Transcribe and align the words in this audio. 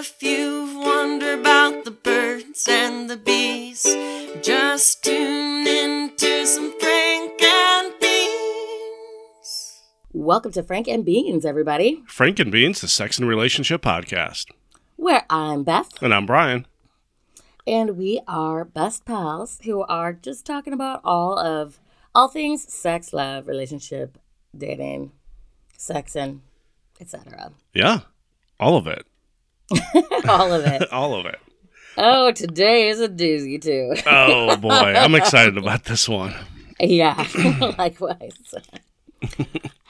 if 0.00 0.22
you've 0.22 0.74
wondered 0.76 1.40
about 1.40 1.84
the 1.84 1.90
birds 1.90 2.66
and 2.68 3.10
the 3.10 3.16
bees, 3.18 3.82
just 4.42 5.04
tune 5.04 5.66
in 5.66 6.16
to 6.16 6.46
some 6.46 6.72
Frank 6.80 7.42
and 7.42 7.92
Beans. 8.00 9.82
Welcome 10.12 10.52
to 10.52 10.62
Frank 10.62 10.88
and 10.88 11.04
Beans, 11.04 11.44
everybody, 11.44 12.02
Frank 12.06 12.38
and 12.38 12.50
Beans, 12.50 12.80
the 12.80 12.88
Sex 12.88 13.18
and 13.18 13.28
Relationship 13.28 13.82
Podcast. 13.82 14.46
where 14.96 15.24
I'm 15.28 15.64
Beth, 15.64 15.90
And 16.02 16.14
I'm 16.14 16.24
Brian. 16.24 16.66
and 17.66 17.98
we 17.98 18.20
are 18.26 18.64
best 18.64 19.04
pals 19.04 19.58
who 19.64 19.82
are 19.82 20.14
just 20.14 20.46
talking 20.46 20.72
about 20.72 21.00
all 21.04 21.38
of 21.38 21.78
all 22.14 22.28
things 22.28 22.72
sex, 22.72 23.12
love, 23.12 23.46
relationship, 23.46 24.16
dating, 24.56 25.12
sex, 25.76 26.16
and 26.16 26.40
etc. 27.00 27.52
Yeah, 27.74 28.00
all 28.58 28.76
of 28.78 28.86
it. 28.86 29.06
all 30.28 30.52
of 30.52 30.64
it. 30.66 30.92
all 30.92 31.14
of 31.14 31.26
it. 31.26 31.38
Oh, 31.96 32.32
today 32.32 32.88
is 32.88 33.00
a 33.00 33.08
doozy 33.08 33.60
too. 33.60 33.94
Oh 34.06 34.56
boy, 34.56 34.70
I'm 34.70 35.14
excited 35.14 35.56
about 35.58 35.84
this 35.84 36.08
one. 36.08 36.34
Yeah, 36.78 37.26
likewise. 37.78 38.54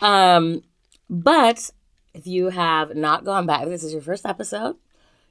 um, 0.00 0.62
but 1.08 1.70
if 2.14 2.26
you 2.26 2.48
have 2.50 2.96
not 2.96 3.24
gone 3.24 3.46
back, 3.46 3.66
this 3.66 3.84
is 3.84 3.92
your 3.92 4.02
first 4.02 4.26
episode, 4.26 4.76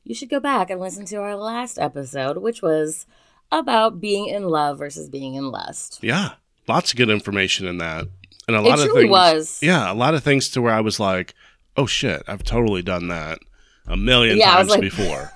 you 0.04 0.16
should 0.16 0.30
go 0.30 0.40
back 0.40 0.70
and 0.70 0.80
listen 0.80 1.06
to 1.08 1.18
our 1.18 1.36
last 1.36 1.78
episode, 1.78 2.38
which 2.38 2.62
was 2.62 3.06
about 3.52 4.00
being 4.00 4.28
in 4.28 4.44
love 4.44 4.78
versus 4.78 5.10
being 5.10 5.34
in 5.36 5.52
lust. 5.52 6.00
Yeah, 6.02 6.34
lots 6.68 6.94
of 6.94 6.98
good 6.98 7.10
information 7.10 7.66
in 7.68 7.78
that, 7.80 8.08
and 8.48 8.56
a 8.56 8.60
It 8.60 8.64
lot 8.64 8.80
of 8.80 8.86
truly 8.86 9.02
things. 9.04 9.12
was. 9.12 9.60
Yeah, 9.62 9.92
a 9.92 9.96
lot 9.96 10.14
of 10.16 10.24
things 10.24 10.50
to 10.52 10.62
where 10.62 10.74
I 10.74 10.82
was 10.82 11.00
like, 11.00 11.34
"Oh 11.76 11.86
shit, 11.88 12.24
I've 12.28 12.44
totally 12.44 12.82
done 12.84 13.08
that 13.10 13.40
a 13.88 13.98
million 13.98 14.38
Yeah, 14.38 14.56
times 14.56 14.70
like- 14.70 14.82
before." 14.82 15.32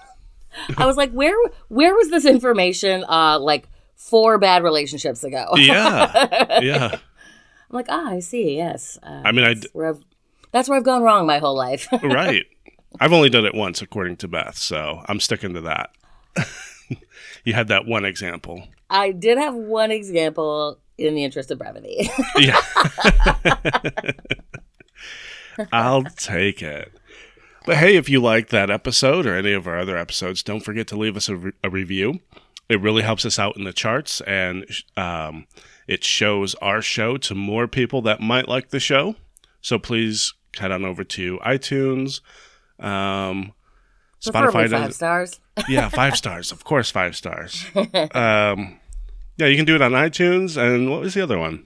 I 0.77 0.85
was 0.85 0.97
like, 0.97 1.11
where 1.11 1.35
where 1.69 1.95
was 1.95 2.09
this 2.11 2.25
information 2.25 3.03
uh 3.09 3.39
like 3.39 3.67
four 3.95 4.37
bad 4.37 4.63
relationships 4.63 5.23
ago? 5.23 5.47
yeah, 5.55 6.59
yeah, 6.61 6.89
I'm 6.93 6.99
like, 7.71 7.87
ah, 7.89 8.11
I 8.11 8.19
see, 8.19 8.57
yes. 8.57 8.99
Uh, 9.01 9.21
I 9.25 9.31
mean, 9.31 9.45
I 9.45 9.55
where 9.73 9.87
I've 9.89 10.03
that's 10.51 10.69
where 10.69 10.77
I've 10.77 10.83
gone 10.83 11.01
wrong 11.01 11.25
my 11.25 11.39
whole 11.39 11.55
life. 11.55 11.87
right. 12.03 12.45
I've 12.99 13.11
only 13.11 13.29
done 13.31 13.45
it 13.45 13.55
once, 13.55 13.81
according 13.81 14.17
to 14.17 14.27
Beth, 14.27 14.55
so 14.55 15.01
I'm 15.07 15.19
sticking 15.19 15.55
to 15.55 15.61
that. 15.61 15.89
you 17.43 17.53
had 17.53 17.69
that 17.69 17.87
one 17.87 18.05
example. 18.05 18.67
I 18.91 19.11
did 19.11 19.39
have 19.39 19.55
one 19.55 19.89
example 19.89 20.77
in 20.99 21.15
the 21.15 21.23
interest 21.23 21.49
of 21.49 21.57
brevity. 21.57 22.07
Yeah. 22.37 22.61
I'll 25.71 26.03
take 26.03 26.61
it. 26.61 26.91
But 27.65 27.77
hey, 27.77 27.95
if 27.95 28.09
you 28.09 28.21
like 28.21 28.49
that 28.49 28.69
episode 28.69 29.25
or 29.25 29.35
any 29.35 29.53
of 29.53 29.67
our 29.67 29.79
other 29.79 29.97
episodes, 29.97 30.43
don't 30.43 30.59
forget 30.59 30.87
to 30.87 30.97
leave 30.97 31.15
us 31.15 31.29
a, 31.29 31.35
re- 31.35 31.51
a 31.63 31.69
review. 31.69 32.19
It 32.69 32.81
really 32.81 33.03
helps 33.03 33.25
us 33.25 33.39
out 33.39 33.55
in 33.57 33.63
the 33.63 33.73
charts 33.73 34.21
and 34.21 34.65
um, 34.97 35.47
it 35.87 36.03
shows 36.03 36.55
our 36.55 36.81
show 36.81 37.17
to 37.17 37.35
more 37.35 37.67
people 37.67 38.01
that 38.03 38.19
might 38.19 38.47
like 38.47 38.69
the 38.69 38.79
show. 38.79 39.15
So 39.61 39.79
please 39.79 40.33
head 40.57 40.71
on 40.71 40.83
over 40.85 41.03
to 41.03 41.39
iTunes. 41.39 42.21
Um, 42.79 43.53
Spotify 44.21 44.69
five 44.69 44.93
stars. 44.93 45.39
yeah, 45.69 45.89
five 45.89 46.15
stars. 46.15 46.51
Of 46.51 46.63
course, 46.63 46.89
five 46.89 47.15
stars. 47.15 47.65
Um, 47.75 48.79
yeah, 49.37 49.47
you 49.47 49.55
can 49.55 49.65
do 49.65 49.75
it 49.75 49.81
on 49.81 49.91
iTunes. 49.91 50.57
And 50.57 50.89
what 50.89 51.01
was 51.01 51.13
the 51.13 51.21
other 51.21 51.37
one? 51.37 51.65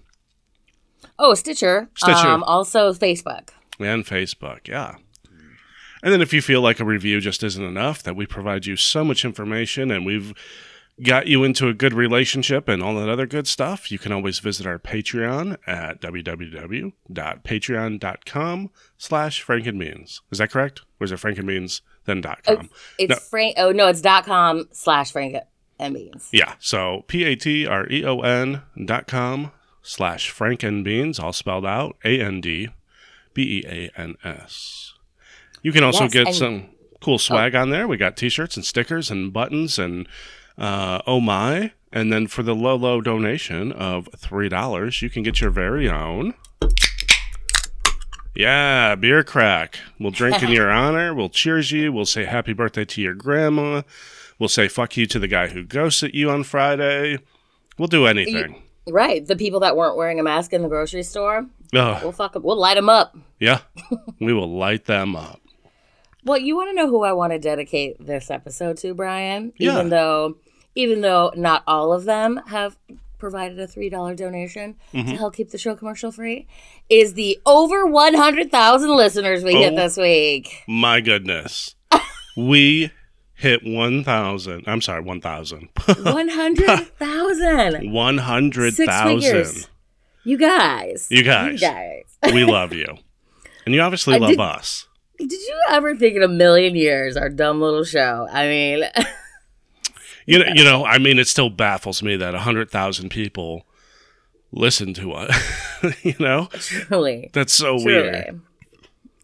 Oh, 1.20 1.34
Stitcher. 1.34 1.90
Stitcher. 1.96 2.28
Um, 2.28 2.44
also 2.44 2.94
Facebook. 2.94 3.50
and 3.80 4.06
Facebook. 4.06 4.68
Yeah. 4.68 4.96
And 6.04 6.14
then 6.14 6.22
if 6.22 6.34
you 6.34 6.42
feel 6.42 6.62
like 6.62 6.80
a 6.80 6.86
review 6.86 7.20
just 7.20 7.44
isn't 7.44 7.64
enough, 7.64 8.04
that 8.04 8.16
we 8.16 8.26
provide 8.26 8.66
you 8.66 8.76
so 8.76 9.04
much 9.04 9.26
information 9.26 9.92
and 9.92 10.06
we've 10.06 10.34
got 11.04 11.28
you 11.28 11.44
into 11.44 11.68
a 11.68 11.74
good 11.74 11.94
relationship 11.94 12.68
and 12.68 12.82
all 12.82 12.96
that 12.96 13.10
other 13.10 13.28
good 13.28 13.48
stuff, 13.48 13.92
you 13.92 14.00
can 14.00 14.12
always 14.12 14.40
visit 14.40 14.66
our 14.66 14.80
Patreon 14.80 15.58
at 15.68 16.02
www.patreon.com 16.02 18.70
slash 18.98 19.46
frankenbeans. 19.46 20.22
Is 20.32 20.40
that 20.40 20.52
correct? 20.52 20.82
Or 21.00 21.06
is 21.06 21.12
it 21.12 21.20
frankenbeans 21.20 21.82
then 22.06 22.22
dot 22.22 22.40
oh, 22.48 22.56
com? 22.58 22.70
It's 22.98 23.10
No. 23.10 23.18
Frank. 23.18 23.56
Oh 23.58 23.72
no, 23.72 23.88
it's 23.88 24.02
dot 24.02 24.26
com 24.26 24.68
slash 24.72 25.12
Frank 25.12 25.38
and 25.80 25.94
Beans. 25.94 26.30
Yeah. 26.32 26.56
So 26.60 27.04
P-A-T-R-E-O-N 27.08 28.62
dot 28.86 29.08
com 29.08 29.52
slash 29.84 30.34
frankenbeans, 30.34 31.20
all 31.20 31.34
spelled 31.34 31.66
out, 31.66 31.98
A-N-D-B-E-A-N-S. 32.04 32.74
You 35.64 35.72
can 35.72 35.84
also 35.84 36.04
Yes, 36.04 36.14
get 36.14 36.28
and- 36.28 36.36
some 36.36 36.66
cool 37.02 37.18
swag 37.20 37.56
on 37.56 37.70
there. 37.70 37.88
We 37.88 37.98
got 37.98 38.18
t-shirts 38.18 38.56
and 38.56 38.66
stickers 38.66 39.12
and 39.12 39.32
buttons 39.34 39.78
and 39.80 40.08
uh, 40.58 41.02
oh 41.08 41.20
my. 41.20 41.72
And 41.94 42.12
then 42.12 42.28
for 42.28 42.44
the 42.44 42.54
low, 42.56 42.76
low 42.76 43.00
donation 43.02 43.72
of 43.72 44.10
$3, 44.12 45.02
you 45.02 45.10
can 45.10 45.24
get 45.24 45.40
your 45.40 45.50
very 45.52 45.90
own. 45.90 46.34
Yeah, 48.36 48.96
beer 48.96 49.24
crack. 49.24 49.80
We'll 50.00 50.12
drink 50.12 50.44
in 50.44 50.50
your 50.52 50.70
honor. 50.70 51.14
We'll 51.14 51.30
cheers 51.30 51.72
you. 51.72 51.92
We'll 51.92 52.06
say 52.06 52.26
happy 52.26 52.54
birthday 52.54 52.86
to 52.86 53.02
your 53.02 53.16
grandma. 53.16 53.82
We'll 54.38 54.50
say 54.50 54.68
fuck 54.68 54.96
you 54.98 55.08
to 55.08 55.18
the 55.18 55.28
guy 55.28 55.48
who 55.48 55.64
ghosted 55.64 56.14
you 56.14 56.30
on 56.30 56.44
Friday. 56.44 57.18
We'll 57.80 57.88
do 57.88 58.06
anything. 58.06 58.62
Right. 58.88 59.26
The 59.26 59.36
people 59.36 59.60
that 59.62 59.76
weren't 59.76 59.98
wearing 59.98 60.20
a 60.20 60.24
mask 60.24 60.54
in 60.54 60.62
the 60.62 60.68
grocery 60.70 61.04
store, 61.04 61.48
Ugh, 61.74 62.04
we'll 62.04 62.12
fuck 62.12 62.36
'em- 62.36 62.44
We'll 62.44 62.58
light 62.60 62.76
them 62.76 62.90
up. 62.90 63.18
yeah, 63.40 63.60
we 64.22 64.34
will 64.34 64.56
light 64.56 64.86
them 64.86 65.16
up. 65.16 65.42
Well, 66.28 66.38
you 66.38 66.56
want 66.56 66.70
to 66.70 66.76
know 66.76 66.88
who 66.88 67.04
I 67.04 67.14
want 67.14 67.34
to 67.34 67.40
dedicate 67.40 68.06
this 68.06 68.30
episode 68.30 68.78
to, 68.78 68.94
Brian? 68.94 69.54
Yeah. 69.58 69.74
Even 69.74 69.90
though, 69.90 70.38
even 70.76 71.02
though 71.02 71.32
not 71.36 71.64
all 71.66 71.92
of 71.94 72.04
them 72.06 72.42
have 72.48 72.78
provided 73.18 73.60
a 73.60 73.66
three 73.66 73.90
dollar 73.90 74.14
donation 74.14 74.76
Mm-hmm. 74.94 75.10
to 75.10 75.16
help 75.18 75.36
keep 75.36 75.50
the 75.50 75.58
show 75.58 75.76
commercial 75.76 76.12
free, 76.12 76.46
is 76.90 77.14
the 77.16 77.40
over 77.46 77.86
one 77.86 78.14
hundred 78.14 78.52
thousand 78.52 78.96
listeners 78.96 79.44
we 79.44 79.54
hit 79.56 79.74
Oh. 79.74 79.76
this 79.76 79.98
week. 79.98 80.64
My 80.68 81.02
goodness, 81.02 81.76
we 82.38 82.92
hit 83.34 83.62
one 83.64 84.04
thousand. 84.04 84.66
I'm 84.68 84.82
sorry, 84.82 85.02
one 85.02 85.22
thousand. 85.22 85.70
One 86.04 86.28
hundred 86.30 86.88
thousand. 86.98 87.92
One 87.92 88.18
hundred 88.20 88.74
Six 88.76 88.88
thousand. 88.92 89.22
figures. 89.22 89.68
You 90.24 90.38
guys. 90.38 91.08
You 91.10 91.24
guys. 91.24 91.54
You 91.62 91.68
guys. 91.70 92.04
We 92.34 92.44
love 92.52 92.74
you, 92.74 92.98
and 93.66 93.74
you 93.74 93.82
obviously 93.82 94.16
I 94.16 94.18
love 94.18 94.32
did- 94.32 94.40
us. 94.40 94.87
Did 95.18 95.32
you 95.32 95.62
ever 95.70 95.96
think 95.96 96.16
in 96.16 96.24
a 96.24 96.28
million 96.28 96.76
years 96.76 97.18
our 97.18 97.30
dumb 97.30 97.60
little 97.62 97.84
show? 97.84 98.28
I 98.32 98.48
mean, 98.48 98.84
You 100.26 100.40
know, 100.40 100.46
you 100.54 100.64
know. 100.66 100.86
I 100.86 100.98
mean, 100.98 101.20
it 101.20 101.28
still 101.30 101.50
baffles 101.50 102.04
me 102.04 102.18
that 102.18 102.36
hundred 102.36 102.70
thousand 102.70 103.10
people 103.10 103.66
listen 104.52 104.94
to 104.96 105.14
us. 105.14 105.34
you 106.04 106.16
know, 106.20 106.50
truly. 106.52 107.30
that's 107.32 107.54
so 107.54 107.78
Truly. 107.80 107.86
weird. 107.86 108.42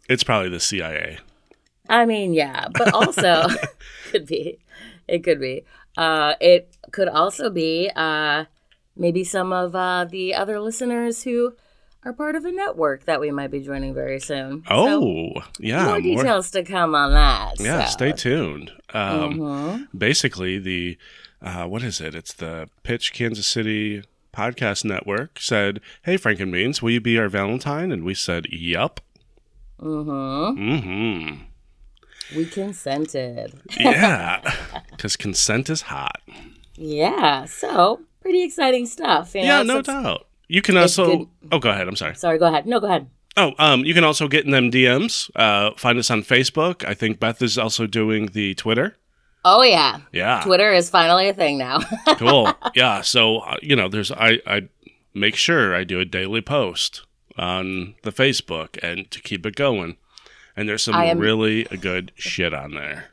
It's 0.08 0.24
probably 0.24 0.48
the 0.50 0.62
CIA. 0.62 1.20
I 1.90 2.06
mean, 2.06 2.34
yeah, 2.34 2.70
but 2.74 2.94
also 2.94 3.48
could 4.12 4.26
be. 4.26 4.60
It 5.10 5.26
could 5.26 5.42
be. 5.42 5.66
Uh, 5.98 6.36
it 6.40 6.76
could 6.94 7.10
also 7.10 7.50
be 7.50 7.92
uh, 7.98 8.46
maybe 8.96 9.26
some 9.26 9.52
of 9.52 9.76
uh, 9.76 10.06
the 10.06 10.34
other 10.34 10.62
listeners 10.62 11.24
who 11.24 11.54
are 12.06 12.14
part 12.14 12.36
of 12.36 12.46
a 12.46 12.52
network 12.52 13.06
that 13.06 13.20
we 13.20 13.32
might 13.32 13.52
be 13.52 13.60
joining 13.62 13.94
very 13.94 14.20
soon. 14.20 14.64
So, 14.68 14.74
Oh, 14.74 15.42
yeah. 15.60 15.86
more 15.86 16.02
details 16.02 16.52
to 16.52 16.64
come 16.64 16.94
on 16.96 17.14
that. 17.14 17.60
Yeah, 17.60 17.86
so. 17.86 17.92
stay 17.92 18.12
tuned. 18.12 18.72
Um, 18.94 19.34
Mhm. 19.40 19.88
Basically, 19.98 20.60
the 20.60 20.98
uh, 21.42 21.66
what 21.66 21.84
is 21.84 22.00
it? 22.00 22.16
It's 22.16 22.34
the 22.34 22.70
Pitch 22.84 23.12
Kansas 23.14 23.46
City 23.48 24.04
Podcast 24.34 24.86
Network 24.86 25.40
said, 25.40 25.82
"Hey, 26.04 26.16
Frank 26.18 26.40
and 26.40 26.52
Beans, 26.52 26.82
will 26.82 26.92
you 26.92 27.02
be 27.02 27.18
our 27.18 27.28
Valentine?" 27.30 27.92
And 27.92 28.04
we 28.04 28.14
said, 28.14 28.46
"Yup." 28.50 29.02
Mhm. 29.82 30.58
Mm-hmm. 30.58 32.38
We 32.38 32.46
consented. 32.46 33.54
Yeah, 33.80 34.40
because 34.92 35.16
consent 35.18 35.70
is 35.70 35.82
hot. 35.84 36.22
Yeah, 36.76 37.46
so 37.46 38.02
pretty 38.22 38.44
exciting 38.44 38.86
stuff. 38.86 39.36
You 39.36 39.42
know, 39.42 39.48
yeah, 39.48 39.64
no 39.64 39.82
doubt. 39.82 40.26
You 40.54 40.62
can 40.62 40.78
also. 40.78 41.28
Oh, 41.52 41.58
go 41.58 41.72
ahead. 41.72 41.88
I'm 41.88 41.96
sorry. 41.96 42.14
Sorry, 42.14 42.38
go 42.38 42.46
ahead. 42.46 42.68
No, 42.68 42.80
go 42.80 42.86
ahead. 42.86 43.08
Oh, 43.36 43.54
um, 43.58 43.84
you 43.86 43.96
can 43.96 44.04
also 44.04 44.28
get 44.28 44.46
in 44.46 44.52
them 44.52 44.70
DMs. 44.70 45.32
Uh, 45.36 45.72
find 45.76 45.98
us 45.98 46.12
on 46.12 46.22
Facebook. 46.22 46.88
I 46.88 46.94
think 46.94 47.20
Beth 47.20 47.42
is 47.42 47.58
also 47.58 47.88
doing 47.88 48.28
the 48.28 48.54
Twitter. 48.54 48.96
Oh 49.44 49.64
yeah, 49.64 50.02
Yeah. 50.12 50.42
Twitter 50.46 50.72
is 50.72 50.92
finally 50.92 51.28
a 51.28 51.34
thing 51.34 51.58
now. 51.58 51.80
cool. 52.18 52.54
Yeah. 52.76 53.02
So 53.02 53.40
uh, 53.40 53.58
you 53.64 53.76
know, 53.76 53.90
there's 53.90 54.12
I 54.12 54.42
I 54.46 54.70
make 55.16 55.36
sure 55.36 55.76
I 55.76 55.84
do 55.84 56.00
a 56.00 56.06
daily 56.06 56.42
post 56.42 57.02
on 57.36 57.96
the 58.04 58.12
Facebook 58.12 58.78
and 58.84 59.10
to 59.10 59.20
keep 59.22 59.48
it 59.48 59.56
going. 59.56 59.98
And 60.56 60.70
there's 60.70 60.84
some 60.84 60.94
am- 60.94 61.18
really 61.18 61.64
good 61.64 62.12
shit 62.16 62.54
on 62.54 62.76
there. 62.76 63.06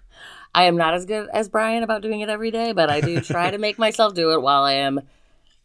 I 0.54 0.64
am 0.64 0.76
not 0.76 0.92
as 0.92 1.06
good 1.06 1.30
as 1.32 1.48
Brian 1.48 1.82
about 1.84 2.02
doing 2.02 2.20
it 2.20 2.28
every 2.28 2.50
day, 2.50 2.72
but 2.72 2.90
I 2.90 3.00
do 3.00 3.18
try 3.22 3.50
to 3.50 3.56
make 3.56 3.78
myself 3.78 4.12
do 4.14 4.32
it 4.34 4.42
while 4.42 4.64
I 4.64 4.74
am 4.74 5.00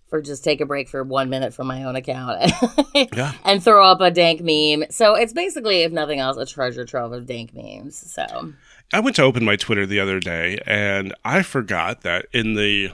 for 0.08 0.22
just 0.22 0.44
take 0.44 0.62
a 0.62 0.66
break 0.66 0.88
for 0.88 1.04
one 1.04 1.30
minute 1.30 1.54
from 1.54 1.68
my 1.68 1.84
own 1.84 1.96
account 1.96 2.52
Yeah. 3.14 3.34
and 3.44 3.64
throw 3.64 3.84
up 3.86 4.02
a 4.02 4.12
dank 4.12 4.42
meme. 4.42 4.90
So 4.92 5.16
it's 5.16 5.34
basically, 5.34 5.82
if 5.82 5.92
nothing 5.92 6.20
else, 6.20 6.38
a 6.38 6.46
treasure 6.46 6.86
trove 6.86 7.12
of 7.12 7.26
dank 7.26 7.54
memes. 7.56 8.12
So 8.14 8.54
I 8.94 9.00
went 9.00 9.16
to 9.16 9.24
open 9.24 9.44
my 9.44 9.56
Twitter 9.56 9.86
the 9.86 10.00
other 10.00 10.20
day 10.20 10.60
and 10.68 11.14
I 11.26 11.42
forgot 11.42 12.02
that 12.02 12.28
in 12.32 12.54
the 12.54 12.92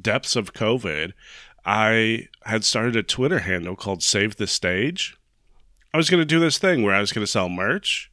depths 0.00 0.36
of 0.36 0.54
COVID, 0.54 1.12
I 1.64 2.28
had 2.44 2.64
started 2.64 2.96
a 2.96 3.02
Twitter 3.02 3.40
handle 3.40 3.76
called 3.76 4.02
Save 4.02 4.36
the 4.36 4.46
Stage. 4.46 5.16
I 5.92 5.96
was 5.96 6.08
going 6.10 6.20
to 6.20 6.24
do 6.24 6.40
this 6.40 6.58
thing 6.58 6.82
where 6.82 6.94
I 6.94 7.00
was 7.00 7.12
going 7.12 7.24
to 7.24 7.30
sell 7.30 7.48
merch 7.48 8.10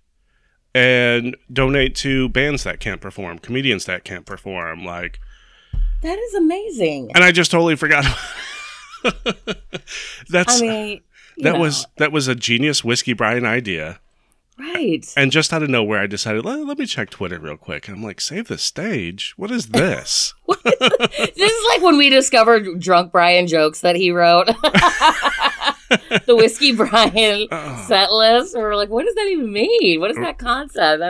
and 0.75 1.35
donate 1.51 1.95
to 1.95 2.29
bands 2.29 2.63
that 2.63 2.79
can't 2.79 3.01
perform, 3.01 3.39
comedians 3.39 3.85
that 3.85 4.03
can't 4.03 4.25
perform, 4.25 4.83
like 4.83 5.19
That 6.01 6.17
is 6.17 6.33
amazing. 6.35 7.11
and 7.15 7.23
I 7.23 7.31
just 7.31 7.51
totally 7.51 7.75
forgot. 7.75 8.05
That's 10.29 10.61
I 10.61 10.65
mean, 10.65 11.01
that 11.37 11.53
know, 11.53 11.59
was 11.59 11.87
that 11.97 12.11
was 12.11 12.27
a 12.27 12.35
genius 12.35 12.83
whiskey 12.83 13.13
Brian 13.13 13.45
idea. 13.45 13.99
right. 14.57 15.05
And 15.15 15.31
just 15.31 15.53
out 15.53 15.63
of 15.63 15.69
nowhere, 15.69 15.99
I 16.01 16.07
decided 16.07 16.43
let, 16.45 16.59
let 16.65 16.77
me 16.77 16.85
check 16.85 17.09
Twitter 17.09 17.39
real 17.39 17.57
quick. 17.57 17.87
And 17.87 17.97
I'm 17.97 18.03
like, 18.03 18.19
save 18.21 18.47
the 18.47 18.57
stage. 18.57 19.33
What 19.37 19.51
is 19.51 19.67
this? 19.69 20.33
This 21.35 21.51
is 21.51 21.65
like 21.73 21.81
when 21.81 21.97
we 21.97 22.09
discovered 22.09 22.79
drunk 22.79 23.11
Brian 23.11 23.47
jokes 23.47 23.81
that 23.81 23.95
he 23.95 24.11
wrote. 24.11 24.47
the 26.25 26.35
whiskey 26.35 26.73
Brian 26.75 27.47
Oh. 27.51 27.85
set 27.87 28.11
list. 28.11 28.55
We 28.55 28.61
were 28.61 28.75
like, 28.75 28.89
what 28.89 29.05
does 29.05 29.15
that 29.15 29.27
even 29.27 29.51
mean? 29.51 29.99
What 29.99 30.11
is 30.11 30.17
that 30.17 30.37
concept? 30.37 31.01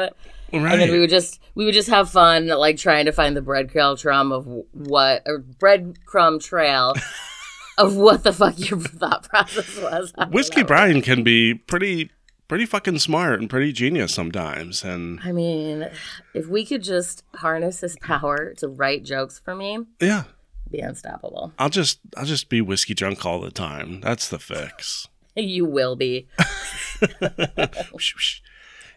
That- 0.52 0.72
And 0.72 0.82
then 0.82 0.92
we 0.92 1.00
would 1.00 1.10
just 1.10 1.40
we 1.56 1.66
would 1.66 1.74
just 1.74 1.90
have 1.90 2.10
fun, 2.10 2.48
like 2.48 2.78
trying 2.78 3.06
to 3.06 3.12
find 3.12 3.36
the 3.36 3.42
breadcrumb 3.42 4.32
of 4.34 4.46
what 4.74 5.24
or 5.26 5.40
breadcrumb 5.42 6.42
trail 6.44 6.94
of 7.78 7.96
what 7.96 8.24
the 8.24 8.34
fuck 8.34 8.58
your 8.70 8.80
thought 8.80 9.28
process 9.30 9.78
was. 9.82 10.14
Whiskey. 10.32 10.64
Brian 10.64 11.02
can 11.02 11.24
be 11.24 11.54
pretty 11.54 12.12
pretty 12.48 12.66
fucking 12.66 12.98
smart 13.00 13.40
and 13.40 13.50
pretty 13.50 13.72
genius 13.72 14.14
sometimes. 14.14 14.84
And 14.84 15.20
I 15.24 15.32
mean, 15.32 15.88
if 16.34 16.48
we 16.48 16.66
could 16.66 16.84
just 16.84 17.24
harness 17.36 17.82
his 17.82 17.96
power 18.02 18.54
to 18.56 18.68
write 18.68 19.04
jokes 19.04 19.38
for 19.38 19.54
me, 19.56 19.86
yeah, 20.02 20.24
be 20.72 20.80
unstoppable. 20.80 21.54
I'll 21.60 21.70
just 21.70 22.00
I'll 22.18 22.26
just 22.26 22.50
be 22.50 22.60
whiskey 22.62 22.94
drunk 22.96 23.26
all 23.26 23.40
the 23.40 23.52
time. 23.52 24.02
That's 24.02 24.28
the 24.30 24.40
fix. 24.40 25.08
You 25.36 25.64
will 25.64 25.96
be. 25.96 26.28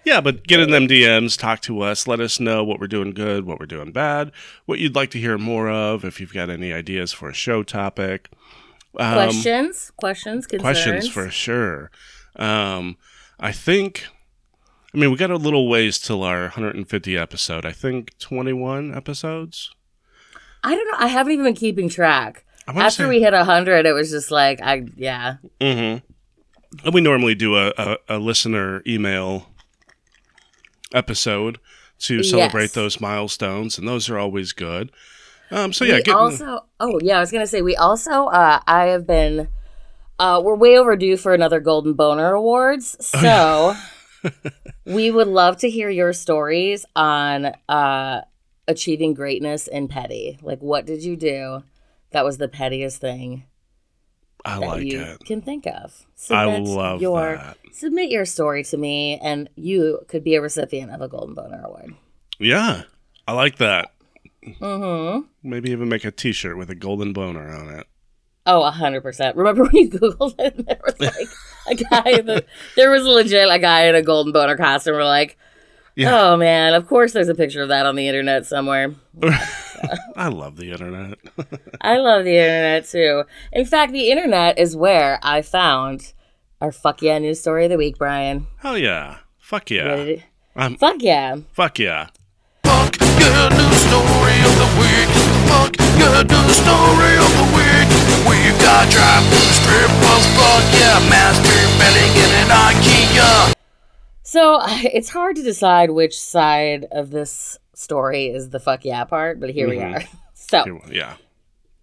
Yeah, 0.04 0.20
but 0.20 0.46
get 0.46 0.60
in 0.60 0.70
them 0.70 0.88
DMs, 0.88 1.38
talk 1.38 1.60
to 1.62 1.80
us, 1.82 2.06
let 2.08 2.20
us 2.20 2.40
know 2.40 2.64
what 2.64 2.80
we're 2.80 2.88
doing 2.88 3.12
good, 3.12 3.44
what 3.46 3.60
we're 3.60 3.66
doing 3.66 3.92
bad, 3.92 4.32
what 4.66 4.78
you'd 4.78 4.96
like 4.96 5.10
to 5.12 5.18
hear 5.18 5.38
more 5.38 5.70
of, 5.70 6.04
if 6.04 6.20
you've 6.20 6.34
got 6.34 6.50
any 6.50 6.72
ideas 6.72 7.12
for 7.12 7.28
a 7.28 7.34
show 7.34 7.62
topic. 7.62 8.28
Um, 8.98 9.14
questions, 9.14 9.92
questions, 9.96 10.46
concerns. 10.46 10.62
questions 10.62 11.08
for 11.08 11.30
sure. 11.30 11.90
Um, 12.36 12.96
I 13.38 13.52
think, 13.52 14.06
I 14.92 14.98
mean, 14.98 15.10
we 15.10 15.16
got 15.16 15.30
a 15.30 15.36
little 15.36 15.68
ways 15.68 15.98
till 15.98 16.22
our 16.22 16.42
150 16.42 17.16
episode. 17.16 17.64
I 17.64 17.72
think 17.72 18.18
21 18.18 18.94
episodes. 18.94 19.70
I 20.64 20.74
don't 20.74 20.90
know. 20.90 20.98
I 20.98 21.08
haven't 21.08 21.32
even 21.32 21.44
been 21.44 21.54
keeping 21.54 21.88
track. 21.88 22.44
After 22.68 23.04
say- 23.04 23.08
we 23.08 23.20
hit 23.20 23.34
hundred, 23.34 23.86
it 23.86 23.92
was 23.92 24.10
just 24.10 24.30
like 24.30 24.60
I 24.62 24.86
yeah. 24.96 25.36
Mm-hmm. 25.60 26.06
And 26.84 26.94
we 26.94 27.00
normally 27.00 27.34
do 27.34 27.56
a, 27.56 27.72
a, 27.76 27.96
a 28.08 28.18
listener 28.18 28.82
email 28.86 29.48
episode 30.94 31.58
to 32.00 32.22
celebrate 32.22 32.62
Yes. 32.64 32.72
those 32.72 33.00
milestones, 33.00 33.78
and 33.78 33.86
those 33.86 34.08
are 34.10 34.18
always 34.18 34.52
good. 34.52 34.90
Um, 35.50 35.72
so 35.72 35.84
yeah, 35.84 36.00
we 36.06 36.12
also 36.12 36.64
oh 36.80 36.98
yeah, 37.02 37.18
I 37.18 37.20
was 37.20 37.30
gonna 37.30 37.46
say 37.46 37.60
we 37.62 37.76
also 37.76 38.26
uh 38.26 38.60
I 38.66 38.86
have 38.86 39.06
been 39.06 39.48
uh 40.18 40.40
we're 40.42 40.54
way 40.56 40.78
overdue 40.78 41.16
for 41.16 41.34
another 41.34 41.60
Golden 41.60 41.92
Boner 41.94 42.32
Awards. 42.32 42.96
So 43.20 43.74
we 44.86 45.10
would 45.10 45.28
love 45.28 45.58
to 45.58 45.68
hear 45.70 45.90
your 45.90 46.12
stories 46.12 46.84
on 46.96 47.46
uh 47.68 48.22
achieving 48.68 49.12
greatness 49.14 49.66
in 49.66 49.88
petty. 49.88 50.38
Like 50.42 50.60
what 50.60 50.86
did 50.86 51.02
you 51.04 51.16
do 51.16 51.64
that 52.12 52.24
was 52.24 52.38
the 52.38 52.48
pettiest 52.48 53.00
thing 53.00 53.44
I 54.44 54.58
that 54.58 54.66
like 54.66 54.84
you 54.84 55.00
it. 55.00 55.24
can 55.24 55.40
think 55.40 55.66
of? 55.66 56.04
I 56.30 56.44
Submit 56.46 56.62
love 56.64 57.00
your 57.02 57.36
that. 57.36 57.56
submit 57.72 58.10
your 58.10 58.24
story 58.24 58.64
to 58.64 58.76
me 58.76 59.18
and 59.22 59.48
you 59.56 60.00
could 60.08 60.24
be 60.24 60.34
a 60.34 60.40
recipient 60.40 60.92
of 60.92 61.00
a 61.00 61.08
Golden 61.08 61.34
Boner 61.34 61.62
Award. 61.64 61.94
Yeah, 62.38 62.82
I 63.26 63.32
like 63.34 63.58
that. 63.58 63.92
Mm-hmm. 64.44 65.26
Maybe 65.48 65.70
even 65.70 65.88
make 65.88 66.04
a 66.04 66.10
T-shirt 66.10 66.56
with 66.56 66.70
a 66.70 66.74
golden 66.74 67.12
boner 67.12 67.48
on 67.54 67.68
it. 67.68 67.86
Oh, 68.44 68.62
a 68.64 68.70
hundred 68.72 69.02
percent. 69.02 69.36
Remember 69.36 69.62
when 69.72 69.76
you 69.76 69.90
Googled 69.90 70.34
it 70.38 70.56
and 70.56 70.66
there 70.66 70.80
was 70.84 70.98
like 70.98 71.28
a 71.68 71.74
guy 71.76 72.20
the, 72.22 72.44
there 72.76 72.90
was 72.90 73.04
legit 73.04 73.48
a 73.48 73.58
guy 73.60 73.86
in 73.86 73.94
a 73.94 74.02
golden 74.02 74.32
boner 74.32 74.56
costume. 74.56 74.94
We're 74.94 75.04
like, 75.04 75.38
Yeah. 75.94 76.30
oh 76.32 76.36
man, 76.36 76.72
of 76.74 76.86
course 76.88 77.12
there's 77.12 77.28
a 77.28 77.34
picture 77.34 77.62
of 77.62 77.68
that 77.68 77.84
on 77.86 77.96
the 77.96 78.08
internet 78.08 78.46
somewhere. 78.46 78.94
I 80.16 80.28
love 80.28 80.56
the 80.56 80.70
internet. 80.70 81.18
I 81.80 81.98
love 81.98 82.24
the 82.24 82.36
internet 82.36 82.86
too. 82.86 83.24
In 83.52 83.64
fact, 83.66 83.92
the 83.92 84.10
internet 84.10 84.58
is 84.58 84.74
where 84.76 85.18
I 85.22 85.42
found 85.42 86.12
our 86.60 86.72
fuck 86.72 87.02
yeah 87.02 87.18
news 87.18 87.40
story 87.40 87.64
of 87.66 87.70
the 87.70 87.76
week, 87.76 87.98
Brian. 87.98 88.46
Hell 88.60 88.78
yeah! 88.78 89.18
Fuck 89.38 89.70
yeah! 89.70 89.84
Ready 89.84 90.16
to- 90.16 90.22
Um, 90.56 90.76
Fuck 90.76 90.96
yeah. 91.02 91.36
fuck 91.52 91.78
yeah! 91.78 92.08
Fuck 92.64 92.96
your 93.00 93.50
news 93.50 93.78
story 93.84 94.36
of 94.48 94.54
the 94.62 94.70
week. 94.80 95.10
Fuck 95.50 95.76
your 96.00 96.24
news 96.24 96.56
story 96.56 97.14
of 97.20 97.32
the 97.36 97.48
week. 97.52 97.88
We've 98.24 98.58
got 98.64 98.88
drive-through 98.88 99.52
strip 99.60 99.90
clubs. 100.00 100.26
Fuck 100.38 100.64
yeah, 100.80 100.98
masturbating 101.10 102.12
in 102.16 102.30
an 102.44 102.48
IKEA. 102.48 103.52
So 104.32 104.58
it's 104.66 105.10
hard 105.10 105.36
to 105.36 105.42
decide 105.42 105.90
which 105.90 106.18
side 106.18 106.86
of 106.90 107.10
this 107.10 107.58
story 107.74 108.26
is 108.28 108.48
the 108.48 108.60
fuck 108.60 108.84
yeah 108.84 109.04
part, 109.04 109.40
but 109.40 109.50
here 109.50 109.68
we 109.68 109.76
Mhm. 109.76 109.96
are. 109.96 110.02
So 110.34 110.80
Yeah. 110.90 111.14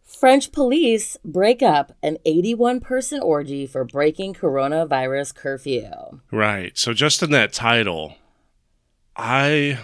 French 0.04 0.52
police 0.52 1.16
break 1.24 1.62
up 1.64 1.94
an 2.04 2.18
81 2.26 2.80
person 2.82 3.22
orgy 3.22 3.66
for 3.68 3.84
breaking 3.86 4.34
coronavirus 4.34 5.34
curfew. 5.34 5.90
Right. 6.32 6.78
So 6.78 6.94
just 6.94 7.24
in 7.24 7.32
that 7.32 7.54
title, 7.54 8.16
I 9.16 9.80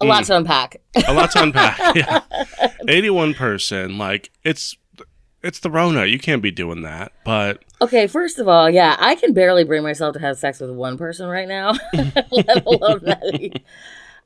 A 0.00 0.04
lot 0.06 0.24
to 0.24 0.36
unpack. 0.36 0.76
a 1.06 1.12
lot 1.12 1.30
to 1.32 1.42
unpack. 1.42 1.78
yeah. 1.96 2.20
Eighty-one 2.88 3.34
person. 3.34 3.96
Like 3.98 4.30
it's 4.44 4.76
it's 5.42 5.60
the 5.60 5.70
Rona. 5.70 6.06
You 6.06 6.18
can't 6.18 6.42
be 6.42 6.50
doing 6.50 6.82
that. 6.82 7.12
But 7.24 7.62
Okay, 7.80 8.06
first 8.06 8.38
of 8.38 8.46
all, 8.48 8.70
yeah, 8.70 8.96
I 8.98 9.14
can 9.16 9.32
barely 9.32 9.64
bring 9.64 9.82
myself 9.82 10.14
to 10.14 10.20
have 10.20 10.38
sex 10.38 10.60
with 10.60 10.70
one 10.70 10.96
person 10.96 11.28
right 11.28 11.48
now, 11.48 11.72
let 11.92 12.66
alone 12.66 13.00
that. 13.04 13.60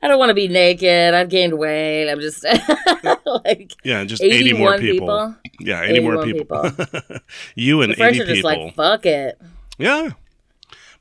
I 0.03 0.09
don't 0.09 0.19
want 0.19 0.29
to 0.29 0.35
be 0.35 0.47
naked. 0.47 1.15
I've 1.15 1.31
gained 1.31 1.59
weight. 1.59 2.11
I'm 2.11 2.21
just 2.21 2.45
like 3.25 3.73
yeah, 3.83 4.05
just 4.05 4.23
eighty 4.23 4.53
more 4.53 4.77
people. 4.79 5.07
people. 5.07 5.37
Yeah, 5.61 5.83
eighty 5.83 6.01
more 6.01 6.23
81 6.23 6.33
people. 6.75 7.19
you 7.55 7.81
and 7.83 7.95
The 7.95 8.05
eighty 8.05 8.21
are 8.21 8.27
just 8.27 8.37
people. 8.43 8.67
like, 8.67 8.75
fuck 8.75 9.07
it. 9.07 9.41
yeah. 9.79 10.11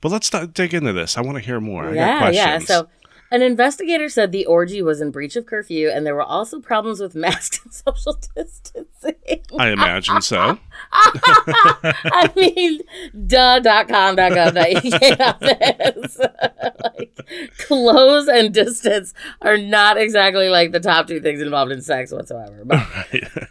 But 0.02 0.12
let's 0.12 0.30
dig 0.30 0.74
into 0.74 0.94
this. 0.94 1.18
I 1.18 1.22
want 1.22 1.38
to 1.38 1.44
hear 1.44 1.60
more. 1.60 1.86
I 1.86 1.94
got 1.96 2.34
yeah, 2.34 2.54
yeah. 2.54 2.60
So, 2.60 2.88
an 3.32 3.42
investigator 3.42 4.10
said 4.10 4.32
the 4.32 4.46
orgy 4.46 4.82
was 4.82 5.02
in 5.02 5.12
breach 5.12 5.36
of 5.36 5.46
curfew, 5.46 5.90
and 5.90 6.06
there 6.06 6.16
were 6.16 6.22
also 6.22 6.60
problems 6.60 7.00
with 7.00 7.16
masks 7.16 7.62
and 7.64 7.74
social 7.74 8.20
distancing. 8.36 9.42
I 9.58 9.70
imagine 9.70 10.22
so. 10.22 10.58
I 10.92 12.32
mean, 12.36 12.82
duh, 13.28 13.60
dot 13.60 13.88
com, 13.88 14.16
dot 14.16 14.32
gov, 14.32 14.54
dot 14.54 14.86
UK, 14.86 15.18
dot 15.18 15.40
biz. 16.04 16.20
like, 16.84 17.18
clothes 17.58 18.28
and 18.28 18.54
distance 18.54 19.14
are 19.42 19.58
not 19.58 19.98
exactly 19.98 20.50
like 20.50 20.72
the 20.72 20.80
top 20.80 21.08
two 21.08 21.20
things 21.20 21.42
involved 21.42 21.72
in 21.72 21.82
sex 21.82 22.12
whatsoever. 22.12 22.64
But 22.64 22.86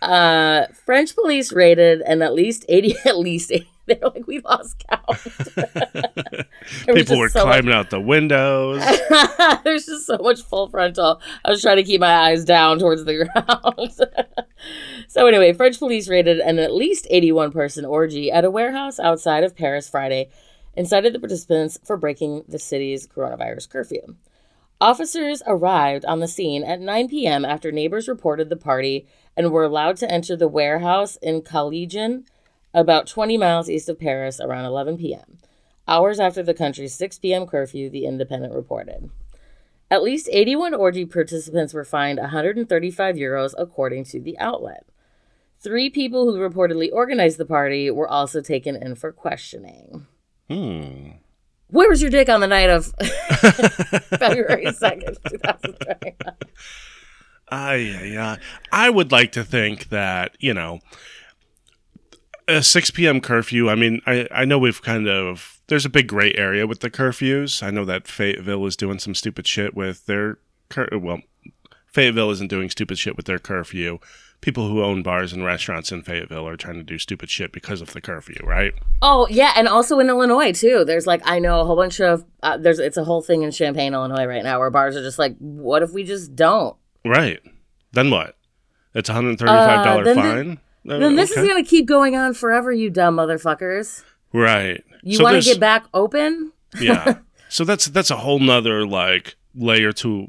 uh, 0.02 0.66
French 0.84 1.14
police 1.14 1.52
raided 1.52 2.00
and 2.02 2.22
at 2.22 2.34
least 2.34 2.64
80, 2.68 2.96
at 3.04 3.18
least 3.18 3.52
80, 3.52 3.68
they're 3.86 3.98
like, 4.02 4.26
we 4.26 4.40
lost 4.40 4.82
count. 4.88 6.46
People 6.86 7.18
were 7.18 7.28
so 7.28 7.44
much- 7.44 7.52
climbing 7.52 7.74
out 7.74 7.90
the 7.90 8.00
windows. 8.00 8.82
There's 9.64 9.86
just 9.86 10.06
so 10.06 10.18
much 10.18 10.42
full 10.42 10.68
frontal. 10.68 11.20
I 11.44 11.50
was 11.50 11.60
trying 11.60 11.76
to 11.76 11.84
keep 11.84 12.00
my 12.00 12.14
eyes 12.14 12.44
down 12.44 12.78
towards 12.78 13.04
the 13.04 13.24
ground. 13.24 13.92
so 15.08 15.26
anyway, 15.26 15.52
French 15.52 15.78
police 15.78 16.08
raided 16.08 16.38
an 16.40 16.58
at 16.58 16.72
least 16.72 17.06
81 17.10 17.52
person 17.52 17.84
orgy 17.84 18.30
at 18.32 18.44
a 18.44 18.50
warehouse 18.50 18.98
outside 18.98 19.44
of 19.44 19.56
Paris 19.56 19.88
Friday 19.88 20.30
and 20.76 20.88
cited 20.88 21.12
the 21.12 21.20
participants 21.20 21.78
for 21.84 21.96
breaking 21.96 22.44
the 22.48 22.58
city's 22.58 23.06
coronavirus 23.06 23.68
curfew. 23.68 24.16
Officers 24.80 25.42
arrived 25.46 26.04
on 26.04 26.20
the 26.20 26.28
scene 26.28 26.64
at 26.64 26.80
9 26.80 27.08
p.m. 27.08 27.44
after 27.44 27.70
neighbors 27.70 28.08
reported 28.08 28.48
the 28.48 28.56
party 28.56 29.06
and 29.36 29.50
were 29.52 29.64
allowed 29.64 29.96
to 29.98 30.10
enter 30.10 30.36
the 30.36 30.48
warehouse 30.48 31.16
in 31.22 31.42
Collegian, 31.42 32.24
about 32.74 33.06
20 33.06 33.38
miles 33.38 33.70
east 33.70 33.88
of 33.88 33.98
Paris, 33.98 34.40
around 34.40 34.66
11 34.66 34.98
p.m 34.98 35.38
hours 35.86 36.18
after 36.20 36.42
the 36.42 36.54
country's 36.54 36.94
6 36.94 37.18
p.m. 37.18 37.46
curfew, 37.46 37.90
The 37.90 38.06
Independent 38.06 38.54
reported. 38.54 39.10
At 39.90 40.02
least 40.02 40.28
81 40.32 40.74
orgy 40.74 41.04
participants 41.04 41.74
were 41.74 41.84
fined 41.84 42.18
135 42.18 43.16
euros, 43.16 43.54
according 43.56 44.04
to 44.04 44.20
the 44.20 44.38
outlet. 44.38 44.86
Three 45.60 45.88
people 45.90 46.24
who 46.24 46.38
reportedly 46.38 46.90
organized 46.92 47.38
the 47.38 47.44
party 47.44 47.90
were 47.90 48.08
also 48.08 48.40
taken 48.40 48.76
in 48.76 48.94
for 48.96 49.12
questioning. 49.12 50.06
Hmm. 50.48 51.10
Where 51.68 51.88
was 51.88 52.02
your 52.02 52.10
dick 52.10 52.28
on 52.28 52.40
the 52.40 52.46
night 52.46 52.70
of 52.70 52.86
February 54.18 54.66
2nd, 54.66 55.16
2021? 55.28 56.12
I 57.48 57.74
yeah. 57.74 58.36
I 58.72 58.90
would 58.90 59.12
like 59.12 59.32
to 59.32 59.44
think 59.44 59.90
that 59.90 60.36
you 60.40 60.54
know 60.54 60.80
a 62.48 62.62
6 62.62 62.90
p.m. 62.90 63.20
curfew. 63.20 63.68
I 63.70 63.74
mean, 63.74 64.00
I 64.06 64.26
I 64.30 64.44
know 64.44 64.58
we've 64.58 64.82
kind 64.82 65.08
of 65.08 65.60
there's 65.68 65.84
a 65.86 65.90
big 65.90 66.08
gray 66.08 66.32
area 66.34 66.66
with 66.66 66.80
the 66.80 66.90
curfews. 66.90 67.62
I 67.62 67.70
know 67.70 67.84
that 67.84 68.06
Fayetteville 68.06 68.66
is 68.66 68.76
doing 68.76 68.98
some 68.98 69.14
stupid 69.14 69.46
shit 69.46 69.74
with 69.74 70.06
their 70.06 70.38
cur- 70.68 70.88
well, 70.92 71.20
Fayetteville 71.86 72.30
isn't 72.30 72.48
doing 72.48 72.70
stupid 72.70 72.98
shit 72.98 73.16
with 73.16 73.26
their 73.26 73.38
curfew. 73.38 73.98
People 74.40 74.68
who 74.68 74.82
own 74.84 75.02
bars 75.02 75.32
and 75.32 75.42
restaurants 75.42 75.90
in 75.90 76.02
Fayetteville 76.02 76.46
are 76.46 76.56
trying 76.56 76.76
to 76.76 76.82
do 76.82 76.98
stupid 76.98 77.30
shit 77.30 77.50
because 77.50 77.80
of 77.80 77.94
the 77.94 78.00
curfew, 78.02 78.36
right? 78.44 78.74
Oh 79.00 79.26
yeah, 79.30 79.52
and 79.56 79.66
also 79.66 79.98
in 80.00 80.08
Illinois 80.10 80.52
too. 80.52 80.84
There's 80.84 81.06
like 81.06 81.22
I 81.24 81.38
know 81.38 81.60
a 81.60 81.64
whole 81.64 81.76
bunch 81.76 81.98
of 82.00 82.26
uh, 82.42 82.58
there's 82.58 82.78
it's 82.78 82.98
a 82.98 83.04
whole 83.04 83.22
thing 83.22 83.42
in 83.42 83.50
Champaign, 83.52 83.94
Illinois 83.94 84.26
right 84.26 84.42
now 84.44 84.58
where 84.58 84.68
bars 84.70 84.96
are 84.96 85.02
just 85.02 85.18
like, 85.18 85.34
what 85.38 85.82
if 85.82 85.92
we 85.92 86.04
just 86.04 86.36
don't? 86.36 86.76
Right. 87.06 87.40
Then 87.92 88.10
what? 88.10 88.36
It's 88.92 89.08
a 89.08 89.14
hundred 89.14 89.38
thirty-five 89.38 89.78
Uh, 89.80 89.84
dollar 89.84 90.04
then 90.04 90.16
the- 90.16 90.22
fine. 90.22 90.60
Uh, 90.88 90.98
Then 90.98 91.16
this 91.16 91.32
okay. 91.32 91.40
is 91.42 91.48
gonna 91.48 91.64
keep 91.64 91.86
going 91.86 92.16
on 92.16 92.34
forever, 92.34 92.72
you 92.72 92.90
dumb 92.90 93.16
motherfuckers. 93.16 94.02
right. 94.32 94.82
You 95.02 95.16
So 95.18 95.24
want 95.24 95.42
to 95.42 95.48
get 95.48 95.60
back 95.60 95.86
open? 95.94 96.52
yeah. 96.80 97.18
So 97.50 97.62
that's 97.62 97.86
that's 97.86 98.10
a 98.10 98.16
whole 98.16 98.40
nother 98.40 98.84
like 98.84 99.36
layer 99.54 99.92
to 99.92 100.28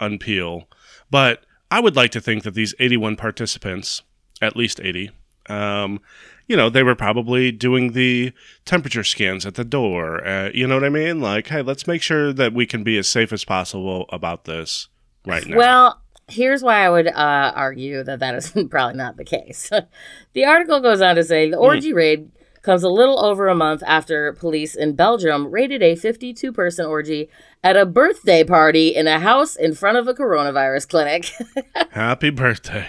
unpeel. 0.00 0.66
But 1.10 1.42
I 1.70 1.80
would 1.80 1.96
like 1.96 2.12
to 2.12 2.20
think 2.20 2.44
that 2.44 2.54
these 2.54 2.74
81 2.78 3.16
participants, 3.16 4.02
at 4.40 4.54
least 4.56 4.78
80, 4.80 5.10
um, 5.48 6.00
you 6.46 6.56
know, 6.56 6.70
they 6.70 6.84
were 6.84 6.94
probably 6.94 7.50
doing 7.50 7.92
the 7.92 8.32
temperature 8.64 9.02
scans 9.02 9.44
at 9.46 9.54
the 9.56 9.64
door. 9.64 10.24
Uh, 10.24 10.50
you 10.54 10.66
know 10.68 10.74
what 10.76 10.84
I 10.84 10.90
mean? 10.90 11.20
Like, 11.20 11.48
hey, 11.48 11.62
let's 11.62 11.88
make 11.88 12.02
sure 12.02 12.32
that 12.32 12.52
we 12.52 12.66
can 12.66 12.84
be 12.84 12.98
as 12.98 13.08
safe 13.08 13.32
as 13.32 13.44
possible 13.44 14.06
about 14.10 14.44
this 14.44 14.88
right 15.26 15.46
now. 15.46 15.56
Well, 15.56 16.02
here's 16.30 16.62
why 16.62 16.84
I 16.84 16.90
would 16.90 17.08
uh, 17.08 17.52
argue 17.54 18.02
that 18.04 18.20
that 18.20 18.34
is 18.34 18.52
probably 18.70 18.96
not 18.96 19.16
the 19.16 19.24
case. 19.24 19.70
the 20.32 20.44
article 20.44 20.80
goes 20.80 21.00
on 21.00 21.16
to 21.16 21.24
say 21.24 21.50
the 21.50 21.56
orgy 21.56 21.92
raid 21.92 22.30
comes 22.62 22.82
a 22.82 22.88
little 22.88 23.24
over 23.24 23.48
a 23.48 23.54
month 23.54 23.82
after 23.86 24.32
police 24.34 24.74
in 24.74 24.94
Belgium 24.94 25.50
raided 25.50 25.82
a 25.82 25.96
52 25.96 26.52
person 26.52 26.84
orgy 26.86 27.28
at 27.64 27.76
a 27.76 27.86
birthday 27.86 28.44
party 28.44 28.88
in 28.94 29.06
a 29.06 29.18
house 29.18 29.56
in 29.56 29.74
front 29.74 29.96
of 29.96 30.06
a 30.06 30.14
coronavirus 30.14 30.88
clinic. 30.88 31.32
Happy 31.92 32.30
birthday. 32.30 32.88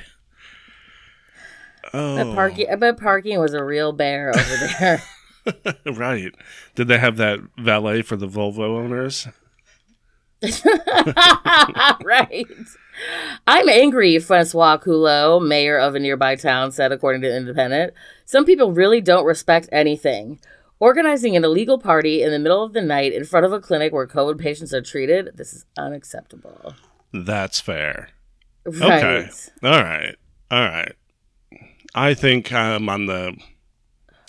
Oh, 1.93 2.17
But 2.17 2.35
parking, 2.35 2.67
I 2.71 2.75
bet 2.75 2.99
parking 2.99 3.39
was 3.39 3.53
a 3.53 3.63
real 3.63 3.91
bear 3.93 4.29
over 4.35 4.67
there. 4.79 5.03
right. 5.93 6.33
Did 6.75 6.87
they 6.87 6.97
have 6.97 7.17
that 7.17 7.39
valet 7.57 8.01
for 8.01 8.15
the 8.15 8.27
Volvo 8.27 8.77
owners? 8.77 9.27
right. 12.03 12.47
I'm 13.47 13.67
angry, 13.69 14.19
Francois 14.19 14.77
Coulot, 14.77 15.43
mayor 15.43 15.77
of 15.77 15.95
a 15.95 15.99
nearby 15.99 16.35
town, 16.35 16.71
said, 16.71 16.91
according 16.91 17.21
to 17.21 17.35
Independent. 17.35 17.93
Some 18.25 18.45
people 18.45 18.71
really 18.73 19.01
don't 19.01 19.25
respect 19.25 19.67
anything. 19.71 20.39
Organizing 20.79 21.35
an 21.35 21.43
illegal 21.45 21.77
party 21.77 22.23
in 22.23 22.31
the 22.31 22.39
middle 22.39 22.63
of 22.63 22.73
the 22.73 22.81
night 22.81 23.13
in 23.13 23.23
front 23.23 23.45
of 23.45 23.53
a 23.53 23.59
clinic 23.59 23.93
where 23.93 24.07
COVID 24.07 24.39
patients 24.39 24.73
are 24.73 24.81
treated, 24.81 25.29
this 25.35 25.53
is 25.53 25.65
unacceptable. 25.77 26.73
That's 27.13 27.59
fair. 27.61 28.09
Right. 28.65 29.03
Okay. 29.03 29.29
All 29.63 29.83
right. 29.83 30.15
All 30.49 30.61
right. 30.61 30.93
I 31.93 32.13
think 32.13 32.51
I'm 32.53 32.89
on 32.89 33.05
the 33.05 33.35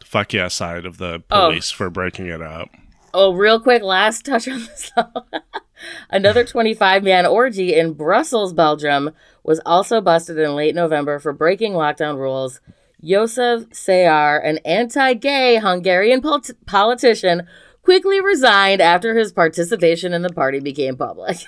fuck 0.04 0.32
yeah 0.32 0.48
side 0.48 0.84
of 0.84 0.98
the 0.98 1.22
Oh. 1.30 1.48
police 1.48 1.70
for 1.70 1.88
breaking 1.90 2.26
it 2.26 2.42
up. 2.42 2.68
Oh, 3.14 3.34
real 3.34 3.60
quick, 3.60 3.82
last 3.82 4.24
touch 4.24 4.48
on 4.48 4.60
this. 4.60 4.90
Another 6.10 6.44
25 6.44 7.02
man 7.02 7.26
orgy 7.26 7.74
in 7.74 7.94
Brussels, 7.94 8.52
Belgium, 8.52 9.10
was 9.44 9.60
also 9.66 10.00
busted 10.00 10.38
in 10.38 10.54
late 10.54 10.74
November 10.74 11.18
for 11.18 11.32
breaking 11.32 11.72
lockdown 11.72 12.16
rules. 12.16 12.60
József 13.02 13.66
Szájer, 13.70 14.40
an 14.46 14.58
anti 14.58 15.14
gay 15.14 15.56
Hungarian 15.56 16.20
polit- 16.20 16.64
politician, 16.66 17.48
quickly 17.82 18.20
resigned 18.20 18.80
after 18.80 19.16
his 19.16 19.32
participation 19.32 20.12
in 20.12 20.22
the 20.22 20.30
party 20.32 20.60
became 20.60 20.96
public. 20.96 21.38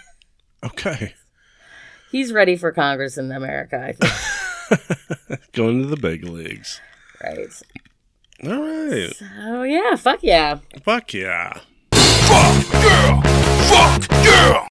Okay. 0.64 1.12
He's 2.10 2.32
ready 2.32 2.56
for 2.56 2.72
Congress 2.72 3.18
in 3.18 3.30
America, 3.30 3.76
I 3.78 3.92
think. 3.92 5.52
Going 5.52 5.82
to 5.82 5.88
the 5.88 5.98
big 5.98 6.24
leagues. 6.24 6.80
right. 7.22 7.62
All 8.44 8.62
right. 8.62 9.12
Oh, 9.40 9.62
yeah, 9.62 9.94
fuck 9.96 10.22
yeah. 10.22 10.60
Fuck 10.82 11.12
yeah. 11.12 11.60
Fuck 11.92 12.72
yeah! 12.72 13.33
Fuck 13.68 14.10
yeah! 14.10 14.68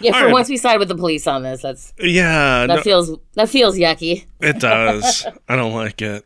Yeah, 0.00 0.18
for 0.18 0.30
once 0.30 0.48
we 0.48 0.56
side 0.56 0.78
with 0.78 0.88
the 0.88 0.94
police 0.94 1.26
on 1.26 1.42
this. 1.42 1.62
That's 1.62 1.92
Yeah. 1.98 2.66
that 2.66 2.76
no- 2.76 2.82
feels 2.82 3.16
that 3.34 3.48
feels 3.48 3.76
yucky. 3.76 4.24
It 4.40 4.58
does. 4.60 5.26
I 5.48 5.56
don't 5.56 5.74
like 5.74 6.00
it. 6.00 6.24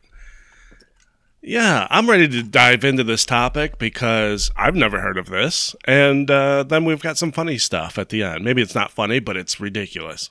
Yeah, 1.46 1.86
I'm 1.90 2.08
ready 2.08 2.26
to 2.26 2.42
dive 2.42 2.84
into 2.84 3.04
this 3.04 3.26
topic 3.26 3.76
because 3.78 4.50
I've 4.56 4.74
never 4.74 5.00
heard 5.00 5.18
of 5.18 5.26
this. 5.26 5.76
And 5.84 6.30
uh, 6.30 6.62
then 6.62 6.86
we've 6.86 7.02
got 7.02 7.18
some 7.18 7.32
funny 7.32 7.58
stuff 7.58 7.98
at 7.98 8.08
the 8.08 8.22
end. 8.22 8.44
Maybe 8.44 8.62
it's 8.62 8.74
not 8.74 8.90
funny, 8.90 9.18
but 9.18 9.36
it's 9.36 9.60
ridiculous. 9.60 10.30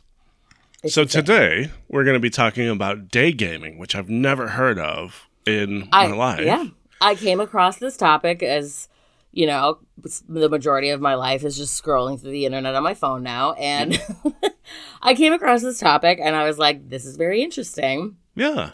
It's 0.83 0.95
so 0.95 1.03
insane. 1.03 1.23
today 1.23 1.71
we're 1.87 2.03
going 2.03 2.15
to 2.15 2.19
be 2.19 2.31
talking 2.31 2.67
about 2.67 3.09
day 3.09 3.31
gaming, 3.31 3.77
which 3.77 3.95
I've 3.95 4.09
never 4.09 4.49
heard 4.49 4.79
of 4.79 5.27
in 5.45 5.87
I, 5.91 6.07
my 6.07 6.15
life. 6.15 6.45
Yeah. 6.45 6.65
I 6.99 7.13
came 7.13 7.39
across 7.39 7.77
this 7.77 7.95
topic 7.95 8.41
as, 8.41 8.89
you 9.33 9.47
know, 9.47 9.79
the 10.29 10.47
majority 10.47 10.89
of 10.89 11.01
my 11.01 11.15
life 11.15 11.43
is 11.43 11.57
just 11.57 11.81
scrolling 11.83 12.21
through 12.21 12.31
the 12.31 12.45
internet 12.45 12.75
on 12.75 12.83
my 12.83 12.93
phone 12.93 13.23
now. 13.23 13.53
And 13.53 13.99
I 15.01 15.15
came 15.15 15.33
across 15.33 15.61
this 15.63 15.79
topic 15.79 16.19
and 16.21 16.35
I 16.35 16.43
was 16.45 16.57
like, 16.59 16.87
this 16.89 17.03
is 17.03 17.17
very 17.17 17.41
interesting, 17.41 18.15
Yeah. 18.35 18.71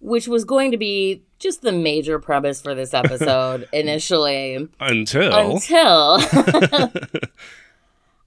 which 0.00 0.28
was 0.28 0.44
going 0.44 0.70
to 0.70 0.76
be 0.76 1.24
just 1.38 1.62
the 1.62 1.72
major 1.72 2.18
premise 2.18 2.60
for 2.60 2.74
this 2.74 2.92
episode 2.94 3.66
initially 3.72 4.68
Until 4.78 5.34
until 5.34 6.18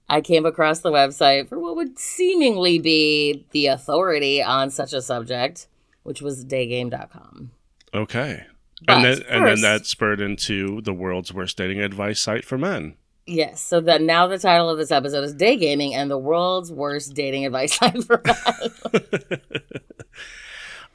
I 0.08 0.20
came 0.20 0.44
across 0.46 0.80
the 0.80 0.90
website 0.92 1.48
for 1.48 1.58
what 1.58 1.76
would 1.76 1.98
seemingly 1.98 2.78
be 2.78 3.44
the 3.52 3.66
authority 3.66 4.42
on 4.42 4.70
such 4.70 4.92
a 4.92 5.02
subject, 5.02 5.66
which 6.04 6.20
was 6.22 6.44
daygame.com. 6.44 7.50
okay. 7.94 8.44
But 8.84 8.96
and 8.96 9.04
then 9.04 9.22
and 9.28 9.46
then 9.46 9.60
that 9.62 9.86
spurred 9.86 10.20
into 10.20 10.80
the 10.82 10.92
world's 10.92 11.32
worst 11.32 11.56
dating 11.56 11.80
advice 11.80 12.20
site 12.20 12.44
for 12.44 12.58
men. 12.58 12.96
Yes, 13.26 13.60
so 13.60 13.80
that 13.80 14.02
now 14.02 14.26
the 14.28 14.38
title 14.38 14.70
of 14.70 14.78
this 14.78 14.92
episode 14.92 15.24
is 15.24 15.34
Day 15.34 15.56
Gaming 15.56 15.94
and 15.94 16.10
the 16.10 16.18
world's 16.18 16.70
worst 16.70 17.14
dating 17.14 17.44
advice 17.44 17.74
site 17.78 18.04
for 18.04 18.22
men. 18.24 19.40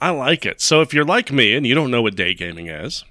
I 0.01 0.09
like 0.09 0.45
it. 0.45 0.61
So 0.61 0.81
if 0.81 0.93
you're 0.93 1.05
like 1.05 1.31
me 1.31 1.55
and 1.55 1.67
you 1.67 1.75
don't 1.75 1.91
know 1.91 2.01
what 2.01 2.15
day 2.15 2.33
gaming 2.33 2.67
is, 2.67 3.03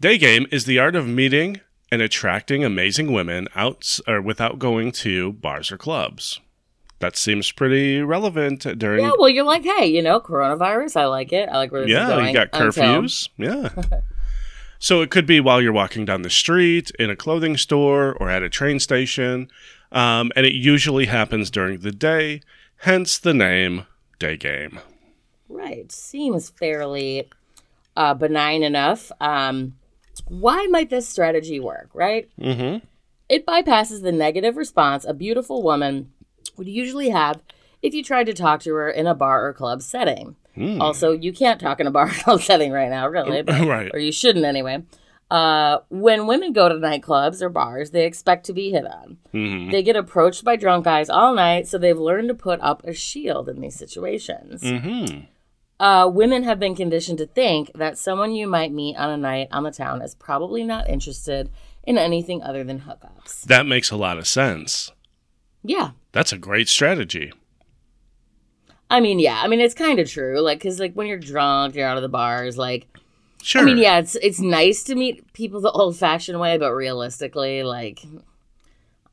day 0.00 0.18
game 0.18 0.46
is 0.50 0.64
the 0.64 0.80
art 0.80 0.96
of 0.96 1.06
meeting 1.06 1.60
and 1.92 2.02
attracting 2.02 2.64
amazing 2.64 3.12
women 3.12 3.46
out 3.54 4.00
or 4.08 4.20
without 4.20 4.58
going 4.58 4.90
to 4.92 5.32
bars 5.34 5.70
or 5.70 5.78
clubs. 5.78 6.40
That 6.98 7.16
seems 7.16 7.52
pretty 7.52 8.00
relevant 8.00 8.60
during 8.78 9.04
yeah, 9.04 9.12
well, 9.18 9.28
you're 9.28 9.44
like, 9.44 9.64
hey, 9.64 9.86
you 9.86 10.00
know, 10.00 10.18
coronavirus, 10.18 10.96
I 10.96 11.06
like 11.06 11.32
it. 11.32 11.48
I 11.48 11.58
like 11.58 11.70
where 11.70 11.82
this 11.82 11.90
is 11.90 11.94
Yeah, 11.94 12.26
you 12.26 12.32
got 12.32 12.48
until- 12.54 12.70
curfews. 13.02 13.28
Yeah. 13.36 13.68
so 14.78 15.02
it 15.02 15.10
could 15.10 15.26
be 15.26 15.38
while 15.38 15.60
you're 15.60 15.72
walking 15.72 16.06
down 16.06 16.22
the 16.22 16.30
street, 16.30 16.90
in 16.98 17.10
a 17.10 17.16
clothing 17.16 17.58
store, 17.58 18.14
or 18.14 18.30
at 18.30 18.42
a 18.42 18.48
train 18.48 18.80
station. 18.80 19.48
Um, 19.92 20.32
and 20.34 20.46
it 20.46 20.54
usually 20.54 21.06
happens 21.06 21.50
during 21.50 21.80
the 21.80 21.92
day, 21.92 22.40
hence 22.78 23.18
the 23.18 23.34
name 23.34 23.86
day 24.18 24.36
game. 24.38 24.80
Right, 25.48 25.92
seems 25.92 26.50
fairly 26.50 27.28
uh, 27.96 28.14
benign 28.14 28.62
enough. 28.62 29.12
Um, 29.20 29.74
why 30.28 30.66
might 30.70 30.90
this 30.90 31.08
strategy 31.08 31.60
work, 31.60 31.90
right? 31.92 32.28
Mm-hmm. 32.40 32.84
It 33.28 33.46
bypasses 33.46 34.02
the 34.02 34.12
negative 34.12 34.56
response 34.56 35.04
a 35.04 35.14
beautiful 35.14 35.62
woman 35.62 36.12
would 36.58 36.68
usually 36.68 37.10
have 37.10 37.40
if 37.82 37.94
you 37.94 38.02
tried 38.02 38.24
to 38.26 38.34
talk 38.34 38.60
to 38.62 38.74
her 38.74 38.88
in 38.90 39.06
a 39.06 39.14
bar 39.14 39.46
or 39.46 39.52
club 39.52 39.82
setting. 39.82 40.36
Hmm. 40.54 40.80
Also, 40.80 41.12
you 41.12 41.32
can't 41.32 41.60
talk 41.60 41.80
in 41.80 41.86
a 41.86 41.90
bar 41.90 42.06
or 42.06 42.10
club 42.24 42.40
setting 42.40 42.72
right 42.72 42.88
now, 42.90 43.06
really. 43.08 43.42
but- 43.42 43.60
Right. 43.66 43.90
Or 43.92 43.98
you 43.98 44.12
shouldn't 44.12 44.44
anyway. 44.44 44.82
Uh, 45.30 45.78
when 45.88 46.26
women 46.28 46.52
go 46.52 46.68
to 46.68 46.76
nightclubs 46.76 47.42
or 47.42 47.48
bars, 47.48 47.90
they 47.90 48.06
expect 48.06 48.46
to 48.46 48.52
be 48.52 48.70
hit 48.70 48.86
on. 48.86 49.18
Mm-hmm. 49.34 49.72
They 49.72 49.82
get 49.82 49.96
approached 49.96 50.44
by 50.44 50.54
drunk 50.56 50.84
guys 50.84 51.10
all 51.10 51.34
night, 51.34 51.66
so 51.66 51.78
they've 51.78 51.98
learned 51.98 52.28
to 52.28 52.34
put 52.34 52.60
up 52.60 52.84
a 52.84 52.92
shield 52.94 53.48
in 53.48 53.60
these 53.60 53.74
situations. 53.74 54.62
Mm-hmm. 54.62 55.24
Uh, 55.78 56.06
women 56.08 56.44
have 56.44 56.58
been 56.60 56.74
conditioned 56.76 57.18
to 57.18 57.26
think 57.26 57.70
that 57.74 57.98
someone 57.98 58.34
you 58.34 58.46
might 58.46 58.72
meet 58.72 58.96
on 58.96 59.10
a 59.10 59.16
night 59.16 59.48
on 59.50 59.64
the 59.64 59.70
town 59.72 60.00
is 60.00 60.14
probably 60.14 60.62
not 60.64 60.88
interested 60.88 61.50
in 61.82 61.98
anything 61.98 62.42
other 62.42 62.64
than 62.64 62.80
hookups. 62.80 63.42
That 63.42 63.66
makes 63.66 63.90
a 63.90 63.96
lot 63.96 64.18
of 64.18 64.26
sense. 64.26 64.90
Yeah. 65.66 65.90
That's 66.12 66.32
a 66.32 66.38
great 66.38 66.68
strategy. 66.68 67.32
I 68.88 69.00
mean, 69.00 69.18
yeah. 69.18 69.40
I 69.42 69.48
mean, 69.48 69.60
it's 69.60 69.74
kind 69.74 69.98
of 69.98 70.08
true. 70.08 70.40
Like, 70.40 70.58
because, 70.58 70.78
like, 70.78 70.94
when 70.94 71.06
you're 71.06 71.18
drunk, 71.18 71.74
you're 71.74 71.86
out 71.88 71.96
of 71.96 72.02
the 72.02 72.08
bars, 72.08 72.56
like, 72.56 72.86
Sure. 73.42 73.62
I 73.62 73.64
mean, 73.64 73.78
yeah, 73.78 73.98
it's 73.98 74.16
it's 74.16 74.40
nice 74.40 74.82
to 74.84 74.96
meet 74.96 75.32
people 75.32 75.60
the 75.60 75.70
old-fashioned 75.70 76.40
way, 76.40 76.58
but 76.58 76.72
realistically, 76.72 77.62
like, 77.62 78.00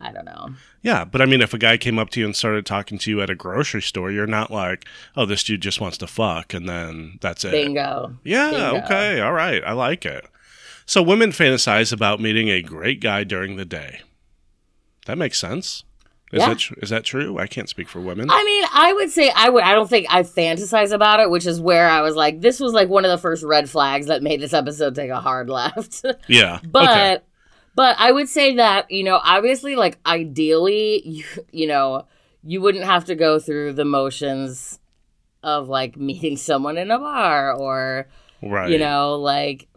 I 0.01 0.11
don't 0.11 0.25
know. 0.25 0.55
Yeah, 0.81 1.05
but 1.05 1.21
I 1.21 1.25
mean, 1.25 1.39
if 1.39 1.53
a 1.53 1.59
guy 1.59 1.77
came 1.77 1.99
up 1.99 2.09
to 2.11 2.19
you 2.19 2.25
and 2.25 2.35
started 2.35 2.65
talking 2.65 2.97
to 2.97 3.11
you 3.11 3.21
at 3.21 3.29
a 3.29 3.35
grocery 3.35 3.83
store, 3.83 4.09
you're 4.09 4.25
not 4.25 4.49
like, 4.49 4.85
oh, 5.15 5.27
this 5.27 5.43
dude 5.43 5.61
just 5.61 5.79
wants 5.79 5.99
to 5.99 6.07
fuck, 6.07 6.51
and 6.55 6.67
then 6.67 7.19
that's 7.21 7.45
it. 7.45 7.51
Bingo. 7.51 8.17
Yeah, 8.23 8.49
Bingo. 8.49 8.85
okay, 8.85 9.21
all 9.21 9.33
right. 9.33 9.63
I 9.63 9.73
like 9.73 10.03
it. 10.03 10.25
So 10.87 11.03
women 11.03 11.29
fantasize 11.29 11.93
about 11.93 12.19
meeting 12.19 12.49
a 12.49 12.63
great 12.63 13.01
guy 13.01 13.23
during 13.23 13.55
the 13.55 13.65
day. 13.65 14.01
That 15.05 15.19
makes 15.19 15.37
sense. 15.37 15.83
Is 16.33 16.39
Yeah. 16.39 16.49
that 16.49 16.57
tr- 16.57 16.73
is 16.81 16.89
that 16.89 17.03
true? 17.03 17.37
I 17.37 17.45
can't 17.47 17.69
speak 17.69 17.87
for 17.87 18.01
women. 18.01 18.27
I 18.29 18.43
mean, 18.43 18.65
I 18.73 18.91
would 18.93 19.11
say 19.11 19.31
I 19.35 19.49
would. 19.49 19.63
I 19.63 19.73
don't 19.73 19.89
think 19.89 20.07
I 20.09 20.23
fantasize 20.23 20.91
about 20.91 21.19
it, 21.19 21.29
which 21.29 21.45
is 21.45 21.61
where 21.61 21.87
I 21.87 22.01
was 22.01 22.15
like, 22.15 22.41
this 22.41 22.59
was 22.59 22.73
like 22.73 22.89
one 22.89 23.05
of 23.05 23.11
the 23.11 23.17
first 23.19 23.43
red 23.43 23.69
flags 23.69 24.07
that 24.07 24.23
made 24.23 24.41
this 24.41 24.51
episode 24.53 24.95
take 24.95 25.11
a 25.11 25.21
hard 25.21 25.47
left. 25.49 26.03
yeah. 26.27 26.59
but 26.65 26.89
okay. 26.89 27.17
but 27.75 27.95
I 27.99 28.11
would 28.11 28.27
say 28.27 28.55
that 28.55 28.89
you 28.89 29.03
know, 29.03 29.19
obviously, 29.23 29.75
like 29.75 29.99
ideally, 30.07 31.07
you 31.07 31.23
you 31.51 31.67
know, 31.67 32.07
you 32.43 32.61
wouldn't 32.61 32.85
have 32.85 33.05
to 33.05 33.15
go 33.15 33.37
through 33.39 33.73
the 33.73 33.85
motions 33.85 34.79
of 35.43 35.69
like 35.69 35.97
meeting 35.97 36.35
someone 36.37 36.77
in 36.77 36.89
a 36.89 36.97
bar 36.97 37.53
or 37.53 38.07
Right. 38.41 38.71
you 38.71 38.77
know, 38.79 39.15
like 39.15 39.67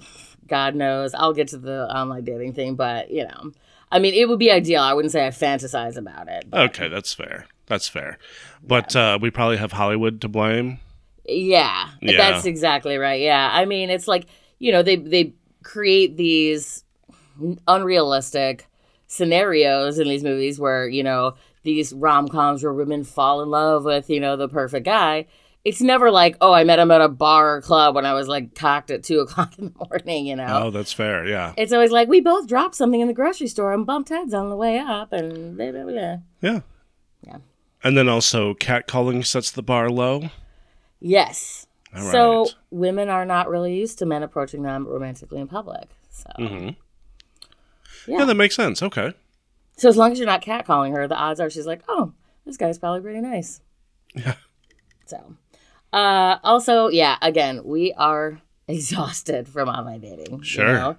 God 0.46 0.74
knows. 0.74 1.12
I'll 1.12 1.34
get 1.34 1.48
to 1.48 1.58
the 1.58 1.86
online 1.94 2.24
dating 2.24 2.54
thing, 2.54 2.76
but 2.76 3.10
you 3.10 3.24
know, 3.24 3.52
I 3.96 3.98
mean, 3.98 4.12
it 4.12 4.28
would 4.28 4.38
be 4.38 4.50
ideal. 4.50 4.82
I 4.82 4.92
wouldn't 4.92 5.10
say 5.12 5.26
I 5.26 5.30
fantasize 5.30 5.96
about 5.96 6.28
it. 6.28 6.44
But 6.50 6.70
Okay, 6.70 6.88
that's 6.88 7.14
fair. 7.14 7.46
That's 7.64 7.88
fair. 7.88 8.18
But 8.62 8.94
uh, 8.94 9.18
we 9.20 9.30
probably 9.30 9.56
have 9.56 9.72
Hollywood 9.72 10.20
to 10.20 10.28
blame. 10.28 10.80
Yeah, 11.24 11.88
Yeah. 12.02 12.16
that's 12.18 12.44
exactly 12.44 12.98
right. 12.98 13.20
Yeah, 13.20 13.50
I 13.50 13.64
mean, 13.64 13.88
it's 13.88 14.06
like 14.06 14.26
you 14.58 14.70
know 14.70 14.82
they 14.82 14.96
they 14.96 15.32
create 15.62 16.16
these 16.16 16.84
unrealistic 17.66 18.66
scenarios 19.06 19.98
in 19.98 20.08
these 20.08 20.22
movies 20.22 20.60
where 20.60 20.86
you 20.88 21.02
know 21.02 21.34
these 21.62 21.92
rom 21.92 22.28
coms 22.28 22.62
where 22.62 22.72
women 22.72 23.02
fall 23.02 23.42
in 23.42 23.48
love 23.50 23.84
with 23.84 24.10
you 24.10 24.20
know 24.20 24.36
the 24.36 24.48
perfect 24.48 24.84
guy. 24.84 25.26
It's 25.66 25.80
never 25.80 26.12
like, 26.12 26.36
oh, 26.40 26.52
I 26.52 26.62
met 26.62 26.78
him 26.78 26.92
at 26.92 27.00
a 27.00 27.08
bar 27.08 27.56
or 27.56 27.60
club 27.60 27.96
when 27.96 28.06
I 28.06 28.14
was 28.14 28.28
like 28.28 28.54
cocked 28.54 28.92
at 28.92 29.02
two 29.02 29.18
o'clock 29.24 29.58
in 29.58 29.72
the 29.76 29.86
morning. 29.88 30.24
You 30.26 30.36
know, 30.36 30.46
Oh, 30.66 30.70
that's 30.70 30.92
fair. 30.92 31.26
Yeah. 31.26 31.54
it's 31.56 31.72
always 31.72 31.90
like 31.90 32.06
we 32.08 32.20
both 32.20 32.46
dropped 32.46 32.76
something 32.76 33.00
in 33.00 33.08
the 33.08 33.12
grocery 33.14 33.48
store 33.48 33.72
and 33.72 33.84
bumped 33.84 34.10
heads 34.10 34.32
on 34.32 34.48
the 34.48 34.56
way 34.56 34.78
up, 34.78 35.12
and 35.12 35.56
blah 35.56 35.72
blah 35.72 35.82
blah. 35.84 36.16
Yeah. 36.40 36.60
Yeah. 37.26 37.38
And 37.82 37.98
then 37.98 38.08
also 38.08 38.54
catcalling 38.54 39.26
sets 39.26 39.50
the 39.50 39.62
bar 39.62 39.90
low. 39.90 40.30
Yes. 41.00 41.66
All 41.96 42.10
so 42.12 42.40
right. 42.44 42.54
women 42.70 43.08
are 43.08 43.24
not 43.24 43.48
really 43.48 43.74
used 43.74 43.98
to 43.98 44.06
men 44.06 44.22
approaching 44.22 44.62
them 44.62 44.86
romantically 44.86 45.40
in 45.40 45.48
public. 45.48 45.88
So 46.10 46.30
Mm-hmm. 46.38 46.68
Yeah. 48.10 48.18
Yeah, 48.20 48.24
that 48.24 48.34
makes 48.36 48.54
sense. 48.54 48.82
Okay. 48.84 49.14
so 49.76 49.88
as 49.88 49.96
long 49.96 50.12
as 50.12 50.18
you're 50.20 50.26
not 50.26 50.42
catcalling 50.42 50.92
her, 50.94 51.08
the 51.08 51.16
odds 51.16 51.40
are 51.40 51.50
she's 51.50 51.66
like, 51.66 51.82
oh, 51.88 52.12
this 52.44 52.56
guy's 52.56 52.78
probably 52.78 53.00
pretty 53.00 53.20
nice. 53.20 53.60
Yeah. 54.14 54.34
So, 55.06 55.34
uh, 55.96 56.38
also, 56.44 56.88
yeah, 56.88 57.16
again, 57.22 57.62
we 57.64 57.92
are 57.94 58.40
exhausted 58.68 59.48
from 59.48 59.68
online 59.68 60.00
dating. 60.00 60.38
you 60.38 60.44
Sure. 60.44 60.72
know? 60.74 60.96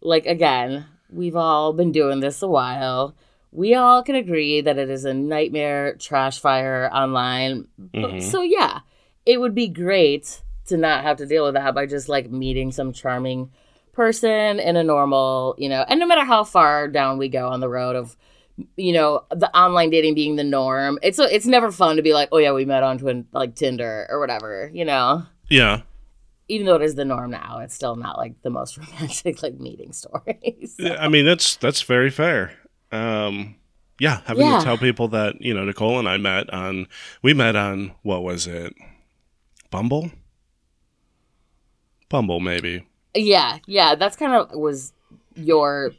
Like 0.00 0.26
again, 0.26 0.84
we've 1.10 1.36
all 1.36 1.72
been 1.72 1.90
doing 1.92 2.20
this 2.20 2.42
a 2.42 2.48
while. 2.48 3.14
We 3.50 3.74
all 3.74 4.02
can 4.02 4.14
agree 4.14 4.60
that 4.60 4.76
it 4.76 4.90
is 4.90 5.04
a 5.04 5.14
nightmare 5.14 5.94
trash 5.94 6.38
fire 6.38 6.90
online. 6.92 7.68
Mhm. 7.94 8.22
So 8.22 8.42
yeah, 8.42 8.80
it 9.24 9.40
would 9.40 9.54
be 9.54 9.68
great 9.68 10.42
to 10.66 10.76
not 10.76 11.02
have 11.04 11.16
to 11.18 11.26
deal 11.26 11.44
with 11.44 11.54
that 11.54 11.74
by 11.74 11.86
just 11.86 12.08
like 12.08 12.30
meeting 12.30 12.72
some 12.72 12.92
charming 12.92 13.50
person 13.92 14.60
in 14.60 14.76
a 14.76 14.84
normal, 14.84 15.54
you 15.58 15.68
know, 15.70 15.84
and 15.88 15.98
no 15.98 16.06
matter 16.06 16.24
how 16.24 16.44
far 16.44 16.86
down 16.88 17.16
we 17.18 17.28
go 17.28 17.48
on 17.48 17.60
the 17.60 17.68
road 17.68 17.96
of 17.96 18.16
you 18.76 18.92
know, 18.92 19.24
the 19.30 19.54
online 19.56 19.90
dating 19.90 20.14
being 20.14 20.36
the 20.36 20.44
norm. 20.44 20.98
It's 21.02 21.18
it's 21.18 21.46
never 21.46 21.70
fun 21.70 21.96
to 21.96 22.02
be 22.02 22.14
like, 22.14 22.28
"Oh 22.32 22.38
yeah, 22.38 22.52
we 22.52 22.64
met 22.64 22.82
on 22.82 22.98
twin 22.98 23.26
like 23.32 23.54
Tinder 23.54 24.06
or 24.10 24.18
whatever," 24.18 24.70
you 24.72 24.84
know. 24.84 25.24
Yeah. 25.48 25.82
Even 26.48 26.66
though 26.66 26.76
it 26.76 26.82
is 26.82 26.94
the 26.94 27.04
norm 27.04 27.32
now, 27.32 27.58
it's 27.58 27.74
still 27.74 27.96
not 27.96 28.16
like 28.18 28.40
the 28.42 28.50
most 28.50 28.78
romantic 28.78 29.42
like 29.42 29.58
meeting 29.58 29.92
stories. 29.92 30.76
Yeah, 30.78 30.96
I 30.98 31.08
mean 31.08 31.24
that's 31.26 31.56
that's 31.56 31.82
very 31.82 32.10
fair. 32.10 32.52
Um, 32.92 33.56
yeah, 33.98 34.20
having 34.26 34.46
Yeah. 34.46 34.58
to 34.58 34.64
tell 34.64 34.78
people 34.78 35.08
that 35.08 35.40
you 35.40 35.52
know 35.52 35.64
Nicole 35.64 35.98
and 35.98 36.08
I 36.08 36.16
met 36.18 36.48
on 36.50 36.86
we 37.22 37.34
met 37.34 37.56
on 37.56 37.92
what 38.02 38.22
was 38.22 38.46
it, 38.46 38.74
Bumble, 39.70 40.10
Bumble 42.08 42.40
maybe. 42.40 42.86
Yeah, 43.14 43.58
yeah, 43.66 43.94
that's 43.94 44.16
kind 44.16 44.32
of 44.34 44.52
was 44.58 44.92
your 45.34 45.92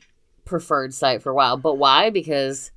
preferred 0.48 0.94
site 0.94 1.22
for 1.22 1.30
a 1.32 1.36
while. 1.36 1.58
But 1.58 1.76
why? 1.76 2.10
Because 2.10 2.72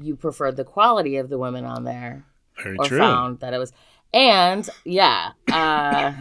you 0.00 0.16
preferred 0.16 0.56
the 0.56 0.64
quality 0.64 1.16
of 1.16 1.28
the 1.28 1.38
women 1.38 1.64
on 1.64 1.84
there, 1.84 2.24
Very 2.62 2.76
or 2.76 2.86
true. 2.86 2.98
found 2.98 3.40
that 3.40 3.54
it 3.54 3.58
was. 3.58 3.72
And 4.12 4.68
yeah, 4.84 5.30
uh, 5.52 6.12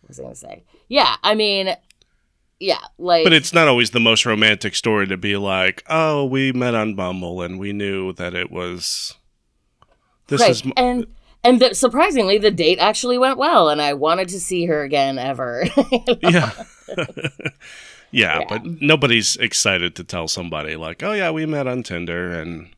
what 0.00 0.08
was 0.08 0.20
I 0.20 0.22
gonna 0.22 0.34
say? 0.34 0.64
Yeah, 0.88 1.16
I 1.22 1.34
mean, 1.34 1.74
yeah, 2.60 2.78
like, 2.98 3.24
But 3.24 3.32
it's 3.32 3.52
not 3.52 3.66
always 3.68 3.90
the 3.90 4.00
most 4.00 4.26
romantic 4.26 4.74
story 4.74 5.06
to 5.06 5.16
be 5.16 5.36
like, 5.36 5.82
oh, 5.88 6.26
we 6.26 6.52
met 6.52 6.74
on 6.74 6.94
Bumble 6.94 7.40
and 7.40 7.58
we 7.58 7.72
knew 7.72 8.12
that 8.14 8.34
it 8.34 8.50
was. 8.50 9.14
This 10.28 10.40
right. 10.40 10.50
is 10.50 10.62
m- 10.64 10.72
and 10.76 11.06
and 11.44 11.60
the, 11.60 11.74
surprisingly, 11.74 12.38
the 12.38 12.52
date 12.52 12.78
actually 12.78 13.18
went 13.18 13.36
well, 13.36 13.68
and 13.68 13.82
I 13.82 13.94
wanted 13.94 14.28
to 14.28 14.38
see 14.38 14.66
her 14.66 14.82
again 14.82 15.18
ever. 15.18 15.64
yeah. 16.20 16.52
yeah, 18.12 18.40
Yeah. 18.40 18.44
but 18.48 18.64
nobody's 18.80 19.36
excited 19.36 19.96
to 19.96 20.04
tell 20.04 20.28
somebody 20.28 20.76
like, 20.76 21.02
"Oh 21.02 21.12
yeah, 21.12 21.30
we 21.30 21.46
met 21.46 21.66
on 21.66 21.82
Tinder 21.82 22.30
and 22.30 22.68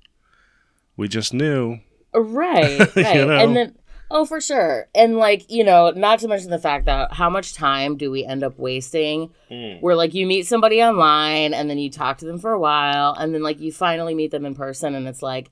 we 0.97 1.09
just 1.09 1.35
knew." 1.35 1.81
Uh, 2.15 2.21
right, 2.21 2.79
You 2.97 3.27
know? 3.27 3.37
And 3.37 3.57
then 3.57 3.75
oh 4.11 4.25
for 4.25 4.41
sure. 4.41 4.89
And 4.95 5.17
like, 5.17 5.51
you 5.51 5.65
know, 5.65 5.91
not 5.91 6.21
to 6.21 6.29
mention 6.29 6.51
the 6.51 6.59
fact 6.59 6.87
that 6.87 7.13
how 7.13 7.29
much 7.29 7.55
time 7.55 7.97
do 7.97 8.11
we 8.11 8.25
end 8.25 8.45
up 8.45 8.59
wasting 8.59 9.31
mm. 9.51 9.81
where 9.83 9.97
like 9.97 10.15
you 10.15 10.27
meet 10.27 10.47
somebody 10.47 10.83
online 10.83 11.53
and 11.53 11.69
then 11.69 11.79
you 11.79 11.91
talk 11.91 12.19
to 12.19 12.25
them 12.25 12.39
for 12.39 12.53
a 12.53 12.59
while 12.59 13.15
and 13.19 13.35
then 13.35 13.43
like 13.43 13.61
you 13.61 13.73
finally 13.73 14.15
meet 14.15 14.31
them 14.31 14.47
in 14.47 14.55
person 14.55 14.95
and 14.95 15.09
it's 15.09 15.23
like 15.23 15.51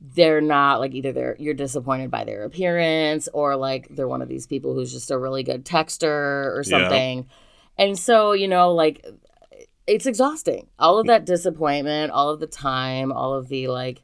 they're 0.00 0.40
not 0.40 0.80
like 0.80 0.94
either 0.94 1.12
they're 1.12 1.36
you're 1.38 1.54
disappointed 1.54 2.10
by 2.10 2.24
their 2.24 2.42
appearance 2.42 3.28
or 3.32 3.54
like 3.54 3.86
they're 3.90 4.08
one 4.08 4.20
of 4.22 4.28
these 4.28 4.48
people 4.48 4.74
who's 4.74 4.92
just 4.92 5.12
a 5.12 5.18
really 5.18 5.44
good 5.44 5.64
texter 5.64 6.02
or 6.56 6.64
Yeah. 6.66 6.78
And 7.78 7.98
so, 7.98 8.32
you 8.32 8.48
know, 8.48 8.72
like 8.72 9.04
it's 9.86 10.06
exhausting. 10.06 10.68
All 10.78 10.98
of 10.98 11.06
that 11.06 11.26
disappointment, 11.26 12.12
all 12.12 12.30
of 12.30 12.40
the 12.40 12.46
time, 12.46 13.12
all 13.12 13.34
of 13.34 13.48
the 13.48 13.68
like 13.68 14.02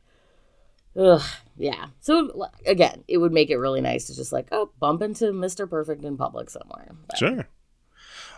Ugh, 0.97 1.23
yeah. 1.57 1.87
So 2.01 2.49
again, 2.67 3.05
it 3.07 3.19
would 3.19 3.33
make 3.33 3.51
it 3.51 3.57
really 3.59 3.81
nice 3.81 4.07
to 4.09 4.17
just 4.17 4.33
like, 4.33 4.49
oh, 4.51 4.71
bump 4.81 5.01
into 5.03 5.27
Mr. 5.27 5.69
Perfect 5.69 6.05
in 6.05 6.17
public 6.17 6.51
somewhere. 6.51 6.97
But- 7.09 7.19
Sure. 7.19 7.49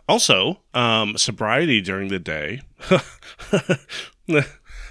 Also, 0.09 0.61
um, 0.75 1.17
sobriety 1.17 1.81
during 1.81 2.09
the 2.09 2.19
day. 2.19 2.61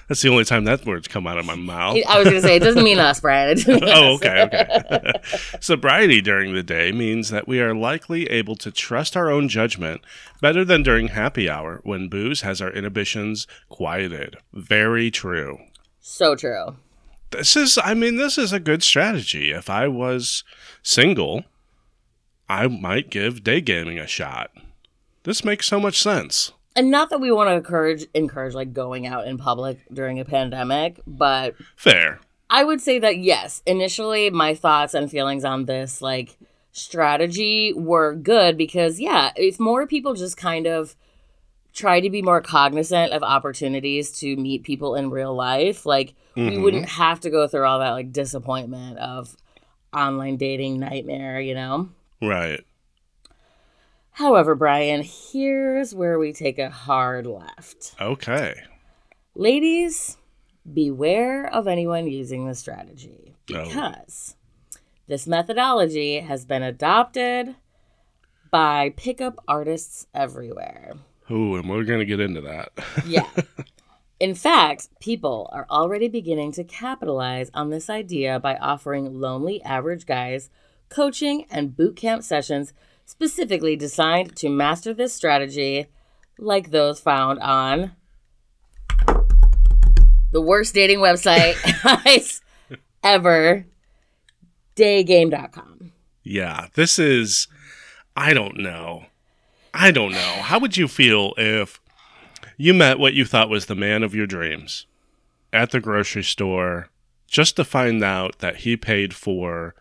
That's 0.09 0.23
the 0.23 0.29
only 0.29 0.43
time 0.43 0.63
that 0.63 0.85
word's 0.87 1.07
come 1.07 1.27
out 1.27 1.37
of 1.37 1.45
my 1.45 1.55
mouth. 1.55 1.97
I 2.07 2.17
was 2.17 2.27
gonna 2.27 2.41
say 2.41 2.55
it 2.55 2.63
doesn't 2.63 2.83
mean 2.83 2.97
us, 2.97 3.19
Brian. 3.19 3.57
Mean 3.67 3.83
oh, 3.83 4.15
us. 4.15 4.21
okay, 4.21 4.41
okay. 4.41 5.11
Sobriety 5.61 6.19
during 6.19 6.53
the 6.55 6.63
day 6.63 6.91
means 6.91 7.29
that 7.29 7.47
we 7.47 7.61
are 7.61 7.75
likely 7.75 8.25
able 8.25 8.55
to 8.55 8.71
trust 8.71 9.15
our 9.15 9.29
own 9.29 9.47
judgment 9.47 10.01
better 10.41 10.65
than 10.65 10.81
during 10.81 11.09
happy 11.09 11.47
hour 11.47 11.79
when 11.83 12.09
booze 12.09 12.41
has 12.41 12.59
our 12.59 12.71
inhibitions 12.71 13.45
quieted. 13.69 14.35
Very 14.51 15.11
true. 15.11 15.59
so 16.01 16.35
true. 16.35 16.75
This 17.29 17.55
is, 17.55 17.77
I 17.83 17.93
mean, 17.93 18.15
this 18.15 18.39
is 18.39 18.51
a 18.51 18.59
good 18.59 18.81
strategy. 18.81 19.51
If 19.51 19.69
I 19.69 19.87
was 19.87 20.43
single, 20.81 21.43
I 22.49 22.67
might 22.67 23.11
give 23.11 23.43
day 23.43 23.61
gaming 23.61 23.99
a 23.99 24.07
shot. 24.07 24.49
This 25.23 25.45
makes 25.45 25.67
so 25.67 25.79
much 25.79 26.01
sense. 26.01 26.51
And 26.79 26.91
not 26.91 27.09
that 27.09 27.19
we 27.19 27.29
want 27.29 27.49
to 27.49 27.55
encourage 27.55 28.05
encourage 28.13 28.53
like 28.53 28.71
going 28.71 29.05
out 29.05 29.27
in 29.27 29.37
public 29.37 29.79
during 29.91 30.17
a 30.17 30.23
pandemic, 30.23 31.01
but 31.05 31.55
Fair. 31.75 32.21
I 32.49 32.63
would 32.63 32.79
say 32.79 32.99
that 32.99 33.17
yes, 33.17 33.61
initially 33.65 34.29
my 34.29 34.55
thoughts 34.55 34.93
and 34.93 35.11
feelings 35.11 35.43
on 35.43 35.65
this 35.65 36.01
like 36.01 36.37
strategy 36.71 37.73
were 37.73 38.15
good 38.15 38.57
because 38.57 38.97
yeah, 38.97 39.31
if 39.35 39.59
more 39.59 39.87
people 39.87 40.13
just 40.13 40.37
kind 40.37 40.67
of 40.67 40.95
try 41.73 41.99
to 41.99 42.09
be 42.09 42.21
more 42.21 42.39
cognizant 42.39 43.11
of 43.11 43.23
opportunities 43.23 44.17
to 44.21 44.37
meet 44.37 44.63
people 44.63 44.95
in 44.95 45.09
real 45.09 45.35
life, 45.35 45.85
like 45.85 46.13
we 46.37 46.51
Mhm. 46.51 46.61
wouldn't 46.61 46.85
have 46.87 47.19
to 47.19 47.29
go 47.29 47.45
through 47.45 47.65
all 47.65 47.79
that 47.79 47.91
like 47.91 48.13
disappointment 48.13 48.97
of 48.99 49.35
online 49.93 50.37
dating 50.37 50.79
nightmare, 50.79 51.41
you 51.41 51.55
know? 51.55 51.89
Right. 52.21 52.61
However, 54.19 54.53
Brian, 54.53 55.01
here's 55.01 55.95
where 55.95 56.19
we 56.19 56.33
take 56.33 56.59
a 56.59 56.69
hard 56.69 57.25
left. 57.25 57.95
Okay. 58.01 58.53
Ladies, 59.33 60.17
beware 60.73 61.47
of 61.47 61.69
anyone 61.69 62.05
using 62.05 62.45
this 62.45 62.59
strategy 62.59 63.37
Oh. 63.55 63.63
because 63.63 64.35
this 65.07 65.25
methodology 65.25 66.19
has 66.19 66.43
been 66.43 66.63
adopted 66.63 67.55
by 68.51 68.93
pickup 68.97 69.41
artists 69.47 70.05
everywhere. 70.13 70.95
Ooh, 71.31 71.55
and 71.55 71.69
we're 71.69 71.85
gonna 71.85 72.03
get 72.03 72.19
into 72.19 72.41
that. 72.41 72.73
Yeah. 73.07 73.29
In 74.19 74.35
fact, 74.35 74.89
people 74.99 75.49
are 75.53 75.65
already 75.69 76.09
beginning 76.09 76.51
to 76.51 76.65
capitalize 76.65 77.49
on 77.53 77.69
this 77.69 77.89
idea 77.89 78.37
by 78.37 78.57
offering 78.57 79.21
lonely 79.21 79.61
average 79.63 80.05
guys 80.05 80.49
coaching 80.89 81.45
and 81.49 81.77
boot 81.77 81.95
camp 81.95 82.23
sessions 82.23 82.73
specifically 83.09 83.75
designed 83.75 84.35
to 84.35 84.47
master 84.49 84.93
this 84.93 85.11
strategy, 85.11 85.87
like 86.37 86.69
those 86.69 86.99
found 86.99 87.39
on 87.39 87.91
the 90.31 90.39
worst 90.39 90.75
dating 90.75 90.99
website 90.99 91.55
ever, 93.03 93.65
daygame.com. 94.75 95.91
yeah, 96.23 96.67
this 96.75 96.99
is. 96.99 97.47
I 98.15 98.33
don't 98.33 98.57
know. 98.59 99.05
I 99.73 99.89
don't 99.91 100.11
know. 100.11 100.19
How 100.41 100.59
would 100.59 100.77
you 100.77 100.87
feel 100.87 101.33
if 101.37 101.79
you 102.57 102.75
met 102.75 102.99
what 102.99 103.13
you 103.13 103.25
thought 103.25 103.49
was 103.49 103.65
the 103.65 103.75
man 103.75 104.03
of 104.03 104.13
your 104.13 104.27
dreams 104.27 104.85
at 105.51 105.71
the 105.71 105.79
grocery 105.79 106.23
store 106.23 106.89
just 107.27 107.55
to 107.55 107.63
find 107.63 108.03
out 108.03 108.37
that 108.39 108.57
he 108.57 108.77
paid 108.77 109.15
for 109.15 109.73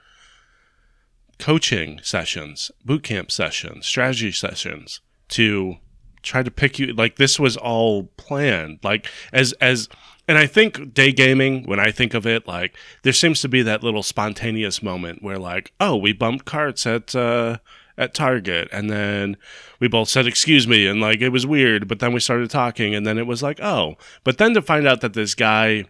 coaching 1.38 2.00
sessions, 2.02 2.70
boot 2.84 3.02
camp 3.02 3.30
sessions, 3.30 3.86
strategy 3.86 4.32
sessions 4.32 5.00
to 5.28 5.76
try 6.22 6.42
to 6.42 6.50
pick 6.50 6.78
you 6.78 6.92
like 6.92 7.16
this 7.16 7.38
was 7.38 7.56
all 7.56 8.04
planned 8.16 8.78
like 8.82 9.06
as 9.32 9.52
as 9.54 9.88
and 10.26 10.36
I 10.36 10.46
think 10.46 10.92
day 10.92 11.12
gaming 11.12 11.64
when 11.64 11.80
I 11.80 11.90
think 11.90 12.12
of 12.12 12.26
it 12.26 12.46
like 12.46 12.76
there 13.02 13.12
seems 13.12 13.40
to 13.42 13.48
be 13.48 13.62
that 13.62 13.82
little 13.82 14.02
spontaneous 14.02 14.82
moment 14.82 15.22
where 15.22 15.38
like 15.38 15.72
oh 15.80 15.96
we 15.96 16.12
bumped 16.12 16.44
carts 16.44 16.86
at 16.86 17.14
uh 17.14 17.58
at 17.96 18.14
Target 18.14 18.68
and 18.72 18.90
then 18.90 19.36
we 19.80 19.88
both 19.88 20.08
said 20.08 20.26
excuse 20.26 20.68
me 20.68 20.86
and 20.86 21.00
like 21.00 21.20
it 21.20 21.30
was 21.30 21.46
weird 21.46 21.88
but 21.88 21.98
then 21.98 22.12
we 22.12 22.20
started 22.20 22.50
talking 22.50 22.94
and 22.94 23.06
then 23.06 23.18
it 23.18 23.26
was 23.26 23.42
like 23.42 23.60
oh 23.60 23.96
but 24.24 24.38
then 24.38 24.54
to 24.54 24.62
find 24.62 24.86
out 24.86 25.00
that 25.00 25.14
this 25.14 25.34
guy 25.34 25.84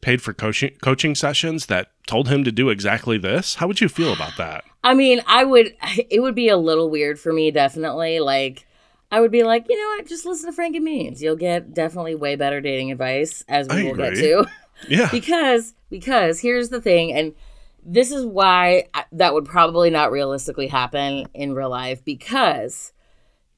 paid 0.00 0.20
for 0.22 0.32
coaching 0.32 0.70
coaching 0.82 1.14
sessions 1.14 1.66
that 1.66 1.88
told 2.06 2.28
him 2.28 2.44
to 2.44 2.52
do 2.52 2.68
exactly 2.68 3.18
this 3.18 3.56
how 3.56 3.66
would 3.66 3.80
you 3.80 3.88
feel 3.88 4.12
about 4.12 4.36
that 4.36 4.64
I 4.84 4.94
mean, 4.94 5.20
I 5.26 5.42
would, 5.44 5.74
it 6.10 6.20
would 6.22 6.36
be 6.36 6.48
a 6.48 6.56
little 6.56 6.88
weird 6.88 7.18
for 7.18 7.32
me, 7.32 7.50
definitely. 7.50 8.20
Like, 8.20 8.66
I 9.10 9.20
would 9.20 9.32
be 9.32 9.42
like, 9.42 9.66
you 9.68 9.76
know 9.76 9.96
what, 9.96 10.06
just 10.06 10.24
listen 10.24 10.48
to 10.48 10.54
Frank 10.54 10.76
and 10.76 10.84
Beans. 10.84 11.20
You'll 11.20 11.34
get 11.34 11.74
definitely 11.74 12.14
way 12.14 12.36
better 12.36 12.60
dating 12.60 12.92
advice, 12.92 13.44
as 13.48 13.66
we 13.68 13.80
I 13.80 13.82
will 13.82 13.96
get 13.96 14.14
to. 14.14 14.46
yeah 14.88 15.08
because 15.10 15.74
because 15.90 16.38
here's 16.38 16.68
the 16.68 16.80
thing 16.82 17.10
and 17.12 17.34
this 17.82 18.12
is 18.12 18.24
why 18.26 18.84
I- 18.94 19.06
that 19.12 19.32
would 19.34 19.46
probably 19.46 19.90
not 19.90 20.12
realistically 20.12 20.66
happen 20.68 21.26
in 21.34 21.54
real 21.54 21.70
life 21.70 22.04
because 22.04 22.92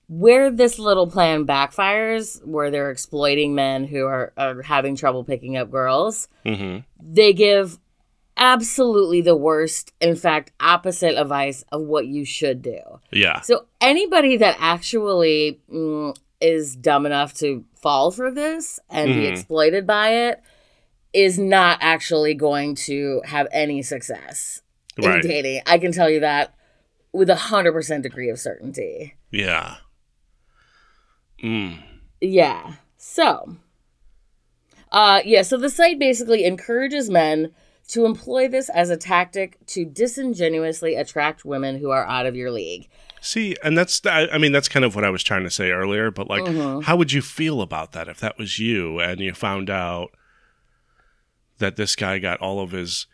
where 0.09 0.51
this 0.51 0.79
little 0.79 1.07
plan 1.07 1.47
backfires 1.47 2.45
where 2.47 2.71
they're 2.71 2.91
exploiting 2.91 3.55
men 3.55 3.85
who 3.85 4.07
are, 4.07 4.33
are 4.39 4.63
having 4.63 4.97
trouble 4.97 5.23
picking 5.25 5.57
up 5.57 5.71
girls 5.71 6.29
hmm 6.45 6.79
they 7.01 7.33
give 7.33 7.79
absolutely 8.37 9.21
the 9.21 9.37
worst 9.37 9.93
in 10.01 10.15
fact 10.17 10.53
opposite 10.61 11.21
advice 11.21 11.65
of 11.73 11.83
what 11.83 12.07
you 12.07 12.25
should 12.25 12.63
do 12.63 12.81
yeah 13.11 13.41
so 13.41 13.67
anybody 13.81 14.37
that 14.37 14.57
actually 14.61 15.61
mm, 15.73 16.17
is 16.41 16.77
dumb 16.77 17.05
enough 17.05 17.35
to 17.35 17.65
fall 17.75 18.11
for 18.11 18.31
this 18.31 18.79
and 18.89 19.15
be 19.15 19.23
Mhm. 19.23 19.33
exploited 19.33 19.87
by 19.87 20.11
it 20.11 20.41
is 21.13 21.39
not 21.39 21.79
actually 21.81 22.35
going 22.35 22.75
to 22.77 23.21
have 23.25 23.49
any 23.51 23.83
success 23.83 24.63
in 24.97 25.21
dating. 25.23 25.63
I 25.67 25.79
can 25.79 25.91
tell 25.91 26.11
you 26.11 26.21
that 26.21 26.55
with 27.13 27.31
a 27.31 27.35
hundred 27.37 27.73
percent 27.73 28.03
degree 28.05 28.29
of 28.31 28.39
certainty. 28.39 29.15
yeah 29.31 29.77
mm. 31.43 31.79
Yeah. 32.21 32.75
So, 32.97 33.57
uh, 34.91 35.21
yeah. 35.25 35.43
So 35.43 35.57
the 35.57 35.71
site 35.71 35.99
basically 35.99 36.45
encourages 36.45 37.09
men 37.11 37.53
to 37.89 38.05
employ 38.05 38.49
this 38.49 38.69
as 38.69 38.91
a 38.91 38.97
tactic 38.97 39.59
to 39.67 39.85
disingenuously 39.85 40.95
attract 40.95 41.45
women 41.45 41.79
who 41.79 41.91
are 41.91 42.07
out 42.07 42.27
of 42.27 42.37
your 42.37 42.51
league. 42.51 42.89
See, 43.21 43.57
and 43.65 43.77
that's 43.77 44.01
I 44.05 44.39
mean 44.39 44.53
that's 44.53 44.69
kind 44.69 44.85
of 44.85 44.95
what 44.95 45.05
I 45.05 45.11
was 45.11 45.23
trying 45.23 45.45
to 45.45 45.51
say 45.51 45.71
earlier, 45.71 46.11
but 46.11 46.29
like 46.29 46.45
Mhm. 46.45 46.85
how 46.85 46.97
would 46.97 47.13
you 47.13 47.23
feel 47.23 47.61
about 47.63 47.93
that 47.93 48.09
if 48.09 48.21
that 48.21 48.39
was 48.39 48.59
you 48.59 49.01
and 49.01 49.21
you 49.21 49.33
found 49.33 49.71
out 49.71 50.11
that 51.59 51.77
this 51.77 51.97
guy 51.97 52.19
got 52.19 52.41
all 52.41 52.61
of 52.61 52.71
his 52.73 53.07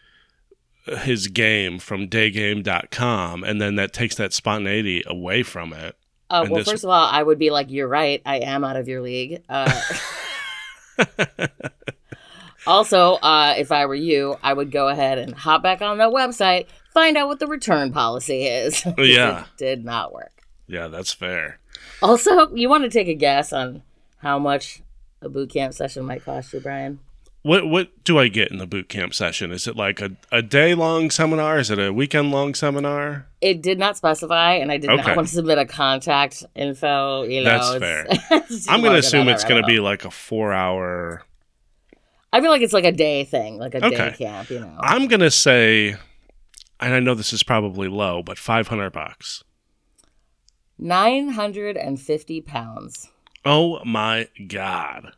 his 0.87 1.29
game 1.29 1.79
from 1.79 2.09
daygame.com 2.09 3.43
and 3.45 3.61
then 3.61 3.77
that 3.77 3.93
takes 3.95 4.17
that 4.17 4.35
spontaneity 4.35 5.03
away 5.07 5.43
from 5.43 5.73
it. 5.73 5.97
Uh, 6.35 6.47
well, 6.51 6.59
this- 6.61 6.71
first 6.71 6.85
of 6.85 6.91
all, 6.91 7.09
I 7.11 7.23
would 7.23 7.39
be 7.39 7.51
like, 7.51 7.71
"You're 7.71 7.89
right. 7.89 8.21
I 8.27 8.39
am 8.39 8.65
out 8.65 8.77
of 8.77 8.89
your 8.89 9.01
league." 9.03 9.43
Uh, 9.49 9.81
also, 12.67 13.15
uh, 13.15 13.55
if 13.59 13.71
I 13.73 13.87
were 13.87 13.95
you, 13.95 14.37
I 14.43 14.53
would 14.53 14.71
go 14.71 14.89
ahead 14.89 15.19
and 15.19 15.35
hop 15.35 15.63
back 15.63 15.83
on 15.83 15.99
the 15.99 16.05
website, 16.05 16.67
find 16.93 17.17
out 17.17 17.29
what 17.29 17.39
the 17.41 17.47
return 17.47 17.93
policy 17.93 18.45
is. 18.47 18.85
Yeah. 18.99 19.45
did 19.59 19.85
not 19.85 20.13
work. 20.13 20.43
Yeah, 20.67 20.89
that's 20.89 21.13
fair. 21.13 21.59
Also, 22.03 22.55
you 22.55 22.69
want 22.69 22.85
to 22.85 22.91
take 22.91 23.09
a 23.09 23.15
guess 23.15 23.53
on 23.53 23.83
how 24.19 24.39
much 24.39 24.81
a 25.21 25.29
boot 25.29 25.51
camp 25.51 25.75
session 25.75 26.05
might 26.05 26.25
cost 26.25 26.53
you, 26.53 26.61
Brian? 26.61 26.99
What 27.45 27.67
what 27.69 28.05
do 28.05 28.19
I 28.19 28.29
get 28.29 28.51
in 28.51 28.57
the 28.57 28.67
boot 28.67 28.89
camp 28.89 29.13
session? 29.13 29.53
Is 29.53 29.69
it 29.69 29.77
like 29.77 30.01
a, 30.01 30.13
a 30.33 30.41
day 30.41 30.75
long 30.75 31.11
seminar? 31.11 31.59
Is 31.59 31.71
it 31.71 31.79
a 31.79 31.93
weekend 31.93 32.31
long 32.31 32.55
seminar? 32.55 33.27
It 33.43 33.61
did 33.61 33.79
not 33.79 33.99
specify, 33.99 34.55
and 34.55 34.73
I 34.73 34.79
did 34.79 34.89
Okay. 34.89 35.03
not 35.09 35.17
want 35.17 35.29
to 35.29 35.35
submit 35.35 35.59
a 35.59 35.67
contact 35.67 36.43
info. 36.55 37.25
You 37.25 37.43
know, 37.45 37.79
That's 37.79 38.11
it's 38.51 38.69
I'm 38.71 38.81
gonna 38.83 38.97
assume 38.99 39.29
it's 39.29 39.45
gonna 39.45 39.63
be 39.67 39.79
like 39.79 40.07
a 40.07 40.11
four 40.11 40.55
hour 40.55 41.23
I 42.33 42.41
feel 42.41 42.51
like 42.51 42.63
it's 42.63 42.73
like 42.73 42.87
a 42.87 42.93
day 42.93 43.25
thing, 43.25 43.59
like 43.59 43.75
a 43.75 43.81
day 43.91 44.15
camp. 44.17 44.49
You 44.49 44.61
know, 44.61 44.75
I'm 44.81 45.07
gonna 45.07 45.31
say 45.31 45.97
and 46.81 46.95
I 46.95 46.99
know 47.01 47.15
this 47.15 47.35
is 47.35 47.43
probably 47.43 47.89
low, 47.89 48.23
but 48.23 48.39
five 48.39 48.69
hundred 48.69 48.95
bucks. 48.95 49.45
nine 50.79 51.29
hundred 51.29 51.77
and 51.77 52.01
fifty 52.01 52.41
pounds. 52.41 53.11
Oh 53.45 53.85
my 53.85 54.29
god. 54.49 55.13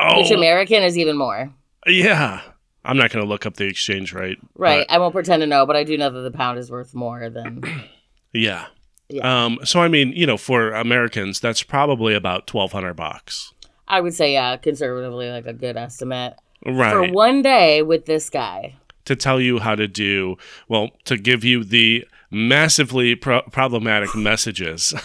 Oh 0.00 0.20
Which 0.22 0.30
American 0.30 0.82
is 0.82 0.98
even 0.98 1.16
more. 1.16 1.52
yeah. 1.86 2.40
I'm 2.86 2.96
not 2.98 3.10
gonna 3.10 3.24
look 3.24 3.46
up 3.46 3.54
the 3.56 3.64
exchange 3.64 4.12
rate. 4.12 4.38
Right. 4.56 4.84
I 4.90 4.98
won't 4.98 5.14
pretend 5.14 5.40
to 5.40 5.46
know, 5.46 5.64
but 5.64 5.74
I 5.76 5.84
do 5.84 5.96
know 5.96 6.10
that 6.10 6.20
the 6.20 6.30
pound 6.30 6.58
is 6.58 6.70
worth 6.70 6.94
more 6.94 7.30
than. 7.30 7.62
yeah. 8.32 8.66
Yeah. 9.08 9.44
Um, 9.44 9.58
so 9.64 9.80
I 9.80 9.88
mean, 9.88 10.12
you 10.12 10.26
know, 10.26 10.36
for 10.36 10.72
Americans, 10.72 11.40
that's 11.40 11.62
probably 11.62 12.14
about 12.14 12.46
twelve 12.46 12.72
hundred 12.72 12.94
bucks. 12.94 13.52
I 13.88 14.00
would 14.00 14.14
say, 14.14 14.32
yeah, 14.32 14.56
conservatively, 14.56 15.30
like 15.30 15.46
a 15.46 15.52
good 15.52 15.76
estimate. 15.76 16.34
Right. 16.66 16.90
For 16.92 17.12
one 17.12 17.42
day 17.42 17.82
with 17.82 18.06
this 18.06 18.28
guy. 18.30 18.76
to 19.04 19.14
tell 19.16 19.40
you 19.40 19.58
how 19.58 19.74
to 19.74 19.86
do 19.86 20.36
well 20.68 20.88
to 21.04 21.16
give 21.18 21.44
you 21.44 21.62
the 21.64 22.06
massively 22.30 23.14
pro- 23.14 23.42
problematic 23.42 24.14
messages 24.14 24.94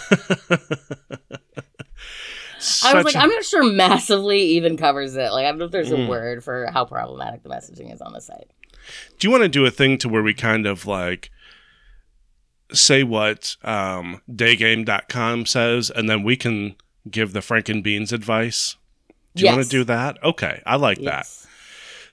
I 2.83 2.93
was 2.93 3.05
like, 3.05 3.15
I'm 3.15 3.29
not 3.29 3.45
sure 3.45 3.63
massively 3.63 4.39
even 4.41 4.77
covers 4.77 5.15
it. 5.15 5.31
Like, 5.31 5.45
I 5.45 5.49
don't 5.49 5.59
know 5.59 5.65
if 5.65 5.71
there's 5.71 5.89
Mm. 5.91 6.05
a 6.05 6.09
word 6.09 6.43
for 6.43 6.67
how 6.71 6.85
problematic 6.85 7.43
the 7.43 7.49
messaging 7.49 7.93
is 7.93 8.01
on 8.01 8.13
the 8.13 8.21
site. 8.21 8.49
do 9.19 9.27
you 9.27 9.31
want 9.31 9.43
to 9.43 9.49
do 9.49 9.65
a 9.65 9.71
thing 9.71 9.97
to 9.99 10.09
where 10.09 10.23
we 10.23 10.33
kind 10.33 10.65
of 10.65 10.85
like 10.85 11.29
say 12.71 13.03
what 13.03 13.55
um, 13.63 14.21
daygame.com 14.31 15.45
says 15.45 15.89
and 15.89 16.09
then 16.09 16.23
we 16.23 16.35
can 16.35 16.75
give 17.09 17.33
the 17.33 17.39
Frankenbeans 17.39 18.11
advice 18.11 18.75
do 19.35 19.45
you 19.45 19.51
want 19.51 19.63
to 19.63 19.69
do 19.69 19.83
that 19.83 20.21
okay 20.23 20.61
i 20.65 20.75
like 20.75 20.99
that 21.01 21.27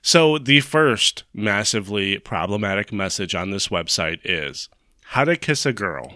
So 0.01 0.37
the 0.37 0.61
first 0.61 1.23
massively 1.33 2.17
problematic 2.19 2.93
message 2.93 3.35
on 3.35 3.49
this 3.51 3.67
website 3.67 4.19
is 4.23 4.69
how 5.05 5.25
to 5.25 5.35
kiss 5.35 5.65
a 5.65 5.73
girl. 5.73 6.13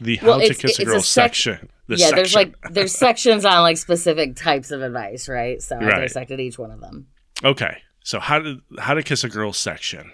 The 0.00 0.16
how 0.16 0.26
Well, 0.26 0.40
to 0.40 0.54
kiss 0.54 0.78
a 0.78 0.84
girl 0.84 0.96
a 0.96 1.00
sec- 1.00 1.34
section. 1.34 1.70
Yeah, 1.88 2.12
there's 2.12 2.34
like 2.34 2.54
there's 2.70 2.92
sections 2.92 3.44
on 3.44 3.62
like 3.62 3.76
specific 3.76 4.36
types 4.36 4.70
of 4.70 4.82
advice, 4.82 5.28
right? 5.28 5.60
So 5.60 5.76
I 5.78 6.00
dissected 6.00 6.40
each 6.40 6.58
one 6.58 6.70
of 6.70 6.80
them. 6.80 7.08
Okay. 7.44 7.78
So 8.02 8.20
how 8.20 8.38
to 8.38 8.60
how 8.78 8.94
to 8.94 9.02
kiss 9.02 9.24
a 9.24 9.28
girl 9.28 9.52
section. 9.52 10.12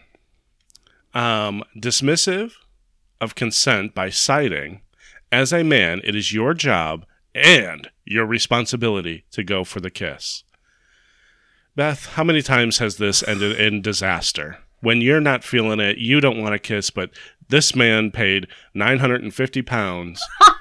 Um, 1.12 1.64
dismissive 1.76 2.52
of 3.20 3.34
consent 3.34 3.94
by 3.94 4.10
citing, 4.10 4.82
as 5.32 5.52
a 5.52 5.64
man, 5.64 6.00
it 6.04 6.14
is 6.14 6.32
your 6.32 6.54
job 6.54 7.04
and 7.34 7.90
your 8.04 8.26
responsibility 8.26 9.24
to 9.32 9.42
go 9.42 9.64
for 9.64 9.80
the 9.80 9.90
kiss. 9.90 10.44
Beth, 11.76 12.06
how 12.14 12.24
many 12.24 12.42
times 12.42 12.78
has 12.78 12.96
this 12.96 13.22
ended 13.26 13.58
in 13.58 13.82
disaster? 13.82 14.58
When 14.80 15.00
you're 15.00 15.20
not 15.20 15.44
feeling 15.44 15.80
it, 15.80 15.98
you 15.98 16.20
don't 16.20 16.40
want 16.40 16.52
to 16.52 16.58
kiss, 16.58 16.90
but 16.90 17.10
this 17.48 17.74
man 17.74 18.10
paid 18.10 18.46
950 18.74 19.62
pounds 19.62 20.22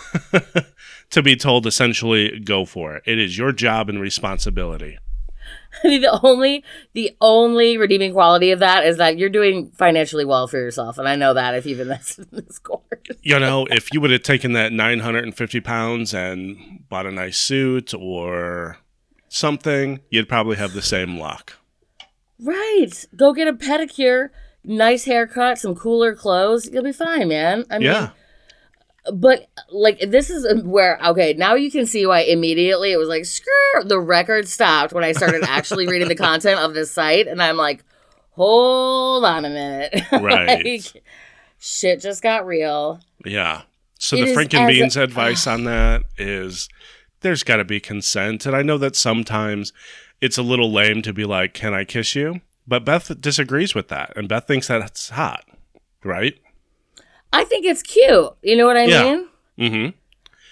to 1.10 1.22
be 1.22 1.36
told 1.36 1.66
essentially 1.66 2.38
go 2.40 2.64
for 2.64 2.96
it. 2.96 3.02
It 3.06 3.18
is 3.18 3.36
your 3.38 3.52
job 3.52 3.88
and 3.88 4.00
responsibility. 4.00 4.98
I 5.84 5.88
mean, 5.88 6.00
the 6.02 6.20
only 6.22 6.64
the 6.92 7.16
only 7.20 7.78
redeeming 7.78 8.12
quality 8.12 8.50
of 8.50 8.58
that 8.60 8.84
is 8.86 8.98
that 8.98 9.18
you're 9.18 9.28
doing 9.30 9.70
financially 9.72 10.24
well 10.24 10.46
for 10.46 10.58
yourself, 10.58 10.98
and 10.98 11.08
I 11.08 11.16
know 11.16 11.34
that 11.34 11.54
if 11.54 11.66
you've 11.66 11.80
invested 11.88 12.28
in 12.32 12.44
this 12.44 12.58
course. 12.58 12.82
you 13.22 13.38
know, 13.38 13.66
if 13.70 13.92
you 13.92 14.00
would 14.00 14.10
have 14.10 14.22
taken 14.22 14.52
that 14.52 14.72
950 14.72 15.60
pounds 15.60 16.14
and 16.14 16.84
bought 16.88 17.06
a 17.06 17.10
nice 17.12 17.38
suit 17.38 17.94
or 17.94 18.78
something, 19.28 20.00
you'd 20.10 20.28
probably 20.28 20.56
have 20.56 20.74
the 20.74 20.82
same 20.82 21.18
luck. 21.18 21.54
Right. 22.38 22.90
Go 23.16 23.32
get 23.32 23.48
a 23.48 23.52
pedicure, 23.52 24.28
nice 24.64 25.04
haircut, 25.04 25.58
some 25.58 25.74
cooler 25.74 26.14
clothes. 26.14 26.68
You'll 26.70 26.82
be 26.84 26.92
fine, 26.92 27.28
man. 27.28 27.64
I 27.70 27.78
mean, 27.78 27.86
Yeah. 27.86 28.10
But 29.12 29.48
like 29.70 29.98
this 30.10 30.30
is 30.30 30.44
um, 30.46 30.60
where 30.70 30.98
okay 31.04 31.32
now 31.34 31.54
you 31.54 31.70
can 31.70 31.86
see 31.86 32.06
why 32.06 32.20
immediately 32.20 32.92
it 32.92 32.96
was 32.96 33.08
like 33.08 33.24
screw 33.24 33.84
the 33.84 33.98
record 33.98 34.46
stopped 34.46 34.92
when 34.92 35.02
i 35.02 35.10
started 35.12 35.42
actually 35.44 35.88
reading 35.88 36.06
the 36.08 36.14
content 36.14 36.60
of 36.60 36.72
this 36.74 36.90
site 36.92 37.26
and 37.26 37.42
i'm 37.42 37.56
like 37.56 37.82
hold 38.36 39.24
on 39.24 39.44
a 39.44 39.48
minute 39.50 40.02
Right. 40.12 40.64
like, 40.64 41.02
shit 41.58 42.00
just 42.00 42.22
got 42.22 42.46
real 42.46 43.00
Yeah. 43.24 43.62
So 43.98 44.16
It 44.16 44.20
the 44.24 44.30
is 44.32 44.36
Franken 44.36 44.54
as 44.54 44.64
a- 44.64 44.66
Beans 44.72 44.96
advice 45.08 45.46
on 45.46 45.64
that 45.64 46.02
is 46.18 46.68
there's 47.20 47.44
got 47.44 47.56
to 47.58 47.64
be 47.64 47.78
consent. 47.78 48.46
And 48.46 48.56
I 48.56 48.62
know 48.62 48.78
that 48.78 48.96
sometimes 48.96 49.72
it's 50.20 50.38
a 50.38 50.42
little 50.42 50.72
lame 50.72 51.02
to 51.02 51.12
be 51.12 51.24
like, 51.24 51.54
can 51.54 51.72
I 51.72 51.84
kiss 51.84 52.16
you? 52.16 52.40
But 52.66 52.84
Beth 52.84 53.20
disagrees 53.20 53.76
with 53.76 53.86
that. 53.88 54.12
And 54.16 54.28
Beth 54.28 54.46
thinks 54.48 54.66
that's 54.66 55.10
hot. 55.10 55.44
Right? 56.02 56.34
I 57.32 57.44
think 57.44 57.64
it's 57.66 57.82
cute 57.82 58.30
you 58.42 58.56
know 58.56 58.66
what 58.66 58.76
i 58.76 58.84
Yeah. 58.84 59.02
mean 59.02 59.28
Mm-hmm. 59.58 59.90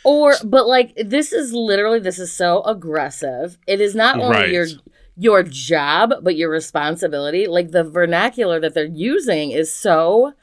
or 0.04 0.34
but 0.44 0.66
like 0.66 0.94
this 0.96 1.32
is 1.32 1.52
literally 1.52 1.98
this 2.00 2.18
is 2.18 2.32
so 2.32 2.62
aggressive 2.64 3.56
it 3.66 3.80
is 3.80 3.94
not 3.94 4.18
only 4.20 4.36
Right. 4.36 4.50
your 4.50 4.66
your 5.16 5.42
job 5.42 6.12
but 6.22 6.36
your 6.36 6.50
responsibility 6.50 7.46
like 7.46 7.70
the 7.72 7.84
vernacular 7.84 8.60
that 8.60 8.74
they're 8.74 8.84
using 8.84 9.50
is 9.50 9.72
so 9.74 10.34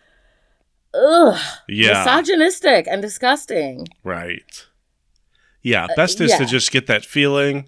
ugh 0.93 1.39
Yeah. 1.67 1.89
misogynistic 2.03 2.87
and 2.87 3.01
disgusting. 3.01 3.87
Right. 4.03 4.65
Yeah. 5.61 5.87
Best 5.95 6.21
is 6.21 6.31
to 6.37 6.43
Uh, 6.43 6.47
just 6.47 6.71
get 6.71 6.87
that 6.87 7.05
feeling. 7.05 7.67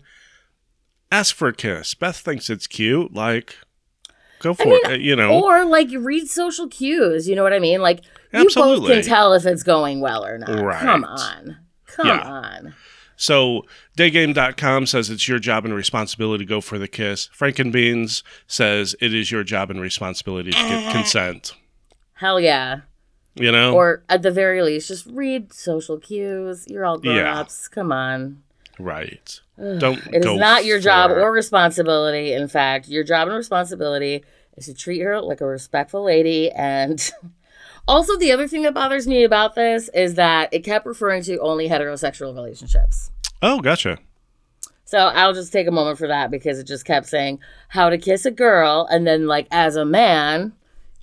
Ask 1.12 1.36
for 1.36 1.47
a 1.49 1.53
kiss. 1.53 1.93
Beth 1.95 2.17
thinks 2.17 2.49
it's 2.49 2.65
cute. 2.67 3.13
Like, 3.13 3.58
go 4.39 4.53
for 4.53 4.65
mean, 4.67 4.79
it. 4.86 4.91
uh, 4.91 4.93
You 4.95 5.15
know? 5.15 5.43
Or 5.43 5.65
like 5.65 5.89
read 5.91 6.27
social 6.29 6.67
cues. 6.67 7.27
You 7.27 7.36
know 7.36 7.43
what 7.43 7.53
I 7.53 7.60
mean? 7.60 7.82
Like 7.82 8.01
you 8.34 8.48
both 8.54 8.88
can 8.88 9.04
tell 9.04 9.34
if 9.34 9.46
it's 9.46 9.63
going 9.63 10.00
well 10.02 10.26
or 10.26 10.38
not. 10.38 10.50
Right. 10.60 10.82
Come 10.82 11.04
on. 11.04 11.58
Come 11.88 12.08
Yeah. 12.08 12.22
on. 12.22 12.74
So 13.15 13.65
daygame.com 13.98 14.86
says 14.86 15.10
it's 15.10 15.28
your 15.28 15.39
job 15.39 15.65
and 15.65 15.74
responsibility 15.74 16.46
to 16.46 16.50
go 16.50 16.62
for 16.62 16.78
the 16.80 16.88
kiss. 16.88 17.30
Frankenbeans 17.38 18.24
says 18.48 18.96
it 19.02 19.13
is 19.13 19.30
your 19.32 19.44
job 19.44 19.70
and 19.70 19.82
responsibility 19.82 20.52
to 20.52 20.58
get 20.58 20.86
eh. 20.88 20.92
consent. 20.94 21.54
Hell 22.13 22.39
yeah. 22.39 22.82
You 23.36 23.52
know? 23.52 23.74
Or 23.74 24.04
at 24.10 24.22
the 24.22 24.32
very 24.32 24.62
least, 24.62 24.88
just 24.88 25.06
read 25.08 25.52
social 25.54 25.98
cues. 25.98 26.65
You're 26.68 26.86
all 26.86 26.98
grown 26.98 27.18
Yeah. 27.18 27.39
ups. 27.39 27.68
Come 27.68 27.92
on. 27.92 28.42
right. 28.80 29.39
Don't 29.58 30.00
It 30.13 30.24
is 30.24 30.39
not 30.39 30.63
your 30.63 30.80
job 30.80 31.12
or 31.12 31.32
responsibility. 31.34 32.32
In 32.32 32.48
fact, 32.48 32.88
your 32.88 33.04
job 33.04 33.28
and 33.28 33.36
responsibility 33.36 34.24
is 34.56 34.68
to 34.68 34.74
treat 34.74 35.02
her 35.02 35.20
like 35.20 35.42
a 35.42 35.46
respectful 35.46 36.04
lady. 36.06 36.50
And 36.52 37.12
also, 37.89 38.17
the 38.17 38.32
other 38.32 38.47
thing 38.47 38.62
that 38.62 38.73
bothers 38.73 39.08
me 39.08 39.23
about 39.23 39.56
this 39.56 39.89
is 39.93 40.13
that 40.15 40.54
it 40.54 40.63
kept 40.63 40.86
referring 40.86 41.23
to 41.23 41.39
only 41.39 41.67
heterosexual 41.67 42.34
relationships. 42.34 43.12
Oh, 43.41 43.60
gotcha. 43.60 43.97
So 44.86 44.97
I'll 44.97 45.34
just 45.34 45.52
take 45.52 45.67
a 45.67 45.71
moment 45.71 45.97
for 45.97 46.08
that 46.08 46.32
because 46.32 46.60
it 46.60 46.65
just 46.65 46.86
kept 46.86 47.08
saying 47.08 47.39
how 47.67 47.89
to 47.89 47.97
kiss 47.97 48.25
a 48.25 48.32
girl. 48.32 48.88
And 48.89 49.06
then, 49.06 49.28
like, 49.28 49.47
as 49.52 49.75
a 49.75 49.86
man, 49.86 50.54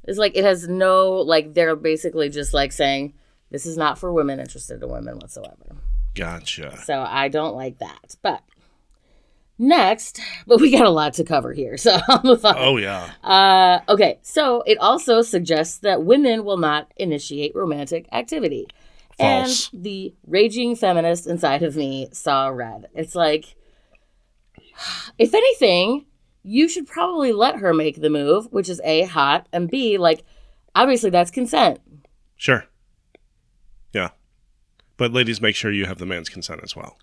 it's 0.05 0.19
like 0.19 0.37
it 0.37 0.45
has 0.45 0.69
no, 0.69 1.13
like, 1.13 1.55
they're 1.55 1.77
basically 1.77 2.29
just 2.29 2.55
like 2.55 2.73
saying, 2.73 3.15
this 3.51 3.67
is 3.67 3.77
not 3.77 3.99
for 3.99 4.13
women 4.13 4.41
interested 4.41 4.83
in 4.83 4.89
women 4.89 5.19
whatsoever. 5.19 5.77
Gotcha. 6.15 6.79
So 6.85 7.03
I 7.03 7.29
don't 7.29 7.55
like 7.55 7.79
that. 7.79 8.17
But 8.23 8.43
next, 9.59 10.21
but 10.47 10.61
we 10.61 10.71
got 10.71 10.87
a 10.87 10.91
lot 10.91 11.15
to 11.15 11.25
cover 11.25 11.53
here. 11.53 11.77
So. 11.77 11.99
Oh, 12.45 12.77
yeah. 12.77 13.11
Uh, 13.23 13.81
okay, 13.89 14.19
so 14.23 14.63
it 14.67 14.79
also 14.79 15.23
suggests 15.23 15.79
that 15.79 16.05
women 16.05 16.45
will 16.45 16.57
not 16.57 16.93
initiate 16.97 17.55
romantic 17.55 18.09
activity. 18.13 18.67
False. 19.19 19.71
And 19.73 19.83
the 19.83 20.15
raging 20.27 20.77
feminist 20.77 21.27
inside 21.27 21.63
of 21.63 21.77
me 21.77 22.09
saw 22.13 22.49
red. 22.49 22.89
It's 22.95 23.15
like, 23.15 23.57
if 25.19 25.35
anything, 25.35 26.07
you 26.43 26.69
should 26.69 26.87
probably 26.87 27.33
let 27.33 27.57
her 27.57 27.75
make 27.75 28.01
the 28.01 28.11
move, 28.11 28.47
which 28.53 28.69
is 28.69 28.81
A, 28.85 29.05
hot, 29.05 29.49
and 29.53 29.71
B, 29.71 29.99
like, 29.99 30.23
obviously 30.75 31.11
that's 31.11 31.31
consent. 31.31 31.81
Sure. 32.37 32.67
Yeah. 33.93 34.11
But 34.97 35.13
ladies, 35.13 35.41
make 35.41 35.57
sure 35.57 35.73
you 35.73 35.87
have 35.87 35.99
the 35.99 36.07
man's 36.07 36.29
consent 36.29 36.61
as 36.63 36.77
well. 36.77 36.99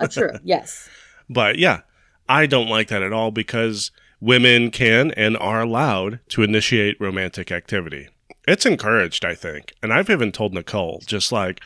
Uh, 0.00 0.06
true, 0.06 0.30
yes. 0.44 0.88
But 1.28 1.58
yeah, 1.58 1.80
I 2.28 2.46
don't 2.46 2.68
like 2.68 2.88
that 2.88 3.02
at 3.02 3.12
all 3.12 3.30
because 3.30 3.90
women 4.20 4.70
can 4.70 5.10
and 5.12 5.36
are 5.36 5.60
allowed 5.60 6.20
to 6.28 6.42
initiate 6.42 7.00
romantic 7.00 7.52
activity. 7.52 8.08
It's 8.46 8.66
encouraged, 8.66 9.24
I 9.24 9.34
think. 9.34 9.74
And 9.82 9.92
I've 9.92 10.10
even 10.10 10.32
told 10.32 10.52
Nicole, 10.54 11.02
just 11.06 11.32
like, 11.32 11.60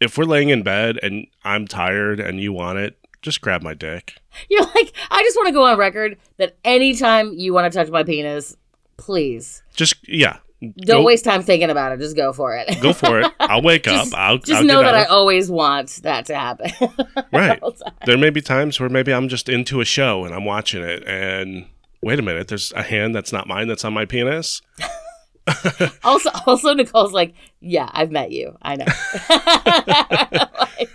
if 0.00 0.18
we're 0.18 0.24
laying 0.24 0.48
in 0.48 0.62
bed 0.62 0.98
and 1.02 1.26
I'm 1.44 1.66
tired 1.66 2.20
and 2.20 2.40
you 2.40 2.52
want 2.52 2.78
it, 2.78 2.98
just 3.22 3.40
grab 3.40 3.62
my 3.62 3.74
dick. 3.74 4.14
You're 4.50 4.62
like, 4.62 4.92
I 5.10 5.22
just 5.22 5.36
want 5.36 5.48
to 5.48 5.54
go 5.54 5.64
on 5.64 5.78
record 5.78 6.18
that 6.36 6.56
anytime 6.64 7.32
you 7.32 7.54
want 7.54 7.72
to 7.72 7.76
touch 7.76 7.90
my 7.90 8.02
penis, 8.04 8.56
please 8.96 9.62
Just, 9.74 9.96
yeah. 10.08 10.38
Don't 10.62 10.86
go, 10.86 11.02
waste 11.02 11.24
time 11.24 11.42
thinking 11.42 11.68
about 11.70 11.92
it. 11.92 11.98
Just 12.00 12.16
go 12.16 12.32
for 12.32 12.56
it. 12.56 12.80
Go 12.80 12.92
for 12.92 13.20
it. 13.20 13.30
I'll 13.40 13.62
wake 13.70 13.84
Just- 13.84 14.12
up. 14.14 14.18
I'll 14.18 14.38
Just 14.38 14.60
I'll 14.60 14.64
know 14.66 14.82
that 14.82 14.94
I 14.94 15.04
always 15.04 15.50
want 15.50 16.00
that 16.02 16.26
to 16.26 16.34
happen. 16.36 16.70
Right. 17.32 17.60
the. 17.60 17.82
There 18.06 18.16
may 18.16 18.30
be 18.30 18.40
times 18.40 18.78
where 18.78 18.88
maybe 18.88 19.12
I'm 19.12 19.28
just 19.28 19.48
into 19.48 19.80
a 19.80 19.84
show 19.84 20.24
and 20.24 20.32
I'm 20.34 20.44
watching 20.44 20.82
it 20.84 21.02
and 21.06 21.66
wait 22.02 22.18
a 22.18 22.22
minute, 22.22 22.48
there's 22.48 22.70
a 22.72 22.82
hand 22.82 23.14
that's 23.14 23.32
not 23.32 23.46
mine 23.48 23.66
that's 23.66 23.84
on 23.84 23.92
my 23.92 24.04
penis. 24.04 24.62
also, 26.04 26.30
also 26.46 26.72
Nicole's 26.74 27.12
like, 27.12 27.34
yeah, 27.60 27.90
I've 27.92 28.10
met 28.12 28.30
you. 28.30 28.56
I 28.62 28.76
know. 28.76 28.84
like, 30.78 30.90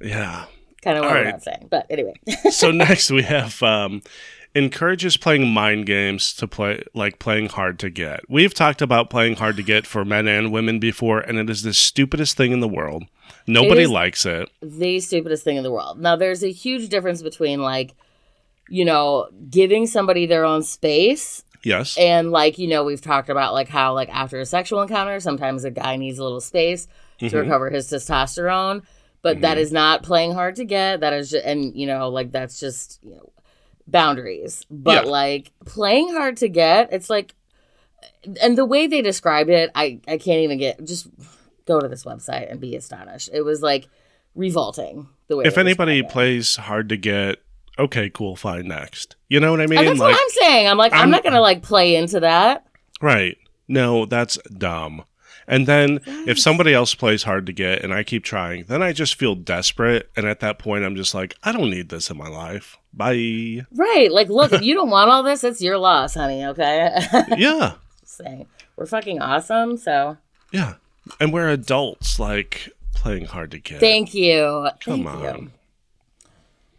Yeah. 0.00 0.46
kind 0.82 0.98
of 0.98 1.04
what 1.04 1.16
I'm 1.16 1.24
not 1.24 1.42
saying, 1.42 1.68
but 1.70 1.86
anyway. 1.90 2.14
so 2.50 2.70
next 2.70 3.10
we 3.10 3.22
have 3.22 3.62
um, 3.62 4.02
encourages 4.54 5.16
playing 5.16 5.48
mind 5.52 5.86
games 5.86 6.32
to 6.34 6.46
play 6.46 6.82
like 6.94 7.18
playing 7.18 7.48
hard 7.48 7.78
to 7.80 7.90
get. 7.90 8.20
We've 8.28 8.54
talked 8.54 8.80
about 8.82 9.10
playing 9.10 9.36
hard 9.36 9.56
to 9.56 9.62
get 9.62 9.86
for 9.86 10.04
men 10.04 10.28
and 10.28 10.52
women 10.52 10.78
before, 10.78 11.20
and 11.20 11.38
it 11.38 11.50
is 11.50 11.62
the 11.62 11.74
stupidest 11.74 12.36
thing 12.36 12.52
in 12.52 12.60
the 12.60 12.68
world. 12.68 13.04
Nobody 13.46 13.82
is- 13.82 13.90
likes 13.90 14.24
it. 14.26 14.48
the 14.62 15.00
stupidest 15.00 15.44
thing 15.44 15.56
in 15.56 15.62
the 15.64 15.72
world. 15.72 16.00
Now, 16.00 16.16
there's 16.16 16.42
a 16.44 16.50
huge 16.52 16.88
difference 16.88 17.20
between 17.22 17.60
like, 17.62 17.94
you 18.68 18.84
know, 18.84 19.28
giving 19.50 19.86
somebody 19.86 20.24
their 20.26 20.44
own 20.44 20.62
space 20.62 21.42
Yes. 21.64 21.96
and 21.98 22.30
like, 22.30 22.58
you 22.58 22.68
know, 22.68 22.84
we've 22.84 23.00
talked 23.02 23.28
about 23.30 23.52
like 23.54 23.68
how 23.68 23.92
like 23.94 24.08
after 24.14 24.38
a 24.40 24.46
sexual 24.46 24.80
encounter, 24.82 25.18
sometimes 25.20 25.64
a 25.64 25.70
guy 25.70 25.96
needs 25.96 26.18
a 26.18 26.22
little 26.22 26.40
space 26.40 26.86
to 27.18 27.26
Mhm. 27.26 27.40
recover 27.42 27.70
his 27.70 27.88
testosterone. 27.90 28.82
But 29.22 29.40
that 29.40 29.56
Mhm. 29.56 29.60
is 29.62 29.72
not 29.72 30.02
playing 30.02 30.32
hard 30.32 30.56
to 30.56 30.64
get. 30.66 31.00
That 31.00 31.14
is, 31.14 31.30
just, 31.30 31.44
and 31.46 31.74
you 31.74 31.86
know, 31.86 32.08
like 32.10 32.30
that's 32.30 32.60
just 32.60 32.98
you 33.02 33.10
know 33.16 33.30
boundaries. 33.86 34.64
But 34.70 35.04
Yeah. 35.04 35.10
like 35.10 35.50
playing 35.64 36.12
hard 36.12 36.36
to 36.38 36.48
get, 36.48 36.92
it's 36.92 37.10
like, 37.10 37.34
and 38.42 38.56
the 38.58 38.64
way 38.64 38.86
they 38.86 39.02
described 39.02 39.50
it, 39.50 39.70
I 39.74 40.00
I 40.08 40.18
can't 40.18 40.40
even 40.40 40.58
get. 40.58 40.84
Just 40.84 41.08
go 41.66 41.80
to 41.80 41.88
this 41.88 42.04
website 42.04 42.50
and 42.50 42.60
be 42.60 42.76
astonished. 42.76 43.30
It 43.32 43.42
was 43.42 43.62
like 43.62 43.88
revolting 44.34 45.08
the 45.28 45.36
way. 45.36 45.44
If 45.46 45.58
anybody 45.58 46.02
plays 46.02 46.56
hard 46.56 46.88
to 46.90 46.96
get, 46.96 47.38
okay, 47.78 48.10
cool, 48.10 48.36
fine, 48.36 48.68
next. 48.68 49.16
You 49.28 49.40
know 49.40 49.50
what 49.50 49.60
I 49.60 49.66
mean? 49.66 49.78
And 49.78 49.88
that's 49.88 49.98
like, 50.00 50.12
what 50.14 50.20
I'm 50.22 50.30
saying. 50.48 50.68
I'm 50.68 50.76
like, 50.76 50.92
I'm, 50.92 51.00
I'm- 51.00 51.10
not 51.10 51.22
gonna 51.24 51.40
like 51.40 51.62
play 51.62 51.96
into 51.96 52.20
that. 52.20 52.66
right. 53.00 53.36
No, 53.66 54.04
that's 54.04 54.36
dumb. 54.58 55.04
And 55.48 55.66
then 55.66 56.00
if 56.26 56.38
somebody 56.38 56.74
else 56.74 56.94
plays 56.94 57.22
hard 57.22 57.46
to 57.46 57.52
get 57.52 57.82
and 57.82 57.94
I 57.94 58.02
keep 58.02 58.24
trying, 58.24 58.64
then 58.64 58.82
I 58.82 58.92
just 58.92 59.14
feel 59.14 59.34
desperate. 59.34 60.10
And 60.16 60.26
at 60.26 60.40
that 60.40 60.58
point, 60.58 60.84
I'm 60.84 60.96
just 60.96 61.14
like, 61.14 61.34
I 61.42 61.52
don't 61.52 61.70
need 61.70 61.88
this 61.88 62.10
in 62.10 62.18
my 62.18 62.28
life. 62.28 62.76
Bye. 62.96 63.66
Right. 63.72 64.08
Like, 64.10 64.28
look, 64.28 64.52
if 64.52 64.62
you 64.68 64.74
don't 64.74 64.90
want 64.90 65.10
all 65.10 65.22
this, 65.22 65.42
it's 65.44 65.60
your 65.60 65.78
loss, 65.78 66.14
honey. 66.14 66.44
Okay. 66.46 66.96
yeah. 67.36 67.74
Saying, 68.04 68.46
we're 68.76 68.86
fucking 68.86 69.20
awesome. 69.20 69.76
So 69.76 70.16
Yeah. 70.52 70.74
And 71.20 71.32
we're 71.32 71.48
adults, 71.48 72.18
like 72.20 72.70
playing 72.94 73.24
hard 73.26 73.50
to 73.50 73.58
get. 73.58 73.80
thank 73.80 74.14
you. 74.14 74.68
Come 74.80 75.04
Thank 75.04 75.08
on. 75.08 75.38
you. 75.42 75.50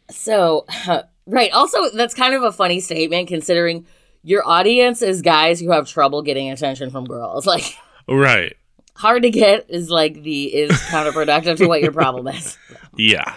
So, 0.10 0.66
right. 1.28 1.52
Also, 1.52 1.90
that's 1.92 2.14
kind 2.14 2.34
of 2.34 2.44
a 2.44 2.52
funny 2.52 2.80
statement 2.80 3.28
considering 3.28 3.86
your 4.24 4.48
audience 4.48 5.02
is 5.02 5.22
guys 5.22 5.60
who 5.60 5.72
have 5.72 5.88
trouble 5.88 6.22
getting 6.22 6.50
attention 6.50 6.90
from 6.90 7.06
girls. 7.06 7.46
Like, 7.46 7.76
Right. 8.08 8.56
hard 8.96 9.24
to 9.24 9.30
get 9.32 9.66
is 9.70 9.90
like 9.90 10.22
the 10.24 10.46
is 10.56 10.72
counterproductive 10.72 11.58
to 11.58 11.68
what 11.68 11.82
your 11.82 11.92
problem 11.92 12.28
is. 12.28 12.58
Yeah. 12.96 13.36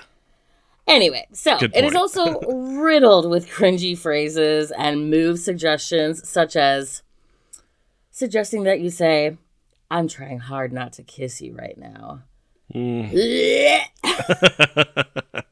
Anyway, 0.88 1.26
so 1.32 1.58
Good 1.58 1.76
it 1.76 1.84
is 1.84 1.94
also 1.94 2.40
riddled 2.80 3.30
with 3.30 3.48
cringy 3.48 3.96
phrases 3.96 4.70
and 4.70 5.10
move 5.10 5.38
suggestions, 5.38 6.26
such 6.28 6.56
as 6.56 7.02
suggesting 8.10 8.64
that 8.64 8.80
you 8.80 8.90
say, 8.90 9.36
I'm 9.90 10.08
trying 10.08 10.38
hard 10.38 10.72
not 10.72 10.94
to 10.94 11.02
kiss 11.02 11.40
you 11.40 11.54
right 11.54 11.76
now. 11.76 12.22
Mm. 12.74 13.80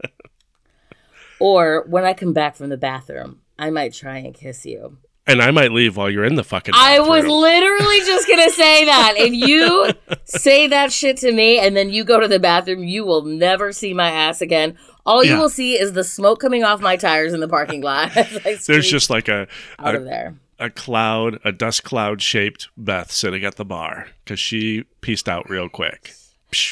or 1.40 1.84
when 1.86 2.04
I 2.04 2.14
come 2.14 2.32
back 2.32 2.56
from 2.56 2.68
the 2.68 2.76
bathroom, 2.76 3.40
I 3.58 3.70
might 3.70 3.94
try 3.94 4.18
and 4.18 4.34
kiss 4.34 4.66
you. 4.66 4.98
And 5.28 5.42
I 5.42 5.50
might 5.50 5.72
leave 5.72 5.96
while 5.96 6.08
you're 6.08 6.24
in 6.24 6.36
the 6.36 6.44
fucking. 6.44 6.74
I 6.76 7.00
was 7.00 7.26
literally 7.26 7.98
just 8.00 8.28
gonna 8.28 8.50
say 8.50 8.84
that. 8.84 9.14
If 9.16 9.32
you 9.32 9.90
say 10.24 10.68
that 10.68 10.92
shit 10.92 11.16
to 11.18 11.32
me 11.32 11.58
and 11.58 11.76
then 11.76 11.90
you 11.90 12.04
go 12.04 12.20
to 12.20 12.28
the 12.28 12.38
bathroom, 12.38 12.84
you 12.84 13.04
will 13.04 13.22
never 13.22 13.72
see 13.72 13.92
my 13.92 14.10
ass 14.10 14.40
again. 14.40 14.78
All 15.06 15.24
you 15.24 15.32
Yeah. 15.32 15.38
will 15.40 15.48
see 15.48 15.78
is 15.78 15.92
the 15.92 16.04
smoke 16.04 16.40
coming 16.40 16.64
off 16.64 16.80
my 16.80 16.96
tires 16.96 17.32
in 17.32 17.40
the 17.40 17.48
parking 17.48 17.80
lot. 17.82 18.12
There's 18.66 18.90
just 18.90 19.08
like 19.08 19.28
a 19.28 19.46
out 19.78 19.94
a, 19.94 19.98
of 19.98 20.04
there. 20.04 20.34
a 20.58 20.68
cloud, 20.70 21.38
a 21.44 21.52
dust 21.52 21.84
cloud 21.84 22.20
shaped 22.20 22.68
Beth 22.76 23.10
sitting 23.12 23.44
at 23.44 23.56
the 23.56 23.64
bar 23.64 24.08
because 24.24 24.40
she 24.40 24.84
pieced 25.00 25.28
out 25.28 25.48
real 25.48 25.68
quick. 25.68 26.12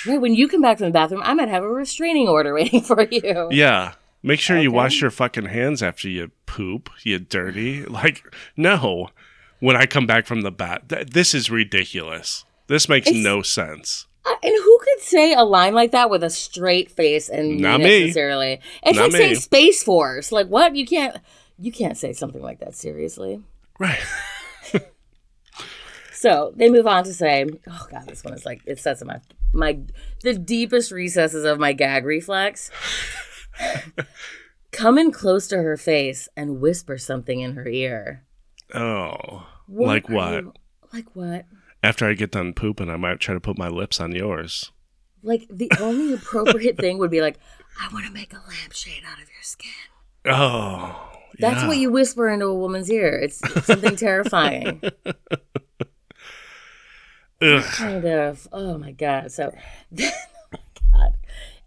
Right, 0.07 0.21
when 0.21 0.35
you 0.35 0.49
come 0.49 0.63
back 0.63 0.79
from 0.79 0.87
the 0.87 0.93
bathroom, 0.93 1.23
I 1.25 1.35
might 1.35 1.49
have 1.49 1.63
a 1.63 1.69
restraining 1.69 2.29
order 2.29 2.55
waiting 2.55 2.81
for 2.83 3.03
you. 3.11 3.49
Yeah. 3.51 3.93
Make 4.23 4.41
sure 4.41 4.59
you 4.59 4.73
wash 4.73 5.01
your 5.03 5.11
fucking 5.11 5.47
hands 5.47 5.83
after 5.83 6.09
you 6.09 6.31
poop, 6.47 6.89
you 7.03 7.19
dirty. 7.19 7.85
Like, 7.85 8.23
no. 8.57 9.11
When 9.61 9.77
I 9.77 9.85
come 9.85 10.07
back 10.07 10.27
from 10.27 10.41
the 10.41 10.51
bath, 10.51 10.89
th- 10.89 11.09
this 11.09 11.35
is 11.35 11.51
ridiculous. 11.51 12.45
This 12.67 12.89
makes 12.89 13.09
It's- 13.09 13.23
no 13.23 13.43
sense. 13.43 14.07
And 14.27 14.55
who 14.55 14.79
could 14.83 15.01
say 15.03 15.35
a 15.35 15.43
line 15.43 15.75
like 15.75 15.93
that 15.93 16.09
with 16.11 16.23
a 16.25 16.31
straight 16.31 16.91
face 16.91 17.29
and 17.29 17.59
Not 17.61 17.81
mean 17.81 17.87
it 17.87 17.91
me. 17.91 18.05
sincerely? 18.07 18.61
It's 18.83 18.97
Not 18.99 19.13
like 19.13 19.21
saying. 19.21 19.35
Space 19.37 19.83
Force. 19.83 20.33
Like 20.33 20.47
what? 20.49 20.75
You 20.77 20.87
can't 20.87 21.17
you 21.59 21.71
can't 21.73 21.97
say 21.97 22.13
something 22.13 22.43
like 22.43 22.61
that 22.61 22.75
seriously. 22.75 23.43
Right. 23.79 24.01
So 26.13 26.53
they 26.57 26.71
move 26.71 26.87
on 26.87 27.05
to 27.05 27.13
say, 27.13 27.45
"Oh 27.69 27.87
God, 27.91 28.07
this 28.09 28.25
one 28.25 28.33
is 28.33 28.47
like 28.47 28.63
it 28.65 28.79
sets 28.79 29.03
in 29.03 29.09
my 29.09 29.21
my 29.53 29.79
the 30.23 30.33
deepest 30.33 30.91
recesses 30.91 31.45
of 31.45 31.59
my 31.59 31.75
gag 31.75 32.07
reflex." 32.07 32.71
Come 34.73 34.97
in 34.97 35.13
close 35.13 35.47
to 35.49 35.57
her 35.59 35.77
face 35.77 36.29
and 36.37 36.61
whisper 36.61 36.97
something 36.97 37.41
in 37.41 37.55
her 37.57 37.69
ear. 37.69 38.25
Oh. 38.75 39.47
What 39.67 39.87
like 39.87 40.09
what? 40.09 40.33
you- 40.45 40.53
like 40.95 41.15
what? 41.15 41.45
After 41.85 42.09
I 42.09 42.15
get 42.15 42.31
done 42.31 42.55
pooping, 42.55 42.89
I 42.89 42.97
might 42.97 43.21
try 43.21 43.35
to 43.35 43.41
put 43.41 43.59
my 43.59 43.69
lips 43.69 44.01
on 44.01 44.13
yours. 44.13 44.73
Like 45.23 45.47
the 45.51 45.71
only 45.79 46.15
appropriate 46.15 46.79
thing 46.79 46.97
would 46.97 47.11
be 47.11 47.21
like, 47.21 47.39
"I 47.79 47.93
want 47.93 48.07
to 48.07 48.11
make 48.11 48.33
a 48.33 48.41
lampshade 48.49 49.03
out 49.07 49.19
of 49.19 49.29
your 49.29 49.43
skin." 49.43 49.71
Oh. 50.25 51.11
That's 51.39 51.61
yeah. 51.61 51.69
what 51.69 51.77
you 51.77 51.91
whisper 51.91 52.31
into 52.31 52.47
a 52.47 52.55
woman's 52.55 52.91
ear. 52.91 53.19
It's, 53.19 53.39
something 53.67 53.97
terrifying. 53.97 54.81
Kind 57.41 58.07
of. 58.07 58.49
Oh 58.51 58.79
my 58.79 58.93
god. 58.93 59.31
So, 59.31 59.55
oh 60.01 60.11
my 60.53 60.59
god, 60.91 61.13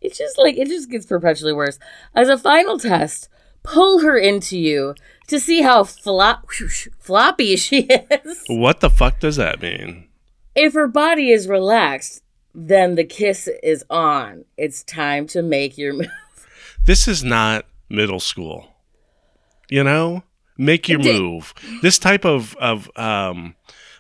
it's 0.02 0.18
just 0.18 0.40
like 0.40 0.58
it 0.58 0.68
just 0.68 0.90
gets 0.90 1.06
perpetually 1.06 1.54
worse. 1.54 1.78
As 2.16 2.28
a 2.28 2.40
final 2.40 2.80
test, 2.80 3.30
pull 3.62 4.00
her 4.00 4.18
into 4.18 4.58
you 4.58 4.96
to 5.28 5.40
see 5.40 5.62
how 5.62 5.84
flop 5.84 6.50
floppy 6.98 7.56
she 7.56 7.82
is. 7.82 8.44
What 8.48 8.80
the 8.80 8.90
fuck 8.90 9.20
does 9.20 9.36
that 9.36 9.62
mean? 9.62 10.07
If 10.58 10.74
her 10.74 10.88
body 10.88 11.30
is 11.30 11.48
relaxed, 11.48 12.24
then 12.56 12.96
the 12.96 13.04
kiss 13.04 13.48
is 13.62 13.86
on. 13.92 14.46
It's 14.58 14.82
time 14.84 15.28
to 15.28 15.42
make 15.42 15.78
your 15.78 15.94
move. 15.94 16.08
This 16.84 17.06
is 17.06 17.22
not 17.22 17.66
middle 17.90 18.22
school. 18.22 18.78
You 19.70 19.84
know? 19.84 20.24
Make 20.58 20.88
your 20.88 21.00
move. 21.00 21.54
This 21.82 22.00
type 22.00 22.24
of, 22.24 22.56
of 22.56 22.90
um, 22.96 23.56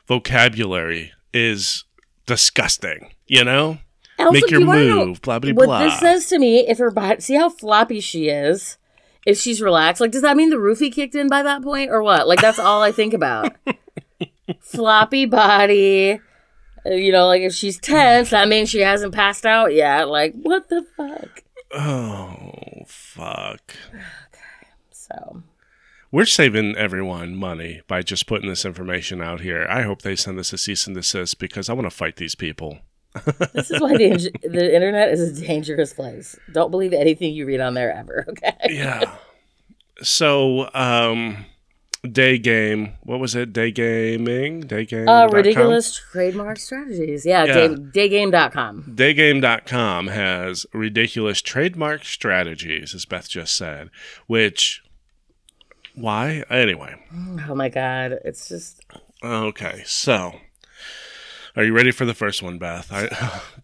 vocabulary 0.08 1.12
is 1.34 1.84
disgusting. 2.26 3.12
You 3.28 3.44
know? 3.44 3.80
Also, 4.18 4.32
Make 4.32 4.50
your 4.50 4.62
you 4.62 4.68
move. 4.68 5.22
Blah, 5.22 5.40
blah, 5.40 5.52
what 5.52 5.66
blah. 5.66 5.84
this 5.84 6.00
says 6.00 6.30
to 6.30 6.40
me, 6.40 6.60
if 6.60 6.78
her 6.78 6.90
body, 6.90 7.20
see 7.20 7.36
how 7.36 7.50
floppy 7.50 8.00
she 8.00 8.30
is. 8.30 8.78
If 9.26 9.38
she's 9.38 9.62
relaxed, 9.62 10.00
like, 10.00 10.12
does 10.12 10.22
that 10.22 10.38
mean 10.38 10.50
the 10.50 10.56
roofie 10.56 10.92
kicked 10.92 11.14
in 11.14 11.28
by 11.28 11.44
that 11.44 11.62
point, 11.62 11.92
or 11.92 12.02
what? 12.02 12.26
Like, 12.26 12.40
that's 12.40 12.58
all 12.58 12.82
I 12.82 12.94
think 12.94 13.14
about. 13.14 13.54
floppy 14.62 15.26
body. 15.26 16.22
You 16.90 17.12
know, 17.12 17.28
like 17.28 17.42
if 17.42 17.54
she's 17.54 17.80
tense, 17.80 18.30
that 18.30 18.48
means 18.48 18.70
she 18.70 18.80
hasn't 18.80 19.14
passed 19.14 19.46
out 19.46 19.74
yet. 19.74 20.10
Like, 20.10 20.34
what 20.34 20.70
the 20.70 20.86
fuck? 20.96 21.44
Oh, 21.74 22.52
fuck. 22.88 23.74
Okay, 24.34 24.68
so, 24.92 25.44
We're 26.12 26.26
saving 26.26 26.76
everyone 26.76 27.36
money 27.36 27.82
by 27.88 28.02
just 28.02 28.28
putting 28.28 28.50
this 28.50 28.66
information 28.66 29.22
out 29.22 29.42
here. 29.42 29.66
I 29.70 29.82
hope 29.82 30.02
they 30.02 30.16
send 30.16 30.38
us 30.40 30.54
a 30.54 30.58
cease 30.58 30.86
and 30.86 30.96
desist 30.96 31.40
because 31.40 31.70
I 31.70 31.74
want 31.74 31.86
to 31.86 31.96
fight 31.96 32.18
these 32.18 32.36
people. 32.36 32.80
this 33.54 33.72
is 33.72 33.82
why 33.82 33.98
the, 33.98 34.32
the 34.44 34.76
internet 34.76 35.10
is 35.10 35.40
a 35.40 35.46
dangerous 35.46 35.94
place. 35.94 36.38
Don't 36.52 36.72
believe 36.72 36.94
anything 36.94 37.34
you 37.34 37.46
read 37.46 37.62
on 37.62 37.74
there 37.74 37.92
ever, 37.92 38.26
okay? 38.30 38.56
Yeah. 38.70 39.16
So, 40.02 40.70
um, 40.74 41.46
day 42.04 42.38
game. 42.38 42.94
What 43.04 43.20
was 43.20 43.36
it? 43.36 43.54
Day 43.54 43.72
gaming. 43.72 44.62
Day 44.62 44.86
game. 44.86 45.08
Uh, 45.08 45.28
ridiculous 45.28 45.96
trademark 46.12 46.58
strategies. 46.58 47.26
Yeah, 47.26 47.46
Yeah. 47.46 47.54
Day, 47.68 47.70
daygame.com. 48.10 48.84
Daygame.com 48.96 50.08
has 50.08 50.66
ridiculous 50.74 51.42
trademark 51.42 52.06
strategies, 52.06 52.94
as 52.94 53.06
Beth 53.06 53.30
just 53.30 53.56
said. 53.58 53.90
Which, 54.28 54.84
why? 55.96 56.44
Anyway, 56.50 56.96
Oh 57.48 57.56
my 57.56 57.70
God. 57.70 58.20
It's 58.24 58.48
just. 58.50 58.82
okay. 59.24 59.84
So, 59.86 60.34
are 61.56 61.64
you 61.64 61.74
ready 61.74 61.92
for 61.92 62.06
the 62.06 62.14
first 62.14 62.44
one, 62.44 62.58
Beth? 62.58 62.92
I, 62.92 63.08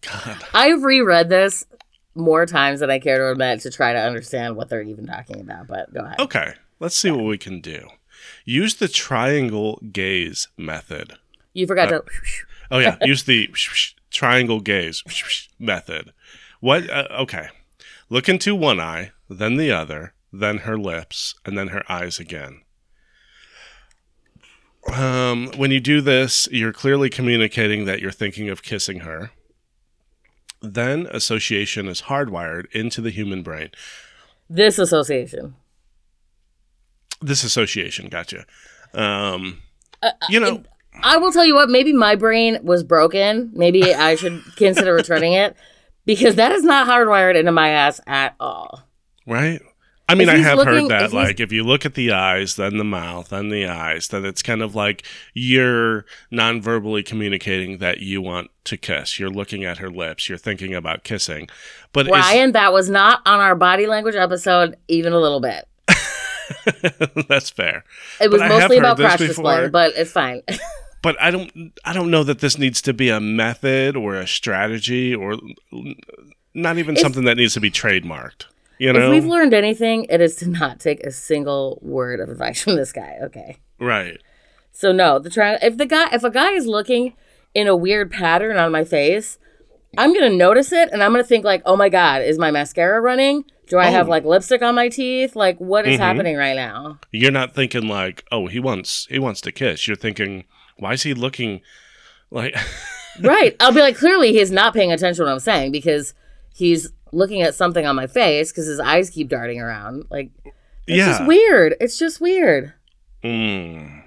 God. 0.00 0.44
I've 0.52 0.82
reread 0.82 1.28
this 1.28 1.64
more 2.16 2.46
times 2.46 2.80
than 2.80 2.90
I 2.90 2.98
care 2.98 3.18
to 3.18 3.30
admit 3.32 3.60
to 3.60 3.70
try 3.70 3.92
to 3.92 3.98
understand 3.98 4.56
what 4.56 4.68
they're 4.68 4.82
even 4.82 5.06
talking 5.06 5.40
about, 5.40 5.66
but 5.66 5.92
go 5.94 6.00
ahead. 6.00 6.20
Okay. 6.20 6.54
Let's 6.80 6.96
see 6.96 7.10
what 7.10 7.24
we 7.24 7.38
can 7.38 7.60
do. 7.60 7.88
Use 8.44 8.74
the 8.74 8.88
triangle 8.88 9.80
gaze 9.90 10.48
method. 10.56 11.14
You 11.52 11.66
forgot 11.66 11.88
to. 11.88 12.04
Oh 12.70 12.78
yeah, 12.78 12.96
use 13.02 13.24
the 13.24 13.48
triangle 14.10 14.60
gaze 14.60 15.02
method. 15.58 16.12
What? 16.60 16.88
Uh, 16.90 17.06
okay. 17.20 17.48
Look 18.10 18.28
into 18.28 18.54
one 18.54 18.80
eye, 18.80 19.12
then 19.30 19.56
the 19.56 19.72
other, 19.72 20.12
then 20.32 20.58
her 20.58 20.76
lips, 20.76 21.34
and 21.44 21.56
then 21.56 21.68
her 21.68 21.82
eyes 21.90 22.18
again. 22.18 22.60
Um, 24.92 25.50
when 25.56 25.70
you 25.70 25.80
do 25.80 26.02
this, 26.02 26.46
you're 26.52 26.72
clearly 26.72 27.08
communicating 27.08 27.86
that 27.86 28.00
you're 28.00 28.12
thinking 28.12 28.50
of 28.50 28.62
kissing 28.62 29.00
her. 29.00 29.30
Then 30.60 31.06
association 31.10 31.88
is 31.88 32.02
hardwired 32.02 32.66
into 32.72 33.00
the 33.00 33.10
human 33.10 33.42
brain. 33.42 33.70
This 34.48 34.78
association. 34.78 35.54
This 37.24 37.44
association, 37.44 38.08
gotcha. 38.08 38.44
Um, 38.92 39.62
you 40.28 40.40
know, 40.40 40.62
I 41.02 41.16
will 41.16 41.32
tell 41.32 41.44
you 41.44 41.54
what, 41.54 41.68
maybe 41.68 41.92
my 41.92 42.14
brain 42.14 42.58
was 42.62 42.82
broken. 42.82 43.50
Maybe 43.54 43.94
I 43.94 44.14
should 44.16 44.42
consider 44.56 44.94
returning 44.94 45.32
it 45.32 45.56
because 46.04 46.36
that 46.36 46.52
is 46.52 46.62
not 46.62 46.86
hardwired 46.86 47.36
into 47.36 47.52
my 47.52 47.70
ass 47.70 48.00
at 48.06 48.34
all. 48.38 48.82
Right? 49.26 49.60
I 50.06 50.14
mean, 50.14 50.28
I 50.28 50.36
have 50.36 50.58
looking- 50.58 50.74
heard 50.74 50.90
that. 50.90 51.02
if 51.04 51.12
Like, 51.14 51.40
if 51.40 51.50
you 51.50 51.64
look 51.64 51.86
at 51.86 51.94
the 51.94 52.12
eyes, 52.12 52.56
then 52.56 52.76
the 52.76 52.84
mouth, 52.84 53.30
then 53.30 53.48
the 53.48 53.66
eyes, 53.66 54.08
then 54.08 54.26
it's 54.26 54.42
kind 54.42 54.60
of 54.60 54.74
like 54.74 55.02
you're 55.32 56.04
non 56.30 56.60
verbally 56.60 57.02
communicating 57.02 57.78
that 57.78 58.00
you 58.00 58.20
want 58.20 58.50
to 58.64 58.76
kiss. 58.76 59.18
You're 59.18 59.30
looking 59.30 59.64
at 59.64 59.78
her 59.78 59.90
lips. 59.90 60.28
You're 60.28 60.36
thinking 60.36 60.74
about 60.74 61.04
kissing. 61.04 61.48
But 61.94 62.06
Ryan, 62.06 62.52
that 62.52 62.70
was 62.72 62.90
not 62.90 63.22
on 63.24 63.40
our 63.40 63.54
body 63.54 63.86
language 63.86 64.14
episode 64.14 64.76
even 64.88 65.14
a 65.14 65.18
little 65.18 65.40
bit. 65.40 65.66
that's 67.28 67.50
fair. 67.50 67.84
It 68.20 68.30
was 68.30 68.40
But 68.40 68.48
mostly 68.48 68.78
about 68.78 68.96
crash 68.96 69.18
display, 69.18 69.68
but 69.68 69.92
it's 69.96 70.12
fine. 70.12 70.42
But 71.02 71.20
I 71.20 71.30
don't. 71.30 71.72
I 71.84 71.92
don't 71.92 72.10
know 72.10 72.24
that 72.24 72.38
this 72.38 72.56
needs 72.56 72.80
to 72.80 72.94
be 72.94 73.10
a 73.10 73.20
method 73.20 73.94
or 73.94 74.14
a 74.14 74.26
strategy 74.26 75.14
or 75.14 75.36
not 76.54 76.78
even 76.78 76.94
If- 76.94 77.02
something 77.02 77.24
that 77.24 77.36
needs 77.36 77.52
to 77.52 77.60
be 77.60 77.70
trademarked. 77.70 78.46
You 78.78 78.90
know? 78.92 79.00
if 79.06 79.10
we've 79.10 79.26
learned 79.26 79.52
anything, 79.52 80.06
it 80.08 80.22
is 80.22 80.34
to 80.36 80.48
not 80.48 80.80
take 80.80 81.04
a 81.04 81.10
single 81.10 81.78
word 81.82 82.20
of 82.20 82.30
advice 82.30 82.62
from 82.64 82.76
this 82.76 82.90
guy. 82.90 83.18
Okay. 83.22 83.58
right? 83.78 84.18
So 84.72 84.92
no, 84.92 85.18
the 85.18 85.28
tri- 85.28 85.58
if 85.60 85.76
the 85.76 85.84
guy 85.84 86.08
if 86.10 86.24
a 86.24 86.30
guy 86.30 86.52
is 86.52 86.66
looking 86.66 87.12
in 87.54 87.66
a 87.66 87.76
weird 87.76 88.10
pattern 88.10 88.56
on 88.56 88.72
my 88.72 88.82
face, 88.84 89.38
I'm 89.98 90.14
gonna 90.14 90.30
notice 90.30 90.72
it 90.72 90.88
and 90.90 91.02
I'm 91.02 91.12
gonna 91.12 91.22
think 91.22 91.44
like, 91.44 91.60
oh 91.66 91.76
my 91.76 91.90
god, 91.90 92.22
is 92.22 92.38
my 92.38 92.50
mascara 92.50 92.98
running? 93.02 93.44
Do 93.68 93.78
I 93.78 93.86
have 93.86 94.06
Oh. 94.06 94.10
like 94.10 94.24
lipstick 94.24 94.62
on 94.62 94.74
my 94.74 94.88
teeth? 94.88 95.34
Like 95.36 95.58
what 95.58 95.86
is 95.86 95.96
Mhm. 95.98 96.02
happening 96.02 96.36
right 96.36 96.56
now? 96.56 96.98
You're 97.12 97.30
not 97.32 97.54
thinking 97.54 97.88
like, 97.88 98.24
oh, 98.30 98.46
he 98.46 98.58
wants 98.60 99.06
he 99.10 99.18
wants 99.18 99.40
to 99.42 99.52
kiss. 99.52 99.86
You're 99.86 99.96
thinking, 99.96 100.44
why 100.76 100.92
is 100.92 101.02
he 101.02 101.14
looking 101.14 101.60
like? 102.30 102.54
right. 103.22 103.56
I'll 103.60 103.72
be 103.72 103.80
like, 103.80 103.96
clearly 103.96 104.32
he's 104.32 104.50
not 104.50 104.74
paying 104.74 104.92
attention 104.92 105.24
to 105.24 105.28
what 105.28 105.32
I'm 105.32 105.38
saying 105.40 105.72
because 105.72 106.14
he's 106.54 106.92
looking 107.12 107.42
at 107.42 107.54
something 107.54 107.86
on 107.86 107.94
my 107.96 108.06
face 108.06 108.50
because 108.50 108.66
his 108.66 108.80
eyes 108.80 109.08
keep 109.10 109.28
darting 109.28 109.60
around. 109.60 110.04
Like 110.10 110.30
it's 110.86 110.98
yeah. 110.98 111.06
just 111.06 111.26
weird. 111.26 111.76
It's 111.80 111.98
just 111.98 112.20
weird. 112.20 112.72
Mm. 113.22 114.02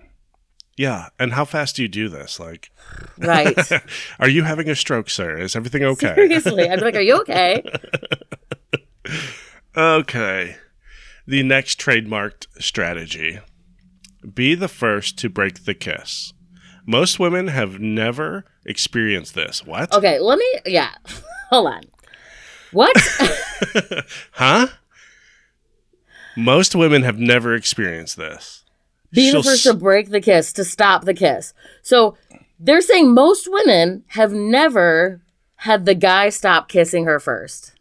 Yeah. 0.76 1.08
And 1.18 1.34
how 1.34 1.44
fast 1.46 1.78
do 1.78 1.82
you 1.82 1.88
do 1.88 2.08
this? 2.10 2.40
Like, 2.40 2.70
Right. 3.18 3.58
are 4.20 4.30
you 4.30 4.44
having 4.44 4.70
a 4.70 4.76
stroke, 4.76 5.10
sir? 5.10 5.38
Is 5.40 5.56
everything 5.56 5.84
okay? 5.84 6.14
Seriously. 6.14 6.70
I'd 6.70 6.78
be 6.80 6.86
like, 6.86 6.96
are 6.96 7.02
you 7.02 7.20
okay? 7.22 7.64
Okay. 9.78 10.56
The 11.28 11.44
next 11.44 11.80
trademarked 11.80 12.48
strategy 12.60 13.40
be 14.34 14.56
the 14.56 14.68
first 14.68 15.18
to 15.20 15.30
break 15.30 15.66
the 15.66 15.76
kiss. 15.76 16.34
Most 16.86 17.20
women 17.20 17.48
have 17.48 17.80
never 17.80 18.46
experienced 18.66 19.36
this. 19.36 19.66
What? 19.66 19.94
Okay, 19.94 20.20
let 20.20 20.40
me, 20.40 20.46
yeah. 20.66 20.92
Hold 21.50 21.68
on. 21.68 21.82
What? 22.72 22.96
Huh? 24.32 24.68
Most 26.36 26.76
women 26.76 27.02
have 27.02 27.18
never 27.18 27.56
experienced 27.56 28.18
this. 28.18 28.64
Be 29.12 29.32
She'll 29.32 29.42
the 29.42 29.50
first 29.50 29.64
to 29.64 29.74
break 29.74 30.10
the 30.10 30.22
kiss, 30.22 30.54
to 30.54 30.64
stop 30.64 31.06
the 31.06 31.14
kiss. 31.14 31.54
So 31.82 32.16
they're 32.60 32.82
saying 32.82 33.14
most 33.14 33.48
women 33.52 34.04
have 34.10 34.34
never 34.34 35.22
had 35.56 35.86
the 35.86 35.96
guy 35.96 36.30
stop 36.30 36.70
kissing 36.70 37.06
her 37.06 37.20
first. 37.20 37.74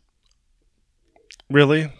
Really? 1.51 1.93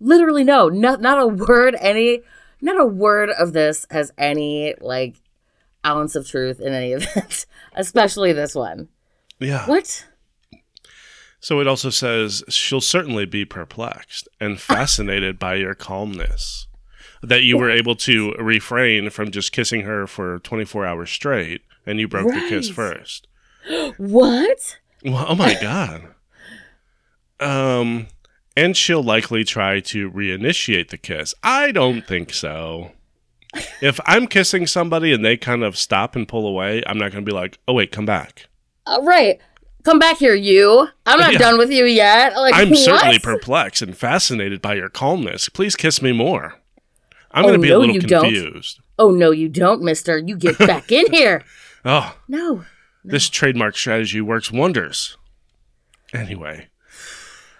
Literally, 0.00 0.44
no. 0.44 0.68
Not, 0.68 1.00
not 1.00 1.18
a 1.20 1.26
word, 1.26 1.76
any, 1.80 2.20
not 2.60 2.80
a 2.80 2.86
word 2.86 3.30
of 3.30 3.52
this 3.52 3.86
has 3.90 4.12
any, 4.18 4.74
like, 4.80 5.16
ounce 5.84 6.14
of 6.14 6.28
truth 6.28 6.60
in 6.60 6.72
any 6.72 6.92
of 6.92 7.06
it, 7.16 7.46
especially 7.74 8.32
this 8.32 8.54
one. 8.54 8.88
Yeah. 9.38 9.66
What? 9.66 10.06
So 11.40 11.60
it 11.60 11.68
also 11.68 11.90
says 11.90 12.42
she'll 12.48 12.80
certainly 12.80 13.24
be 13.24 13.44
perplexed 13.44 14.28
and 14.40 14.60
fascinated 14.60 15.38
by 15.38 15.54
your 15.54 15.74
calmness. 15.74 16.66
That 17.22 17.42
you 17.42 17.56
were 17.56 17.70
able 17.70 17.96
to 17.96 18.32
refrain 18.32 19.10
from 19.10 19.30
just 19.30 19.50
kissing 19.50 19.80
her 19.82 20.06
for 20.06 20.38
24 20.40 20.84
hours 20.84 21.10
straight 21.10 21.62
and 21.86 21.98
you 21.98 22.06
broke 22.06 22.32
the 22.32 22.46
kiss 22.48 22.68
first. 22.68 23.26
What? 23.96 24.78
Well, 25.04 25.26
oh 25.28 25.34
my 25.34 25.54
god. 25.60 26.14
Um 27.40 28.06
and 28.56 28.76
she'll 28.76 29.02
likely 29.02 29.44
try 29.44 29.80
to 29.80 30.10
reinitiate 30.10 30.88
the 30.88 30.96
kiss. 30.96 31.34
I 31.42 31.72
don't 31.72 32.06
think 32.06 32.32
so. 32.32 32.92
If 33.82 34.00
I'm 34.06 34.26
kissing 34.26 34.66
somebody 34.66 35.12
and 35.12 35.24
they 35.24 35.36
kind 35.36 35.62
of 35.62 35.76
stop 35.76 36.16
and 36.16 36.26
pull 36.26 36.46
away, 36.46 36.82
I'm 36.86 36.98
not 36.98 37.12
going 37.12 37.24
to 37.24 37.28
be 37.30 37.34
like, 37.34 37.58
"Oh 37.68 37.74
wait, 37.74 37.92
come 37.92 38.06
back." 38.06 38.48
Uh, 38.86 39.00
right. 39.02 39.38
Come 39.82 39.98
back 39.98 40.16
here, 40.18 40.34
you. 40.34 40.88
I'm 41.06 41.20
not 41.20 41.32
Yeah. 41.34 41.38
done 41.38 41.58
with 41.58 41.70
you 41.70 41.84
yet. 41.84 42.34
Like, 42.36 42.54
I'm 42.54 42.70
what? 42.70 42.78
certainly 42.78 43.18
perplexed 43.18 43.82
and 43.82 43.96
fascinated 43.96 44.60
by 44.60 44.74
your 44.74 44.88
calmness. 44.88 45.48
Please 45.48 45.76
kiss 45.76 46.02
me 46.02 46.12
more. 46.12 46.54
I'm 47.30 47.44
Oh, 47.44 47.48
going 47.48 47.60
to 47.60 47.62
be 47.62 47.68
no, 47.68 47.76
a 47.76 47.78
little 47.78 47.94
you 47.94 48.00
don't. 48.00 48.22
confused. 48.24 48.80
Oh, 48.98 49.10
no, 49.10 49.30
you 49.30 49.48
don't, 49.48 49.82
mister. 49.82 50.18
You 50.18 50.36
get 50.36 50.58
back 50.72 50.90
in 50.90 51.12
here. 51.12 51.44
Oh, 51.84 52.16
No. 52.28 52.64
this 53.04 53.28
trademark 53.28 53.76
strategy 53.76 54.20
works 54.20 54.50
wonders. 54.50 55.16
Anyway, 56.12 56.66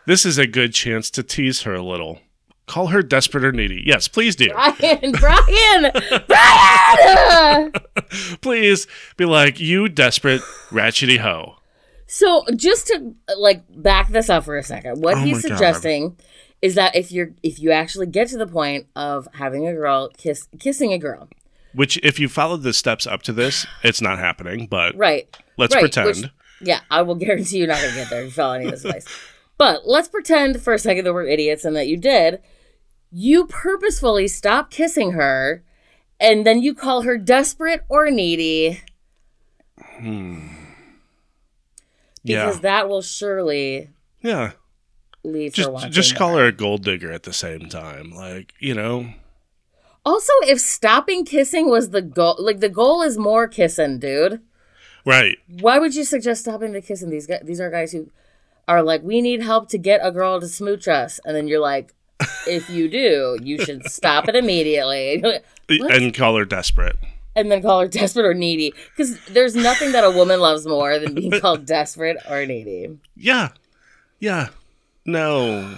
this 0.06 0.24
is 0.26 0.38
a 0.38 0.46
good 0.46 0.72
chance 0.74 1.10
to 1.10 1.22
tease 1.22 1.62
her 1.62 1.74
a 1.74 1.82
little. 1.82 2.20
Call 2.66 2.88
her 2.88 3.02
desperate 3.02 3.44
or 3.44 3.52
needy. 3.52 3.82
Yes, 3.86 4.08
please 4.08 4.34
do. 4.34 4.48
Brian, 4.50 5.12
Brian, 5.12 5.92
Brian! 6.26 7.72
Please 8.40 8.86
be 9.16 9.24
like, 9.24 9.60
you 9.60 9.88
desperate 9.88 10.40
ratchety 10.70 11.18
hoe. 11.18 11.56
so, 12.06 12.44
just 12.56 12.88
to 12.88 13.14
like 13.36 13.62
back 13.70 14.08
this 14.08 14.28
up 14.28 14.44
for 14.44 14.56
a 14.56 14.62
second, 14.64 15.00
what 15.02 15.14
Oh 15.16 15.20
he's 15.20 15.42
my 15.44 15.48
God. 15.50 15.58
suggesting 15.58 16.16
is 16.62 16.74
that 16.74 16.96
if 16.96 17.12
you're 17.12 17.30
if 17.44 17.60
you 17.60 17.70
actually 17.70 18.06
get 18.06 18.28
to 18.28 18.38
the 18.38 18.46
point 18.48 18.86
of 18.96 19.28
having 19.34 19.66
a 19.68 19.72
girl 19.72 20.08
kiss 20.16 20.48
kissing 20.58 20.92
a 20.92 20.98
girl, 20.98 21.28
Which, 21.74 21.98
if 22.02 22.18
you 22.18 22.28
followed 22.28 22.62
the 22.62 22.72
steps 22.72 23.06
up 23.06 23.22
to 23.22 23.32
this, 23.32 23.64
it's 23.84 24.00
not 24.02 24.18
happening, 24.18 24.66
but 24.66 24.96
right? 24.96 25.28
let's 25.56 25.74
right, 25.74 25.82
pretend. 25.82 26.06
which- 26.08 26.24
yeah, 26.62 26.80
I 26.90 27.02
will 27.02 27.14
guarantee 27.16 27.58
you're 27.58 27.68
not 27.68 27.80
gonna 27.82 27.94
get 27.94 28.10
there 28.10 28.20
if 28.22 28.26
you 28.26 28.30
follow 28.32 28.54
any 28.54 28.64
of 28.64 28.70
this 28.72 28.84
advice. 28.84 29.06
But 29.58 29.86
let's 29.86 30.08
pretend 30.08 30.60
for 30.60 30.74
a 30.74 30.78
second 30.78 31.04
that 31.04 31.14
we're 31.14 31.26
idiots 31.26 31.64
and 31.64 31.74
that 31.76 31.88
you 31.88 31.96
did. 31.96 32.40
You 33.10 33.46
purposefully 33.46 34.28
stop 34.28 34.70
kissing 34.70 35.12
her, 35.12 35.64
and 36.20 36.46
then 36.46 36.60
you 36.62 36.74
call 36.74 37.02
her 37.02 37.16
desperate 37.16 37.82
or 37.88 38.10
needy. 38.10 38.82
Hmm. 39.98 40.48
yeah. 42.22 42.46
Because 42.46 42.60
that 42.60 42.88
will 42.88 43.02
surely 43.02 43.90
Yeah. 44.20 44.52
leave 45.24 45.56
her 45.56 45.62
Just, 45.62 45.90
just 45.90 46.16
call 46.16 46.36
her 46.36 46.46
a 46.46 46.52
gold 46.52 46.84
digger 46.84 47.10
at 47.12 47.22
the 47.22 47.32
same 47.32 47.68
time. 47.68 48.10
Like, 48.10 48.52
you 48.58 48.74
know, 48.74 49.08
Also, 50.04 50.32
if 50.42 50.60
stopping 50.60 51.24
kissing 51.24 51.68
was 51.68 51.90
the 51.90 52.02
goal, 52.02 52.36
like 52.38 52.60
the 52.60 52.68
goal 52.68 53.02
is 53.02 53.16
more 53.18 53.48
kissing, 53.48 53.98
dude. 53.98 54.40
right. 55.04 55.38
Why 55.60 55.78
would 55.78 55.94
you 55.94 56.04
suggest 56.04 56.42
stopping 56.42 56.72
the 56.72 56.80
kissing? 56.82 57.10
These 57.10 57.26
guys, 57.26 57.40
these 57.44 57.60
are 57.60 57.70
guys 57.70 57.92
who 57.92 58.10
are 58.68 58.82
like, 58.82 59.02
we 59.02 59.20
need 59.20 59.42
help 59.42 59.68
to 59.70 59.78
get 59.78 60.00
a 60.02 60.10
girl 60.10 60.40
to 60.40 60.48
smooch 60.48 60.88
us, 60.88 61.20
and 61.24 61.36
then 61.36 61.48
you're 61.48 61.60
like, 61.60 61.94
if 62.46 62.68
you 62.70 62.88
do, 62.88 63.38
you 63.42 63.62
should 63.64 63.88
stop 63.90 64.28
it 64.28 64.36
immediately? 64.36 65.22
And 65.68 66.14
call 66.14 66.36
her 66.36 66.44
desperate. 66.44 66.96
and 67.34 67.50
then 67.50 67.60
call 67.60 67.80
her 67.80 67.88
desperate 67.88 68.24
or 68.24 68.34
needy. 68.34 68.72
Because 68.96 69.18
there's 69.26 69.56
nothing 69.56 69.90
that 69.92 70.04
a 70.04 70.10
woman 70.12 70.38
loves 70.40 70.64
more 70.64 70.98
than 71.00 71.12
being 71.14 71.32
called 71.40 71.66
desperate 71.66 72.16
or 72.30 72.46
needy. 72.46 72.98
Yeah. 73.16 73.48
Yeah. 74.20 74.48
No. 75.04 75.76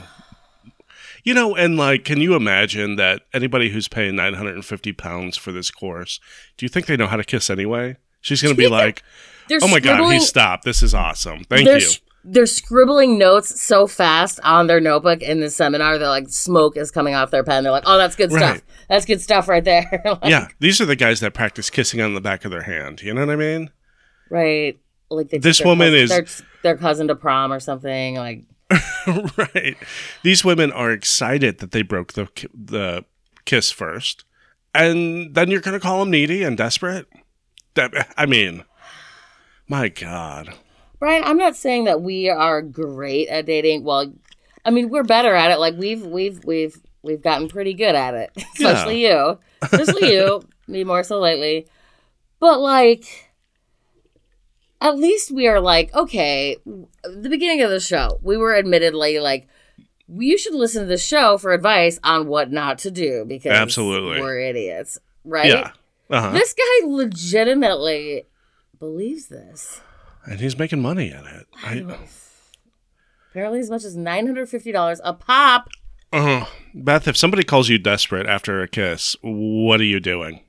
You 1.24 1.32
know, 1.34 1.56
and 1.56 1.76
like, 1.78 2.04
can 2.04 2.20
you 2.20 2.34
imagine 2.34 2.96
that 2.96 3.22
anybody 3.32 3.70
who's 3.70 3.88
paying 3.88 4.14
950 4.16 4.92
pounds 4.92 5.36
for 5.38 5.52
this 5.52 5.70
course, 5.70 6.20
do 6.58 6.66
you 6.66 6.68
think 6.70 6.84
they 6.86 6.96
know 6.96 7.06
how 7.06 7.16
to 7.16 7.24
kiss 7.24 7.48
anyway? 7.50 7.96
She's 8.20 8.42
going 8.42 8.54
to 8.54 8.58
be 8.58 8.68
like, 8.80 9.02
oh 9.50 9.68
my 9.68 9.80
God, 9.80 10.12
he 10.12 10.20
stopped. 10.20 10.64
This 10.64 10.82
is 10.82 10.94
awesome. 10.94 11.44
Thank 11.44 11.66
you. 11.66 11.90
They're 12.30 12.46
scribbling 12.46 13.18
notes 13.18 13.60
so 13.60 13.86
fast 13.86 14.38
on 14.44 14.66
their 14.66 14.80
notebook 14.80 15.22
in 15.22 15.40
the 15.40 15.48
seminar. 15.50 15.98
They're 15.98 16.08
like, 16.08 16.28
smoke 16.28 16.76
is 16.76 16.90
coming 16.90 17.14
off 17.14 17.30
their 17.30 17.42
pen. 17.44 17.62
They're 17.62 17.72
like, 17.72 17.84
oh, 17.86 17.96
that's 17.98 18.16
good 18.16 18.30
Right. 18.32 18.56
stuff. 18.56 18.62
That's 18.88 19.04
good 19.06 19.20
stuff 19.20 19.48
right 19.48 19.64
there. 19.64 20.02
Like, 20.04 20.24
yeah. 20.24 20.48
These 20.60 20.80
are 20.80 20.86
the 20.86 20.96
guys 20.96 21.20
that 21.20 21.32
practice 21.34 21.70
kissing 21.70 22.00
on 22.00 22.14
the 22.14 22.20
back 22.20 22.44
of 22.44 22.50
their 22.50 22.62
hand. 22.62 23.02
You 23.02 23.14
know 23.14 23.20
what 23.26 23.32
I 23.32 23.36
mean? 23.36 23.70
Right. 24.30 24.78
Like 25.10 25.30
they 25.30 25.38
This 25.38 25.62
woman 25.64 25.88
cousin, 25.92 26.00
is- 26.00 26.08
their, 26.10 26.26
their 26.62 26.76
cousin 26.76 27.08
to 27.08 27.14
prom 27.14 27.52
or 27.52 27.60
something. 27.60 28.16
Like 28.16 28.44
right. 29.36 29.76
These 30.22 30.44
women 30.44 30.70
are 30.72 30.92
excited 30.92 31.58
that 31.58 31.70
they 31.70 31.80
broke 31.82 32.12
the 32.12 32.28
the 32.52 33.04
kiss 33.46 33.70
first, 33.70 34.24
and 34.74 35.34
then 35.34 35.50
you're 35.50 35.62
going 35.62 35.72
to 35.72 35.80
call 35.80 36.00
them 36.00 36.10
needy 36.10 36.42
and 36.42 36.56
desperate. 36.58 37.06
That 37.74 38.12
I 38.18 38.26
mean, 38.26 38.64
my 39.66 39.88
God. 39.88 40.52
Brian, 40.98 41.22
I'm 41.24 41.36
not 41.36 41.56
saying 41.56 41.84
that 41.84 42.02
we 42.02 42.28
are 42.28 42.60
great 42.62 43.28
at 43.28 43.46
dating. 43.46 43.84
Well, 43.84 44.12
I 44.64 44.70
mean, 44.70 44.88
we're 44.90 45.04
better 45.04 45.34
at 45.34 45.50
it. 45.50 45.58
Like 45.58 45.76
we've 45.76 46.04
we've 46.04 46.44
we've 46.44 46.76
we've 47.02 47.22
gotten 47.22 47.48
pretty 47.48 47.74
good 47.74 47.94
at 47.94 48.14
it. 48.14 48.30
Especially 48.54 49.06
you. 49.06 49.38
Especially 49.62 50.12
you. 50.12 50.42
Me 50.66 50.84
more 50.84 51.02
so 51.02 51.20
lately. 51.20 51.66
But 52.40 52.60
like 52.60 53.30
at 54.80 54.96
least 54.96 55.30
we 55.30 55.48
are 55.48 55.60
like, 55.60 55.94
okay, 55.94 56.56
the 56.64 57.28
beginning 57.28 57.62
of 57.62 57.70
the 57.70 57.80
show, 57.80 58.18
we 58.22 58.36
were 58.36 58.54
admittedly 58.54 59.18
like 59.18 59.48
you 60.08 60.38
should 60.38 60.54
listen 60.54 60.82
to 60.82 60.88
the 60.88 60.98
show 60.98 61.36
for 61.38 61.52
advice 61.52 61.98
on 62.02 62.26
what 62.26 62.50
not 62.50 62.78
to 62.78 62.90
do 62.90 63.24
because 63.26 63.52
Absolutely. 63.52 64.20
we're 64.20 64.38
idiots. 64.40 64.98
Right? 65.24 65.50
Yeah. 65.50 65.72
Uh-huh. 66.10 66.30
This 66.30 66.54
guy 66.54 66.86
legitimately 66.86 68.24
believes 68.78 69.26
this. 69.26 69.82
And 70.28 70.40
he's 70.40 70.58
making 70.58 70.80
money 70.82 71.10
at 71.12 71.24
it. 71.24 71.46
I, 71.62 71.84
Apparently, 73.30 73.60
as 73.60 73.70
much 73.70 73.84
as 73.84 73.96
nine 73.96 74.26
hundred 74.26 74.48
fifty 74.48 74.72
dollars 74.72 75.00
a 75.04 75.12
pop. 75.14 75.68
uh, 76.12 76.46
Beth, 76.74 77.06
if 77.06 77.16
somebody 77.16 77.42
calls 77.44 77.68
you 77.68 77.78
desperate 77.78 78.26
after 78.26 78.62
a 78.62 78.68
kiss, 78.68 79.16
what 79.22 79.80
are 79.80 79.84
you 79.84 80.00
doing? 80.00 80.42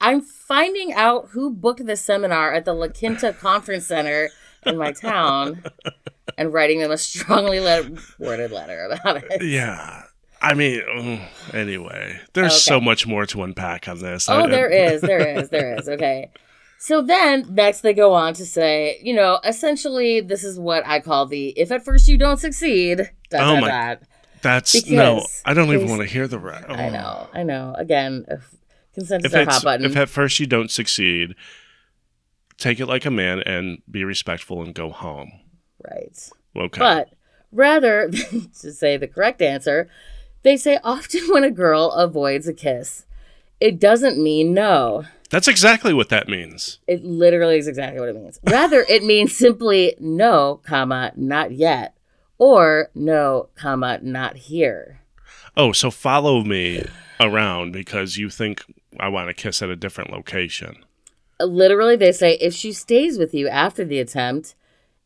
I'm 0.00 0.20
finding 0.20 0.92
out 0.92 1.28
who 1.30 1.50
booked 1.52 1.86
the 1.86 1.96
seminar 1.96 2.52
at 2.52 2.64
the 2.64 2.72
La 2.74 2.88
Quinta 2.88 3.32
Conference 3.40 3.86
Center 3.86 4.30
in 4.66 4.76
my 4.76 4.92
town, 4.92 5.62
and 6.38 6.52
writing 6.52 6.80
them 6.80 6.90
a 6.90 6.98
strongly 6.98 7.60
worded 8.18 8.50
letter 8.52 8.88
about 8.90 9.22
it. 9.30 9.42
Yeah. 9.44 10.02
I 10.40 10.54
mean, 10.54 11.20
anyway, 11.54 12.20
there's 12.32 12.52
Okay. 12.52 12.58
so 12.58 12.80
much 12.80 13.06
more 13.06 13.26
to 13.26 13.42
unpack 13.44 13.86
on 13.88 14.00
this. 14.00 14.28
Oh, 14.28 14.44
I- 14.44 14.48
there 14.48 14.68
is, 14.68 15.00
there 15.00 15.38
is, 15.38 15.48
there 15.50 15.76
is. 15.78 15.88
Okay. 15.88 16.30
So 16.82 17.00
then 17.00 17.46
next 17.48 17.82
they 17.82 17.94
go 17.94 18.12
on 18.12 18.34
to 18.34 18.44
say, 18.44 18.98
you 19.04 19.14
know, 19.14 19.38
essentially 19.44 20.20
this 20.20 20.42
is 20.42 20.58
what 20.58 20.84
I 20.84 20.98
call 20.98 21.26
the 21.26 21.50
if 21.50 21.70
at 21.70 21.84
first 21.84 22.08
you 22.08 22.18
don't 22.18 22.38
succeed. 22.38 23.08
Dot, 23.30 23.40
Oh 23.40 23.54
dot, 23.54 23.60
my- 23.60 23.68
dot. 23.68 24.02
That's 24.42 24.90
no. 24.90 25.24
I 25.44 25.54
don't 25.54 25.72
even 25.72 25.88
want 25.88 26.00
to 26.00 26.08
hear 26.08 26.26
the 26.26 26.40
rest. 26.40 26.68
I 26.68 26.88
oh. 26.88 26.90
know, 26.90 27.28
I 27.32 27.44
know. 27.44 27.76
Again, 27.78 28.24
if 28.26 28.52
consent 28.94 29.24
is 29.24 29.32
it's, 29.32 29.54
hot 29.54 29.62
button. 29.62 29.86
if 29.86 29.96
at 29.96 30.08
first 30.08 30.40
you 30.40 30.46
don't 30.48 30.72
succeed, 30.72 31.36
take 32.58 32.80
it 32.80 32.86
like 32.86 33.04
a 33.04 33.12
man 33.12 33.38
and 33.46 33.78
be 33.88 34.02
respectful 34.02 34.60
and 34.60 34.74
go 34.74 34.90
home. 34.90 35.30
right. 35.88 36.30
Okay. 36.56 36.80
But 36.80 37.10
rather 37.52 38.08
than 38.08 38.50
to 38.60 38.72
say 38.72 38.96
the 38.96 39.06
correct 39.06 39.40
answer, 39.40 39.88
they 40.42 40.56
say 40.56 40.80
often 40.82 41.20
when 41.28 41.44
a 41.44 41.50
girl 41.52 41.92
avoids 41.92 42.48
a 42.48 42.52
kiss, 42.52 43.06
it 43.60 43.78
doesn't 43.78 44.20
mean 44.20 44.52
no. 44.52 45.04
That's 45.32 45.48
exactly 45.48 45.92
what 45.94 46.10
that 46.10 46.28
means. 46.28 46.78
It 46.86 47.02
literally 47.02 47.56
is 47.56 47.66
exactly 47.66 47.98
what 47.98 48.10
it 48.10 48.14
means. 48.14 48.38
Rather, 48.44 48.84
it 48.88 49.02
means 49.02 49.34
simply 49.36 49.96
no, 49.98 50.60
comma, 50.62 51.10
not 51.16 51.52
yet, 51.52 51.96
or 52.38 52.90
no, 52.94 53.48
comma, 53.56 53.98
not 54.02 54.36
here. 54.36 55.00
Oh, 55.56 55.72
so 55.72 55.90
follow 55.90 56.44
me 56.44 56.84
around 57.18 57.72
because 57.72 58.18
you 58.18 58.28
think 58.28 58.62
I 59.00 59.08
want 59.08 59.28
to 59.28 59.34
kiss 59.34 59.62
at 59.62 59.70
a 59.70 59.76
different 59.76 60.10
location. 60.12 60.84
Literally, 61.40 61.96
they 61.96 62.12
say 62.12 62.34
if 62.34 62.52
she 62.54 62.72
stays 62.72 63.18
with 63.18 63.32
you 63.32 63.48
after 63.48 63.84
the 63.86 63.98
attempt, 64.00 64.54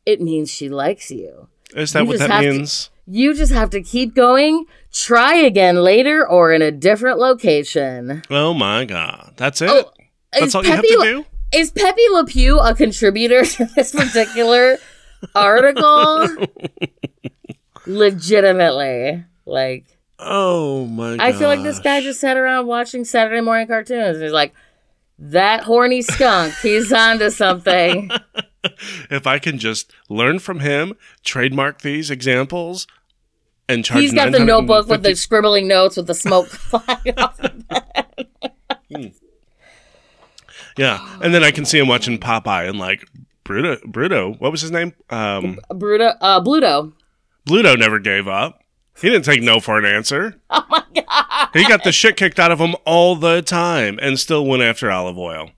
it 0.04 0.20
means 0.20 0.50
she 0.50 0.68
likes 0.68 1.10
you. 1.10 1.46
Is 1.74 1.92
that 1.92 2.00
You 2.02 2.06
what 2.08 2.18
that 2.18 2.30
have 2.30 2.42
to- 2.42 2.50
means? 2.50 2.90
You 3.08 3.32
just 3.34 3.52
have 3.52 3.70
to 3.70 3.80
keep 3.82 4.16
going, 4.16 4.64
try 4.92 5.36
again 5.36 5.76
later, 5.76 6.26
or 6.26 6.52
in 6.52 6.60
a 6.62 6.72
different 6.72 7.20
location. 7.20 8.22
Oh 8.28 8.52
my 8.52 8.84
god. 8.84 9.34
That's 9.36 9.62
it? 9.62 9.70
Oh, 9.70 9.92
That's 10.40 10.48
is 10.48 10.54
all 10.54 10.64
you 10.64 10.70
have 10.70 10.82
Pepe 10.82 10.88
to 10.88 10.98
Le- 10.98 11.04
do? 11.04 11.26
Is 11.52 11.70
Pepe 11.70 12.08
Le 12.10 12.24
Pew 12.26 12.58
a 12.58 12.74
contributor 12.74 13.44
to 13.56 13.64
this 13.76 13.92
particular 13.92 14.78
article? 15.34 16.28
Legitimately. 17.86 19.24
Like, 19.44 19.84
Oh 20.18 20.86
my 20.86 21.16
god. 21.16 21.20
I 21.20 21.32
feel 21.32 21.48
like 21.48 21.62
this 21.62 21.78
guy 21.78 22.00
just 22.00 22.20
sat 22.20 22.36
around 22.36 22.66
watching 22.66 23.04
Saturday 23.04 23.40
morning 23.42 23.66
cartoons 23.66 24.18
he's 24.18 24.32
like, 24.32 24.54
that 25.18 25.64
horny 25.64 26.02
skunk, 26.02 26.54
he's 26.62 26.92
onto 26.92 27.30
something. 27.30 28.10
If 29.10 29.28
I 29.28 29.38
can 29.38 29.58
just 29.60 29.92
learn 30.08 30.40
from 30.40 30.58
him, 30.58 30.94
trademark 31.22 31.82
these 31.82 32.10
examples, 32.10 32.88
and 33.68 33.84
charge 33.84 34.00
He's 34.00 34.12
got 34.12 34.32
the 34.32 34.40
notebook 34.40 34.88
with 34.88 35.04
the 35.04 35.14
scribbling 35.14 35.68
notes 35.68 35.96
with 35.96 36.08
the 36.08 36.14
smoke 36.14 36.48
flying 36.48 37.16
off. 37.16 37.38
Hmm. 38.92 39.06
Yeah. 40.76 41.18
And 41.22 41.34
then 41.34 41.42
I 41.42 41.50
can 41.50 41.64
see 41.64 41.78
him 41.78 41.88
watching 41.88 42.18
Popeye 42.18 42.68
and 42.68 42.78
like 42.78 43.08
Bruto 43.44 43.80
Bruto, 43.84 44.38
what 44.40 44.52
was 44.52 44.60
his 44.60 44.70
name? 44.70 44.92
Um 45.10 45.58
Bruto, 45.70 46.16
uh, 46.20 46.40
Bluto. 46.40 46.92
Bluto 47.48 47.78
never 47.78 47.98
gave 47.98 48.26
up. 48.28 48.60
He 49.00 49.08
didn't 49.10 49.24
take 49.24 49.42
no 49.42 49.60
for 49.60 49.78
an 49.78 49.84
answer. 49.84 50.40
Oh 50.50 50.64
my 50.68 50.82
god. 50.94 51.48
He 51.52 51.66
got 51.68 51.84
the 51.84 51.92
shit 51.92 52.16
kicked 52.16 52.40
out 52.40 52.50
of 52.50 52.58
him 52.58 52.74
all 52.84 53.14
the 53.14 53.40
time 53.42 53.98
and 54.02 54.18
still 54.18 54.44
went 54.44 54.62
after 54.62 54.90
Olive 54.90 55.18
Oyl. 55.18 55.50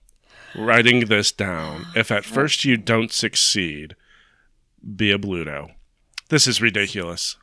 Writing 0.55 1.05
this 1.05 1.31
down. 1.31 1.85
If 1.95 2.11
at 2.11 2.25
first 2.25 2.65
you 2.65 2.77
don't 2.77 3.11
succeed, 3.11 3.95
be 4.95 5.11
a 5.11 5.17
Bluto. 5.17 5.71
This 6.29 6.47
is 6.47 6.61
ridiculous. 6.61 7.37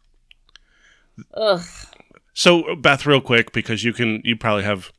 Ugh. 1.34 1.60
So, 2.34 2.76
Beth, 2.76 3.06
real 3.06 3.20
quick, 3.20 3.52
because 3.52 3.84
you 3.84 3.92
can, 3.92 4.20
you 4.24 4.36
probably 4.36 4.64
have, 4.64 4.92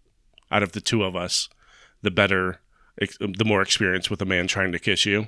out 0.52 0.64
of 0.64 0.72
the 0.72 0.82
two 0.82 1.04
of 1.04 1.16
us, 1.16 1.50
the 2.02 2.12
better, 2.12 2.60
ex- 3.02 3.18
the 3.20 3.46
more 3.46 3.62
experience 3.62 4.10
with 4.10 4.22
a 4.22 4.26
man 4.26 4.48
trying 4.48 4.72
to 4.72 4.80
kiss 4.80 5.06
you. 5.06 5.28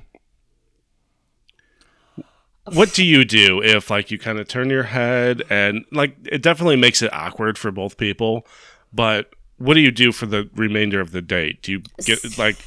What 2.65 2.93
do 2.93 3.03
you 3.03 3.25
do 3.25 3.63
if, 3.63 3.89
like, 3.89 4.11
you 4.11 4.19
kind 4.19 4.39
of 4.39 4.47
turn 4.47 4.69
your 4.69 4.83
head 4.83 5.41
and, 5.49 5.85
like, 5.91 6.15
it 6.25 6.43
definitely 6.43 6.75
makes 6.75 7.01
it 7.01 7.11
awkward 7.11 7.57
for 7.57 7.71
both 7.71 7.97
people, 7.97 8.45
but 8.93 9.31
what 9.57 9.73
do 9.73 9.79
you 9.79 9.91
do 9.91 10.11
for 10.11 10.27
the 10.27 10.49
remainder 10.55 11.01
of 11.01 11.11
the 11.11 11.21
date? 11.21 11.63
Do 11.63 11.71
you 11.71 11.81
get, 12.05 12.37
like, 12.37 12.57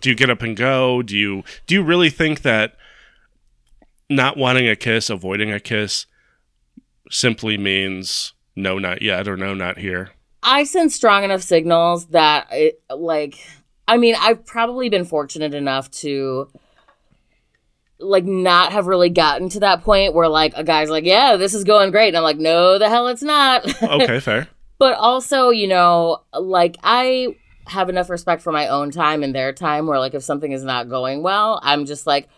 do 0.00 0.10
you 0.10 0.14
get 0.14 0.30
up 0.30 0.42
and 0.42 0.56
go? 0.56 1.02
Do 1.02 1.16
you, 1.16 1.42
do 1.66 1.74
you 1.74 1.82
really 1.82 2.10
think 2.10 2.42
that 2.42 2.76
not 4.08 4.36
wanting 4.36 4.68
a 4.68 4.76
kiss, 4.76 5.10
avoiding 5.10 5.52
a 5.52 5.60
kiss, 5.60 6.06
simply 7.10 7.58
means 7.58 8.32
no, 8.56 8.78
not 8.78 9.02
yet, 9.02 9.28
or 9.28 9.36
no, 9.36 9.54
not 9.54 9.78
here. 9.78 10.10
I 10.42 10.64
send 10.64 10.92
strong 10.92 11.24
enough 11.24 11.42
signals 11.42 12.06
that 12.06 12.48
it 12.50 12.82
like 12.90 13.38
I 13.88 13.96
mean, 13.96 14.14
I've 14.20 14.44
probably 14.44 14.88
been 14.90 15.04
fortunate 15.04 15.54
enough 15.54 15.90
to 16.02 16.48
like 17.98 18.24
not 18.24 18.70
have 18.72 18.86
really 18.86 19.08
gotten 19.08 19.48
to 19.48 19.60
that 19.60 19.82
point 19.82 20.14
where 20.14 20.28
like 20.28 20.52
a 20.54 20.62
guy's 20.62 20.90
like, 20.90 21.04
"Yeah, 21.04 21.36
this 21.36 21.54
is 21.54 21.64
going 21.64 21.90
great." 21.90 22.08
And 22.08 22.18
I'm 22.18 22.22
like, 22.22 22.38
"No, 22.38 22.78
the 22.78 22.88
hell 22.88 23.08
it's 23.08 23.22
not." 23.22 23.64
Okay, 23.82 24.20
fair. 24.20 24.46
but 24.78 24.94
also, 24.94 25.48
you 25.50 25.66
know, 25.66 26.22
like 26.38 26.76
I 26.84 27.34
have 27.66 27.88
enough 27.88 28.08
respect 28.10 28.42
for 28.42 28.52
my 28.52 28.68
own 28.68 28.90
time 28.90 29.22
and 29.22 29.34
their 29.34 29.52
time 29.52 29.86
where 29.86 29.98
like 29.98 30.14
if 30.14 30.22
something 30.22 30.52
is 30.52 30.62
not 30.62 30.88
going 30.88 31.22
well, 31.22 31.58
I'm 31.62 31.86
just 31.86 32.06
like, 32.06 32.28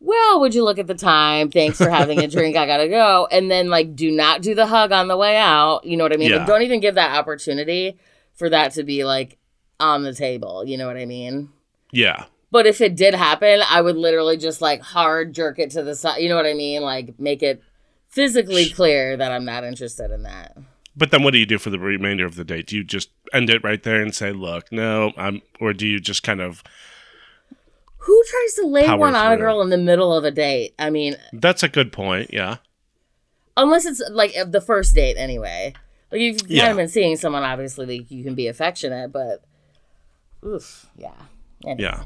well, 0.00 0.40
would 0.40 0.54
you 0.54 0.62
look 0.64 0.78
at 0.78 0.86
the 0.86 0.94
time? 0.94 1.50
Thanks 1.50 1.78
for 1.78 1.90
having 1.90 2.20
a 2.20 2.28
drink. 2.36 2.56
I 2.56 2.66
gotta 2.66 2.88
go. 2.88 3.26
And 3.32 3.50
then 3.50 3.68
like 3.70 3.96
do 3.96 4.10
not 4.10 4.42
do 4.42 4.54
the 4.54 4.66
hug 4.66 4.92
on 4.92 5.08
the 5.08 5.16
way 5.16 5.36
out. 5.36 5.84
You 5.84 5.96
know 5.96 6.04
what 6.04 6.12
I 6.12 6.16
mean? 6.16 6.30
Yeah. 6.30 6.36
Like 6.38 6.46
don't 6.46 6.62
even 6.62 6.80
give 6.80 6.94
that 6.94 7.16
opportunity 7.18 7.98
for 8.34 8.48
that 8.50 8.72
to 8.74 8.84
be 8.84 9.04
like 9.04 9.38
on 9.80 10.02
the 10.02 10.14
table. 10.14 10.64
You 10.64 10.76
know 10.76 10.86
what 10.86 10.96
I 10.96 11.04
mean? 11.06 11.50
Yeah. 11.92 12.24
But 12.50 12.66
if 12.66 12.80
it 12.80 12.96
did 12.96 13.14
happen, 13.14 13.60
I 13.68 13.80
would 13.82 13.96
literally 13.96 14.36
just 14.36 14.60
like 14.62 14.80
hard 14.80 15.34
jerk 15.34 15.58
it 15.58 15.70
to 15.72 15.82
the 15.82 15.94
side. 15.94 16.18
You 16.22 16.28
know 16.28 16.36
what 16.36 16.46
I 16.46 16.54
mean? 16.54 16.82
Like 16.82 17.18
make 17.18 17.42
it 17.42 17.62
physically 18.08 18.70
clear 18.70 19.16
that 19.16 19.30
I'm 19.32 19.44
not 19.44 19.64
interested 19.64 20.10
in 20.10 20.22
that. 20.22 20.56
But 20.96 21.10
then 21.10 21.22
what 21.22 21.32
do 21.32 21.38
you 21.38 21.46
do 21.46 21.58
for 21.58 21.70
the 21.70 21.78
remainder 21.78 22.24
of 22.26 22.34
the 22.34 22.44
date? 22.44 22.66
Do 22.66 22.76
you 22.76 22.82
just 22.84 23.10
end 23.32 23.50
it 23.50 23.62
right 23.62 23.82
there 23.82 24.00
and 24.02 24.14
say, 24.14 24.32
look, 24.32 24.72
no, 24.72 25.12
I'm, 25.16 25.42
or 25.60 25.72
do 25.72 25.86
you 25.86 26.00
just 26.00 26.22
kind 26.22 26.40
of, 26.40 26.64
Who 27.98 28.24
tries 28.28 28.54
to 28.54 28.66
lay 28.66 28.88
one 28.96 29.14
on 29.14 29.32
a 29.32 29.36
girl 29.36 29.60
in 29.60 29.68
the 29.70 29.76
middle 29.78 30.12
of 30.12 30.24
a 30.24 30.30
date? 30.30 30.74
I 30.78 30.90
mean, 30.90 31.16
that's 31.32 31.62
a 31.62 31.68
good 31.68 31.92
point. 31.92 32.30
Yeah. 32.32 32.56
unless 33.56 33.84
it's 33.86 34.02
like 34.10 34.34
the 34.46 34.60
first 34.60 34.94
date 34.94 35.16
anyway. 35.16 35.74
Like 36.10 36.20
you've 36.22 36.38
kind 36.40 36.50
Yeah. 36.50 36.70
of 36.70 36.76
been 36.78 36.88
seeing 36.88 37.16
someone, 37.16 37.42
obviously, 37.42 37.84
like 37.98 38.10
you 38.10 38.24
can 38.24 38.34
be 38.34 38.46
affectionate, 38.48 39.12
but 39.12 39.44
oof, 40.44 40.86
yeah. 40.96 41.12
Anyway. 41.64 41.82
Yeah. 41.82 42.04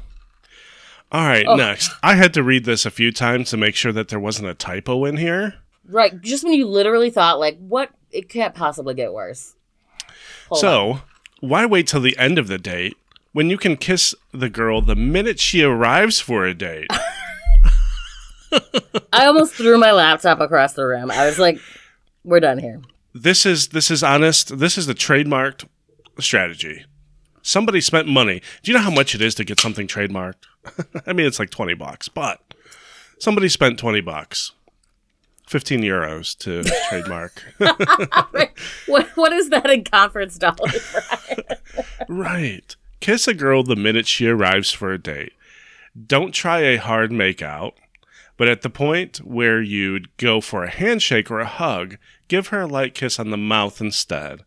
All 1.11 1.25
right, 1.27 1.45
Oh. 1.47 1.55
next. 1.55 1.91
I 2.01 2.15
had 2.15 2.33
to 2.33 2.43
read 2.43 2.65
this 2.65 2.85
a 2.85 2.91
few 2.91 3.11
times 3.11 3.49
to 3.51 3.57
make 3.57 3.75
sure 3.75 3.91
that 3.91 4.07
there 4.09 4.19
wasn't 4.19 4.47
a 4.49 4.53
typo 4.55 5.05
in 5.05 5.17
here. 5.17 5.55
Right. 5.87 6.19
Just 6.21 6.43
when 6.43 6.53
you 6.53 6.67
literally 6.67 7.09
thought, 7.11 7.39
like, 7.39 7.57
what? 7.59 7.91
It 8.11 8.29
can't 8.29 8.55
possibly 8.55 8.93
get 8.95 9.13
worse. 9.13 9.53
Hold 10.49 10.57
on. 10.57 10.59
so, 10.59 11.01
why 11.39 11.65
wait 11.65 11.87
till 11.87 12.01
the 12.01 12.17
end 12.17 12.37
of 12.39 12.47
the 12.47 12.57
date 12.57 12.95
when 13.31 13.49
you 13.49 13.57
can 13.57 13.75
kiss 13.77 14.15
the 14.31 14.49
girl 14.49 14.81
the 14.81 14.95
minute 14.95 15.39
she 15.39 15.61
arrives 15.63 16.19
for 16.19 16.45
a 16.45 16.53
date? 16.53 16.87
I 19.11 19.25
almost 19.25 19.53
threw 19.55 19.77
my 19.77 19.91
laptop 19.91 20.39
across 20.39 20.73
the 20.73 20.85
room. 20.85 21.09
I 21.11 21.25
was 21.25 21.39
like, 21.39 21.59
we're 22.23 22.39
done 22.39 22.59
here. 22.59 22.81
this 23.13 23.45
is 23.45 23.69
this 23.69 23.89
is 23.91 24.03
honest. 24.03 24.57
This 24.59 24.77
is 24.77 24.85
the 24.87 24.93
trademarked 24.93 25.65
strategy. 26.19 26.85
Somebody 27.43 27.81
spent 27.81 28.07
money. 28.07 28.41
Do 28.63 28.71
you 28.71 28.77
know 28.77 28.83
how 28.83 28.89
much 28.89 29.13
it 29.13 29.21
is 29.21 29.35
to 29.35 29.43
get 29.43 29.59
something 29.59 29.85
trademarked? 29.85 30.45
I 31.05 31.13
mean, 31.13 31.27
it's 31.27 31.39
like 31.39 31.49
twenty 31.49 31.73
bucks, 31.73 32.07
but 32.07 32.39
somebody 33.19 33.49
spent 33.49 33.77
twenty 33.77 33.99
bucks, 34.01 34.53
fifteen 35.45 35.81
euros 35.81 36.37
to 36.39 36.63
trademark. 36.89 37.43
What, 38.87 39.07
what 39.15 39.33
is 39.33 39.49
that 39.49 39.69
in 39.69 39.83
conference 39.83 40.37
dollars? 40.37 40.95
right. 42.07 42.75
Kiss 43.01 43.27
a 43.27 43.33
girl 43.33 43.63
the 43.63 43.75
minute 43.75 44.07
she 44.07 44.27
arrives 44.27 44.71
for 44.71 44.93
a 44.93 44.97
date. 44.97 45.33
Don't 46.07 46.31
try 46.33 46.61
a 46.61 46.77
hard 46.77 47.11
makeout, 47.11 47.73
but 48.37 48.47
at 48.47 48.61
the 48.61 48.69
point 48.69 49.17
where 49.17 49.61
you'd 49.61 50.15
go 50.15 50.39
for 50.39 50.63
a 50.63 50.69
handshake 50.69 51.29
or 51.29 51.41
a 51.41 51.45
hug, 51.45 51.97
give 52.29 52.47
her 52.47 52.61
a 52.61 52.67
light 52.67 52.93
kiss 52.95 53.19
on 53.19 53.29
the 53.29 53.37
mouth 53.37 53.81
instead. 53.81 54.45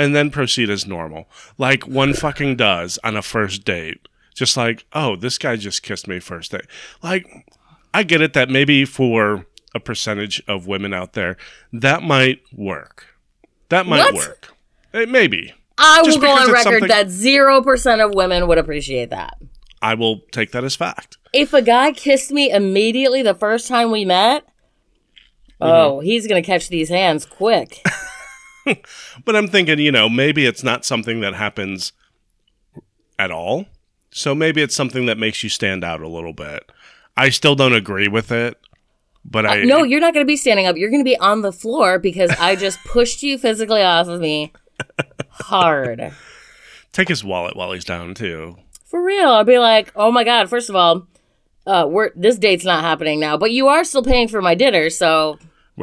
And 0.00 0.16
then 0.16 0.30
proceed 0.30 0.70
as 0.70 0.86
normal, 0.86 1.28
like 1.58 1.86
one 1.86 2.14
fucking 2.14 2.56
does 2.56 2.98
on 3.04 3.16
a 3.18 3.22
first 3.22 3.64
date. 3.64 4.08
Just 4.34 4.56
like, 4.56 4.86
oh, 4.94 5.14
this 5.14 5.36
guy 5.36 5.56
just 5.56 5.82
kissed 5.82 6.08
me 6.08 6.20
first 6.20 6.52
date. 6.52 6.64
Like, 7.02 7.26
I 7.92 8.02
get 8.02 8.22
it 8.22 8.32
that 8.32 8.48
maybe 8.48 8.86
for 8.86 9.44
a 9.74 9.80
percentage 9.80 10.42
of 10.48 10.66
women 10.66 10.94
out 10.94 11.12
there, 11.12 11.36
that 11.74 12.02
might 12.02 12.40
work. 12.50 13.08
That 13.68 13.84
might 13.84 13.98
What? 13.98 14.14
work. 14.14 14.54
Eh, 14.94 15.04
maybe. 15.04 15.52
I 15.76 16.00
Just 16.02 16.18
will 16.18 16.28
go 16.28 16.32
on 16.32 16.50
record 16.50 16.88
that 16.88 17.08
0% 17.08 18.02
of 18.02 18.14
women 18.14 18.46
would 18.48 18.56
appreciate 18.56 19.10
that. 19.10 19.36
I 19.82 19.94
will 19.94 20.20
take 20.32 20.52
that 20.52 20.64
as 20.64 20.76
fact. 20.76 21.18
If 21.34 21.52
a 21.52 21.60
guy 21.60 21.92
kissed 21.92 22.30
me 22.30 22.50
immediately 22.50 23.20
the 23.22 23.34
first 23.34 23.68
time 23.68 23.90
we 23.90 24.06
met, 24.06 24.44
oh, 25.60 26.00
he's 26.00 26.26
going 26.26 26.42
to 26.42 26.46
catch 26.46 26.68
these 26.70 26.88
hands 26.88 27.26
quick. 27.26 27.82
But 29.24 29.36
I'm 29.36 29.48
thinking, 29.48 29.78
you 29.78 29.92
know, 29.92 30.08
maybe 30.08 30.46
it's 30.46 30.62
not 30.62 30.84
something 30.84 31.20
that 31.20 31.34
happens 31.34 31.92
at 33.18 33.30
all. 33.30 33.66
So 34.10 34.34
maybe 34.34 34.60
it's 34.62 34.74
something 34.74 35.06
that 35.06 35.18
makes 35.18 35.42
you 35.42 35.48
stand 35.48 35.84
out 35.84 36.00
a 36.00 36.08
little 36.08 36.32
bit. 36.32 36.70
I 37.16 37.28
still 37.30 37.54
don't 37.54 37.74
agree 37.74 38.08
with 38.08 38.32
it, 38.32 38.58
but 39.24 39.46
I 39.46 39.62
Uh, 39.62 39.64
no, 39.64 39.82
you're 39.82 40.00
not 40.00 40.14
going 40.14 40.24
to 40.24 40.28
be 40.28 40.36
standing 40.36 40.66
up. 40.66 40.76
You're 40.76 40.90
going 40.90 41.04
to 41.04 41.10
be 41.10 41.18
on 41.18 41.42
the 41.42 41.52
floor 41.52 41.98
because 41.98 42.30
I 42.38 42.56
just 42.56 42.78
pushed 42.84 43.22
you 43.22 43.38
physically 43.38 43.82
off 43.82 44.08
of 44.08 44.20
me 44.20 44.52
hard. 45.30 46.12
take 46.92 47.08
his 47.08 47.22
wallet 47.22 47.56
while 47.56 47.72
he's 47.72 47.84
down 47.84 48.14
too. 48.14 48.56
For 48.84 49.02
real. 49.02 49.28
I'll 49.28 49.44
be 49.44 49.58
like, 49.58 49.92
oh 49.94 50.10
my 50.10 50.24
God, 50.24 50.48
first 50.48 50.68
of 50.68 50.76
all, 50.76 51.06
uh, 51.66 51.86
we're 51.88 52.10
this 52.16 52.38
date's 52.38 52.64
not 52.64 52.82
happening 52.82 53.20
now, 53.20 53.36
but 53.36 53.52
you 53.52 53.68
are 53.68 53.84
still 53.84 54.02
paying 54.02 54.28
for 54.28 54.40
my 54.40 54.54
dinner, 54.54 54.90
so 54.90 55.38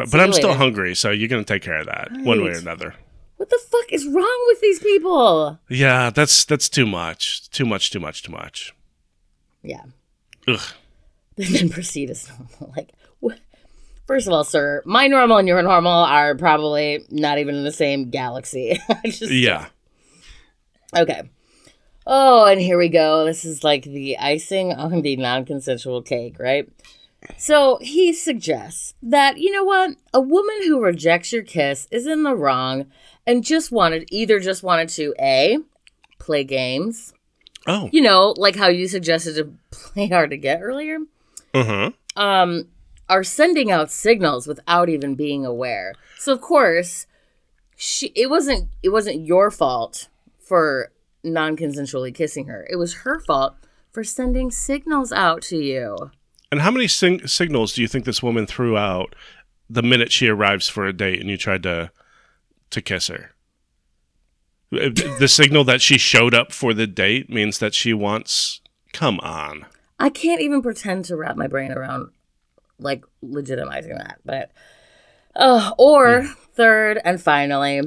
But, 0.05 0.11
See 0.11 0.19
I'm 0.19 0.33
still 0.33 0.49
later. 0.49 0.59
hungry, 0.59 0.95
so 0.95 1.11
you're 1.11 1.27
gonna 1.27 1.43
take 1.43 1.63
care 1.63 1.79
of 1.79 1.87
that 1.87 2.11
one 2.11 2.43
way 2.43 2.51
or 2.51 2.57
another. 2.57 2.95
What 3.37 3.49
the 3.49 3.59
fuck 3.69 3.91
is 3.91 4.05
wrong 4.07 4.43
with 4.47 4.61
these 4.61 4.79
people? 4.79 5.59
Yeah, 5.69 6.09
that's 6.09 6.45
that's 6.45 6.69
too 6.69 6.85
much. 6.85 7.49
Too 7.49 7.65
much. 7.65 7.91
Too 7.91 7.99
much. 7.99 8.23
Too 8.23 8.31
much. 8.31 8.73
Yeah. 9.63 9.83
Ugh. 10.47 10.59
then 11.35 11.69
proceed 11.69 12.09
as 12.09 12.29
normal. 12.29 12.73
Like, 12.75 12.89
first 14.07 14.25
of 14.27 14.33
all, 14.33 14.43
sir, 14.43 14.81
my 14.85 15.07
normal 15.07 15.37
and 15.37 15.47
your 15.47 15.61
normal 15.61 15.91
are 15.91 16.35
probably 16.35 17.05
not 17.11 17.37
even 17.37 17.55
in 17.55 17.63
the 17.63 17.71
same 17.71 18.09
galaxy. 18.09 18.79
I 18.89 19.09
just, 19.09 19.31
Yeah. 19.31 19.67
Okay. 20.95 21.29
Oh, 22.07 22.45
and 22.45 22.59
here 22.61 22.77
we 22.77 22.87
go. 22.87 23.25
This 23.25 23.43
is 23.43 23.63
like 23.63 23.83
the 23.83 24.17
icing 24.17 24.71
on 24.73 25.01
the 25.01 25.17
non 25.17 25.45
consensual 25.45 26.01
cake, 26.01 26.39
right? 26.39 26.67
So 27.37 27.77
he 27.81 28.13
suggests 28.13 28.93
that, 29.01 29.37
you 29.37 29.51
know 29.51 29.63
what? 29.63 29.91
A 30.13 30.21
woman 30.21 30.63
who 30.63 30.79
rejects 30.81 31.31
your 31.33 31.43
kiss 31.43 31.87
is 31.91 32.07
in 32.07 32.23
the 32.23 32.35
wrong 32.35 32.85
and 33.25 33.43
just 33.43 33.71
wanted, 33.71 34.07
either 34.11 34.39
just 34.39 34.63
wanted 34.63 34.89
to 34.89 35.13
A, 35.19 35.57
play 36.19 36.43
games, 36.43 37.13
Oh. 37.67 37.89
you 37.91 38.01
know, 38.01 38.33
like 38.37 38.55
how 38.55 38.67
you 38.67 38.87
suggested 38.87 39.35
to 39.35 39.53
play 39.71 40.07
hard 40.07 40.29
to 40.29 40.37
get 40.37 40.61
earlier, 40.61 40.99
huh. 41.53 41.91
um, 42.15 42.67
are 43.09 43.23
sending 43.23 43.71
out 43.71 43.91
signals 43.91 44.47
without 44.47 44.89
even 44.89 45.15
being 45.15 45.45
aware. 45.45 45.93
So 46.17 46.33
of 46.33 46.41
course, 46.41 47.07
she 47.75 48.07
it 48.15 48.29
wasn't 48.29 48.69
it 48.83 48.89
wasn't 48.89 49.25
your 49.25 49.51
fault 49.51 50.07
for 50.39 50.91
non-consensually 51.23 52.13
kissing 52.15 52.47
her. 52.47 52.65
It 52.69 52.77
was 52.77 52.95
her 53.03 53.19
fault 53.19 53.55
for 53.91 54.03
sending 54.03 54.49
signals 54.51 55.11
out 55.11 55.41
to 55.43 55.57
you. 55.57 56.11
And 56.51 56.61
how 56.61 56.71
many 56.71 56.87
sing- 56.87 57.27
signals 57.27 57.73
do 57.73 57.81
you 57.81 57.87
think 57.87 58.05
this 58.05 58.23
woman 58.23 58.45
threw 58.45 58.77
out 58.77 59.15
the 59.69 59.83
minute 59.83 60.11
she 60.11 60.27
arrives 60.27 60.69
for 60.69 60.85
a 60.85 60.93
date 60.93 61.19
and 61.19 61.29
you 61.29 61.37
tried 61.37 61.63
to 61.63 61.91
to 62.69 62.81
kiss 62.81 63.07
her? 63.07 63.31
The 64.69 65.27
signal 65.29 65.63
that 65.65 65.81
she 65.81 65.97
showed 65.97 66.33
up 66.33 66.51
for 66.51 66.73
the 66.73 66.87
date 66.87 67.29
means 67.29 67.59
that 67.59 67.73
she 67.73 67.93
wants. 67.93 68.59
Come 68.91 69.19
on. 69.21 69.65
I 69.99 70.09
can't 70.09 70.41
even 70.41 70.61
pretend 70.61 71.05
to 71.05 71.15
wrap 71.15 71.37
my 71.37 71.47
brain 71.47 71.71
around 71.71 72.09
like 72.79 73.05
legitimizing 73.23 73.97
that. 73.97 74.19
But 74.25 74.51
uh, 75.35 75.71
or 75.77 76.25
third 76.53 76.99
and 77.05 77.21
finally, 77.21 77.81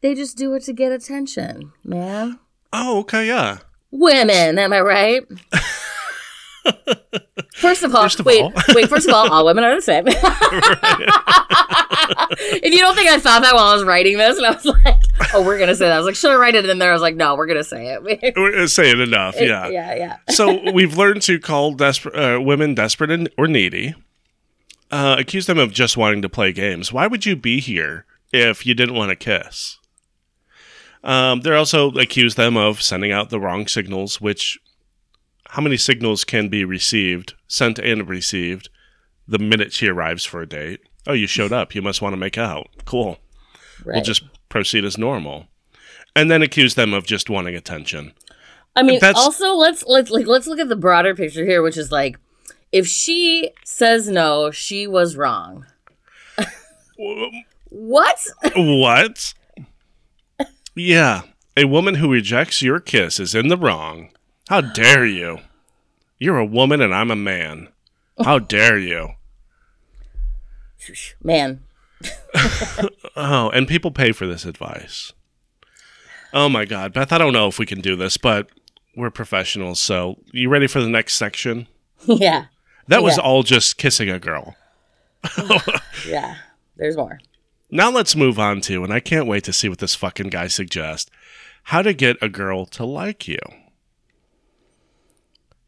they 0.00 0.14
just 0.14 0.36
do 0.36 0.54
it 0.54 0.64
to 0.64 0.72
get 0.72 0.92
attention, 0.92 1.72
man. 1.84 2.38
Oh, 2.72 3.00
okay, 3.00 3.26
yeah. 3.26 3.58
Women, 3.90 4.58
am 4.58 4.72
I 4.72 4.80
right? 4.80 5.22
First 7.54 7.82
of 7.82 7.94
all, 7.94 8.02
First 8.02 8.20
of 8.20 8.26
wait, 8.26 8.42
all. 8.42 8.52
wait. 8.74 8.88
First 8.88 9.08
of 9.08 9.14
all, 9.14 9.30
all 9.30 9.44
women 9.44 9.64
are 9.64 9.74
the 9.74 9.82
same. 9.82 10.04
if 10.08 10.16
you 12.72 12.78
don't 12.78 12.94
think 12.94 13.08
I 13.10 13.18
thought 13.18 13.42
that 13.42 13.54
while 13.54 13.66
I 13.66 13.74
was 13.74 13.82
writing 13.84 14.16
this, 14.16 14.36
and 14.36 14.46
I 14.46 14.52
was 14.52 14.64
like, 14.64 15.02
"Oh, 15.34 15.44
we're 15.44 15.58
gonna 15.58 15.74
say 15.74 15.86
that," 15.86 15.94
I 15.94 15.98
was 15.98 16.06
like, 16.06 16.14
"Should 16.14 16.30
I 16.30 16.36
write 16.36 16.54
it 16.54 16.68
in 16.68 16.78
there?" 16.78 16.90
I 16.90 16.92
was 16.92 17.02
like, 17.02 17.16
"No, 17.16 17.34
we're 17.34 17.46
gonna 17.46 17.64
say 17.64 17.98
it." 17.98 18.34
We're 18.36 18.68
saying 18.68 19.00
enough, 19.00 19.34
yeah. 19.38 19.68
yeah, 19.68 19.94
yeah. 19.94 20.16
so 20.30 20.70
we've 20.72 20.96
learned 20.96 21.22
to 21.22 21.40
call 21.40 21.74
desperate 21.74 22.14
uh, 22.14 22.40
women 22.40 22.74
desperate 22.74 23.10
and, 23.10 23.28
or 23.36 23.48
needy. 23.48 23.94
Uh, 24.90 25.16
accuse 25.18 25.46
them 25.46 25.58
of 25.58 25.72
just 25.72 25.96
wanting 25.98 26.22
to 26.22 26.28
play 26.28 26.52
games. 26.52 26.92
Why 26.92 27.06
would 27.06 27.26
you 27.26 27.36
be 27.36 27.60
here 27.60 28.06
if 28.32 28.64
you 28.64 28.72
didn't 28.74 28.94
want 28.94 29.10
to 29.10 29.16
kiss? 29.16 29.78
Um, 31.04 31.40
they're 31.40 31.56
also 31.56 31.90
accuse 31.92 32.36
them 32.36 32.56
of 32.56 32.80
sending 32.80 33.12
out 33.12 33.30
the 33.30 33.40
wrong 33.40 33.66
signals. 33.66 34.20
Which, 34.20 34.58
how 35.48 35.62
many 35.62 35.76
signals 35.76 36.24
can 36.24 36.48
be 36.48 36.64
received, 36.64 37.34
sent 37.46 37.78
and 37.78 38.08
received, 38.08 38.68
the 39.26 39.38
minute 39.38 39.72
she 39.72 39.88
arrives 39.88 40.24
for 40.24 40.42
a 40.42 40.46
date? 40.48 40.80
Oh, 41.06 41.12
you 41.14 41.26
showed 41.26 41.52
up. 41.52 41.74
You 41.74 41.82
must 41.82 42.02
want 42.02 42.12
to 42.12 42.18
make 42.18 42.36
out. 42.36 42.68
Cool. 42.84 43.18
We'll 43.84 44.02
just 44.02 44.22
proceed 44.48 44.84
as 44.84 44.98
normal, 44.98 45.46
and 46.14 46.30
then 46.30 46.42
accuse 46.42 46.74
them 46.74 46.92
of 46.92 47.06
just 47.06 47.30
wanting 47.30 47.54
attention. 47.54 48.12
I 48.76 48.82
mean, 48.82 48.98
That's- 49.00 49.16
also 49.22 49.54
let's 49.54 49.84
let's 49.86 50.10
like 50.10 50.26
let's 50.26 50.46
look 50.46 50.58
at 50.58 50.68
the 50.68 50.76
broader 50.76 51.14
picture 51.14 51.44
here, 51.44 51.62
which 51.62 51.76
is 51.76 51.90
like, 51.90 52.18
if 52.72 52.86
she 52.86 53.50
says 53.64 54.08
no, 54.08 54.50
she 54.50 54.86
was 54.86 55.16
wrong. 55.16 55.66
what? 57.68 58.26
What? 58.54 59.34
Yeah. 60.74 61.22
A 61.56 61.64
woman 61.64 61.96
who 61.96 62.12
rejects 62.12 62.62
your 62.62 62.78
kiss 62.78 63.18
is 63.18 63.34
in 63.34 63.48
the 63.48 63.56
wrong. 63.56 64.10
How 64.48 64.60
dare 64.60 65.04
you? 65.06 65.38
You're 66.18 66.38
a 66.38 66.44
woman 66.44 66.80
and 66.80 66.94
I'm 66.94 67.10
a 67.10 67.16
man. 67.16 67.68
How 68.24 68.38
dare 68.54 68.78
you? 68.78 69.10
Man, 71.22 71.60
Oh, 73.16 73.50
and 73.50 73.66
people 73.68 73.90
pay 73.90 74.12
for 74.12 74.26
this 74.26 74.44
advice. 74.44 75.12
Oh 76.32 76.48
my 76.48 76.64
God, 76.64 76.92
Beth, 76.92 77.12
I 77.12 77.18
don't 77.18 77.32
know 77.32 77.48
if 77.48 77.58
we 77.58 77.66
can 77.66 77.80
do 77.80 77.96
this, 77.96 78.16
but 78.16 78.48
we're 78.96 79.10
professionals, 79.10 79.80
so 79.80 80.18
you 80.32 80.48
ready 80.48 80.66
for 80.66 80.80
the 80.80 80.88
next 80.88 81.14
section? 81.16 81.66
yeah, 82.06 82.46
That 82.86 83.02
was 83.02 83.16
Yeah. 83.16 83.22
all 83.24 83.42
just 83.42 83.76
kissing 83.76 84.08
a 84.08 84.18
girl. 84.18 84.56
yeah. 86.06 86.36
There's 86.76 86.96
more. 86.96 87.18
Now 87.70 87.90
let's 87.90 88.14
move 88.16 88.38
on 88.38 88.60
to, 88.62 88.84
and 88.84 88.92
I 88.92 89.00
can't 89.00 89.26
wait 89.26 89.44
to 89.44 89.52
see 89.52 89.68
what 89.68 89.78
this 89.78 89.94
fucking 89.96 90.28
guy 90.28 90.46
suggests 90.46 91.10
how 91.64 91.82
to 91.82 91.92
get 91.92 92.16
a 92.22 92.28
girl 92.28 92.64
to 92.66 92.84
like 92.84 93.26
you. 93.28 93.38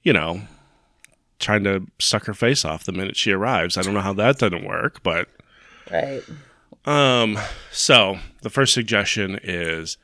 You 0.02 0.12
know, 0.12 0.42
trying 1.38 1.64
to 1.64 1.86
suck 1.98 2.24
her 2.26 2.34
face 2.34 2.64
off 2.64 2.84
the 2.84 2.92
minute 2.92 3.16
she 3.16 3.32
arrives. 3.32 3.76
I 3.76 3.82
don't 3.82 3.94
know 3.94 4.00
how 4.00 4.12
that 4.14 4.38
doesn't 4.38 4.64
work, 4.64 5.02
but 5.02 5.28
Right. 5.90 6.22
um 6.84 7.38
so 7.72 8.18
the 8.42 8.50
first 8.50 8.72
suggestion 8.74 9.38
is 9.42 9.98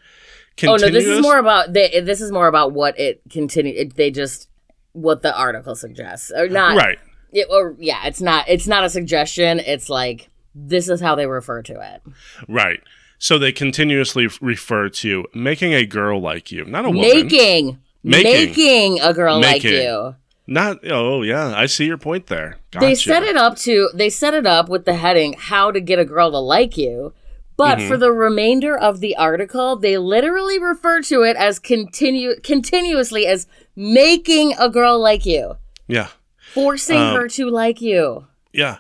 Oh 0.63 0.77
no, 0.77 0.89
this 0.89 1.05
is 1.07 1.21
more 1.21 1.39
about 1.39 1.75
they, 1.75 2.01
this 2.01 2.21
is 2.23 2.33
more 2.33 2.47
about 2.47 2.73
what 2.73 2.99
it 2.99 3.21
continue. 3.31 3.75
It, 3.77 3.97
they 3.97 4.11
just 4.11 4.49
what 4.93 5.21
the 5.21 5.37
article 5.37 5.75
suggests, 5.77 6.33
or 6.35 6.49
not. 6.49 6.77
right. 6.79 6.99
It, 7.33 7.47
or 7.51 7.77
yeah, 7.79 8.07
it's 8.07 8.23
not. 8.23 8.49
It's 8.49 8.67
not 8.67 8.83
a 8.83 8.89
suggestion. 8.89 9.61
It's 9.61 9.91
like 9.91 10.31
this 10.55 10.89
is 10.89 11.03
how 11.03 11.15
they 11.15 11.27
refer 11.27 11.61
to 11.63 11.95
it. 11.95 12.03
Right. 12.49 12.81
So 13.19 13.39
they 13.39 13.53
continuously 13.53 14.29
refer 14.41 14.89
to 14.89 15.27
making 15.35 15.75
a 15.75 15.85
girl 15.85 16.21
like 16.23 16.51
you, 16.51 16.65
not 16.65 16.87
a 16.87 16.89
woman. 16.89 17.03
Making, 17.03 17.79
Making. 18.07 18.33
making 18.49 19.01
a 19.01 19.13
girl 19.13 19.41
like 19.41 19.65
you. 19.65 20.15
Not 20.47 20.79
oh 20.91 21.23
yeah, 21.23 21.53
I 21.57 21.67
see 21.67 21.87
your 21.87 21.99
point 21.99 22.29
there. 22.29 22.59
They 22.79 22.95
set 22.95 23.23
it 23.25 23.37
up 23.37 23.57
to 23.59 23.91
they 23.93 24.09
set 24.11 24.33
it 24.33 24.47
up 24.47 24.69
with 24.69 24.85
the 24.85 24.95
heading 24.95 25.35
"How 25.37 25.73
to 25.73 25.81
Get 25.81 25.99
a 25.99 26.05
Girl 26.05 26.31
to 26.31 26.39
Like 26.39 26.77
You," 26.77 27.13
but 27.57 27.79
Mm-hmm. 27.79 27.89
for 27.89 27.97
the 27.97 28.13
remainder 28.13 28.79
of 28.79 29.01
the 29.01 29.17
article, 29.17 29.75
they 29.75 29.99
literally 29.99 30.59
refer 30.61 31.03
to 31.03 31.23
it 31.23 31.37
as 31.37 31.59
continue 31.59 32.35
continuously 32.45 33.27
as 33.27 33.49
making 33.75 34.55
a 34.59 34.69
girl 34.71 35.01
like 35.01 35.27
you, 35.27 35.57
Yeah. 35.89 36.09
forcing 36.55 36.97
Um, 36.99 37.17
her 37.17 37.29
to 37.31 37.51
like 37.51 37.81
you. 37.81 38.29
Yeah. 38.53 38.77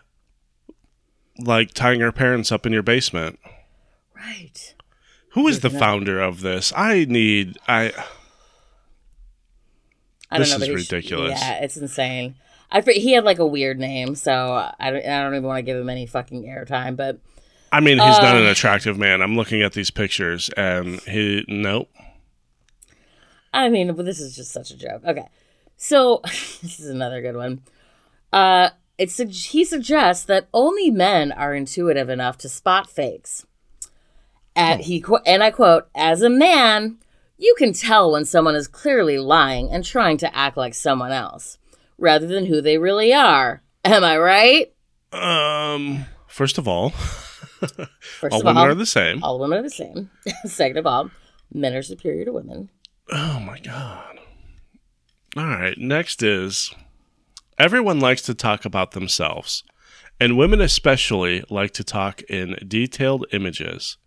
Like 1.39 1.75
tying 1.75 2.01
her 2.01 2.13
parents 2.13 2.53
up 2.53 2.65
in 2.65 2.73
your 2.73 2.83
basement. 2.85 3.39
Right. 4.15 4.75
Who 5.31 5.49
is 5.49 5.61
the 5.61 5.69
founder 5.71 6.21
of 6.21 6.41
this? 6.41 6.73
I 6.77 7.05
need 7.09 7.59
I 7.69 7.93
I 10.31 10.39
This 10.39 10.51
don't 10.51 10.61
know. 10.61 10.65
is 10.67 10.69
but 10.71 10.79
he 10.79 10.85
sh- 10.85 10.93
ridiculous. 10.93 11.41
yeah, 11.41 11.59
it's 11.63 11.77
insane. 11.77 12.35
I 12.71 12.81
he 12.97 13.13
had 13.13 13.25
like 13.25 13.39
a 13.39 13.47
weird 13.47 13.79
name, 13.79 14.15
so 14.17 14.33
I 14.79 14.91
don't, 14.91 15.05
I 15.07 15.23
don't 15.23 15.35
even 15.35 15.45
want 15.45 15.59
to 15.59 15.63
give 15.63 15.77
him 15.79 15.89
any 15.89 16.07
fucking 16.07 16.45
airtime. 16.45 16.97
But 16.97 17.19
I 17.73 17.81
mean 17.81 17.99
he's 17.99 18.19
not 18.19 18.35
Uh. 18.37 18.41
an 18.41 18.47
attractive 18.47 18.99
man. 18.99 19.23
I'm 19.23 19.37
looking 19.37 19.63
at 19.63 19.73
these 19.73 19.91
pictures 19.91 20.51
and 20.57 21.01
he 21.03 21.45
nope. 21.49 21.89
I 23.53 23.69
mean, 23.69 23.95
but 23.95 24.05
this 24.05 24.21
is 24.21 24.35
just 24.37 24.51
such 24.53 24.71
a 24.71 24.77
joke. 24.77 25.03
Okay, 25.07 25.27
so 25.77 26.21
this 26.25 26.81
is 26.81 26.89
another 26.89 27.23
good 27.23 27.37
one. 27.37 27.63
Uh, 28.33 28.71
it's 28.99 29.17
he 29.19 29.65
suggests 29.65 30.25
that 30.25 30.49
only 30.53 30.91
men 30.91 31.33
are 31.33 31.55
intuitive 31.55 32.09
enough 32.09 32.37
to 32.39 32.49
spot 32.49 32.91
fakes. 32.91 33.47
At 34.55 34.81
he 34.83 35.05
and 35.27 35.43
I 35.43 35.51
quote, 35.51 35.87
"As 35.95 36.23
a 36.23 36.31
man, 36.31 36.97
you 37.39 37.55
can 37.59 37.73
tell 37.73 38.11
when 38.13 38.25
someone 38.25 38.55
is 38.55 38.69
clearly 38.69 39.19
lying 39.19 39.71
and 39.71 39.85
trying 39.85 40.17
to 40.19 40.37
act 40.37 40.57
like 40.57 40.75
someone 40.75 41.13
else, 41.13 41.59
rather 41.99 42.27
than 42.27 42.47
who 42.47 42.61
they 42.61 42.79
really 42.79 43.13
are. 43.13 43.63
Am 43.85 44.05
I 44.05 44.17
right?" 44.19 44.73
Um 45.13 46.07
first 46.27 46.59
of 46.59 46.67
all, 46.69 46.91
First 48.01 48.33
all 48.33 48.41
of 48.41 48.45
women 48.45 48.59
all, 48.59 48.67
are 48.67 48.75
the 48.75 48.87
same. 48.87 49.23
all 49.23 49.39
women 49.39 49.59
are 49.59 49.63
the 49.63 49.71
same. 49.71 50.11
Second 50.45 50.77
of 50.79 50.87
all, 50.87 51.11
men 51.53 51.75
are 51.75 51.83
superior 51.83 52.25
to 52.25 52.33
women. 52.33 52.71
Oh 53.11 53.41
my 53.41 53.59
god. 53.61 54.19
All 55.37 55.47
right, 55.47 55.77
next 55.79 56.23
is 56.23 56.75
everyone 57.59 58.01
likes 58.01 58.23
to 58.23 58.35
talk 58.35 58.65
about 58.65 58.93
themselves, 58.93 59.63
and 60.19 60.37
women 60.39 60.61
especially 60.61 61.45
like 61.51 61.73
to 61.73 61.85
talk 61.85 62.23
in 62.23 62.57
detailed 62.67 63.27
images, 63.33 63.99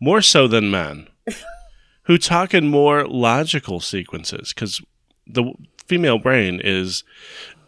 more 0.00 0.22
so 0.22 0.48
than 0.48 0.70
men, 0.70 1.08
who 2.04 2.18
talk 2.18 2.54
in 2.54 2.68
more 2.68 3.06
logical 3.06 3.80
sequences 3.80 4.52
because 4.52 4.80
the 5.26 5.52
female 5.86 6.18
brain 6.18 6.60
is 6.62 7.04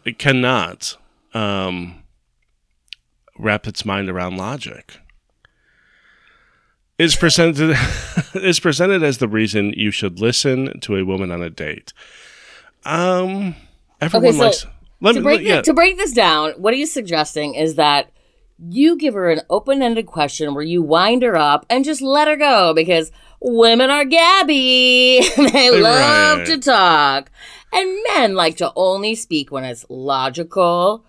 it 0.05 0.19
cannot 0.19 0.95
um, 1.33 2.03
wrap 3.37 3.67
its 3.67 3.85
mind 3.85 4.09
around 4.09 4.37
logic. 4.37 4.99
is 6.97 7.15
presented 7.15 7.75
is 8.33 8.59
presented 8.59 9.03
as 9.03 9.17
the 9.17 9.27
reason 9.27 9.73
you 9.75 9.91
should 9.91 10.19
listen 10.19 10.79
to 10.81 10.95
a 10.95 11.05
woman 11.05 11.31
on 11.31 11.41
a 11.41 11.49
date. 11.49 11.93
Um, 12.85 13.55
everyone 14.01 14.33
so 14.33 14.43
likes. 14.45 14.65
Let 14.99 15.13
to 15.13 15.19
me, 15.19 15.23
break, 15.23 15.41
yeah, 15.41 15.57
thi- 15.57 15.61
to 15.63 15.73
break 15.73 15.97
this 15.97 16.11
down, 16.11 16.53
what 16.57 16.73
are 16.73 16.77
you 16.77 16.87
suggesting 16.87 17.53
is 17.53 17.75
that 17.75 18.09
you 18.57 18.97
give 18.97 19.13
her 19.13 19.29
an 19.29 19.41
open 19.49 19.83
ended 19.83 20.07
question 20.07 20.55
where 20.55 20.63
you 20.63 20.81
wind 20.81 21.21
her 21.21 21.35
up 21.35 21.65
and 21.69 21.85
just 21.85 22.01
let 22.01 22.27
her 22.27 22.35
go 22.35 22.73
because 22.73 23.11
women 23.41 23.89
are 23.89 24.05
gabby. 24.05 25.21
they 25.37 25.71
love 25.71 26.39
Right. 26.39 26.45
to 26.47 26.57
talk. 26.59 27.31
And 27.73 27.97
men 28.15 28.33
like 28.35 28.57
to 28.57 28.71
only 28.75 29.13
speak 29.15 29.51
when 29.51 29.63
it's 29.63 29.85
logical 29.89 31.03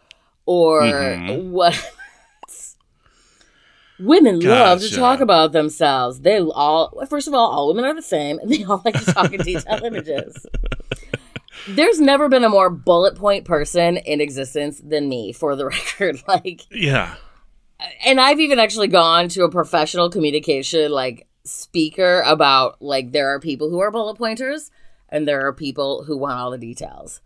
or 0.47 0.83
Mhm. 0.83 1.51
what. 1.51 1.74
Women 4.01 4.39
love 4.41 4.81
to 4.81 4.95
talk 4.95 5.18
about 5.20 5.51
themselves. 5.51 6.20
They 6.20 6.39
all, 6.41 7.05
first 7.09 7.26
of 7.26 7.35
all, 7.35 7.51
all 7.51 7.68
women 7.68 7.85
are 7.85 7.95
the 7.95 8.03
same, 8.03 8.39
and 8.39 8.49
they 8.53 8.62
all 8.64 8.81
like 8.85 8.99
to 9.05 9.12
talk 9.12 9.33
in 9.33 9.41
detailed 9.43 9.83
images. 9.83 10.47
There's 11.68 11.99
never 12.01 12.29
been 12.29 12.45
a 12.45 12.49
more 12.49 12.70
bullet 12.70 13.16
point 13.16 13.45
person 13.45 13.97
in 13.97 14.20
existence 14.20 14.81
than 14.85 15.09
me, 15.09 15.33
for 15.33 15.57
the 15.57 15.66
record. 15.66 16.22
Like, 16.29 16.62
yeah, 16.70 17.16
and 18.05 18.20
I've 18.20 18.39
even 18.41 18.59
actually 18.61 18.87
gone 18.89 19.29
to 19.31 19.43
a 19.45 19.51
professional 19.51 20.11
communication 20.11 20.91
like 20.93 21.26
speaker 21.49 22.22
about 22.26 22.80
like 22.82 23.12
there 23.12 23.28
are 23.32 23.40
people 23.40 23.70
who 23.70 23.80
are 23.80 23.90
bullet 23.90 24.16
pointers 24.16 24.70
and 25.09 25.26
there 25.26 25.46
are 25.46 25.53
people 25.53 26.05
who 26.05 26.16
want 26.16 26.38
all 26.38 26.51
the 26.51 26.59
details. 26.59 27.20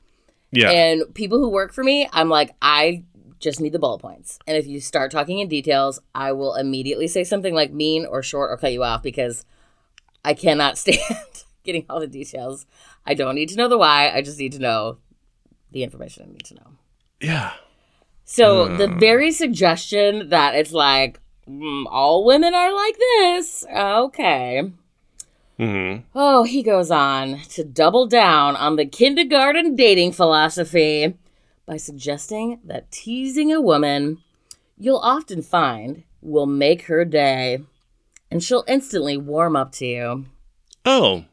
yeah, 0.50 0.70
And 0.70 1.14
people 1.14 1.38
who 1.38 1.48
work 1.48 1.72
for 1.72 1.82
me, 1.82 2.08
I'm 2.12 2.28
like, 2.28 2.54
I 2.62 3.04
just 3.40 3.60
need 3.60 3.72
the 3.72 3.78
bullet 3.78 3.98
points. 3.98 4.38
And 4.46 4.56
if 4.56 4.66
you 4.66 4.80
start 4.80 5.10
talking 5.10 5.38
in 5.40 5.48
details, 5.48 5.98
I 6.14 6.32
will 6.32 6.54
immediately 6.54 7.08
say 7.08 7.24
something 7.24 7.54
like 7.54 7.72
mean 7.72 8.06
or 8.06 8.22
short 8.22 8.50
or 8.52 8.56
cut 8.56 8.72
you 8.72 8.84
off 8.84 9.02
because 9.02 9.44
I 10.24 10.34
cannot 10.34 10.78
stand 10.82 11.00
getting 11.64 11.84
all 11.90 11.98
the 12.00 12.06
details. 12.06 12.66
I 13.04 13.14
don't 13.14 13.34
need 13.34 13.48
to 13.48 13.56
know 13.56 13.68
the 13.68 13.78
why. 13.78 14.10
I 14.14 14.22
just 14.22 14.38
need 14.38 14.52
to 14.52 14.58
know 14.60 14.98
the 15.72 15.82
information 15.82 16.24
I 16.28 16.32
need 16.32 16.44
to 16.44 16.54
know. 16.54 16.70
yeah. 17.20 17.52
So 18.24 18.68
Hmm. 18.68 18.76
the 18.76 18.88
very 18.88 19.32
suggestion 19.32 20.28
that 20.28 20.54
it's 20.54 20.72
like 20.72 21.14
mm, 21.18 21.21
all 21.46 22.24
women 22.24 22.54
are 22.54 22.72
like 22.72 22.96
this, 22.98 23.64
okay. 23.74 24.70
hmm 25.58 25.96
Oh, 26.14 26.44
he 26.44 26.62
goes 26.62 26.90
on 26.90 27.40
to 27.50 27.64
double 27.64 28.06
down 28.06 28.56
on 28.56 28.76
the 28.76 28.86
kindergarten 28.86 29.76
dating 29.76 30.12
philosophy 30.12 31.14
by 31.66 31.76
suggesting 31.76 32.60
that 32.64 32.90
teasing 32.90 33.52
a 33.52 33.60
woman 33.60 34.18
you'll 34.78 34.98
often 34.98 35.42
find 35.42 36.04
will 36.20 36.46
make 36.46 36.82
her 36.82 37.04
day 37.04 37.60
and 38.30 38.42
she'll 38.42 38.64
instantly 38.66 39.16
warm 39.16 39.54
up 39.56 39.72
to 39.72 39.86
you. 39.86 40.24
Oh, 40.84 41.24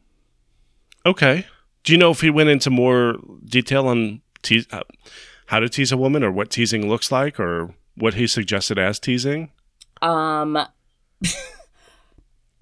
okay. 1.06 1.46
Do 1.82 1.92
you 1.92 1.98
know 1.98 2.10
if 2.10 2.20
he 2.20 2.30
went 2.30 2.50
into 2.50 2.68
more 2.68 3.16
detail 3.44 3.88
on 3.88 4.20
tease, 4.42 4.66
uh, 4.70 4.82
how 5.46 5.60
to 5.60 5.68
tease 5.68 5.90
a 5.92 5.96
woman, 5.96 6.22
or 6.22 6.30
what 6.30 6.50
teasing 6.50 6.88
looks 6.88 7.10
like, 7.10 7.40
or 7.40 7.74
what 7.96 8.14
he 8.14 8.26
suggested 8.26 8.78
as 8.78 8.98
teasing? 8.98 9.50
Um, 10.02 10.58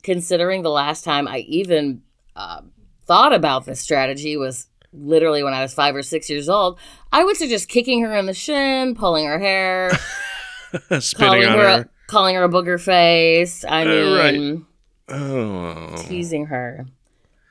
considering 0.02 0.62
the 0.62 0.70
last 0.70 1.04
time 1.04 1.28
I 1.28 1.38
even 1.40 2.02
uh, 2.36 2.62
thought 3.06 3.32
about 3.32 3.66
this 3.66 3.80
strategy 3.80 4.36
was 4.36 4.66
literally 4.92 5.42
when 5.42 5.54
I 5.54 5.62
was 5.62 5.74
five 5.74 5.94
or 5.94 6.02
six 6.02 6.30
years 6.30 6.48
old, 6.48 6.78
I 7.12 7.24
would 7.24 7.36
suggest 7.36 7.68
kicking 7.68 8.02
her 8.02 8.16
in 8.16 8.26
the 8.26 8.34
shin, 8.34 8.94
pulling 8.94 9.26
her 9.26 9.38
hair, 9.38 9.90
Spitting 11.00 11.26
calling 11.28 11.44
on 11.44 11.58
her, 11.58 11.68
her. 11.68 11.80
A, 11.82 11.88
calling 12.08 12.34
her 12.36 12.44
a 12.44 12.48
booger 12.48 12.80
face. 12.80 13.64
I 13.64 13.82
Uh, 13.82 14.32
mean, 14.32 14.66
Oh, 15.10 15.94
teasing 16.06 16.46
her. 16.46 16.86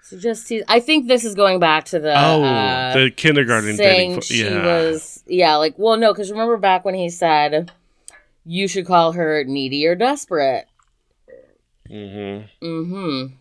So 0.03 0.17
just 0.19 0.47
tease. 0.47 0.63
I 0.67 0.79
think 0.79 1.07
this 1.07 1.25
is 1.25 1.35
going 1.35 1.59
back 1.59 1.85
to 1.85 1.99
the 1.99 2.13
oh, 2.15 2.43
uh, 2.43 2.93
the 2.93 3.11
kindergarten 3.11 3.75
dating. 3.75 4.21
she 4.21 4.43
yeah, 4.45 4.63
was 4.65 5.21
yeah 5.27 5.55
like 5.57 5.73
well 5.77 5.97
no 5.97 6.13
because 6.13 6.31
remember 6.31 6.55
back 6.57 6.85
when 6.85 6.93
he 6.95 7.09
said 7.09 7.71
you 8.47 8.67
should 8.67 8.85
call 8.85 9.11
her 9.11 9.43
needy 9.43 9.85
or 9.85 9.95
desperate 9.95 10.67
Mm-hmm. 11.89 12.65
Mm-hmm. 12.65 13.33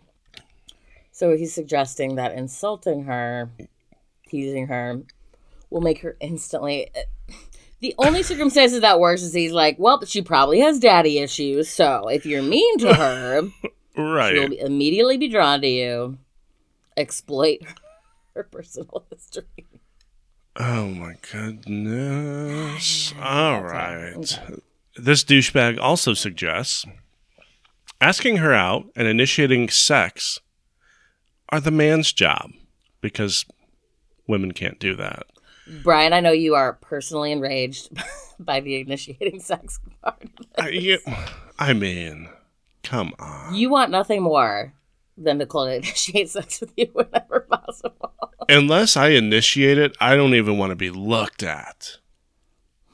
So 1.13 1.37
he's 1.37 1.55
suggesting 1.55 2.17
that 2.17 2.35
insulting 2.35 3.05
her, 3.05 3.51
teasing 4.29 4.67
her, 4.69 5.03
will 5.71 5.81
make 5.81 6.01
her 6.03 6.17
instantly. 6.21 6.91
The 7.81 7.95
only 7.99 8.23
circumstances 8.23 8.81
that 8.81 9.01
works 9.01 9.23
is 9.23 9.33
he's 9.33 9.53
like, 9.53 9.77
well, 9.79 10.05
she 10.05 10.23
probably 10.23 10.61
has 10.61 10.79
daddy 10.79 11.19
issues. 11.19 11.69
So 11.69 12.09
if 12.09 12.25
you're 12.27 12.43
mean 12.43 12.79
to 12.79 12.95
her, 12.95 13.43
right. 13.97 14.35
she'll 14.35 14.53
immediately 14.53 15.17
be 15.17 15.29
drawn 15.29 15.61
to 15.61 15.69
you, 15.69 16.19
exploit 16.97 17.61
her 18.35 18.45
personal 18.45 19.05
history. 19.11 19.45
Oh 20.57 20.87
my 20.87 21.17
goodness. 21.33 23.13
All 23.21 23.63
right. 23.63 24.15
okay. 24.17 24.55
This 24.99 25.25
douchebag 25.25 25.79
also 25.81 26.15
suggests 26.15 26.85
asking 28.01 28.39
her 28.39 28.53
out 28.55 28.87
and 28.97 29.07
initiating 29.07 29.69
sex 29.69 30.39
are 31.51 31.61
the 31.61 31.71
man's 31.71 32.13
job 32.13 32.51
because 33.01 33.45
women 34.27 34.53
can't 34.53 34.79
do 34.79 34.95
that. 34.97 35.27
Brian, 35.83 36.13
I 36.13 36.21
know 36.21 36.33
you 36.33 36.55
are 36.55 36.75
personally 36.75 37.33
enraged 37.33 37.91
by 38.39 38.61
the 38.61 38.81
initiating 38.81 39.41
sex 39.41 39.81
part. 40.03 40.23
I, 40.59 40.69
you- 40.71 40.99
I 41.59 41.73
mean, 41.73 42.29
come 42.83 43.13
on. 43.19 43.55
You 43.55 43.69
want 43.71 43.91
nothing 43.91 44.23
more 44.23 44.73
than 45.17 45.39
Nicole 45.39 45.67
to 45.67 45.75
initiate 45.77 46.31
sex 46.31 46.61
with 46.61 46.73
you 46.77 46.89
whenever 46.93 47.41
possible. 47.51 48.13
Unless 48.49 48.97
I 48.97 49.09
initiate 49.09 49.79
it, 49.79 49.97
I 50.01 50.15
don't 50.17 50.35
even 50.35 50.57
want 50.59 50.71
to 50.71 50.77
be 50.77 50.91
looked 50.91 51.43
at. 51.43 51.97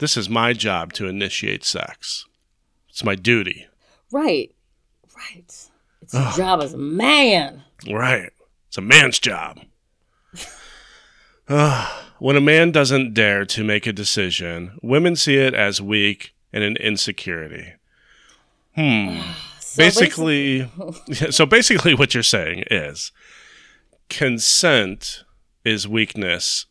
This 0.02 0.16
is 0.16 0.28
my 0.28 0.52
job 0.52 0.92
to 0.94 1.06
initiate 1.06 1.62
sex. 1.64 2.26
It's 2.88 3.04
my 3.04 3.14
duty. 3.14 3.68
Right. 4.10 4.52
Right. 5.16 5.68
It's 6.00 6.12
your 6.12 6.32
job 6.32 6.60
as 6.60 6.74
a 6.74 6.76
man. 6.76 7.62
Right. 7.88 8.32
It's 8.66 8.76
a 8.76 8.80
man's 8.80 9.20
job. 9.20 9.60
Ugh. 11.48 12.04
when 12.18 12.34
a 12.34 12.40
man 12.40 12.72
doesn't 12.72 13.14
dare 13.14 13.44
to 13.44 13.62
make 13.62 13.86
a 13.86 13.92
decision, 13.92 14.76
women 14.82 15.14
see 15.14 15.36
it 15.36 15.54
as 15.54 15.80
weak 15.80 16.34
and 16.52 16.64
an 16.64 16.76
insecurity. 16.78 17.74
Hmm. 18.74 19.20
So 19.60 19.84
basically, 19.84 20.70
yeah, 21.06 21.30
so 21.30 21.46
basically, 21.46 21.94
what 21.94 22.12
you're 22.12 22.22
saying 22.22 22.64
is 22.70 23.10
consent 24.10 25.22
is 25.64 25.88
weakness 25.88 26.66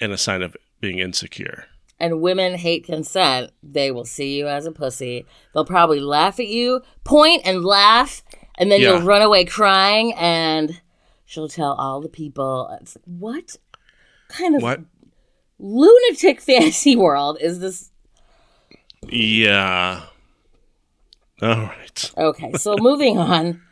and 0.00 0.12
a 0.12 0.18
sign 0.18 0.42
of 0.42 0.54
being 0.80 0.98
insecure. 0.98 1.68
And 2.02 2.20
women 2.20 2.56
hate 2.56 2.84
consent, 2.84 3.50
they 3.62 3.90
will 3.90 4.04
see 4.04 4.36
you 4.36 4.48
as 4.48 4.66
a 4.66 4.72
pussy. 4.72 5.24
They'll 5.54 5.64
probably 5.64 6.00
laugh 6.00 6.38
at 6.40 6.48
you, 6.48 6.82
point 7.04 7.42
and 7.46 7.64
laugh, 7.64 8.22
and 8.58 8.70
then 8.70 8.80
Yeah. 8.80 8.90
you'll 8.98 9.02
run 9.06 9.22
away 9.22 9.44
crying 9.46 10.12
and 10.14 10.80
she'll 11.24 11.48
tell 11.48 11.72
all 11.72 12.00
the 12.02 12.08
people 12.10 12.68
it's 12.80 12.96
like, 12.96 13.04
what 13.06 13.56
kind 14.28 14.56
of 14.56 14.62
What? 14.62 14.80
lunatic 15.58 16.40
fantasy 16.48 16.96
world 16.96 17.38
is 17.40 17.60
this 17.60 17.90
Yeah. 19.08 20.02
All 21.40 21.48
right. 21.56 22.12
Okay, 22.16 22.52
so 22.54 22.76
moving 22.78 23.18
on. 23.18 23.62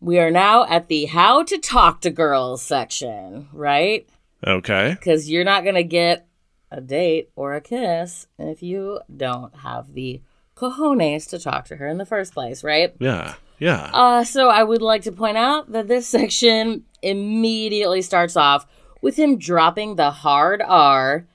We 0.00 0.18
are 0.18 0.30
now 0.30 0.64
at 0.66 0.88
the 0.88 1.06
how 1.06 1.42
to 1.42 1.58
talk 1.58 2.00
to 2.02 2.10
girls 2.10 2.62
section, 2.62 3.48
right? 3.52 4.06
Okay. 4.46 4.90
Because 4.98 5.28
you're 5.30 5.44
not 5.44 5.62
going 5.62 5.74
to 5.74 5.82
get 5.84 6.26
a 6.70 6.80
date 6.80 7.30
or 7.36 7.54
a 7.54 7.60
kiss 7.60 8.26
if 8.38 8.62
you 8.62 9.00
don't 9.14 9.54
have 9.56 9.94
the 9.94 10.20
cojones 10.56 11.28
to 11.28 11.38
talk 11.38 11.66
to 11.66 11.76
her 11.76 11.86
in 11.86 11.98
the 11.98 12.06
first 12.06 12.32
place, 12.32 12.64
right? 12.64 12.94
Yeah. 12.98 13.34
Yeah. 13.58 13.90
Uh, 13.92 14.24
so 14.24 14.48
I 14.48 14.62
would 14.62 14.82
like 14.82 15.02
to 15.02 15.12
point 15.12 15.36
out 15.36 15.72
that 15.72 15.88
this 15.88 16.06
section 16.08 16.84
immediately 17.02 18.02
starts 18.02 18.36
off 18.36 18.66
with 19.00 19.18
him 19.18 19.38
dropping 19.38 19.96
the 19.96 20.10
hard 20.10 20.62
R 20.62 21.26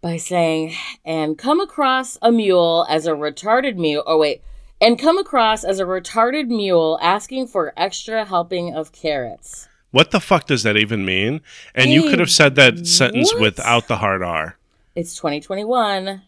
by 0.00 0.16
saying, 0.16 0.74
and 1.04 1.36
come 1.36 1.60
across 1.60 2.16
a 2.22 2.32
mule 2.32 2.86
as 2.88 3.06
a 3.06 3.12
retarded 3.12 3.76
mule. 3.76 4.02
Oh, 4.06 4.18
wait. 4.18 4.42
And 4.80 4.98
come 4.98 5.18
across 5.18 5.62
as 5.62 5.78
a 5.78 5.84
retarded 5.84 6.48
mule 6.48 6.98
asking 7.02 7.48
for 7.48 7.74
extra 7.76 8.24
helping 8.24 8.74
of 8.74 8.92
carrots. 8.92 9.68
What 9.90 10.12
the 10.12 10.20
fuck 10.20 10.46
does 10.46 10.62
that 10.62 10.76
even 10.76 11.04
mean? 11.04 11.40
And 11.74 11.90
you 11.90 12.08
could 12.08 12.20
have 12.20 12.30
said 12.30 12.54
that 12.54 12.86
sentence 12.86 13.32
what? 13.32 13.42
without 13.42 13.88
the 13.88 13.96
hard 13.96 14.22
R. 14.22 14.56
It's 14.94 15.14
2021. 15.16 16.22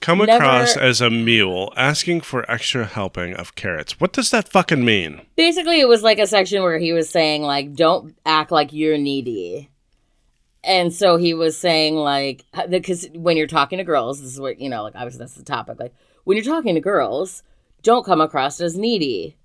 Come 0.00 0.18
Never- 0.18 0.32
across 0.32 0.76
as 0.76 1.00
a 1.00 1.10
mule 1.10 1.72
asking 1.76 2.22
for 2.22 2.50
extra 2.50 2.86
helping 2.86 3.34
of 3.34 3.54
carrots. 3.54 4.00
What 4.00 4.12
does 4.12 4.30
that 4.30 4.48
fucking 4.48 4.84
mean? 4.84 5.20
Basically, 5.36 5.78
it 5.78 5.86
was 5.86 6.02
like 6.02 6.18
a 6.18 6.26
section 6.26 6.62
where 6.62 6.78
he 6.78 6.92
was 6.92 7.08
saying, 7.08 7.42
like, 7.42 7.74
don't 7.74 8.16
act 8.26 8.50
like 8.50 8.72
you're 8.72 8.98
needy. 8.98 9.70
And 10.64 10.92
so 10.92 11.16
he 11.16 11.34
was 11.34 11.56
saying, 11.56 11.94
like, 11.94 12.44
because 12.68 13.08
when 13.14 13.36
you're 13.36 13.46
talking 13.46 13.78
to 13.78 13.84
girls, 13.84 14.20
this 14.20 14.32
is 14.32 14.40
what, 14.40 14.60
you 14.60 14.68
know, 14.68 14.82
like, 14.82 14.96
obviously 14.96 15.20
that's 15.20 15.34
the 15.34 15.44
topic. 15.44 15.78
Like, 15.78 15.94
when 16.24 16.36
you're 16.36 16.44
talking 16.44 16.74
to 16.74 16.80
girls, 16.80 17.44
don't 17.82 18.04
come 18.04 18.20
across 18.20 18.60
as 18.60 18.76
needy 18.76 19.36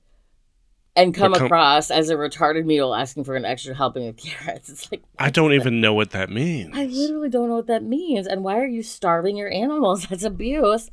and 0.98 1.14
come 1.14 1.34
across 1.34 1.92
as 1.92 2.10
a 2.10 2.16
retarded 2.16 2.66
mule 2.66 2.94
asking 2.94 3.24
for 3.24 3.36
an 3.36 3.46
extra 3.46 3.74
helping 3.74 4.08
of 4.08 4.18
carrots. 4.18 4.70
It's 4.78 4.92
like 4.92 5.04
I 5.18 5.30
don't 5.30 5.54
even 5.54 5.80
know 5.80 5.94
what 5.94 6.12
that 6.12 6.30
means. 6.30 6.76
I 6.76 6.86
literally 6.86 7.30
don't 7.30 7.48
know 7.48 7.56
what 7.56 7.68
that 7.68 7.84
means. 7.84 8.28
And 8.28 8.44
why 8.44 8.60
are 8.60 8.66
you 8.66 8.84
starving 8.84 9.38
your 9.38 9.50
animals? 9.50 10.08
That's 10.10 10.24
abuse. 10.24 10.92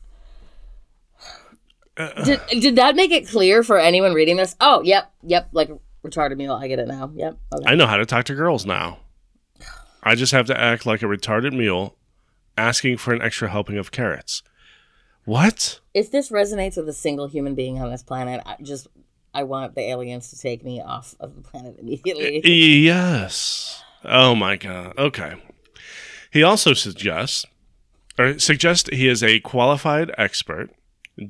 Uh, 1.97 2.25
Did, 2.25 2.41
did 2.61 2.77
that 2.77 2.97
make 2.97 3.13
it 3.13 3.29
clear 3.29 3.63
for 3.63 3.79
anyone 3.79 4.15
reading 4.15 4.37
this? 4.37 4.57
Oh, 4.61 4.83
yep, 4.83 5.13
yep, 5.23 5.49
like 5.53 5.71
retarded 6.05 6.37
mule. 6.37 6.57
I 6.57 6.67
get 6.67 6.81
it 6.81 6.89
now. 6.89 7.13
Yep. 7.15 7.39
Okay. 7.55 7.65
I 7.71 7.77
know 7.77 7.87
how 7.87 7.97
to 7.97 8.05
talk 8.05 8.25
to 8.25 8.35
girls 8.35 8.67
now. 8.67 8.99
I 10.03 10.17
just 10.17 10.33
have 10.33 10.47
to 10.47 10.61
act 10.61 10.87
like 10.87 11.03
a 11.03 11.07
retarded 11.07 11.53
mule 11.53 11.97
asking 12.59 12.97
for 12.97 13.15
an 13.15 13.23
extra 13.23 13.49
helping 13.49 13.79
of 13.79 13.93
carrots. 13.93 14.43
What? 15.25 15.81
if 15.95 16.11
this 16.11 16.31
resonates 16.31 16.77
with 16.77 16.89
a 16.89 16.93
single 16.93 17.29
human 17.29 17.55
being 17.55 17.81
on 17.81 17.91
this 17.91 18.03
planet, 18.03 18.43
I 18.45 18.57
just 18.61 18.89
I 19.35 19.43
want 19.43 19.75
the 19.75 19.83
aliens 19.83 20.31
to 20.31 20.39
take 20.39 20.65
me 20.65 20.81
off 20.81 21.15
of 21.21 21.35
the 21.35 21.43
planet 21.43 21.77
immediately. 21.79 22.41
Yes. 22.85 23.83
Oh 24.05 24.35
my 24.35 24.57
god. 24.57 24.97
Okay. 24.99 25.35
He 26.31 26.43
also 26.43 26.73
suggests 26.73 27.45
or 28.19 28.39
suggests 28.39 28.89
he 28.91 29.09
is 29.09 29.23
a 29.23 29.41
qualified 29.41 30.13
expert 30.17 30.71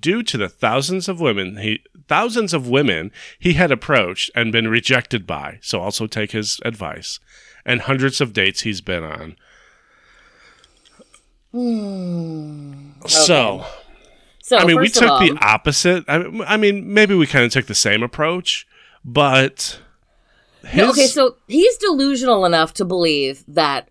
due 0.01 0.23
to 0.23 0.37
the 0.37 0.49
thousands 0.49 1.09
of 1.09 1.21
women 1.21 1.59
he 1.59 1.83
thousands 2.09 2.53
of 2.53 2.69
women 2.69 3.11
he 3.39 3.55
had 3.55 3.71
approached 3.71 4.31
and 4.35 4.53
been 4.53 4.69
rejected 4.69 5.27
by. 5.27 5.59
So 5.63 5.81
also 5.81 6.07
take 6.07 6.33
his 6.33 6.61
advice. 6.65 7.21
And 7.67 7.83
hundreds 7.83 8.21
of 8.21 8.35
dates 8.35 8.61
he's 8.61 8.83
been 8.83 9.05
on. 9.05 9.37
Hmm. 11.53 12.91
So, 13.07 13.65
So 14.45 14.59
I 14.59 14.67
mean, 14.67 14.79
we 14.79 14.91
took 14.91 15.09
all, 15.09 15.21
the 15.21 15.39
opposite. 15.41 16.05
I, 16.07 16.17
I 16.47 16.59
mean, 16.59 16.93
maybe 16.93 17.15
we 17.15 17.27
kind 17.27 17.47
of 17.47 17.51
took 17.51 17.65
the 17.65 17.75
same 17.75 18.03
approach, 18.03 18.67
but 19.03 19.81
his, 20.61 20.77
No, 20.77 20.91
okay, 20.91 21.07
so 21.07 21.37
he's 21.49 21.79
delusional 21.79 22.45
enough 22.45 22.75
to 22.75 22.85
believe 22.85 23.43
that 23.49 23.89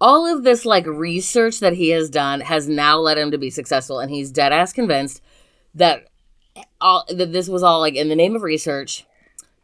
all 0.00 0.24
of 0.24 0.44
this 0.44 0.64
like 0.64 0.86
research 0.86 1.58
that 1.58 1.72
he 1.72 1.88
has 1.88 2.08
done 2.08 2.38
has 2.38 2.68
now 2.68 2.98
led 2.98 3.18
him 3.18 3.32
to 3.32 3.38
be 3.38 3.50
successful, 3.50 3.98
and 3.98 4.08
he's 4.08 4.30
dead 4.30 4.52
ass 4.52 4.72
convinced 4.72 5.20
that 5.74 6.06
all 6.80 7.04
that 7.08 7.32
this 7.32 7.48
was 7.48 7.64
all 7.64 7.80
like 7.80 7.96
in 7.96 8.08
the 8.08 8.14
name 8.14 8.36
of 8.36 8.42
research. 8.42 9.04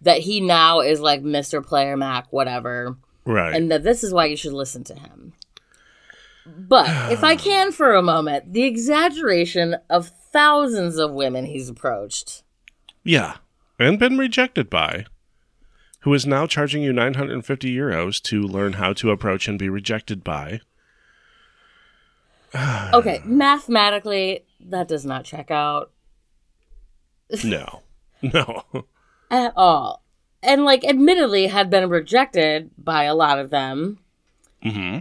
That 0.00 0.22
he 0.22 0.40
now 0.40 0.80
is 0.80 0.98
like 0.98 1.22
Mr. 1.22 1.64
Player 1.64 1.96
Mac, 1.96 2.32
whatever, 2.32 2.96
right. 3.24 3.54
and 3.54 3.70
that 3.70 3.84
this 3.84 4.02
is 4.02 4.12
why 4.12 4.24
you 4.24 4.36
should 4.36 4.54
listen 4.54 4.82
to 4.82 4.94
him. 4.96 5.34
But 6.44 7.12
if 7.12 7.22
I 7.22 7.36
can 7.36 7.70
for 7.70 7.94
a 7.94 8.02
moment, 8.02 8.52
the 8.52 8.64
exaggeration 8.64 9.76
of 9.88 10.10
thousands 10.32 10.96
of 10.98 11.12
women 11.12 11.44
he's 11.46 11.68
approached. 11.68 12.42
Yeah, 13.04 13.36
and 13.78 13.98
been 13.98 14.18
rejected 14.18 14.70
by. 14.70 15.06
Who 16.00 16.12
is 16.14 16.26
now 16.26 16.46
charging 16.46 16.82
you 16.82 16.92
950 16.92 17.74
euros 17.74 18.20
to 18.22 18.42
learn 18.42 18.74
how 18.74 18.92
to 18.94 19.10
approach 19.10 19.46
and 19.48 19.58
be 19.58 19.68
rejected 19.68 20.24
by? 20.24 20.60
Okay, 22.92 23.22
mathematically, 23.24 24.44
that 24.60 24.86
does 24.86 25.06
not 25.06 25.24
check 25.24 25.50
out 25.50 25.90
No. 27.44 27.80
No. 28.20 28.64
at 29.30 29.52
all. 29.56 30.02
And 30.42 30.64
like 30.64 30.84
admittedly 30.84 31.46
had 31.46 31.70
been 31.70 31.88
rejected 31.88 32.70
by 32.76 33.04
a 33.04 33.14
lot 33.14 33.38
of 33.38 33.50
them 33.50 33.98
hmm 34.62 34.98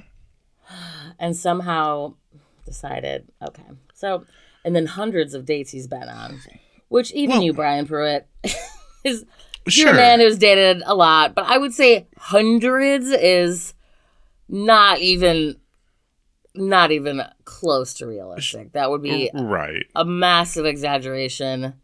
and 1.19 1.36
somehow 1.36 2.13
decided, 2.65 3.27
okay. 3.45 3.63
So 3.93 4.25
and 4.66 4.76
then 4.76 4.86
hundreds 4.86 5.34
of 5.34 5.45
dates 5.45 5.72
he's 5.72 5.88
been 5.88 6.09
on. 6.09 6.39
Which 6.89 7.12
even 7.14 7.36
Well- 7.38 7.43
you, 7.43 7.53
Brian 7.53 7.86
Pruitt, 7.88 8.28
is 9.03 9.26
Sure. 9.68 9.86
you're 9.86 9.93
a 9.93 9.97
man 9.97 10.20
who's 10.20 10.38
dated 10.39 10.82
a 10.86 10.95
lot, 10.95 11.36
but 11.36 11.45
I 11.45 11.57
would 11.57 11.74
say 11.74 12.07
hundreds 12.18 13.07
is 13.07 13.74
not 14.49 14.99
even 14.99 15.55
not 16.53 16.91
even 16.91 17.22
close 17.45 17.93
to 17.93 18.05
realistic. 18.05 18.74
That 18.74 18.89
would 18.89 19.01
be 19.01 19.30
Right. 19.34 19.86
a 19.95 20.03
massive 20.03 20.66
exaggeration. 20.66 21.76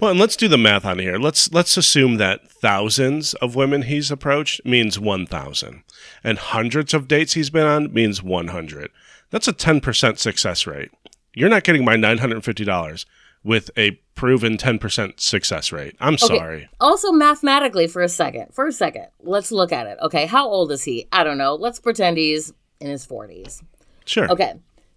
Well, 0.00 0.10
and 0.12 0.18
let's 0.18 0.36
do 0.36 0.48
the 0.48 0.56
math 0.58 0.84
on 0.84 0.98
here. 0.98 1.16
Let's 1.18 1.52
let's 1.52 1.76
assume 1.76 2.16
that 2.16 2.50
thousands 2.50 3.34
of 3.34 3.54
women 3.54 3.82
he's 3.82 4.10
approached 4.10 4.64
means 4.64 4.98
1,000 4.98 5.82
and 6.24 6.38
hundreds 6.38 6.94
of 6.94 7.06
dates 7.08 7.34
he's 7.34 7.50
been 7.50 7.66
on 7.66 7.92
means 7.92 8.22
100. 8.22 8.90
That's 9.32 9.48
a 9.48 9.52
10% 9.52 10.18
success 10.18 10.66
rate. 10.66 10.90
You're 11.34 11.48
not 11.48 11.64
getting 11.64 11.84
my 11.84 11.96
$950 11.96 13.04
with 13.42 13.70
a 13.76 13.92
proven 14.14 14.56
10% 14.56 15.18
success 15.18 15.72
rate. 15.72 15.96
I'm 15.98 16.14
Okay. 16.14 16.26
sorry. 16.38 16.68
Also, 16.78 17.10
mathematically, 17.10 17.88
for 17.88 18.02
a 18.02 18.08
second, 18.08 18.52
for 18.54 18.66
a 18.68 18.72
second, 18.72 19.06
let's 19.20 19.50
look 19.50 19.72
at 19.72 19.86
it. 19.88 19.98
Okay, 20.00 20.26
how 20.26 20.46
old 20.48 20.70
is 20.70 20.84
he? 20.84 21.08
I 21.10 21.24
don't 21.24 21.38
know. 21.38 21.54
Let's 21.56 21.80
pretend 21.80 22.18
he's 22.18 22.52
in 22.80 22.88
his 22.90 23.04
40s. 23.06 23.62
Sure. 24.04 24.30
Okay, 24.30 24.54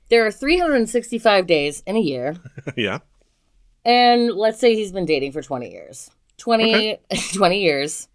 there 0.09 0.25
are 0.27 0.31
365 0.31 1.47
days 1.47 1.81
in 1.88 1.95
a 1.95 1.99
year, 1.99 2.36
yeah. 2.75 2.99
and 3.86 4.31
let's 4.31 4.59
say 4.59 4.75
he's 4.75 4.91
been 4.91 5.05
dating 5.05 5.31
for 5.31 5.41
20 5.41 5.71
years. 5.71 6.11
20, 6.38 6.99
20 7.33 7.61
years 7.61 8.09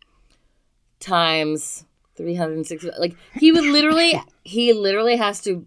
times 1.01 1.85
360. 2.17 2.91
Like, 2.99 3.17
he 3.35 3.51
would 3.53 3.65
literally, 3.65 4.21
he 4.45 4.73
literally 4.75 5.17
has 5.17 5.41
to 5.43 5.67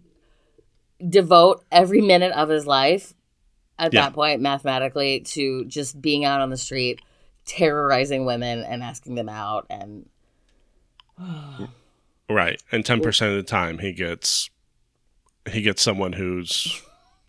devote 1.08 1.64
every 1.70 2.00
minute 2.00 2.32
of 2.32 2.48
his 2.48 2.66
life 2.66 3.14
at 3.78 3.92
Yeah. 3.92 4.02
that 4.02 4.12
point, 4.14 4.40
mathematically, 4.40 5.20
to 5.20 5.64
just 5.66 6.00
being 6.00 6.24
out 6.24 6.40
on 6.40 6.50
the 6.50 6.56
street, 6.56 7.00
terrorizing 7.46 8.24
women 8.24 8.60
and 8.60 8.82
asking 8.82 9.14
them 9.16 9.28
out. 9.28 9.66
And 9.70 10.08
Right. 12.28 12.62
And 12.72 12.84
10% 12.84 13.28
of 13.30 13.36
the 13.36 13.42
time 13.42 13.78
he 13.78 13.92
gets 13.92 14.50
he 15.50 15.60
gets 15.60 15.82
someone 15.82 16.14
who's 16.14 16.80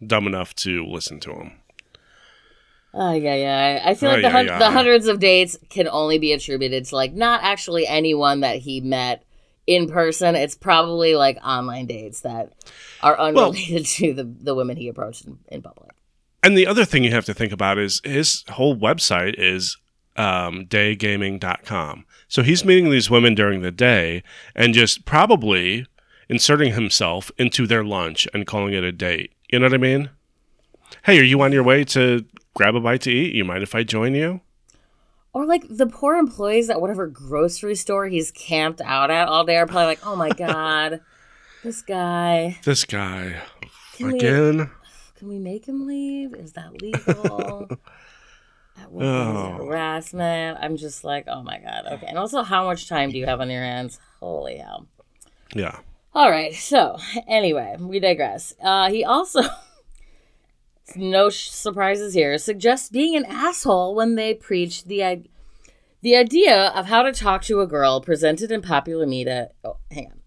dumb 0.05 0.25
enough 0.25 0.55
to 0.55 0.85
listen 0.85 1.19
to 1.19 1.31
him. 1.33 1.51
oh, 2.93 3.11
yeah, 3.11 3.35
yeah. 3.35 3.81
I 3.83 3.93
feel 3.93 4.09
oh, 4.09 4.13
like 4.13 4.23
Ay, 4.23 4.29
the, 4.29 4.37
ay, 4.37 4.45
hun- 4.47 4.59
the 4.59 4.71
hundreds 4.71 5.07
of 5.07 5.19
dates 5.19 5.57
can 5.69 5.89
only 5.89 6.17
be 6.17 6.31
attributed 6.31 6.85
to 6.85 6.95
like 6.95 7.13
not 7.13 7.43
actually 7.43 7.85
anyone 7.85 8.39
that 8.39 8.59
he 8.59 8.79
met 8.79 9.23
in 9.67 9.89
person. 9.89 10.35
It's 10.35 10.55
probably 10.55 11.15
like 11.15 11.37
online 11.43 11.87
dates 11.87 12.21
that 12.21 12.53
are 13.05 13.19
unrelated 13.19 13.85
to 13.97 14.13
the, 14.13 14.23
the 14.23 14.55
women 14.55 14.75
he 14.75 14.89
approached 14.89 15.25
in, 15.25 15.37
in 15.47 15.61
public. 15.61 15.91
And 16.43 16.57
the 16.57 16.67
other 16.67 16.85
thing 16.85 17.03
you 17.03 17.11
have 17.11 17.25
to 17.25 17.33
think 17.33 17.51
about 17.51 17.77
is 17.77 18.01
his 18.03 18.43
whole 18.49 18.75
website 18.75 19.35
is 19.37 19.77
um, 20.17 20.65
daygaming.com. 20.65 22.05
So 22.27 22.43
he's 22.43 22.65
meeting 22.65 22.89
these 22.89 23.09
women 23.09 23.35
during 23.35 23.61
the 23.61 23.71
day 23.71 24.23
and 24.55 24.73
just 24.73 25.05
probably 25.05 25.85
inserting 26.29 26.73
himself 26.73 27.31
into 27.37 27.67
their 27.67 27.83
lunch 27.83 28.27
and 28.33 28.47
calling 28.47 28.73
it 28.73 28.83
a 28.83 28.91
date. 28.91 29.31
You 29.51 29.59
know 29.59 29.65
what 29.65 29.73
I 29.73 29.77
mean? 29.77 30.09
Hey, 31.03 31.19
are 31.19 31.23
you 31.23 31.39
on 31.41 31.51
your 31.51 31.63
way 31.63 31.83
to 31.85 32.25
grab 32.55 32.75
a 32.75 32.79
bite 32.79 33.01
to 33.01 33.11
eat? 33.11 33.35
You 33.35 33.45
mind 33.45 33.63
if 33.63 33.75
I 33.75 33.83
join 33.83 34.15
you? 34.15 34.41
Or 35.33 35.45
like 35.45 35.65
the 35.69 35.87
poor 35.87 36.15
employees 36.15 36.69
at 36.69 36.79
whatever 36.79 37.07
grocery 37.07 37.75
store 37.75 38.07
he's 38.07 38.31
camped 38.31 38.81
out 38.81 39.11
at 39.11 39.27
all 39.27 39.43
day 39.43 39.57
are 39.57 39.67
probably 39.67 39.85
like, 39.85 40.05
oh 40.05 40.15
my 40.15 40.29
God, 40.29 41.01
this 41.65 41.81
guy. 41.81 42.57
This 42.63 42.83
guy 42.85 43.41
Can 43.97 44.07
we- 44.07 44.15
again. 44.17 44.69
Can 45.15 45.29
we 45.29 45.39
make 45.39 45.65
him 45.67 45.87
leave? 45.87 46.33
Is 46.33 46.53
that 46.53 46.81
legal? 46.81 47.67
that 48.75 48.91
what 48.91 49.01
point 49.01 49.05
is 49.05 49.43
it 49.45 49.61
Oh. 49.61 49.65
harassment? 49.65 50.57
I'm 50.61 50.75
just 50.77 51.03
like, 51.03 51.25
oh 51.27 51.41
my 51.41 51.57
god. 51.59 51.85
Okay. 51.93 52.05
And 52.07 52.17
also, 52.17 52.43
how 52.43 52.65
much 52.65 52.87
time 52.89 53.11
do 53.11 53.17
you 53.17 53.25
have 53.25 53.39
on 53.41 53.49
your 53.49 53.61
hands? 53.63 53.99
Holy 54.19 54.57
hell. 54.57 54.87
Yeah. 55.55 55.79
All 56.13 56.29
right. 56.29 56.53
So, 56.53 56.97
anyway, 57.27 57.75
we 57.79 57.99
digress. 57.99 58.53
Uh, 58.61 58.89
he 58.89 59.03
also, 59.05 59.41
no 60.95 61.29
sh- 61.29 61.49
surprises 61.49 62.13
here, 62.13 62.37
suggests 62.37 62.89
being 62.89 63.15
an 63.15 63.25
asshole 63.25 63.95
when 63.95 64.15
they 64.15 64.33
preach 64.33 64.83
the 64.85 65.03
i- 65.03 65.23
the 66.01 66.15
idea 66.17 66.67
of 66.75 66.85
how 66.85 67.01
to 67.03 67.11
talk 67.11 67.41
to 67.43 67.61
a 67.61 67.67
girl 67.67 67.99
presented 68.01 68.51
in 68.51 68.61
popular 68.61 69.05
media. 69.07 69.49
Oh, 69.63 69.77
hang 69.91 70.07
on. 70.07 70.19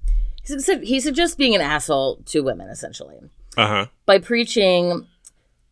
He, 0.82 1.00
suggests 1.00 1.36
being 1.36 1.54
an 1.54 1.60
asshole 1.60 2.16
to 2.26 2.40
women, 2.40 2.68
essentially 2.68 3.18
Uh 3.56 3.66
huh. 3.66 3.86
by 4.06 4.18
preaching 4.18 5.06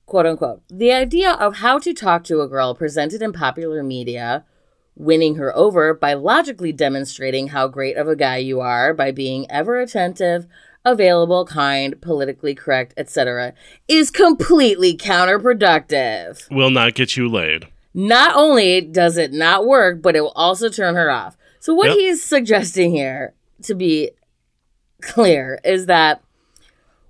quote 0.06 0.26
unquote 0.26 0.62
the 0.70 0.92
idea 0.92 1.32
of 1.32 1.56
how 1.56 1.78
to 1.80 1.92
talk 1.92 2.22
to 2.24 2.40
a 2.40 2.48
girl 2.48 2.74
presented 2.74 3.20
in 3.22 3.32
popular 3.32 3.82
media 3.82 4.44
winning 4.94 5.34
her 5.34 5.54
over 5.56 5.92
by 5.92 6.14
logically 6.14 6.72
demonstrating 6.72 7.48
how 7.48 7.66
great 7.68 7.96
of 7.96 8.06
a 8.08 8.14
guy 8.16 8.36
you 8.36 8.60
are 8.60 8.94
by 8.94 9.10
being 9.10 9.50
ever 9.50 9.78
attentive 9.80 10.46
available 10.84 11.44
kind 11.44 12.00
politically 12.00 12.54
correct 12.54 12.94
etc 12.96 13.52
is 13.88 14.10
completely 14.12 14.96
counterproductive 14.96 16.48
Will 16.50 16.70
not 16.70 16.94
get 16.94 17.16
you 17.16 17.28
laid. 17.28 17.66
not 17.94 18.34
only 18.36 18.80
does 18.80 19.16
it 19.16 19.32
not 19.32 19.66
work 19.66 20.00
but 20.02 20.14
it 20.16 20.20
will 20.20 20.32
also 20.36 20.68
turn 20.68 20.94
her 20.94 21.10
off 21.10 21.36
so 21.58 21.74
what 21.74 21.88
Yep. 21.88 21.96
he's 21.96 22.22
suggesting 22.22 22.94
here 22.94 23.34
to 23.62 23.74
be 23.74 24.10
clear 25.03 25.59
is 25.64 25.86
that 25.86 26.22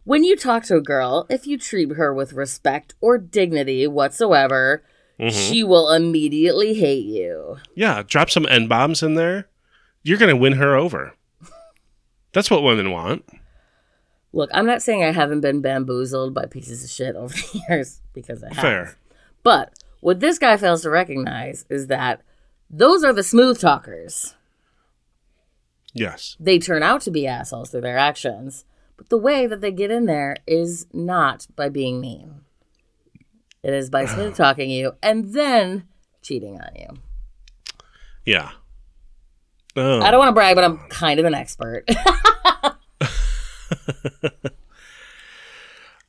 When 0.05 0.23
you 0.23 0.37
talk 0.37 0.63
to 0.65 0.77
a 0.77 0.81
girl, 0.81 1.27
if 1.29 1.49
you 1.49 1.59
treat 1.59 1.91
her 1.93 2.15
with 2.15 2.33
respect 2.33 2.95
or 3.01 3.19
dignity 3.19 3.89
whatsoever, 3.89 4.85
mm-hmm. 5.19 5.37
she 5.37 5.65
will 5.65 5.91
immediately 5.91 6.75
hate 6.75 7.07
you. 7.07 7.57
Yeah, 7.75 8.05
drop 8.07 8.31
some 8.31 8.47
N 8.49 8.69
bombs 8.69 9.03
in 9.03 9.15
there. 9.15 9.49
You're 10.05 10.19
going 10.19 10.31
to 10.31 10.37
win 10.37 10.53
her 10.53 10.77
over. 10.77 11.15
That's 12.33 12.51
what 12.53 12.63
women 12.63 12.93
want. 12.93 13.25
Look, 14.33 14.51
I'm 14.55 14.67
not 14.67 14.81
saying 14.83 15.03
I 15.03 15.11
haven't 15.11 15.41
been 15.41 15.61
bamboozled 15.61 16.35
by 16.35 16.47
pieces 16.47 16.85
of 16.85 16.91
shit 16.91 17.17
over 17.17 17.35
the 17.53 17.63
years 17.69 18.01
because 18.13 18.45
I 18.45 18.49
have. 18.55 18.63
Fair. 18.63 18.99
But 19.43 19.73
what 20.01 20.21
this 20.21 20.39
guy 20.39 20.57
fails 20.57 20.83
to 20.83 20.91
recognize 20.91 21.65
is 21.69 21.89
that 21.89 22.23
those 22.71 23.03
are 23.03 23.13
the 23.13 23.25
smooth 23.25 23.59
talkers. 23.59 24.35
Yes. 25.97 26.37
They 26.39 26.59
turn 26.59 26.83
out 26.83 27.01
to 27.03 27.11
be 27.11 27.27
assholes 27.27 27.71
through 27.71 27.83
their 27.83 27.99
actions, 27.99 28.65
but 28.97 29.09
the 29.09 29.19
way 29.19 29.47
that 29.47 29.61
they 29.61 29.73
get 29.73 29.91
in 29.91 30.07
there 30.07 30.37
is 30.47 30.87
not 30.93 31.47
by 31.57 31.69
being 31.69 32.01
mean. 32.01 32.43
It 33.63 33.75
is 33.75 33.91
by 33.91 34.07
smooth 34.07 34.37
talking 34.37 34.71
you 34.71 34.93
and 35.03 35.33
then 35.33 35.89
cheating 36.23 36.61
on 36.61 36.75
you. 36.77 36.89
Yeah. 38.25 38.51
Oh. 39.77 40.01
I 40.01 40.11
don't 40.11 40.15
um. 40.15 40.19
want 40.21 40.29
to 40.29 40.33
brag, 40.33 40.55
but 40.55 40.65
I'm 40.65 40.79
kind 40.89 41.19
of 41.21 41.27
an 41.27 41.35
expert. 41.35 41.89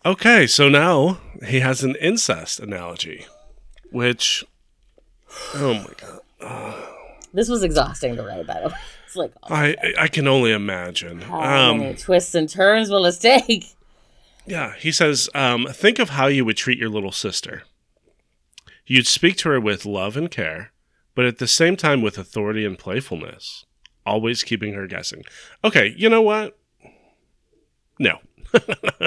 Okay, 0.08 0.48
so 0.48 0.70
now 0.70 1.20
he 1.46 1.60
has 1.60 1.84
an 1.84 1.98
incest 2.00 2.62
analogy, 2.62 3.26
which, 3.92 4.46
oh 5.54 5.74
my 5.74 5.90
god, 5.98 6.22
this 7.34 7.50
was 7.50 7.62
exhausting 7.62 8.16
to 8.16 8.24
write, 8.24 8.48
by 8.48 8.62
the 8.62 8.70
way. 8.70 8.76
It's 9.08 9.16
like, 9.16 9.34
oh, 9.44 9.48
I 9.56 9.76
I 10.00 10.08
can 10.08 10.28
only 10.28 10.52
imagine. 10.52 11.22
how 11.22 11.42
Um, 11.72 11.80
many 11.80 11.96
twists 11.96 12.36
and 12.36 12.48
turns 12.48 12.90
will 12.92 13.04
this 13.04 13.18
take? 13.18 13.74
yeah, 14.46 14.74
he 14.78 14.92
says, 14.92 15.30
um, 15.34 15.66
think 15.72 15.98
of 16.00 16.10
how 16.10 16.28
you 16.28 16.46
would 16.46 16.56
treat 16.58 16.78
your 16.78 16.90
little 16.90 17.12
sister. 17.12 17.64
You'd 18.86 19.08
speak 19.08 19.36
to 19.38 19.50
her 19.50 19.60
with 19.60 19.86
love 19.86 20.16
and 20.16 20.30
care, 20.32 20.72
but 21.16 21.26
at 21.26 21.40
the 21.40 21.48
same 21.48 21.76
time 21.76 22.02
with 22.02 22.18
authority 22.18 22.64
and 22.66 22.78
playfulness, 22.80 23.66
always 24.06 24.44
keeping 24.44 24.74
her 24.76 24.88
guessing. 24.88 25.24
Okay, 25.64 25.94
you 25.98 26.08
know 26.10 26.22
what? 26.22 26.58
No. 28.00 28.20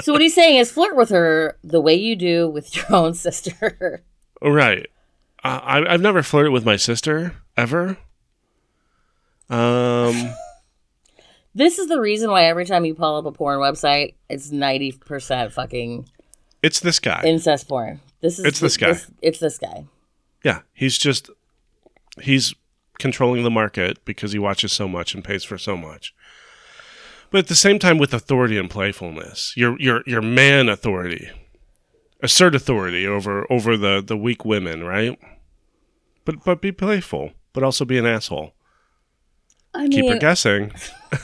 So 0.03 0.13
what 0.13 0.21
he's 0.23 0.35
saying 0.35 0.59
is 0.59 0.71
flirt 0.71 0.95
with 0.97 1.09
her 1.11 1.57
the 1.65 1.81
way 1.81 1.95
you 1.95 2.15
do 2.15 2.49
with 2.49 2.75
your 2.77 2.87
own 2.91 3.15
sister. 3.15 4.03
Right. 4.43 4.87
Uh, 5.45 5.61
I, 5.63 5.93
I've 5.95 6.01
never 6.01 6.23
flirted 6.23 6.51
with 6.53 6.65
my 6.65 6.77
sister 6.77 7.35
ever. 7.59 7.99
Um. 9.51 10.33
this 11.55 11.79
is 11.79 11.89
the 11.89 12.01
reason 12.01 12.31
why 12.31 12.45
every 12.45 12.65
time 12.65 12.85
you 12.85 12.95
pull 12.95 13.17
up 13.17 13.27
a 13.27 13.33
porn 13.33 13.59
website, 13.59 14.15
it's 14.29 14.51
ninety 14.51 14.93
percent 14.93 15.53
fucking 15.53 16.09
It's 16.63 16.81
this 16.81 16.99
guy. 16.99 17.23
incest 17.25 17.69
porn. 17.69 18.01
This 18.21 18.39
is 18.39 18.45
It's 18.45 18.61
this 18.61 18.77
guy. 18.77 18.97
it's 19.23 19.39
this 19.41 19.59
guy. 19.59 19.85
yeah, 20.45 20.61
he's 20.73 20.97
just 20.99 21.31
he's 22.21 22.55
controlling 22.99 23.43
the 23.45 23.51
market 23.51 24.05
because 24.05 24.33
he 24.33 24.39
watches 24.39 24.73
so 24.73 24.87
much 24.87 25.15
and 25.15 25.25
pays 25.25 25.43
for 25.43 25.57
so 25.59 25.77
much. 25.77 26.15
But 27.31 27.39
at 27.39 27.47
the 27.49 27.55
same 27.55 27.79
time, 27.79 27.97
with 27.99 28.13
authority 28.13 28.59
and 28.59 28.69
playfulness, 28.69 29.55
your 29.57 29.81
your 29.81 30.03
your 30.07 30.21
man 30.23 30.69
authority, 30.69 31.31
assert 32.23 32.55
authority 32.55 33.07
over 33.07 33.51
over 33.51 33.77
the 33.77 34.03
the 34.05 34.17
weak 34.17 34.45
women, 34.45 34.85
right? 34.85 35.19
But 36.25 36.45
but 36.45 36.61
be 36.61 36.73
playful, 36.73 37.33
but 37.53 37.63
also 37.63 37.85
be 37.85 37.99
an 37.99 38.07
asshole. 38.07 38.53
I 39.75 39.89
Keep 39.89 40.09
her 40.11 40.19
guessing. 40.19 40.73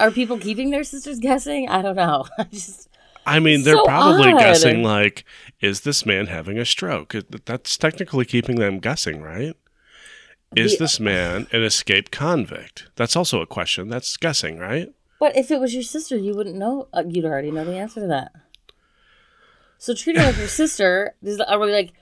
are 0.00 0.10
people 0.10 0.38
keeping 0.38 0.70
their 0.70 0.84
sisters 0.84 1.18
guessing? 1.18 1.68
I 1.68 1.82
don't 1.82 1.96
know. 1.96 2.24
I 2.38 2.44
just 2.44 2.88
I 3.28 3.40
mean, 3.40 3.64
they're 3.64 3.74
So 3.76 3.84
probably 3.84 4.32
odd. 4.32 4.38
guessing 4.38 4.82
like, 4.84 5.24
is 5.60 5.80
this 5.80 6.06
man 6.06 6.26
having 6.26 6.58
a 6.58 6.64
stroke? 6.64 7.14
That's 7.44 7.76
technically 7.76 8.24
keeping 8.24 8.56
them 8.56 8.78
guessing, 8.78 9.20
right? 9.20 9.54
Is 10.54 10.72
The- 10.72 10.84
this 10.84 11.00
man 11.00 11.46
an 11.52 11.62
escaped 11.64 12.12
convict? 12.12 12.88
That's 12.96 13.16
also 13.16 13.40
a 13.40 13.46
question. 13.46 13.88
That's 13.88 14.16
guessing, 14.16 14.58
right? 14.58 14.92
But 15.18 15.36
if 15.36 15.50
it 15.50 15.60
was 15.60 15.74
your 15.74 15.82
sister, 15.82 16.16
you 16.16 16.34
wouldn't 16.34 16.56
know. 16.56 16.88
Uh, 16.92 17.02
you'd 17.08 17.24
already 17.24 17.50
know 17.50 17.64
the 17.64 17.76
answer 17.76 18.00
to 18.00 18.06
that. 18.08 18.32
So 19.78 19.94
treat 19.94 20.16
her 20.18 20.24
like 20.24 20.36
your 20.38 20.48
sister. 20.48 21.14
Is, 21.22 21.40
are 21.40 21.58
we 21.58 21.72
like 21.72 21.92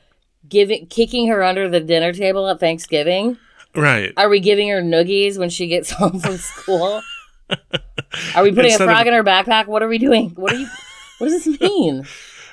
giving, 0.49 0.87
kicking 0.89 1.29
her 1.29 1.43
under 1.43 1.69
the 1.69 1.81
dinner 1.81 2.13
table 2.13 2.49
at 2.49 2.61
Thanksgiving? 2.61 3.39
Right. 3.77 4.13
Are 4.17 4.29
we 4.29 4.41
giving 4.41 4.69
her 4.69 4.83
noogies 4.83 5.39
when 5.39 5.51
she 5.51 5.67
gets 5.67 5.91
home 6.01 6.21
from 6.21 6.37
school? 6.37 7.03
Are 8.35 8.43
we 8.43 8.51
putting 8.51 8.67
Instead 8.71 8.81
a 8.89 8.91
of- 8.91 8.97
frog 8.97 9.07
in 9.07 9.15
her 9.15 9.25
backpack? 9.25 9.67
What 9.67 9.83
are 9.83 9.89
we 9.89 9.99
doing? 9.99 10.31
What 10.31 10.53
are 10.53 10.57
you? 10.57 10.69
What 11.19 11.29
does 11.29 11.45
this 11.45 11.61
mean? 11.61 12.05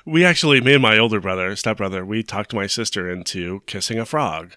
We 0.06 0.26
actually, 0.26 0.62
me 0.62 0.74
and 0.74 0.82
my 0.82 0.98
older 0.98 1.20
brother, 1.22 1.56
stepbrother, 1.56 2.04
we 2.06 2.24
talked 2.24 2.54
my 2.54 2.66
sister 2.68 3.10
into 3.10 3.62
kissing 3.68 4.00
a 4.00 4.06
frog. 4.06 4.54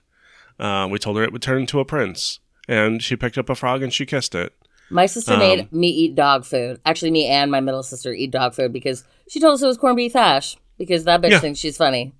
Um, 0.59 0.91
we 0.91 0.99
told 0.99 1.17
her 1.19 1.23
it 1.25 1.33
would 1.33 1.43
turn 1.43 1.63
into 1.63 1.81
a 1.81 1.85
prince, 1.85 2.41
and 2.69 3.03
she 3.03 3.17
picked 3.17 3.37
up 3.37 3.49
a 3.51 3.55
frog 3.55 3.83
and 3.83 3.93
she 3.93 4.07
kissed 4.07 4.35
it. 4.35 4.55
My 4.91 5.07
sister 5.07 5.35
Um, 5.35 5.39
made 5.41 5.73
me 5.73 5.89
eat 5.89 6.15
dog 6.15 6.45
food. 6.45 6.81
Actually, 6.87 7.11
me 7.11 7.27
and 7.27 7.51
my 7.51 7.61
middle 7.61 7.83
sister 7.83 8.13
eat 8.13 8.31
dog 8.31 8.55
food 8.55 8.73
because 8.73 9.05
she 9.29 9.41
told 9.41 9.55
us 9.55 9.63
it 9.63 9.67
was 9.67 9.77
corned 9.79 9.97
beef 9.97 10.13
hash 10.13 10.57
because 10.79 11.05
that 11.05 11.21
bitch 11.23 11.31
Yeah. 11.31 11.41
thinks 11.41 11.59
she's 11.59 11.77
funny. 11.77 12.15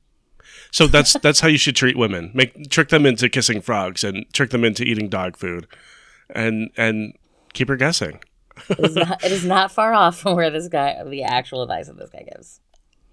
So 0.75 0.89
that's 0.89 1.13
that's 1.23 1.39
how 1.39 1.47
you 1.47 1.57
should 1.57 1.77
treat 1.77 1.97
women. 1.97 2.33
Make 2.35 2.69
trick 2.69 2.89
them 2.89 3.07
into 3.07 3.29
kissing 3.29 3.61
frogs 3.61 4.03
and 4.03 4.27
trick 4.33 4.51
them 4.51 4.65
into 4.65 4.83
eating 4.83 5.09
dog 5.09 5.37
food, 5.37 5.69
and 6.29 6.71
and 6.77 7.17
keep 7.53 7.69
her 7.69 7.77
guessing. 7.77 8.21
It 8.69 8.81
is 8.81 8.97
not, 8.97 9.25
it 9.25 9.33
is 9.33 9.45
not 9.45 9.71
far 9.73 9.95
off 9.95 10.19
from 10.19 10.35
where 10.37 10.51
this 10.51 10.69
guy, 10.69 11.03
the 11.05 11.23
actual 11.23 11.63
advice 11.63 11.87
that 11.87 11.97
this 11.97 12.11
guy 12.11 12.27
gives. 12.33 12.61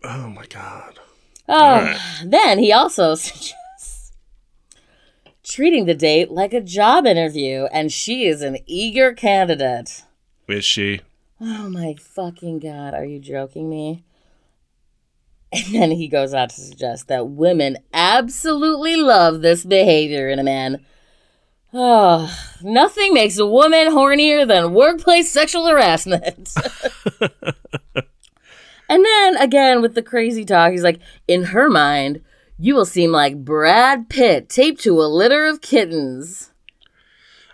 Oh 0.03 0.29
my 0.29 0.45
god. 0.47 0.99
Oh, 1.47 1.97
then 2.25 2.57
he 2.57 2.71
also 2.71 3.13
suggests 3.15 4.11
treating 5.43 5.85
the 5.85 5.93
date 5.93 6.31
like 6.31 6.53
a 6.53 6.61
job 6.61 7.05
interview, 7.05 7.65
and 7.71 7.91
she 7.91 8.25
is 8.25 8.41
an 8.41 8.57
eager 8.65 9.13
candidate. 9.13 10.03
Is 10.47 10.65
she? 10.65 11.01
Oh 11.39 11.69
my 11.69 11.95
fucking 11.99 12.59
god, 12.59 12.95
are 12.95 13.05
you 13.05 13.19
joking 13.19 13.69
me? 13.69 14.03
And 15.53 15.75
then 15.75 15.91
he 15.91 16.07
goes 16.07 16.33
on 16.33 16.47
to 16.47 16.55
suggest 16.55 17.07
that 17.09 17.27
women 17.27 17.77
absolutely 17.93 18.95
love 18.95 19.41
this 19.41 19.65
behavior 19.65 20.29
in 20.29 20.39
a 20.39 20.43
man. 20.43 20.85
Oh, 21.73 22.33
nothing 22.61 23.13
makes 23.13 23.37
a 23.37 23.45
woman 23.45 23.89
hornier 23.89 24.47
than 24.47 24.73
workplace 24.73 25.29
sexual 25.31 25.67
harassment. 25.67 26.53
and 28.89 29.05
then 29.05 29.37
again 29.37 29.81
with 29.81 29.93
the 29.93 30.01
crazy 30.01 30.45
talk, 30.45 30.71
he's 30.71 30.83
like, 30.83 30.99
in 31.27 31.43
her 31.45 31.69
mind, 31.69 32.21
you 32.57 32.75
will 32.75 32.85
seem 32.85 33.11
like 33.11 33.43
Brad 33.43 34.07
Pitt 34.07 34.47
taped 34.47 34.81
to 34.83 35.01
a 35.01 35.07
litter 35.07 35.47
of 35.47 35.61
kittens. 35.61 36.51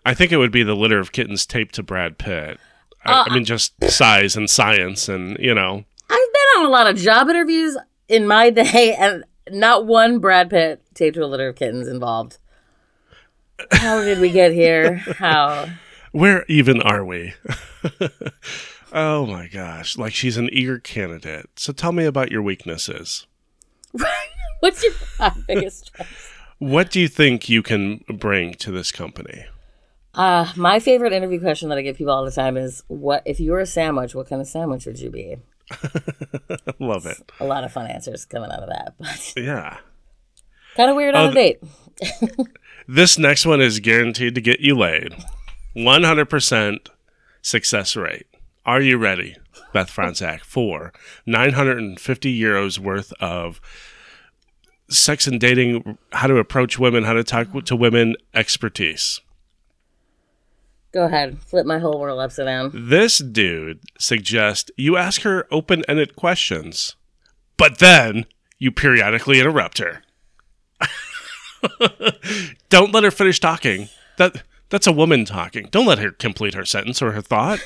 I 0.05 0.13
think 0.13 0.31
it 0.31 0.37
would 0.37 0.51
be 0.51 0.63
the 0.63 0.75
litter 0.75 0.99
of 0.99 1.11
kittens 1.11 1.45
taped 1.45 1.75
to 1.75 1.83
Brad 1.83 2.17
Pitt. 2.17 2.59
I, 3.05 3.13
I 3.13 3.21
uh, 3.21 3.33
mean, 3.33 3.45
just 3.45 3.73
size 3.89 4.35
and 4.35 4.49
science, 4.49 5.07
and 5.07 5.37
you 5.39 5.53
know, 5.53 5.85
I've 6.09 6.33
been 6.33 6.59
on 6.61 6.65
a 6.65 6.69
lot 6.69 6.87
of 6.87 6.97
job 6.97 7.29
interviews 7.29 7.77
in 8.07 8.27
my 8.27 8.49
day, 8.51 8.95
and 8.97 9.23
not 9.49 9.85
one 9.85 10.19
Brad 10.19 10.49
Pitt 10.49 10.81
taped 10.93 11.15
to 11.15 11.23
a 11.23 11.27
litter 11.27 11.49
of 11.49 11.55
kittens 11.55 11.87
involved. 11.87 12.37
How 13.71 14.03
did 14.03 14.19
we 14.19 14.29
get 14.29 14.51
here? 14.51 14.97
How? 14.97 15.67
where 16.11 16.45
even 16.47 16.81
are 16.81 17.03
we? 17.03 17.33
oh 18.93 19.25
my 19.25 19.47
gosh! 19.47 19.97
Like 19.97 20.13
she's 20.13 20.37
an 20.37 20.49
eager 20.51 20.79
candidate. 20.79 21.49
So 21.55 21.73
tell 21.73 21.91
me 21.91 22.05
about 22.05 22.31
your 22.31 22.41
weaknesses. 22.41 23.25
What's 24.59 24.83
your 24.83 24.93
biggest 25.47 25.87
strength? 25.87 26.33
What 26.59 26.89
do 26.89 26.99
you 26.99 27.07
think 27.07 27.49
you 27.49 27.61
can 27.61 28.03
bring 28.07 28.55
to 28.55 28.71
this 28.71 28.91
company? 28.91 29.45
Uh, 30.15 30.51
my 30.55 30.79
favorite 30.79 31.13
interview 31.13 31.39
question 31.39 31.69
that 31.69 31.77
I 31.77 31.83
give 31.83 31.97
people 31.97 32.13
all 32.13 32.25
the 32.25 32.31
time 32.31 32.57
is, 32.57 32.83
"What 32.87 33.21
if 33.25 33.39
you 33.39 33.51
were 33.51 33.59
a 33.59 33.67
sandwich? 33.67 34.15
What 34.15 34.27
kind 34.27 34.41
of 34.41 34.47
sandwich 34.47 34.85
would 34.85 34.99
you 34.99 35.11
be?" 35.11 35.37
Love 36.80 37.05
it. 37.05 37.32
A 37.39 37.45
lot 37.45 37.63
of 37.63 37.72
fun 37.72 37.88
answers 37.88 38.26
coming 38.26 38.51
out 38.51 38.63
of 38.63 38.70
that, 38.70 38.93
but 38.99 39.34
Yeah. 39.36 39.78
kind 40.76 40.89
of 40.89 40.95
weird 40.95 41.15
on 41.15 41.28
Oh, 41.28 41.32
a 41.32 41.34
date. 41.34 41.59
This 42.89 43.18
next 43.18 43.45
one 43.45 43.59
is 43.59 43.82
guaranteed 43.82 44.34
to 44.36 44.41
get 44.41 44.61
you 44.61 44.74
laid. 44.78 45.13
100% 45.76 46.88
success 47.41 47.95
rate. 47.97 48.28
Are 48.65 48.80
you 48.80 48.97
ready, 48.97 49.36
Beth 49.74 49.91
Franzak, 49.93 50.39
for 50.41 50.93
950 51.26 52.39
euros 52.41 52.80
worth 52.80 53.11
of 53.20 53.59
sex 54.89 55.28
and 55.28 55.38
dating, 55.39 55.97
how 56.13 56.28
to 56.28 56.38
approach 56.38 56.80
women, 56.80 57.03
how 57.03 57.11
to 57.13 57.26
talk 57.26 57.47
to 57.65 57.76
women 57.76 58.15
expertise? 58.34 59.20
Go 60.97 61.03
ahead, 61.03 61.39
flip 61.43 61.67
my 61.67 61.77
whole 61.77 61.99
world 61.99 62.19
upside 62.19 62.47
down. 62.47 62.71
This 62.73 63.19
dude 63.19 63.81
suggests 63.99 64.71
you 64.77 64.97
ask 64.97 65.21
her 65.21 65.45
open 65.51 65.83
ended 65.87 66.15
questions, 66.15 66.95
but 67.55 67.77
then 67.77 68.25
you 68.57 68.71
periodically 68.71 69.39
interrupt 69.39 69.77
her. 69.77 70.01
Don't 72.69 72.91
let 72.91 73.03
her 73.03 73.11
finish 73.11 73.39
talking. 73.39 73.89
That 74.17 74.41
that's 74.69 74.87
a 74.87 74.91
woman 74.91 75.23
talking. 75.23 75.67
Don't 75.69 75.85
let 75.85 75.99
her 75.99 76.09
complete 76.09 76.55
her 76.55 76.65
sentence 76.65 76.99
or 76.99 77.11
her 77.11 77.21
thought. 77.21 77.59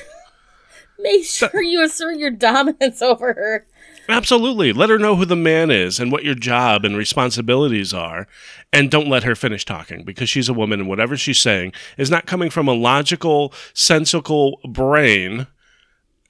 Make 0.98 1.24
sure 1.24 1.62
you 1.62 1.82
assert 1.82 2.18
your 2.18 2.32
dominance 2.32 3.00
over 3.00 3.32
her. 3.32 3.66
Absolutely. 4.08 4.72
Let 4.72 4.90
her 4.90 4.98
know 4.98 5.16
who 5.16 5.24
the 5.24 5.36
man 5.36 5.70
is 5.70 6.00
and 6.00 6.10
what 6.10 6.24
your 6.24 6.34
job 6.34 6.84
and 6.84 6.96
responsibilities 6.96 7.94
are. 7.94 8.26
And 8.72 8.90
don't 8.90 9.08
let 9.08 9.22
her 9.24 9.34
finish 9.34 9.64
talking 9.64 10.04
because 10.04 10.28
she's 10.28 10.48
a 10.48 10.54
woman 10.54 10.80
and 10.80 10.88
whatever 10.88 11.16
she's 11.16 11.40
saying 11.40 11.72
is 11.96 12.10
not 12.10 12.26
coming 12.26 12.50
from 12.50 12.68
a 12.68 12.72
logical, 12.72 13.52
sensical 13.74 14.58
brain. 14.64 15.46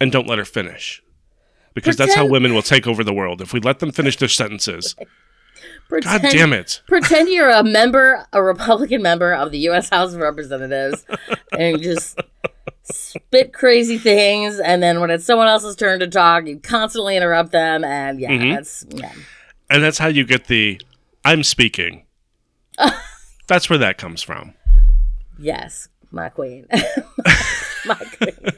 And 0.01 0.11
don't 0.11 0.27
let 0.27 0.39
her 0.39 0.45
finish. 0.45 1.03
Because 1.75 1.97
that's 1.97 2.14
how 2.14 2.27
women 2.27 2.53
will 2.53 2.62
take 2.62 2.87
over 2.87 3.03
the 3.03 3.14
world 3.14 3.41
if 3.41 3.53
we 3.53 3.61
let 3.61 3.79
them 3.79 3.93
finish 3.93 4.16
their 4.16 4.29
sentences. 4.29 4.95
Pretend, 5.89 6.23
God 6.23 6.33
damn 6.33 6.53
it. 6.53 6.83
Pretend 6.89 7.29
you're 7.29 7.51
a 7.51 7.62
member, 7.62 8.27
a 8.33 8.43
Republican 8.43 9.03
member 9.03 9.33
of 9.33 9.53
the 9.53 9.59
U.S. 9.61 9.91
House 9.91 10.14
of 10.14 10.20
Representatives, 10.20 11.05
and 11.57 11.81
just 11.83 12.18
spit 12.85 13.53
crazy 13.53 13.99
things. 13.99 14.59
And 14.59 14.83
then 14.83 15.01
when 15.01 15.11
it's 15.11 15.24
someone 15.24 15.49
else's 15.49 15.76
turn 15.76 16.01
to 16.01 16.07
talk, 16.09 16.47
you 16.47 16.59
constantly 16.59 17.16
interrupt 17.16 17.53
them. 17.53 17.85
And 17.85 18.20
yeah, 18.20 18.30
Mhm. 18.30 18.55
that's 18.55 18.85
yeah. 18.91 19.12
And 19.70 19.83
that's 19.83 19.99
how 19.99 20.09
you 20.09 20.24
get 20.24 20.47
the 20.47 20.80
I'm 21.24 21.43
speaking. 21.45 22.05
that's 23.47 23.70
where 23.70 23.78
that 23.78 23.99
comes 23.99 24.22
from. 24.22 24.55
yes, 25.39 25.89
my 26.11 26.28
queen, 26.28 26.66
my 27.87 27.95
queen. 27.95 28.35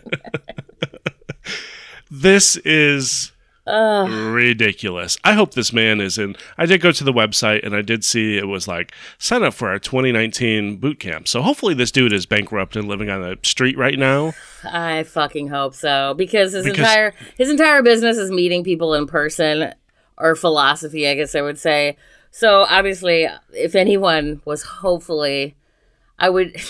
This 2.11 2.57
is 2.59 3.33
Ugh. 3.67 4.11
ridiculous. 4.11 5.17
I 5.25 5.33
hope 5.33 5.55
this 5.55 5.73
man 5.73 6.01
is 6.01 6.19
in. 6.19 6.37
I 6.59 6.67
did 6.67 6.81
go 6.81 6.93
to 6.93 7.05
the 7.05 7.13
website 7.13 7.65
and 7.65 7.75
I 7.75 7.81
did 7.83 8.05
see 8.05 8.37
it 8.37 8.47
was 8.47 8.69
like 8.69 8.93
sign 9.19 9.43
up 9.43 9.55
for 9.55 9.69
our 9.71 9.79
2019 9.79 10.77
boot 10.77 11.01
camp. 11.01 11.27
So 11.29 11.41
hopefully 11.41 11.73
this 11.75 11.91
dude 11.91 12.13
is 12.13 12.27
bankrupt 12.27 12.77
and 12.77 12.87
living 12.89 13.09
on 13.09 13.23
the 13.23 13.39
street 13.43 13.79
right 13.79 13.99
now. 13.99 14.35
I 14.65 15.05
fucking 15.05 15.49
hope 15.49 15.75
so 15.75 16.13
because 16.15 16.53
his 16.53 16.65
Because- 16.65 16.79
entire 16.81 17.15
his 17.39 17.49
entire 17.51 17.83
business 17.83 18.19
is 18.19 18.31
meeting 18.31 18.65
people 18.65 18.93
in 18.95 19.07
person 19.07 19.73
or 20.19 20.35
philosophy, 20.37 21.09
I 21.09 21.15
guess 21.15 21.35
I 21.35 21.41
would 21.43 21.59
say. 21.59 21.97
So 22.31 22.67
obviously, 22.69 23.29
if 23.53 23.75
anyone 23.75 24.43
was 24.45 24.63
hopefully, 24.63 25.55
I 26.19 26.29
would. 26.29 26.55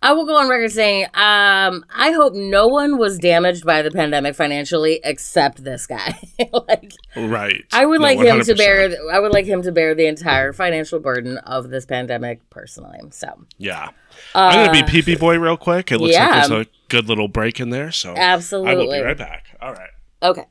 I 0.00 0.12
will 0.12 0.26
go 0.26 0.36
on 0.36 0.48
record 0.48 0.70
saying, 0.70 1.06
um, 1.06 1.84
I 1.90 2.12
hope 2.14 2.32
no 2.32 2.68
one 2.68 2.98
was 2.98 3.18
damaged 3.18 3.64
by 3.66 3.82
the 3.82 3.90
pandemic 3.90 4.36
financially 4.36 5.00
except 5.02 5.64
this 5.64 5.88
guy. 5.88 6.16
like, 6.68 6.92
Right. 7.16 7.64
I 7.72 7.84
would 7.84 8.00
No, 8.00 8.06
like 8.06 8.20
him 8.20 8.40
to 8.40 8.54
bear. 8.54 8.94
I 9.12 9.18
would 9.18 9.32
like 9.32 9.44
him 9.46 9.62
to 9.62 9.72
bear 9.72 9.96
the 9.96 10.06
entire 10.06 10.52
financial 10.52 11.00
burden 11.00 11.38
of 11.38 11.70
this 11.70 11.84
pandemic 11.84 12.48
personally. 12.48 13.00
So, 13.10 13.44
Yeah. 13.58 13.88
I'm 14.36 14.52
going 14.54 14.72
to 14.72 14.78
Uh, 14.80 14.86
be 14.86 14.88
pee 14.90 15.02
pee 15.02 15.16
boy 15.16 15.36
real 15.36 15.56
quick. 15.56 15.90
It 15.90 15.98
looks 15.98 16.12
yeah. 16.14 16.28
like 16.28 16.48
there's 16.48 16.66
a 16.66 16.70
good 16.88 17.08
little 17.08 17.28
break 17.28 17.58
in 17.58 17.70
there. 17.70 17.90
So 17.90 18.14
absolutely. 18.16 18.70
I 18.70 18.74
will 18.76 18.92
be 18.92 19.00
right 19.00 19.18
back. 19.18 19.46
All 19.60 19.72
right. 19.72 19.90
Okay. 20.22 20.44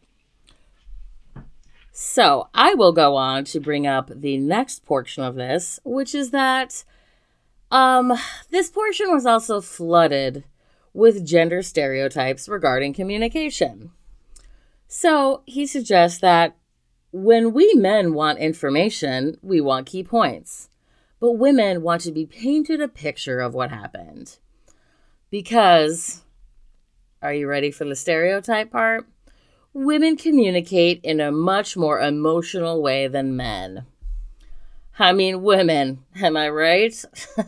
So 1.93 2.49
I 2.53 2.73
will 2.75 2.91
go 2.91 3.15
on 3.15 3.45
to 3.45 3.59
bring 3.61 3.87
up 3.87 4.11
the 4.13 4.37
next 4.37 4.85
portion 4.85 5.23
of 5.23 5.35
this, 5.35 5.79
which 5.83 6.13
is 6.13 6.31
that 6.31 6.83
um 7.71 8.13
this 8.49 8.69
portion 8.69 9.11
was 9.11 9.25
also 9.25 9.61
flooded 9.61 10.43
with 10.93 11.25
gender 11.25 11.61
stereotypes 11.61 12.49
regarding 12.49 12.93
communication. 12.93 13.91
So 14.87 15.43
he 15.45 15.65
suggests 15.65 16.19
that 16.19 16.55
when 17.11 17.53
we 17.53 17.73
men 17.75 18.13
want 18.13 18.39
information, 18.39 19.37
we 19.41 19.61
want 19.61 19.85
key 19.85 20.03
points. 20.03 20.69
But 21.19 21.33
women 21.33 21.81
want 21.81 22.01
to 22.01 22.11
be 22.11 22.25
painted 22.25 22.79
a 22.81 22.87
picture 22.87 23.39
of 23.39 23.53
what 23.53 23.71
happened. 23.71 24.37
Because 25.29 26.23
are 27.21 27.33
you 27.33 27.47
ready 27.47 27.71
for 27.71 27.85
the 27.85 27.95
stereotype 27.95 28.71
part? 28.71 29.07
women 29.77 30.17
communicate 30.17 30.99
in 31.03 31.19
a 31.19 31.31
much 31.31 31.77
more 31.77 31.99
emotional 31.99 32.81
way 32.81 33.07
than 33.07 33.35
men. 33.35 33.85
I 34.99 35.13
mean, 35.13 35.43
women, 35.43 36.03
am 36.19 36.35
I 36.35 36.49
right? 36.49 37.05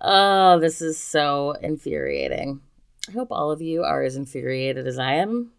oh, 0.00 0.60
this 0.60 0.80
is 0.80 0.98
so 0.98 1.56
infuriating. 1.60 2.60
I 3.08 3.12
hope 3.12 3.32
all 3.32 3.50
of 3.50 3.60
you 3.60 3.82
are 3.82 4.02
as 4.02 4.16
infuriated 4.16 4.86
as 4.86 4.98
I 4.98 5.14
am 5.14 5.50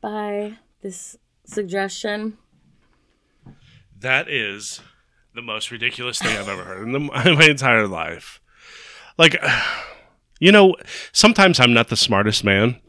by 0.00 0.54
this 0.80 1.16
suggestion. 1.44 2.38
That 4.00 4.30
is 4.30 4.80
the 5.34 5.42
most 5.42 5.70
ridiculous 5.70 6.18
thing 6.18 6.36
I've 6.36 6.48
ever 6.48 6.64
heard 6.64 6.84
in, 6.84 6.92
the, 6.92 7.00
in 7.26 7.38
my 7.38 7.44
entire 7.44 7.86
life. 7.86 8.40
Like, 9.18 9.36
you 10.40 10.50
know, 10.50 10.76
sometimes 11.12 11.60
I'm 11.60 11.74
not 11.74 11.88
the 11.88 11.96
smartest 11.96 12.42
man. 12.42 12.80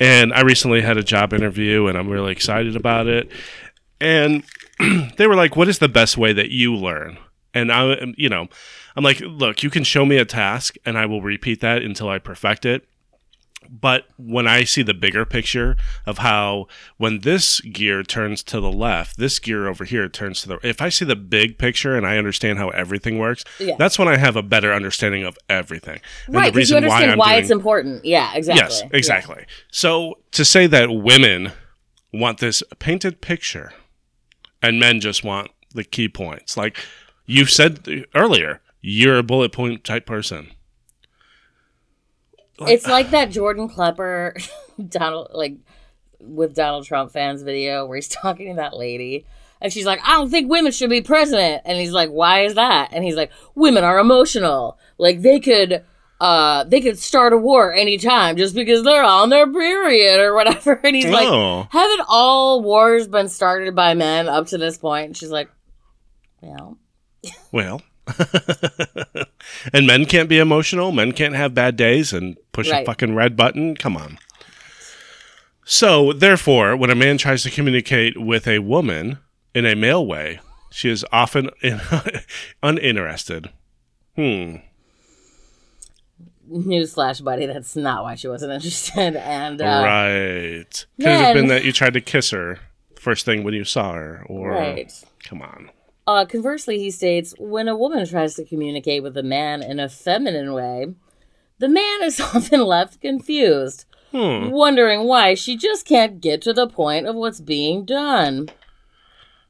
And 0.00 0.32
I 0.32 0.40
recently 0.40 0.80
had 0.80 0.96
a 0.96 1.02
job 1.02 1.34
interview 1.34 1.88
and 1.88 1.98
I'm 1.98 2.08
really 2.08 2.32
excited 2.32 2.74
about 2.74 3.06
it. 3.06 3.30
And 4.00 4.44
they 5.16 5.26
were 5.26 5.36
like, 5.36 5.56
what 5.56 5.68
is 5.68 5.78
the 5.78 5.88
best 5.88 6.16
way 6.16 6.32
that 6.32 6.50
you 6.50 6.74
learn? 6.74 7.18
And 7.54 7.70
I, 7.70 8.12
you 8.16 8.28
know, 8.28 8.48
I'm 8.96 9.04
like, 9.04 9.20
look, 9.20 9.62
you 9.62 9.70
can 9.70 9.84
show 9.84 10.04
me 10.06 10.16
a 10.16 10.24
task 10.24 10.76
and 10.86 10.96
I 10.96 11.06
will 11.06 11.20
repeat 11.22 11.60
that 11.60 11.82
until 11.82 12.08
I 12.08 12.18
perfect 12.18 12.64
it. 12.64 12.86
But 13.70 14.06
when 14.16 14.48
I 14.48 14.64
see 14.64 14.82
the 14.82 14.92
bigger 14.94 15.24
picture 15.24 15.76
of 16.04 16.18
how 16.18 16.66
when 16.96 17.20
this 17.20 17.60
gear 17.60 18.02
turns 18.02 18.42
to 18.44 18.58
the 18.60 18.72
left, 18.72 19.18
this 19.18 19.38
gear 19.38 19.68
over 19.68 19.84
here 19.84 20.08
turns 20.08 20.42
to 20.42 20.48
the 20.48 20.58
if 20.66 20.82
I 20.82 20.88
see 20.88 21.04
the 21.04 21.14
big 21.14 21.58
picture 21.58 21.94
and 21.96 22.04
I 22.04 22.18
understand 22.18 22.58
how 22.58 22.70
everything 22.70 23.18
works, 23.18 23.44
Yeah. 23.60 23.76
that's 23.78 23.98
when 24.00 24.08
I 24.08 24.16
have 24.16 24.34
a 24.34 24.42
better 24.42 24.72
understanding 24.74 25.22
of 25.24 25.38
everything. 25.48 26.00
And 26.26 26.34
right, 26.34 26.52
because 26.52 26.70
you 26.70 26.76
understand 26.76 27.12
I'm 27.12 27.18
why, 27.18 27.34
doing- 27.34 27.42
it's 27.44 27.50
important. 27.52 28.04
Yeah, 28.04 28.32
exactly. 28.34 28.62
Yes, 28.64 28.82
exactly. 28.92 29.44
So 29.70 30.18
to 30.32 30.44
say 30.44 30.66
that 30.66 30.90
women 30.90 31.52
want 32.12 32.38
this 32.38 32.64
painted 32.80 33.20
picture 33.20 33.72
and 34.62 34.78
men 34.78 35.00
just 35.00 35.24
want 35.24 35.50
the 35.74 35.84
key 35.84 36.08
points, 36.08 36.56
like 36.56 36.78
you 37.26 37.46
said 37.46 38.06
earlier, 38.14 38.60
you're 38.80 39.18
a 39.18 39.22
bullet 39.22 39.52
point 39.52 39.84
type 39.84 40.06
person. 40.06 40.50
It's 42.60 42.86
like 42.86 43.10
that 43.10 43.30
Jordan 43.30 43.68
Klepper 43.68 44.36
Donald 44.88 45.28
like 45.32 45.56
with 46.20 46.54
Donald 46.54 46.86
Trump 46.86 47.10
fans 47.10 47.42
video 47.42 47.86
where 47.86 47.96
he's 47.96 48.08
talking 48.08 48.48
to 48.48 48.54
that 48.54 48.76
lady 48.76 49.26
and 49.62 49.72
she's 49.72 49.86
like, 49.86 50.00
I 50.04 50.16
don't 50.16 50.28
think 50.28 50.50
women 50.50 50.72
should 50.72 50.90
be 50.90 51.00
president. 51.00 51.62
And 51.64 51.78
he's 51.78 51.92
like, 51.92 52.10
Why 52.10 52.44
is 52.44 52.54
that? 52.56 52.90
And 52.92 53.04
he's 53.04 53.14
like, 53.14 53.30
Women 53.54 53.84
are 53.84 53.98
emotional. 53.98 54.76
Like 54.98 55.22
they 55.22 55.38
could 55.40 55.84
uh 56.22 56.62
they 56.64 56.80
could 56.80 56.98
start 56.98 57.32
a 57.32 57.36
war 57.36 57.72
anytime 57.72 58.36
just 58.36 58.54
because 58.54 58.84
they're 58.84 59.02
on 59.02 59.28
their 59.28 59.50
period 59.52 60.20
or 60.20 60.34
whatever. 60.34 60.80
And 60.84 60.94
he's 60.94 61.06
like, 61.06 61.26
oh, 61.28 61.66
Haven't 61.70 62.06
all 62.08 62.62
wars 62.62 63.08
been 63.08 63.28
started 63.28 63.74
by 63.74 63.94
men 63.94 64.28
up 64.28 64.46
to 64.48 64.58
this 64.58 64.78
point? 64.78 65.06
And 65.06 65.16
she's 65.16 65.30
like, 65.30 65.50
Well, 66.40 66.78
well. 67.50 67.82
and 69.72 69.86
men 69.86 70.04
can't 70.06 70.28
be 70.28 70.38
emotional. 70.38 70.92
Men 70.92 71.12
can't 71.12 71.34
have 71.34 71.54
bad 71.54 71.76
days 71.76 72.12
and 72.12 72.36
push 72.52 72.70
a 72.70 72.84
fucking 72.84 73.14
red 73.14 73.36
button. 73.36 73.76
Come 73.76 73.96
on. 73.96 74.18
So, 75.64 76.12
therefore, 76.12 76.76
when 76.76 76.90
a 76.90 76.96
man 76.96 77.18
tries 77.18 77.44
to 77.44 77.50
communicate 77.50 78.20
with 78.20 78.48
a 78.48 78.58
woman 78.58 79.18
in 79.54 79.64
a 79.64 79.76
male 79.76 80.04
way, 80.04 80.40
she 80.70 80.90
is 80.90 81.04
often 81.12 81.50
uninterested. 82.62 83.50
Hmm. 84.16 84.56
Newsflash, 86.52 87.22
buddy, 87.24 87.46
that's 87.46 87.76
not 87.76 88.02
why 88.04 88.14
she 88.14 88.28
wasn't 88.28 88.52
interested. 88.52 89.16
And 89.16 89.60
uh, 89.60 89.82
right. 89.84 90.86
Could 90.98 91.06
have 91.06 91.34
been 91.34 91.48
that 91.48 91.64
you 91.64 91.72
tried 91.72 91.94
to 91.94 92.00
kiss 92.00 92.30
her 92.30 92.58
first 92.96 93.24
thing 93.24 93.42
when 93.42 93.54
you 93.54 93.64
saw 93.64 93.92
her, 93.94 94.24
or 94.26 94.50
right. 94.50 94.92
come 95.24 95.42
on. 95.42 95.70
Uh, 96.06 96.24
conversely, 96.24 96.78
he 96.78 96.90
states 96.90 97.34
when 97.38 97.68
a 97.68 97.76
woman 97.76 98.06
tries 98.06 98.34
to 98.34 98.44
communicate 98.44 99.02
with 99.02 99.16
a 99.16 99.22
man 99.22 99.62
in 99.62 99.78
a 99.80 99.88
feminine 99.88 100.52
way, 100.52 100.94
the 101.58 101.68
man 101.68 102.02
is 102.02 102.20
often 102.34 102.60
left 102.64 103.00
confused, 103.00 103.84
Hmm. 104.12 104.50
wondering 104.50 105.04
why 105.04 105.34
she 105.34 105.56
just 105.56 105.86
can't 105.86 106.20
get 106.20 106.42
to 106.42 106.52
the 106.52 106.66
point 106.68 107.06
of 107.06 107.14
what's 107.14 107.40
being 107.40 107.84
done. 107.86 108.50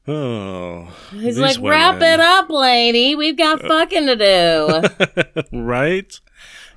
Oh, 0.07 0.89
He's 1.11 1.37
like, 1.37 1.57
wrap 1.61 2.01
it 2.01 2.19
up, 2.19 2.49
lady. 2.49 3.15
We've 3.15 3.37
got 3.37 3.61
fucking 3.61 4.05
to 4.05 4.15
do. 4.15 5.51
right? 5.57 6.19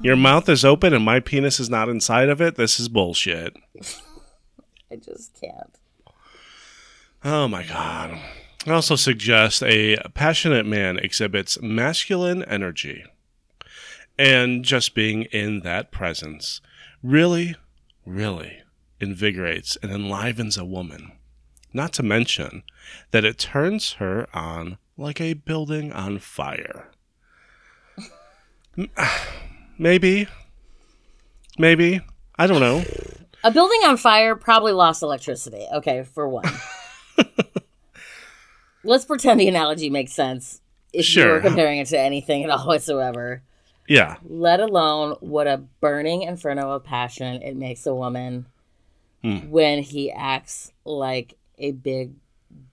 Your 0.00 0.16
mouth 0.16 0.48
is 0.48 0.64
open 0.64 0.92
and 0.92 1.04
my 1.04 1.20
penis 1.20 1.58
is 1.58 1.70
not 1.70 1.88
inside 1.88 2.28
of 2.28 2.40
it. 2.40 2.56
This 2.56 2.78
is 2.78 2.88
bullshit. 2.88 3.56
I 4.90 4.96
just 4.96 5.38
can't. 5.40 5.78
Oh 7.24 7.48
my 7.48 7.64
god. 7.64 8.20
I 8.66 8.70
also 8.70 8.96
suggest 8.96 9.62
a 9.62 9.96
passionate 10.14 10.66
man 10.66 10.98
exhibits 10.98 11.60
masculine 11.62 12.42
energy. 12.44 13.04
And 14.18 14.64
just 14.64 14.94
being 14.94 15.24
in 15.24 15.60
that 15.60 15.90
presence 15.90 16.60
really, 17.02 17.56
really 18.04 18.58
invigorates 19.00 19.76
and 19.82 19.92
enlivens 19.92 20.56
a 20.56 20.64
woman. 20.64 21.12
Not 21.72 21.92
to 21.94 22.02
mention 22.02 22.62
that 23.10 23.24
it 23.24 23.38
turns 23.38 23.94
her 23.94 24.26
on 24.34 24.78
like 24.96 25.20
a 25.20 25.34
building 25.34 25.92
on 25.92 26.18
fire. 26.18 26.90
Maybe. 29.78 30.26
Maybe. 31.58 32.00
I 32.38 32.46
don't 32.46 32.60
know. 32.60 32.82
A 33.44 33.50
building 33.50 33.80
on 33.84 33.96
fire 33.96 34.34
probably 34.36 34.72
lost 34.72 35.02
electricity. 35.02 35.66
Okay, 35.72 36.02
for 36.02 36.28
one. 36.28 36.44
Let's 38.84 39.04
pretend 39.04 39.40
the 39.40 39.48
analogy 39.48 39.90
makes 39.90 40.12
sense 40.12 40.60
if 40.92 40.98
you 41.00 41.02
Sure. 41.22 41.32
were 41.34 41.40
comparing 41.40 41.78
it 41.78 41.88
to 41.88 41.98
anything 41.98 42.44
at 42.44 42.50
all 42.50 42.66
whatsoever. 42.66 43.42
Yeah. 43.88 44.16
Let 44.24 44.60
alone 44.60 45.16
what 45.20 45.46
a 45.46 45.58
burning 45.80 46.22
inferno 46.22 46.70
of 46.72 46.84
passion 46.84 47.42
it 47.42 47.56
makes 47.56 47.86
a 47.86 47.94
woman 47.94 48.46
Hmm. 49.22 49.50
when 49.50 49.82
he 49.82 50.12
acts 50.12 50.72
like 50.84 51.34
a 51.58 51.72
big, 51.72 52.12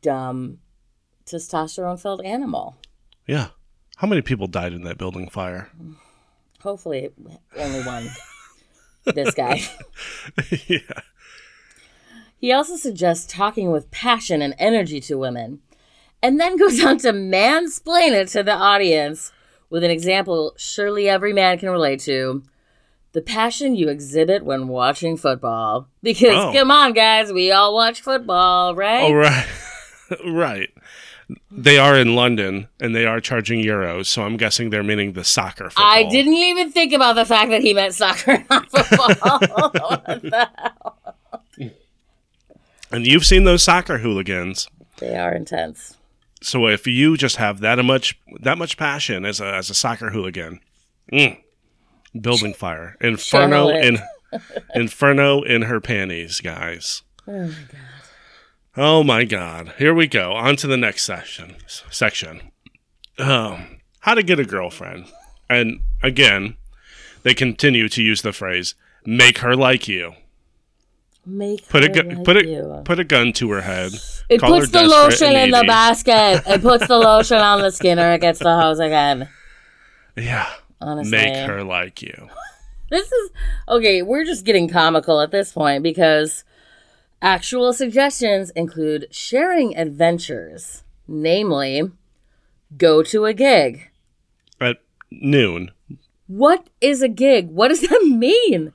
dumb, 0.01 0.59
testosterone 1.25 1.99
filled 1.99 2.21
animal. 2.21 2.77
Yeah. 3.25 3.47
How 3.97 4.07
many 4.07 4.21
people 4.21 4.47
died 4.47 4.73
in 4.73 4.83
that 4.83 4.97
building 4.97 5.29
fire? 5.29 5.69
Hopefully, 6.63 7.09
only 7.57 7.81
one. 7.83 8.09
this 9.05 9.33
guy. 9.33 9.61
yeah. 10.67 10.79
He 12.37 12.51
also 12.51 12.75
suggests 12.75 13.31
talking 13.31 13.71
with 13.71 13.91
passion 13.91 14.41
and 14.41 14.53
energy 14.57 14.99
to 15.01 15.17
women, 15.17 15.59
and 16.21 16.39
then 16.39 16.57
goes 16.57 16.83
on 16.83 16.97
to 16.99 17.11
mansplain 17.13 18.11
it 18.11 18.29
to 18.29 18.43
the 18.43 18.53
audience 18.53 19.31
with 19.69 19.83
an 19.83 19.91
example 19.91 20.53
surely 20.57 21.07
every 21.09 21.33
man 21.33 21.57
can 21.57 21.69
relate 21.69 21.99
to. 22.01 22.43
The 23.13 23.21
passion 23.21 23.75
you 23.75 23.89
exhibit 23.89 24.43
when 24.43 24.67
watching 24.67 25.17
football. 25.17 25.87
Because, 26.01 26.35
Oh. 26.35 26.51
come 26.53 26.71
on, 26.71 26.93
guys, 26.93 27.31
we 27.31 27.51
all 27.51 27.73
watch 27.73 28.01
football, 28.01 28.73
right? 28.75 29.03
Oh, 29.03 29.13
right. 29.13 29.47
right. 30.25 30.69
They 31.51 31.77
are 31.77 31.97
in 31.97 32.15
London 32.15 32.67
and 32.79 32.95
they 32.95 33.05
are 33.05 33.19
charging 33.19 33.59
euros, 33.63 34.07
so 34.07 34.23
I'm 34.23 34.37
guessing 34.37 34.69
they're 34.69 34.83
meaning 34.83 35.13
the 35.13 35.23
soccer 35.23 35.65
football. 35.69 35.85
I 35.85 36.03
didn't 36.09 36.33
even 36.33 36.71
think 36.71 36.93
about 36.93 37.13
the 37.15 37.25
fact 37.25 37.49
that 37.51 37.61
he 37.61 37.73
meant 37.73 37.93
soccer, 37.93 38.43
not 38.49 38.69
football. 38.69 39.09
What 39.09 40.05
the 40.21 40.49
hell? 40.57 40.99
And 42.91 43.07
you've 43.07 43.25
seen 43.25 43.43
those 43.43 43.63
soccer 43.63 43.97
hooligans. 43.99 44.67
they 44.99 45.15
are 45.15 45.33
intense. 45.33 45.97
So 46.41 46.67
if 46.67 46.85
you 46.85 47.17
just 47.17 47.37
have 47.37 47.61
that 47.61 47.83
much 47.83 48.19
that 48.41 48.57
much 48.57 48.77
passion 48.77 49.25
as 49.25 49.39
a 49.39 49.45
as 49.45 49.69
a 49.69 49.73
soccer 49.73 50.09
hooligan, 50.11 50.59
mm, 51.11 51.37
building 52.19 52.53
fire, 52.53 52.97
inferno 53.01 53.69
in 53.69 53.97
inferno 54.75 55.41
in 55.41 55.63
her 55.63 55.79
panties, 55.79 56.41
guys. 56.41 57.01
Oh 57.27 57.31
my 57.47 57.47
god! 57.47 57.79
Here 58.75 59.93
we 59.93 60.07
go. 60.07 60.33
On 60.33 60.55
to 60.55 60.67
the 60.67 60.77
next 60.77 61.03
section. 61.03 61.55
Section. 61.67 62.41
Um, 63.19 63.77
how 63.99 64.15
to 64.15 64.23
get 64.23 64.39
a 64.39 64.45
girlfriend, 64.45 65.05
and 65.49 65.81
again, 66.01 66.55
they 67.21 67.33
continue 67.33 67.87
to 67.89 68.01
use 68.01 68.21
the 68.23 68.33
phrase 68.33 68.73
"make 69.05 69.39
her 69.39 69.55
like 69.55 69.87
you." 69.87 70.13
Make 71.25 71.69
Put 71.69 71.83
a 71.85 71.89
gu- 71.89 72.01
like 72.09 72.23
put 72.25 72.45
you. 72.45 72.71
a 72.71 72.81
put 72.81 72.99
a 72.99 73.03
gun 73.03 73.31
to 73.33 73.51
her 73.51 73.61
head. 73.61 73.93
It 74.29 74.41
puts 74.41 74.69
the 74.71 74.83
lotion 74.83 75.35
in 75.35 75.51
the 75.51 75.63
basket. 75.65 76.41
It 76.47 76.61
puts 76.61 76.87
the 76.87 76.97
lotion 77.11 77.37
on 77.37 77.61
the 77.61 77.71
skin, 77.71 77.99
or 77.99 78.11
It 78.13 78.21
gets 78.21 78.39
the 78.39 78.59
hose 78.59 78.79
again. 78.79 79.29
Yeah, 80.17 80.49
Honestly, 80.81 81.11
make 81.17 81.35
her 81.47 81.63
like 81.63 82.01
you. 82.01 82.29
This 82.89 83.11
is 83.11 83.31
okay. 83.67 84.03
We're 84.03 84.23
just 84.25 84.45
getting 84.45 84.69
comical 84.69 85.19
at 85.21 85.31
this 85.31 85.51
point 85.51 85.81
because 85.81 86.43
actual 87.23 87.73
suggestions 87.73 88.51
include 88.51 89.07
sharing 89.09 89.75
adventures, 89.75 90.83
namely, 91.07 91.89
go 92.77 93.01
to 93.03 93.25
a 93.25 93.33
gig. 93.33 93.89
At 94.61 94.77
noon, 95.09 95.71
What 96.27 96.67
is 96.81 97.01
a 97.01 97.09
gig? 97.09 97.49
What 97.49 97.69
does 97.69 97.81
that 97.81 98.01
mean? 98.07 98.73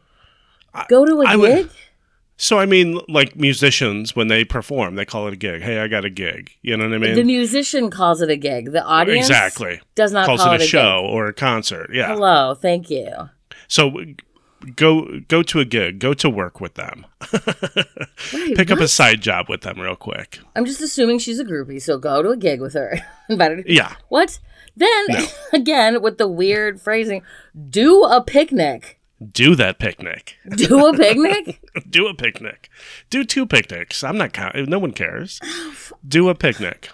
Go 0.89 1.05
to 1.05 1.21
a 1.23 1.27
I 1.27 1.37
would- 1.37 1.49
gig? 1.69 1.71
So 2.41 2.57
I 2.61 2.67
mean, 2.67 3.01
like 3.09 3.35
musicians 3.35 4.15
when 4.15 4.29
they 4.29 4.45
perform, 4.45 4.95
they 4.95 5.05
call 5.05 5.27
it 5.27 5.33
a 5.33 5.37
gig. 5.37 5.61
Hey, 5.61 5.81
I 5.81 5.89
got 5.89 6.05
a 6.05 6.11
gig. 6.11 6.53
You 6.63 6.77
know 6.77 6.85
what 6.85 6.95
I 6.95 6.99
mean? 6.99 7.17
the 7.17 7.25
musician 7.25 7.91
calls 7.91 8.23
it 8.23 8.31
a 8.31 8.37
gig. 8.37 8.71
The 8.71 8.85
audience 8.85 9.27
exactly. 9.27 9.81
does 9.97 10.13
not 10.13 10.27
Calls 10.27 10.41
call 10.41 10.53
it 10.53 10.57
a 10.57 10.59
gig. 10.59 10.69
show 10.69 11.05
or 11.11 11.27
a 11.27 11.33
concert. 11.35 11.91
Yeah. 11.93 12.07
Hello, 12.15 12.55
thank 12.55 12.91
you. 12.91 13.11
So 13.67 13.93
go 14.77 15.21
go 15.29 15.43
to 15.43 15.61
a 15.61 15.65
gig. 15.65 15.99
Go 15.99 16.15
to 16.15 16.31
work 16.31 16.61
with 16.61 16.75
them. 16.75 17.07
Wait, 18.33 18.57
Pick 18.57 18.71
up 18.71 18.81
a 18.81 18.89
side 18.89 19.21
job 19.21 19.49
with 19.49 19.63
them 19.63 19.81
real 19.81 19.97
quick. 19.97 20.41
I'm 20.57 20.65
just 20.65 20.81
assuming 20.81 21.19
she's 21.19 21.39
a 21.39 21.45
groupie, 21.45 21.81
so 21.81 21.99
go 21.99 22.23
to 22.23 22.31
a 22.31 22.37
gig 22.37 22.61
with 22.61 22.75
her. 22.75 22.99
Yeah. 23.67 23.95
What? 24.09 24.39
Then 24.75 25.07
again 25.53 26.01
with 26.01 26.17
the 26.17 26.27
weird 26.27 26.81
phrasing, 26.81 27.23
do 27.69 28.05
a 28.05 28.23
picnic. 28.23 28.99
Do 29.33 29.55
that 29.57 29.79
picnic. 29.79 30.37
Do 30.49 30.87
a 30.87 30.97
picnic? 30.97 31.61
Do 31.91 32.07
a 32.07 32.15
picnic. 32.15 32.71
Do 33.11 33.25
two 33.25 33.45
picnics. 33.45 34.03
I'm 34.03 34.17
not 34.17 34.33
counting. 34.33 34.65
No 34.67 34.79
one 34.79 34.93
cares. 34.93 35.41
Do 36.07 36.29
a 36.31 36.35
picnic. 36.35 36.91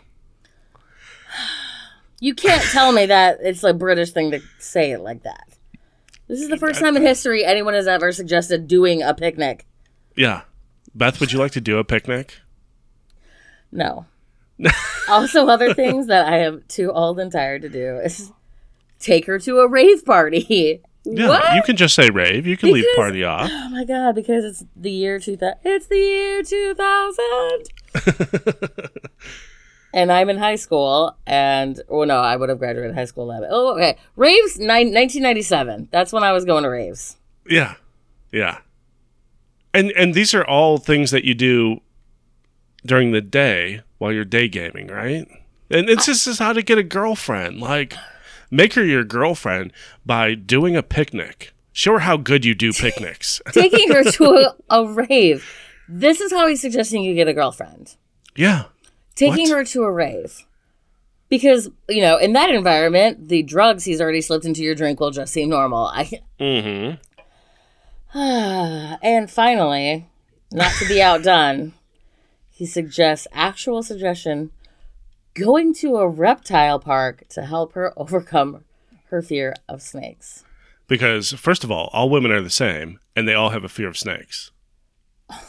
you 2.20 2.35
can't 2.35 2.62
tell 2.62 2.93
me 2.93 3.07
that 3.07 3.39
it's 3.43 3.62
a 3.62 3.74
British 3.74 4.11
thing 4.11 4.31
to 4.32 4.41
say 4.59 4.91
it 4.91 5.01
like 5.01 5.23
that. 5.23 5.53
This 6.28 6.40
is 6.40 6.48
the 6.48 6.56
first 6.56 6.80
time 6.80 6.96
in 6.96 7.02
history 7.02 7.44
anyone 7.44 7.74
has 7.74 7.86
ever 7.86 8.12
suggested 8.12 8.66
doing 8.66 9.02
a 9.02 9.14
picnic. 9.14 9.66
Yeah. 10.16 10.42
Beth, 10.94 11.20
would 11.20 11.32
you 11.32 11.38
like 11.38 11.52
to 11.52 11.60
do 11.60 11.78
a 11.78 11.84
picnic? 11.84 12.40
No. 13.70 14.06
also, 15.09 15.46
other 15.46 15.74
things 15.74 16.06
that 16.06 16.26
I 16.26 16.38
am 16.38 16.62
too 16.68 16.90
old 16.92 17.18
and 17.18 17.30
tired 17.30 17.62
to 17.62 17.68
do 17.68 17.98
is 17.98 18.32
take 19.01 19.26
her 19.26 19.38
to 19.40 19.59
a 19.60 19.68
rave 19.68 20.05
party. 20.05 20.80
Yeah. 21.06 21.28
What? 21.28 21.55
You 21.55 21.62
can 21.62 21.76
just 21.76 21.94
say 21.94 22.09
rave. 22.09 22.46
You 22.46 22.56
can 22.56 22.72
leave 22.72 22.86
party 22.96 23.24
off. 23.24 23.51
Oh 23.52 23.68
my 23.68 23.84
god, 23.84 24.14
because 24.14 24.42
it's 24.42 24.64
the 24.74 24.90
year 24.90 25.18
2000. 25.18 25.59
It's 25.62 25.86
the 25.86 25.98
year 25.98 26.42
2000. 26.42 27.68
and 29.94 30.12
I'm 30.12 30.28
in 30.28 30.36
high 30.38 30.56
school, 30.56 31.16
and, 31.26 31.80
oh 31.88 32.04
no, 32.04 32.18
I 32.18 32.36
would 32.36 32.48
have 32.48 32.58
graduated 32.58 32.94
high 32.94 33.04
school 33.06 33.24
11. 33.30 33.48
Oh, 33.50 33.74
okay. 33.74 33.96
Raves, 34.16 34.58
nine, 34.58 34.92
1997. 34.92 35.88
That's 35.90 36.12
when 36.12 36.24
I 36.24 36.32
was 36.32 36.44
going 36.44 36.64
to 36.64 36.68
raves. 36.68 37.16
Yeah. 37.48 37.76
Yeah. 38.32 38.58
And 39.72 39.90
and 39.92 40.14
these 40.14 40.34
are 40.34 40.44
all 40.44 40.78
things 40.78 41.10
that 41.10 41.24
you 41.24 41.34
do 41.34 41.80
during 42.84 43.12
the 43.12 43.20
day 43.20 43.82
while 43.98 44.12
you're 44.12 44.24
day 44.24 44.48
gaming, 44.48 44.88
right? 44.88 45.26
And 45.70 45.88
it's 45.88 46.06
just 46.06 46.26
is 46.26 46.38
how 46.38 46.52
to 46.52 46.62
get 46.62 46.78
a 46.78 46.82
girlfriend. 46.82 47.60
Like 47.60 47.94
make 48.50 48.74
her 48.74 48.84
your 48.84 49.04
girlfriend 49.04 49.72
by 50.06 50.34
doing 50.34 50.76
a 50.76 50.82
picnic. 50.82 51.52
Show 51.72 51.94
her 51.94 51.98
how 52.00 52.16
good 52.16 52.44
you 52.44 52.54
do 52.54 52.72
picnics. 52.86 53.40
Taking 53.52 53.90
her 53.92 54.04
to 54.04 54.24
a, 54.24 54.54
a 54.82 54.86
rave. 54.92 55.44
This 55.88 56.20
is 56.20 56.32
how 56.32 56.46
he's 56.46 56.60
suggesting 56.60 57.02
you 57.02 57.14
get 57.14 57.28
a 57.28 57.32
girlfriend. 57.34 57.96
yeah. 58.36 58.64
Taking 59.15 59.49
What? 59.49 59.59
her 59.59 59.65
to 59.65 59.85
a 59.85 59.93
rave. 59.93 60.45
Because, 61.28 61.70
you 61.89 62.01
know, 62.03 62.16
in 62.19 62.32
that 62.35 62.51
environment, 62.51 63.28
the 63.28 63.43
drugs 63.43 63.85
he's 63.85 64.01
already 64.01 64.20
slipped 64.20 64.45
into 64.45 64.62
your 64.62 64.74
drink 64.74 65.01
will 65.01 65.11
just 65.11 65.32
seem 65.32 65.49
normal. 65.49 65.86
I, 65.86 66.20
Mm-hmm. 66.41 66.97
and 69.03 69.31
finally, 69.31 70.07
not 70.53 70.73
to 70.78 70.86
be 70.89 71.01
outdone, 71.03 71.73
he 72.51 72.66
suggests 72.66 73.27
actual 73.32 73.82
suggestion 73.82 74.51
going 75.35 75.74
to 75.74 75.97
a 75.97 76.07
reptile 76.09 76.78
park 76.78 77.24
to 77.31 77.43
help 77.47 77.73
her 77.73 77.93
overcome 77.97 78.65
her 79.07 79.20
fear 79.23 79.55
of 79.69 79.82
snakes. 79.82 80.45
Because 80.86 81.32
first 81.32 81.65
of 81.65 81.70
all, 81.70 81.89
all 81.93 82.11
women 82.11 82.31
are 82.31 82.43
the 82.43 82.51
same 82.51 83.01
and 83.16 83.27
they 83.27 83.35
all 83.35 83.51
have 83.51 83.65
a 83.65 83.69
fear 83.69 83.89
of 83.89 83.99
snakes. 83.99 84.51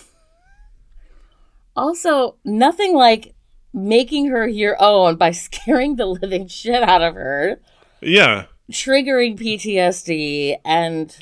Also, 1.78 2.38
nothing 2.46 2.96
like 2.96 3.35
making 3.76 4.27
her 4.27 4.47
your 4.47 4.77
own 4.81 5.18
by 5.18 5.31
scaring 5.45 5.97
the 5.97 6.06
living 6.06 6.47
shit 6.47 6.81
out 6.81 7.02
of 7.03 7.14
her, 7.15 7.60
Yeah. 8.02 8.45
triggering 8.72 9.38
PTSD, 9.38 10.57
and 10.65 11.15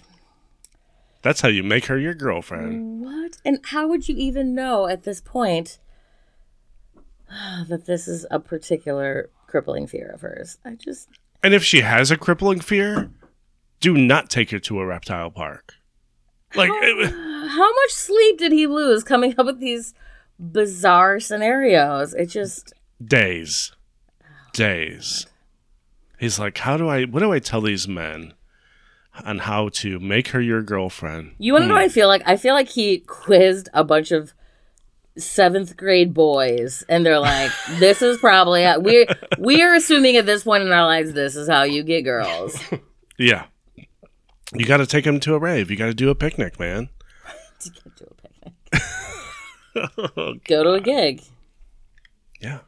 That's 1.23 1.41
how 1.41 1.49
you 1.49 1.63
make 1.63 1.85
her 1.85 1.97
your 1.97 2.13
girlfriend. 2.13 3.01
what? 3.03 3.37
And 3.43 3.59
how 3.65 3.87
would 3.87 4.07
you 4.07 4.15
even 4.17 4.53
know 4.53 4.87
at 4.87 5.03
this 5.03 5.19
point 5.19 5.79
ah, 7.29 7.65
that 7.67 7.85
this 7.85 8.07
is 8.07 8.25
a 8.31 8.39
particular 8.39 9.29
crippling 9.47 9.87
fear 9.87 10.11
of 10.13 10.21
hers? 10.21 10.57
I 10.63 10.75
just 10.75 11.09
And 11.43 11.53
if 11.53 11.63
she 11.63 11.81
has 11.81 12.11
a 12.11 12.17
crippling 12.17 12.59
fear, 12.59 13.09
do 13.79 13.93
not 13.95 14.29
take 14.29 14.51
her 14.51 14.59
to 14.59 14.79
a 14.79 14.85
reptile 14.85 15.31
park. 15.31 15.73
Like 16.55 16.69
it- 16.73 17.13
How 17.49 17.71
much 17.73 17.91
sleep 17.91 18.37
did 18.37 18.51
he 18.53 18.67
lose 18.67 19.03
coming 19.03 19.35
up 19.37 19.45
with 19.45 19.59
these 19.59 19.93
bizarre 20.51 21.19
scenarios? 21.19 22.13
It 22.13 22.27
just 22.27 22.73
days 23.03 23.71
days 24.53 25.25
he's 26.19 26.39
like 26.39 26.57
how 26.59 26.77
do 26.77 26.87
i 26.87 27.03
what 27.03 27.19
do 27.19 27.33
i 27.33 27.39
tell 27.39 27.59
these 27.59 27.87
men 27.87 28.33
on 29.25 29.39
how 29.39 29.67
to 29.67 29.99
make 29.99 30.29
her 30.29 30.39
your 30.39 30.61
girlfriend 30.61 31.33
you 31.39 31.51
want 31.51 31.63
to 31.63 31.67
know 31.67 31.73
what 31.73 31.81
hmm. 31.81 31.85
I 31.85 31.89
feel 31.89 32.07
like? 32.07 32.23
I 32.25 32.37
feel 32.37 32.53
like 32.53 32.69
he 32.69 32.99
quizzed 32.99 33.69
a 33.73 33.83
bunch 33.83 34.11
of 34.11 34.33
seventh 35.15 35.77
grade 35.77 36.13
boys, 36.13 36.83
and 36.89 37.05
they're 37.05 37.19
like, 37.19 37.51
"This 37.77 38.01
is 38.01 38.17
probably 38.17 38.63
how, 38.63 38.79
we 38.79 39.07
we 39.37 39.61
are 39.61 39.73
assuming 39.75 40.17
at 40.17 40.25
this 40.25 40.43
point 40.43 40.63
in 40.63 40.71
our 40.71 40.85
lives 40.85 41.13
this 41.13 41.35
is 41.35 41.47
how 41.47 41.63
you 41.63 41.83
get 41.83 42.01
girls." 42.01 42.57
yeah 43.19 43.45
you 44.55 44.65
got 44.65 44.77
to 44.77 44.87
take 44.87 45.05
him 45.05 45.19
to 45.19 45.35
a 45.35 45.39
rave 45.39 45.69
you 45.69 45.77
got 45.77 45.85
to 45.85 45.93
do 45.93 46.09
a 46.09 46.15
picnic 46.15 46.59
man 46.59 46.89
to 47.59 47.69
get 47.69 47.95
to 47.95 48.05
a 48.05 48.13
picnic. 48.15 48.53
Go 50.45 50.63
to 50.63 50.73
a 50.73 50.79
gig. 50.81 51.21
Yeah. 52.39 52.59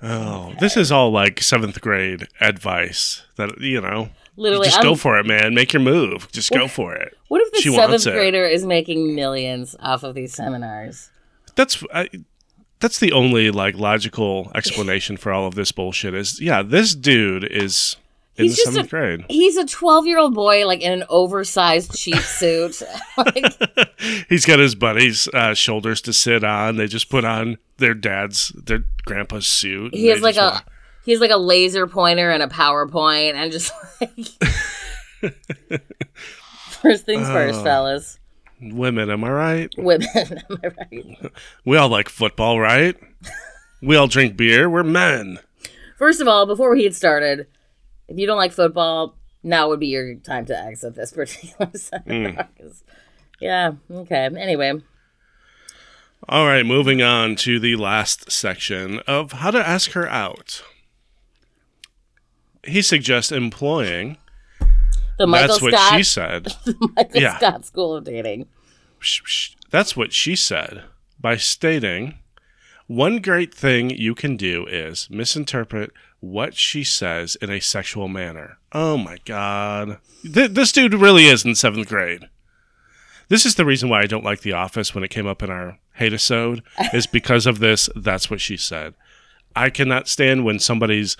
Oh, 0.00 0.54
this 0.60 0.76
is 0.76 0.92
all 0.92 1.10
like 1.10 1.42
seventh 1.42 1.80
grade 1.80 2.28
advice 2.40 3.24
that 3.36 3.60
you 3.60 3.80
know. 3.80 4.10
Literally, 4.36 4.66
just 4.66 4.76
I'm- 4.78 4.84
go 4.86 4.94
for 4.94 5.18
it, 5.18 5.26
man. 5.26 5.52
Make 5.54 5.72
your 5.72 5.82
move. 5.82 6.30
Just 6.30 6.50
go 6.50 6.68
for 6.68 6.94
it. 6.94 7.16
What 7.26 7.42
if 7.42 7.50
the 7.52 7.60
She 7.60 7.74
seventh 7.74 8.04
grader 8.04 8.46
is 8.46 8.64
making 8.64 9.16
millions 9.16 9.74
off 9.80 10.04
of 10.04 10.14
these 10.14 10.32
seminars? 10.32 11.10
That's 11.56 11.82
I, 11.92 12.08
that's 12.78 13.00
the 13.00 13.10
only 13.10 13.50
like 13.50 13.74
logical 13.74 14.52
explanation 14.54 15.16
for 15.16 15.32
all 15.32 15.48
of 15.48 15.56
this 15.56 15.72
bullshit. 15.72 16.14
Is 16.14 16.40
yeah, 16.40 16.62
this 16.62 16.94
dude 16.94 17.42
is 17.44 17.96
in 18.38 18.44
He's 18.44 18.56
the 18.56 18.62
just 18.62 18.72
seventh 18.74 18.86
a- 18.86 18.90
grade. 18.90 19.24
He's 19.28 19.56
a 19.56 19.66
12 19.66 20.06
year 20.06 20.18
old 20.18 20.32
boy, 20.34 20.66
like 20.66 20.80
in 20.80 20.92
an 20.92 21.04
oversized 21.08 21.94
cheap 21.96 22.14
suit. 22.20 22.80
like, 23.16 23.44
He's 24.28 24.46
got 24.46 24.58
his 24.60 24.74
buddies' 24.74 25.28
uh, 25.34 25.54
shoulders 25.54 26.00
to 26.02 26.12
sit 26.12 26.44
on. 26.44 26.76
They 26.76 26.86
just 26.86 27.10
put 27.10 27.24
on 27.24 27.58
their 27.78 27.94
dad's, 27.94 28.48
their 28.56 28.84
grandpa's 29.04 29.46
suit. 29.46 29.94
he 29.94 30.06
has 30.06 30.20
like 30.22 30.36
a 30.36 30.38
just 30.50 30.64
he 31.04 31.12
has 31.12 31.20
like 31.20 31.30
a 31.30 31.36
laser 31.38 31.86
pointer 31.86 32.30
and 32.30 32.42
a 32.42 32.46
PowerPoint, 32.48 33.34
and 33.34 33.50
just 33.50 33.72
like 34.00 34.12
first 36.70 37.06
things 37.06 37.26
first, 37.28 37.60
Oh. 37.60 37.64
fellas. 37.64 38.18
women. 38.60 39.10
Am 39.10 39.24
I 39.24 39.30
right? 39.30 39.74
Women, 39.78 40.06
am 40.14 40.58
I 40.64 40.68
right? 40.78 41.32
We 41.64 41.76
all 41.76 41.88
like 41.88 42.08
football, 42.08 42.60
right? 42.60 42.96
we 43.82 43.96
all 43.96 44.06
drink 44.08 44.36
beer. 44.36 44.68
We're 44.68 44.82
men. 44.84 45.38
First 45.98 46.20
of 46.20 46.28
all, 46.28 46.46
before 46.46 46.70
we 46.74 46.82
get 46.82 46.94
started, 46.94 47.46
if 48.08 48.18
you 48.18 48.26
don't 48.26 48.36
like 48.36 48.52
football, 48.52 49.14
now 49.42 49.68
would 49.68 49.80
be 49.80 49.88
your 49.88 50.14
time 50.16 50.44
to 50.46 50.58
exit 50.58 50.94
this 50.94 51.12
particular 51.14 51.66
hmm. 51.70 51.76
seminar. 51.76 52.48
'cause- 52.58 52.82
Yeah. 53.40 53.72
Okay. 53.90 54.28
Anyway, 54.36 54.80
All 56.28 56.46
right, 56.46 56.66
moving 56.66 57.00
on 57.00 57.36
to 57.36 57.60
the 57.60 57.76
last 57.76 58.30
section 58.32 58.98
of 59.06 59.32
how 59.32 59.52
to 59.52 59.66
ask 59.66 59.92
her 59.92 60.08
out. 60.08 60.62
He 62.66 62.82
suggests 62.82 63.30
employing. 63.30 64.18
the 65.18 65.26
Michael 65.26 65.48
That's 65.48 65.62
what 65.62 65.74
Scott, 65.74 65.96
she 65.96 66.02
said. 66.02 66.46
Michael 66.96 67.20
yeah. 67.22 67.36
Scott 67.38 67.64
School 67.64 67.94
of 67.96 68.04
Dating. 68.04 68.46
That's 69.70 69.96
what 69.96 70.12
she 70.12 70.34
said 70.34 70.82
by 71.20 71.36
stating 71.36 72.18
one 72.88 73.18
great 73.20 73.54
thing 73.54 73.90
you 73.90 74.14
can 74.14 74.36
do 74.36 74.66
is 74.66 75.08
misinterpret 75.10 75.92
what 76.20 76.54
she 76.54 76.84
says 76.84 77.36
in 77.36 77.50
a 77.50 77.60
sexual 77.60 78.08
manner. 78.08 78.58
Oh 78.72 78.96
my 78.96 79.18
God. 79.24 79.98
Th- 80.22 80.50
this 80.50 80.72
dude 80.72 80.94
really 80.94 81.26
is 81.26 81.44
in 81.44 81.54
seventh 81.54 81.88
grade. 81.88 82.28
This 83.28 83.44
is 83.44 83.54
the 83.54 83.64
reason 83.64 83.88
why 83.88 84.00
I 84.00 84.06
don't 84.06 84.24
like 84.24 84.40
The 84.40 84.52
Office 84.52 84.94
when 84.94 85.04
it 85.04 85.10
came 85.10 85.26
up 85.26 85.42
in 85.42 85.50
our 85.50 85.78
hate-isode, 85.94 86.62
is 86.94 87.06
because 87.06 87.46
of 87.46 87.58
this. 87.58 87.88
That's 87.94 88.30
what 88.30 88.40
she 88.40 88.56
said. 88.56 88.94
I 89.54 89.70
cannot 89.70 90.08
stand 90.08 90.44
when 90.44 90.58
somebody's 90.58 91.16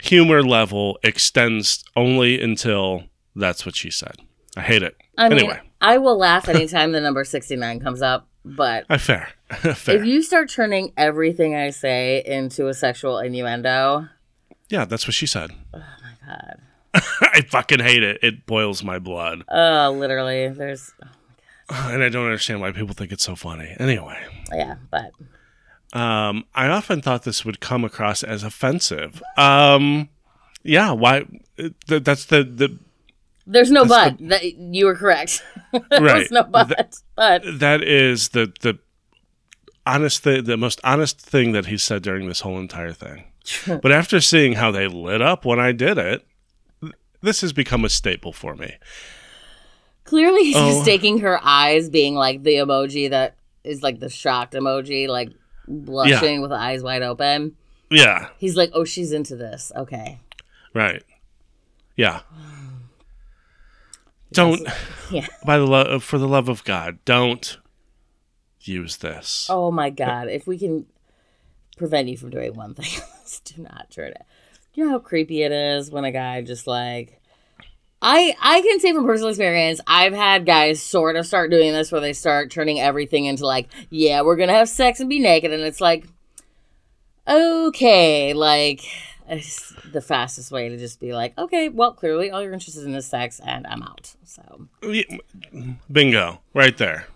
humor 0.00 0.42
level 0.42 0.98
extends 1.02 1.84
only 1.96 2.40
until 2.40 3.04
that's 3.34 3.64
what 3.64 3.74
she 3.76 3.90
said. 3.90 4.16
I 4.56 4.62
hate 4.62 4.82
it. 4.82 4.96
I 5.16 5.28
mean, 5.28 5.38
anyway. 5.38 5.60
I 5.80 5.98
will 5.98 6.18
laugh 6.18 6.48
anytime 6.48 6.92
the 6.92 7.00
number 7.00 7.24
69 7.24 7.80
comes 7.80 8.02
up, 8.02 8.27
but 8.44 8.84
Uh, 8.88 8.98
fair. 8.98 9.30
fair. 9.74 9.96
if 9.96 10.04
you 10.06 10.22
start 10.22 10.48
turning 10.50 10.92
everything 10.96 11.54
I 11.56 11.70
say 11.70 12.22
into 12.24 12.68
a 12.68 12.74
sexual 12.74 13.18
innuendo, 13.18 14.08
yeah, 14.68 14.84
that's 14.84 15.06
what 15.06 15.14
she 15.14 15.26
said. 15.26 15.50
Oh 15.74 15.78
my 15.78 16.26
god. 16.26 16.60
I 17.20 17.42
fucking 17.42 17.80
hate 17.80 18.02
it. 18.02 18.18
It 18.22 18.46
boils 18.46 18.82
my 18.82 18.98
blood. 18.98 19.44
Oh, 19.48 19.92
literally, 19.98 20.48
there's, 20.48 20.92
And 21.70 22.02
I 22.02 22.08
don't 22.08 22.24
understand 22.24 22.60
why 22.60 22.72
people 22.72 22.94
think 22.94 23.12
it's 23.12 23.24
so 23.24 23.36
funny. 23.36 23.74
Anyway, 23.78 24.18
yeah, 24.52 24.76
but 24.90 25.10
um, 25.98 26.44
I 26.54 26.68
often 26.68 27.00
thought 27.02 27.24
this 27.24 27.44
would 27.44 27.60
come 27.60 27.84
across 27.84 28.22
as 28.22 28.42
offensive. 28.42 29.22
Um, 29.36 30.08
yeah, 30.62 30.92
why? 30.92 31.24
Th- 31.56 31.72
that's 32.02 32.26
the, 32.26 32.42
the 32.44 32.78
there's 33.48 33.70
no 33.70 33.84
but. 33.84 34.16
That, 34.28 34.44
you 34.44 34.86
were 34.86 34.94
correct. 34.94 35.42
There's 35.90 36.00
Right. 36.02 36.26
no 36.30 36.44
but. 36.44 36.94
but 37.16 37.42
that 37.58 37.82
is 37.82 38.28
the 38.30 38.52
the 38.60 38.78
honest 39.86 40.22
th- 40.24 40.44
the 40.44 40.56
most 40.56 40.80
honest 40.84 41.20
thing 41.20 41.52
that 41.52 41.66
he 41.66 41.76
said 41.78 42.02
during 42.02 42.28
this 42.28 42.40
whole 42.40 42.58
entire 42.58 42.92
thing. 42.92 43.24
But 43.66 43.90
after 43.92 44.20
seeing 44.20 44.52
how 44.54 44.70
they 44.70 44.86
lit 44.86 45.22
up 45.22 45.44
when 45.44 45.58
I 45.58 45.72
did 45.72 45.96
it, 45.98 46.26
th- 46.82 46.92
this 47.22 47.40
has 47.40 47.52
become 47.52 47.84
a 47.84 47.88
staple 47.88 48.32
for 48.32 48.54
me. 48.54 48.76
clearly 50.04 50.44
he's 50.44 50.56
Oh. 50.56 50.76
mistaking 50.78 51.18
her 51.20 51.38
eyes 51.42 51.88
being 51.90 52.14
like 52.14 52.42
the 52.42 52.54
emoji 52.56 53.10
that 53.10 53.36
is 53.64 53.82
like 53.82 54.00
the 54.00 54.08
shocked 54.08 54.54
emoji, 54.54 55.06
like 55.08 55.30
blushing 55.66 56.40
with 56.40 56.52
eyes 56.52 56.82
wide 56.82 57.02
open. 57.02 57.56
Yeah, 57.90 58.28
He's 58.38 58.56
like, 58.56 58.70
oh, 58.74 58.84
she's 58.84 59.12
into 59.12 59.34
this. 59.36 59.72
Okay. 59.76 60.18
right. 60.74 61.02
Yeah. 61.96 62.20
Don't 64.32 64.60
Yeah. 65.10 65.26
by 65.44 65.58
the 65.58 65.66
love 65.66 65.86
uh, 65.86 65.98
for 65.98 66.18
the 66.18 66.28
love 66.28 66.48
of 66.48 66.64
God, 66.64 66.98
don't 67.04 67.58
use 68.60 68.96
this. 68.98 69.46
Oh 69.48 69.70
my 69.70 69.90
God. 69.90 70.28
If 70.28 70.46
we 70.46 70.58
can 70.58 70.86
prevent 71.76 72.08
you 72.08 72.16
from 72.16 72.30
doing 72.30 72.54
one 72.54 72.74
thing, 72.74 73.00
do 73.44 73.62
not 73.62 73.90
turn 73.90 74.08
it. 74.10 74.22
You 74.74 74.84
know 74.84 74.90
how 74.90 74.98
creepy 74.98 75.42
it 75.42 75.52
is 75.52 75.90
when 75.90 76.04
a 76.04 76.12
guy 76.12 76.42
just 76.42 76.66
like. 76.66 77.20
I 78.00 78.36
I 78.40 78.60
can 78.60 78.78
say 78.78 78.92
from 78.92 79.06
personal 79.06 79.30
experience, 79.30 79.80
I've 79.86 80.12
had 80.12 80.46
guys 80.46 80.80
sort 80.80 81.16
of 81.16 81.26
start 81.26 81.50
doing 81.50 81.72
this 81.72 81.90
where 81.90 82.00
they 82.00 82.12
start 82.12 82.50
turning 82.50 82.78
everything 82.78 83.24
into 83.24 83.44
like, 83.44 83.68
yeah, 83.90 84.20
we're 84.22 84.36
gonna 84.36 84.52
have 84.52 84.68
sex 84.68 85.00
and 85.00 85.08
be 85.08 85.18
naked, 85.18 85.52
and 85.52 85.62
it's 85.64 85.80
like, 85.80 86.06
okay, 87.26 88.34
like 88.34 88.82
it's 89.28 89.74
the 89.92 90.00
fastest 90.00 90.50
way 90.50 90.68
to 90.68 90.76
just 90.76 91.00
be 91.00 91.12
like, 91.14 91.36
okay, 91.38 91.68
well, 91.68 91.92
clearly 91.92 92.30
all 92.30 92.42
you're 92.42 92.52
interested 92.52 92.84
in 92.84 92.94
is 92.94 93.06
sex, 93.06 93.40
and 93.44 93.66
I'm 93.66 93.82
out. 93.82 94.14
So 94.24 94.68
Bingo, 95.90 96.40
right 96.54 96.76
there. 96.76 97.06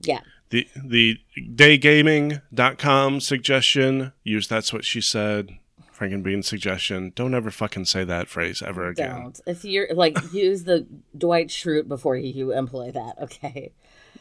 yeah, 0.00 0.20
The 0.50 0.66
the 0.76 1.18
daygaming.com 1.38 3.20
suggestion, 3.20 4.12
use 4.24 4.48
that's 4.48 4.72
what 4.72 4.84
she 4.84 5.00
said. 5.00 5.58
Frank 5.92 6.12
and 6.12 6.22
Beans 6.22 6.46
suggestion. 6.46 7.12
Don't 7.14 7.34
ever 7.34 7.50
fucking 7.50 7.86
say 7.86 8.04
that 8.04 8.28
phrase 8.28 8.60
ever 8.60 8.86
again. 8.88 9.18
don't. 9.18 9.40
If 9.46 9.64
you're 9.64 9.88
like, 9.94 10.18
use 10.32 10.64
the 10.64 10.86
Dwight 11.16 11.48
Schrute 11.48 11.88
before 11.88 12.16
you 12.16 12.52
employ 12.52 12.90
that. 12.90 13.14
Okay. 13.22 13.72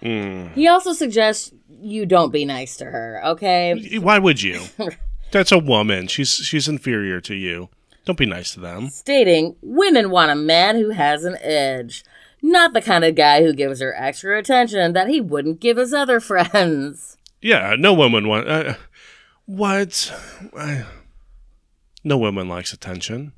Mm. 0.01 0.53
He 0.53 0.69
also 0.69 0.93
suggests 0.93 1.51
you 1.81 2.05
don't 2.05 2.31
be 2.31 2.45
nice 2.45 2.77
to 2.77 2.85
her. 2.85 3.21
Okay. 3.25 3.97
Why 3.99 4.19
would 4.19 4.41
you? 4.41 4.61
That's 5.31 5.51
a 5.51 5.59
woman. 5.59 6.07
She's 6.07 6.33
she's 6.33 6.67
inferior 6.67 7.19
to 7.21 7.35
you. 7.35 7.69
Don't 8.05 8.17
be 8.17 8.25
nice 8.25 8.53
to 8.53 8.59
them. 8.59 8.89
Stating 8.89 9.55
women 9.61 10.09
want 10.11 10.31
a 10.31 10.35
man 10.35 10.75
who 10.75 10.91
has 10.91 11.23
an 11.25 11.37
edge, 11.41 12.03
not 12.41 12.73
the 12.73 12.81
kind 12.81 13.03
of 13.03 13.15
guy 13.15 13.43
who 13.43 13.51
gives 13.53 13.79
her 13.81 13.93
extra 13.97 14.37
attention 14.37 14.93
that 14.93 15.07
he 15.09 15.19
wouldn't 15.19 15.59
give 15.59 15.77
his 15.77 15.93
other 15.93 16.19
friends. 16.21 17.17
Yeah, 17.41 17.75
no 17.77 17.93
woman 17.93 18.27
wants. 18.27 18.49
Uh, 18.49 18.75
what? 19.45 20.13
I- 20.57 20.85
no 22.03 22.17
woman 22.19 22.47
likes 22.47 22.71
attention. 22.71 23.33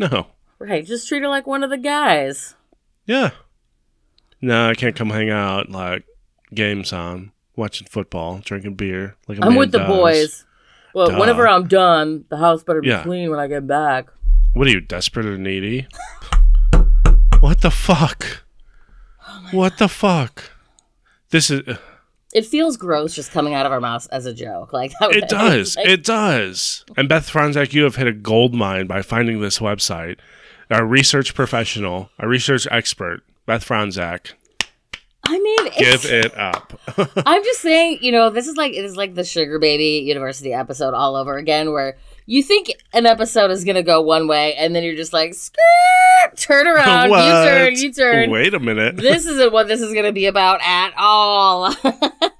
No. 0.00 0.28
Right. 0.58 0.84
Just 0.86 1.06
treat 1.08 1.22
her 1.22 1.28
like 1.28 1.46
one 1.46 1.62
of 1.62 1.68
the 1.70 1.76
guys. 1.76 2.54
Yeah. 3.06 3.30
No, 4.40 4.70
I 4.70 4.74
can't 4.74 4.96
come 4.96 5.10
hang 5.10 5.28
out 5.30 5.68
like 5.68 6.04
games 6.54 6.92
on, 6.92 7.32
watching 7.54 7.86
football, 7.86 8.40
drinking 8.42 8.74
beer. 8.76 9.16
Like 9.28 9.38
a 9.38 9.44
I'm 9.44 9.56
with 9.56 9.72
the 9.72 9.78
does. 9.78 9.88
boys. 9.88 10.44
Well, 10.94 11.08
Duh. 11.10 11.18
whenever 11.18 11.46
I'm 11.48 11.66
done, 11.68 12.24
the 12.28 12.36
house 12.38 12.62
better 12.62 12.80
be 12.80 12.88
Yeah. 12.88 13.02
clean 13.02 13.30
when 13.30 13.38
I 13.38 13.46
get 13.46 13.66
back. 13.66 14.08
What 14.54 14.66
are 14.66 14.70
you, 14.70 14.80
desperate 14.80 15.26
or 15.26 15.36
needy? 15.38 15.86
what 17.40 17.60
the 17.60 17.70
fuck? 17.70 18.44
Oh 19.28 19.48
what 19.52 19.78
the 19.78 19.88
fuck? 19.88 20.50
This 21.30 21.50
is. 21.50 21.60
Uh, 21.68 21.76
it 22.34 22.44
feels 22.46 22.76
gross 22.76 23.14
just 23.14 23.30
coming 23.32 23.54
out 23.54 23.64
of 23.66 23.72
our 23.72 23.80
mouths 23.80 24.06
as 24.08 24.26
a 24.26 24.34
joke. 24.34 24.72
Like 24.72 24.92
It 25.00 25.28
does. 25.28 25.76
Like, 25.76 25.86
It 25.86 26.04
does. 26.04 26.84
And 26.96 27.08
Beth 27.08 27.30
Franzak, 27.30 27.72
you 27.72 27.84
have 27.84 27.96
hit 27.96 28.06
a 28.06 28.12
gold 28.12 28.54
mine 28.54 28.86
by 28.86 29.02
finding 29.02 29.40
this 29.40 29.58
website. 29.58 30.18
Our 30.70 30.84
research 30.84 31.34
professional, 31.34 32.10
our 32.18 32.28
research 32.28 32.66
expert, 32.70 33.22
Beth 33.46 33.66
Franzak, 33.66 34.32
I 35.30 35.38
mean, 35.38 35.72
give 35.78 36.04
it 36.06 36.36
up. 36.38 36.80
I'm 37.26 37.44
just 37.44 37.60
saying, 37.60 37.98
you 38.00 38.12
know, 38.12 38.30
this 38.30 38.46
is 38.46 38.56
like 38.56 38.72
it 38.72 38.84
is 38.84 38.96
like 38.96 39.14
the 39.14 39.24
Sugar 39.24 39.58
Baby 39.58 40.02
University 40.06 40.54
episode 40.54 40.94
all 40.94 41.16
over 41.16 41.36
again, 41.36 41.70
where 41.72 41.98
you 42.24 42.42
think 42.42 42.72
an 42.94 43.04
episode 43.04 43.50
is 43.50 43.64
gonna 43.64 43.82
go 43.82 44.00
one 44.00 44.26
way, 44.26 44.54
and 44.54 44.74
then 44.74 44.82
you're 44.84 44.96
just 44.96 45.12
like, 45.12 45.34
skirt, 45.34 46.36
turn 46.36 46.66
around, 46.66 47.10
you 47.10 47.16
turn, 47.16 47.74
you 47.76 47.92
turn. 47.92 48.30
Wait 48.30 48.54
a 48.54 48.58
minute. 48.60 48.96
This 48.96 49.26
isn't 49.26 49.52
what 49.52 49.68
this 49.68 49.80
is 49.82 49.92
gonna 49.92 50.12
be 50.12 50.24
about 50.26 50.60
at 50.62 50.92
all. 50.96 51.72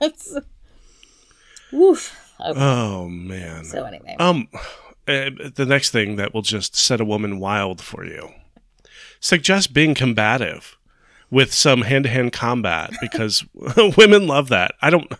It's- 0.00 0.36
Woof. 1.72 2.16
Okay, 2.40 2.58
Oh 2.60 3.08
man. 3.08 3.64
so 3.64 3.84
anyway, 3.84 4.16
Um, 4.18 4.48
uh, 5.06 5.28
the 5.54 5.66
next 5.68 5.90
thing 5.90 6.16
that 6.16 6.32
will 6.32 6.42
just 6.42 6.74
set 6.76 7.00
a 7.00 7.04
woman 7.04 7.38
wild 7.40 7.82
for 7.82 8.04
you. 8.06 8.30
Suggest 9.20 9.74
being 9.74 9.94
combative. 9.94 10.77
With 11.30 11.52
some 11.52 11.82
hand 11.82 12.04
to 12.04 12.10
hand 12.10 12.32
combat 12.32 12.92
because 13.00 13.44
women 13.96 14.26
love 14.26 14.48
that. 14.48 14.74
I 14.80 14.90
don't. 14.90 15.12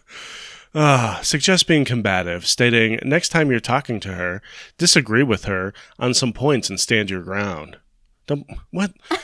Uh, 0.74 1.20
suggest 1.22 1.66
being 1.66 1.84
combative, 1.84 2.46
stating 2.46 2.98
next 3.02 3.30
time 3.30 3.50
you're 3.50 3.58
talking 3.58 3.98
to 3.98 4.12
her, 4.12 4.42
disagree 4.76 5.22
with 5.22 5.44
her 5.44 5.72
on 5.98 6.12
some 6.12 6.32
points 6.32 6.68
and 6.68 6.78
stand 6.78 7.08
your 7.08 7.22
ground. 7.22 7.78
Don't, 8.26 8.46
what? 8.70 8.92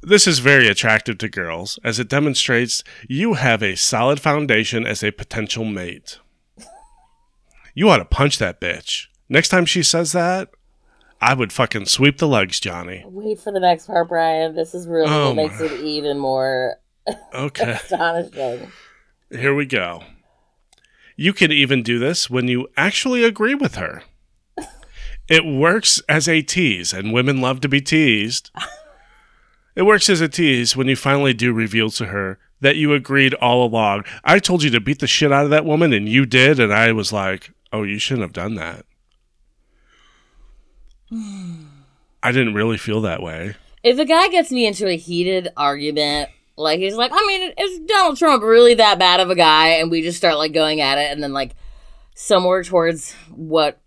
This 0.00 0.26
is 0.26 0.38
very 0.38 0.68
attractive 0.68 1.18
to 1.18 1.28
girls 1.28 1.78
as 1.84 1.98
it 1.98 2.08
demonstrates 2.08 2.82
you 3.08 3.34
have 3.34 3.62
a 3.62 3.76
solid 3.76 4.20
foundation 4.20 4.86
as 4.86 5.02
a 5.02 5.10
potential 5.10 5.64
mate. 5.64 6.18
You 7.74 7.88
ought 7.88 7.98
to 7.98 8.04
punch 8.04 8.38
that 8.38 8.60
bitch. 8.60 9.06
Next 9.28 9.48
time 9.48 9.66
she 9.66 9.82
says 9.82 10.12
that, 10.12 10.50
I 11.22 11.34
would 11.34 11.52
fucking 11.52 11.86
sweep 11.86 12.18
the 12.18 12.26
legs, 12.28 12.58
Johnny. 12.60 13.04
Wait 13.06 13.38
for 13.38 13.52
the 13.52 13.60
next 13.60 13.86
part, 13.86 14.08
Brian. 14.08 14.54
This 14.56 14.74
is 14.74 14.86
really 14.88 15.08
Oh 15.08 15.28
what 15.28 15.36
makes 15.36 15.60
my- 15.60 15.66
it 15.66 15.80
even 15.80 16.18
more 16.18 16.76
Okay, 17.34 17.70
astonishing. 17.72 18.70
here 19.30 19.54
we 19.54 19.64
go. 19.66 20.02
You 21.16 21.32
can 21.32 21.52
even 21.52 21.82
do 21.82 21.98
this 21.98 22.28
when 22.28 22.48
you 22.48 22.68
actually 22.76 23.24
agree 23.24 23.54
with 23.54 23.76
her. 23.76 24.02
It 25.28 25.44
works 25.46 26.02
as 26.08 26.28
a 26.28 26.42
tease, 26.42 26.92
and 26.92 27.12
women 27.12 27.40
love 27.40 27.60
to 27.60 27.68
be 27.68 27.80
teased. 27.80 28.50
It 29.74 29.82
works 29.84 30.10
as 30.10 30.20
a 30.20 30.28
tease 30.28 30.76
when 30.76 30.86
you 30.88 30.96
finally 30.96 31.32
do 31.32 31.50
reveal 31.52 31.88
to 31.92 32.06
her 32.06 32.38
that 32.60 32.76
you 32.76 32.92
agreed 32.92 33.32
all 33.34 33.64
along. 33.64 34.04
I 34.22 34.38
told 34.38 34.62
you 34.62 34.68
to 34.70 34.80
beat 34.80 34.98
the 34.98 35.06
shit 35.06 35.32
out 35.32 35.44
of 35.44 35.50
that 35.50 35.64
woman, 35.64 35.94
and 35.94 36.06
you 36.06 36.26
did, 36.26 36.60
and 36.60 36.74
I 36.74 36.92
was 36.92 37.10
like, 37.10 37.52
oh, 37.72 37.82
you 37.82 37.98
shouldn't 37.98 38.20
have 38.22 38.34
done 38.34 38.54
that. 38.56 38.84
I 41.12 42.32
didn't 42.32 42.54
really 42.54 42.78
feel 42.78 43.02
that 43.02 43.22
way. 43.22 43.54
If 43.82 43.98
a 43.98 44.04
guy 44.04 44.28
gets 44.28 44.50
me 44.50 44.66
into 44.66 44.86
a 44.86 44.96
heated 44.96 45.48
argument, 45.56 46.30
like 46.56 46.78
he's 46.78 46.94
like, 46.94 47.10
I 47.12 47.26
mean, 47.26 47.52
is 47.58 47.80
Donald 47.80 48.16
Trump 48.16 48.42
really 48.42 48.74
that 48.74 48.98
bad 48.98 49.20
of 49.20 49.30
a 49.30 49.34
guy? 49.34 49.68
And 49.68 49.90
we 49.90 50.02
just 50.02 50.18
start 50.18 50.36
like 50.36 50.52
going 50.52 50.80
at 50.80 50.98
it, 50.98 51.10
and 51.10 51.22
then 51.22 51.32
like 51.32 51.54
somewhere 52.14 52.62
towards 52.62 53.12
what 53.30 53.80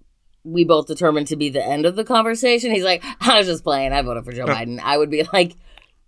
we 0.43 0.63
both 0.63 0.87
determined 0.87 1.27
to 1.27 1.35
be 1.35 1.49
the 1.49 1.65
end 1.65 1.85
of 1.85 1.95
the 1.95 2.03
conversation, 2.03 2.71
he's 2.71 2.83
like, 2.83 3.03
I 3.21 3.39
was 3.39 3.47
just 3.47 3.63
playing. 3.63 3.93
I 3.93 4.01
voted 4.01 4.25
for 4.25 4.31
Joe 4.31 4.45
Biden. 4.45 4.79
I 4.81 4.97
would 4.97 5.09
be 5.09 5.27
like, 5.33 5.55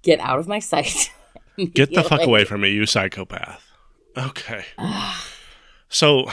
get 0.03 0.19
out 0.19 0.39
of 0.39 0.47
my 0.47 0.59
sight. 0.59 1.11
Get 1.73 1.91
the 1.91 2.03
fuck 2.03 2.21
away 2.21 2.45
from 2.45 2.61
me, 2.61 2.69
you 2.69 2.85
psychopath. 2.85 3.67
Okay. 4.15 4.63
so 5.89 6.29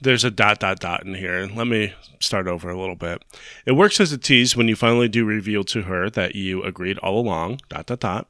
there's 0.00 0.24
a 0.24 0.30
dot 0.30 0.60
dot 0.60 0.80
dot 0.80 1.04
in 1.04 1.14
here. 1.14 1.48
Let 1.52 1.66
me 1.66 1.94
start 2.20 2.46
over 2.46 2.68
a 2.68 2.78
little 2.78 2.96
bit. 2.96 3.24
It 3.64 3.72
works 3.72 4.00
as 4.00 4.12
a 4.12 4.18
tease 4.18 4.56
when 4.56 4.68
you 4.68 4.76
finally 4.76 5.08
do 5.08 5.24
reveal 5.24 5.64
to 5.64 5.82
her 5.82 6.10
that 6.10 6.34
you 6.34 6.62
agreed 6.62 6.98
all 6.98 7.18
along. 7.18 7.60
Dot 7.68 7.86
dot 7.86 8.00
dot. 8.00 8.28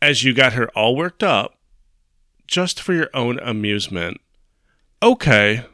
As 0.00 0.22
you 0.22 0.34
got 0.34 0.52
her 0.52 0.68
all 0.70 0.94
worked 0.96 1.22
up, 1.22 1.58
just 2.46 2.80
for 2.80 2.92
your 2.92 3.10
own 3.14 3.38
amusement. 3.40 4.20
Okay. 5.02 5.64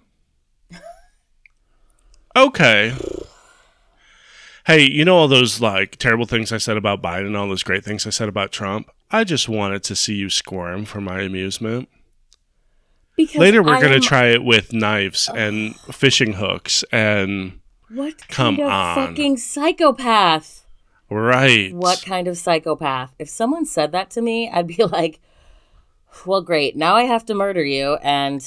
Okay. 2.36 2.94
Hey, 4.66 4.88
you 4.88 5.04
know 5.04 5.16
all 5.16 5.26
those 5.26 5.60
like 5.60 5.96
terrible 5.96 6.26
things 6.26 6.52
I 6.52 6.58
said 6.58 6.76
about 6.76 7.02
Biden 7.02 7.36
all 7.36 7.48
those 7.48 7.64
great 7.64 7.84
things 7.84 8.06
I 8.06 8.10
said 8.10 8.28
about 8.28 8.52
Trump? 8.52 8.88
I 9.10 9.24
just 9.24 9.48
wanted 9.48 9.82
to 9.84 9.96
see 9.96 10.14
you 10.14 10.30
squirm 10.30 10.84
for 10.84 11.00
my 11.00 11.22
amusement. 11.22 11.88
Because 13.16 13.36
Later 13.36 13.62
we're 13.62 13.80
going 13.80 14.00
to 14.00 14.06
try 14.06 14.26
it 14.28 14.42
with 14.42 14.72
knives 14.72 15.28
and 15.34 15.74
fishing 15.92 16.34
hooks 16.34 16.84
and 16.90 17.60
What 17.88 18.28
Come 18.28 18.56
kind 18.56 18.66
of 18.66 18.72
on. 18.72 18.94
fucking 19.08 19.36
psychopath? 19.36 20.64
right. 21.10 21.74
What 21.74 22.02
kind 22.06 22.28
of 22.28 22.38
psychopath? 22.38 23.14
If 23.18 23.28
someone 23.28 23.66
said 23.66 23.92
that 23.92 24.10
to 24.12 24.22
me, 24.22 24.48
I'd 24.48 24.66
be 24.68 24.84
like, 24.84 25.20
well, 26.24 26.40
great. 26.40 26.76
Now 26.76 26.96
I 26.96 27.02
have 27.04 27.24
to 27.26 27.34
murder 27.34 27.62
you. 27.64 27.94
And 27.96 28.46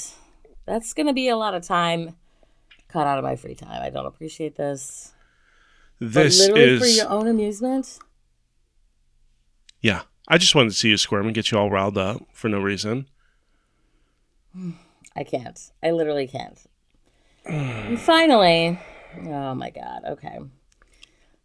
that's 0.66 0.94
going 0.94 1.08
to 1.08 1.14
be 1.14 1.28
a 1.28 1.36
lot 1.38 1.54
of 1.54 1.64
time 1.64 2.16
cut 2.88 3.06
out 3.08 3.18
of 3.18 3.24
my 3.24 3.36
free 3.36 3.56
time. 3.56 3.82
I 3.82 3.90
don't 3.90 4.06
appreciate 4.06 4.56
this. 4.56 5.12
This 6.00 6.48
but 6.48 6.54
literally 6.56 6.80
for 6.80 6.86
your 6.86 7.10
own 7.10 7.28
amusement? 7.28 8.00
Yeah. 9.82 10.04
I 10.28 10.38
just 10.38 10.56
wanted 10.56 10.70
to 10.70 10.76
see 10.76 10.90
you 10.90 10.98
squirm 10.98 11.26
and 11.26 11.36
get 11.36 11.52
you 11.52 11.58
all 11.58 11.70
riled 11.70 11.98
up 11.98 12.24
for 12.32 12.48
no 12.50 12.60
reason. 12.62 13.08
I 15.16 15.24
can't. 15.24 15.60
I 15.82 15.92
literally 15.92 16.28
can't. 16.28 16.60
and 17.46 18.00
finally, 18.00 18.80
oh 19.28 19.54
my 19.56 19.70
God. 19.70 20.02
Okay. 20.08 20.40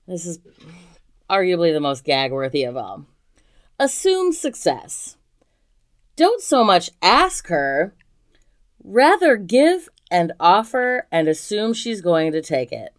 This 0.07 0.25
is 0.25 0.39
arguably 1.29 1.73
the 1.73 1.81
most 1.81 2.05
gag 2.05 2.33
worthy 2.33 2.65
of 2.65 2.77
all. 2.77 3.05
Assume 3.79 4.33
success. 4.33 5.17
Don't 6.17 6.43
so 6.43 6.65
much 6.65 6.91
ask 7.03 7.49
her, 7.49 7.95
rather 8.83 9.37
give 9.37 9.89
and 10.11 10.33
offer 10.41 11.07
and 11.13 11.29
assume 11.29 11.75
she's 11.75 12.01
going 12.01 12.33
to 12.33 12.43
take 12.43 12.73
it. 12.73 12.93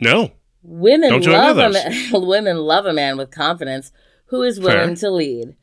No. 0.00 0.32
Women 0.62 1.10
Don't 1.20 1.26
love 1.26 1.58
a 1.58 1.70
man, 1.70 1.92
women 2.12 2.58
love 2.58 2.86
a 2.86 2.92
man 2.92 3.16
with 3.16 3.30
confidence 3.30 3.92
who 4.26 4.42
is 4.42 4.60
willing 4.60 4.96
Fair. 4.96 4.96
to 4.96 5.10
lead. 5.10 5.56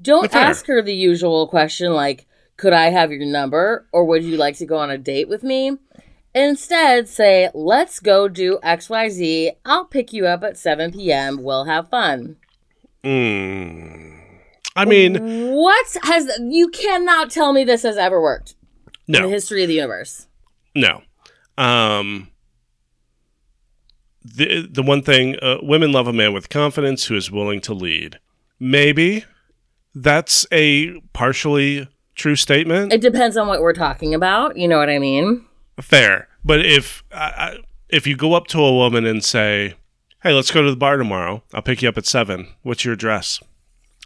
Don't 0.00 0.30
Fair. 0.30 0.42
ask 0.42 0.66
her 0.66 0.80
the 0.80 0.94
usual 0.94 1.48
question 1.48 1.92
like, 1.92 2.26
"Could 2.56 2.72
I 2.72 2.90
have 2.90 3.12
your 3.12 3.26
number?" 3.26 3.86
or 3.92 4.04
"Would 4.04 4.24
you 4.24 4.36
like 4.36 4.56
to 4.58 4.66
go 4.66 4.78
on 4.78 4.90
a 4.90 4.98
date 4.98 5.28
with 5.28 5.42
me?" 5.42 5.78
Instead, 6.34 7.08
say, 7.08 7.50
"Let's 7.54 8.00
go 8.00 8.28
do 8.28 8.58
XYZ. 8.62 9.52
I'll 9.64 9.84
pick 9.84 10.12
you 10.12 10.26
up 10.26 10.42
at 10.42 10.58
7 10.58 10.92
p.m. 10.92 11.42
We'll 11.42 11.64
have 11.64 11.88
fun." 11.88 12.36
Mm. 13.04 14.18
I 14.76 14.84
mean, 14.84 15.52
What 15.52 15.96
has 16.02 16.28
you 16.40 16.68
cannot 16.68 17.30
tell 17.30 17.52
me 17.52 17.64
this 17.64 17.82
has 17.82 17.96
ever 17.96 18.20
worked 18.20 18.54
in 19.06 19.22
the 19.22 19.28
history 19.28 19.62
of 19.62 19.68
the 19.68 19.74
universe. 19.74 20.26
No. 20.74 21.02
Um 21.56 22.28
the 24.24 24.66
the 24.70 24.82
one 24.82 25.02
thing 25.02 25.36
uh, 25.40 25.58
women 25.62 25.92
love 25.92 26.06
a 26.06 26.12
man 26.12 26.32
with 26.32 26.48
confidence 26.48 27.04
who 27.04 27.14
is 27.14 27.30
willing 27.30 27.60
to 27.62 27.74
lead. 27.74 28.18
Maybe 28.58 29.24
that's 29.94 30.46
a 30.50 30.98
partially 31.12 31.88
true 32.14 32.36
statement. 32.36 32.92
It 32.92 33.00
depends 33.00 33.36
on 33.36 33.48
what 33.48 33.60
we're 33.60 33.72
talking 33.72 34.14
about. 34.14 34.56
You 34.56 34.68
know 34.68 34.78
what 34.78 34.90
I 34.90 34.98
mean? 34.98 35.44
Fair. 35.80 36.28
But 36.44 36.64
if 36.64 37.02
if 37.88 38.06
you 38.06 38.16
go 38.16 38.34
up 38.34 38.46
to 38.48 38.58
a 38.60 38.72
woman 38.72 39.04
and 39.06 39.22
say, 39.24 39.74
"Hey, 40.22 40.32
let's 40.32 40.50
go 40.50 40.62
to 40.62 40.70
the 40.70 40.76
bar 40.76 40.96
tomorrow. 40.96 41.42
I'll 41.52 41.62
pick 41.62 41.82
you 41.82 41.88
up 41.88 41.98
at 41.98 42.06
7. 42.06 42.48
What's 42.62 42.84
your 42.84 42.94
address?" 42.94 43.40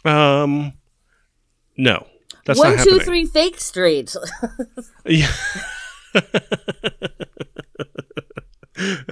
Um 0.05 0.73
no. 1.77 2.07
That's 2.45 2.57
One, 2.59 2.77
not 2.77 2.83
two, 2.85 2.99
three, 2.99 3.25
Fake 3.25 3.59
Street. 3.59 4.15
Yeah. 5.05 5.31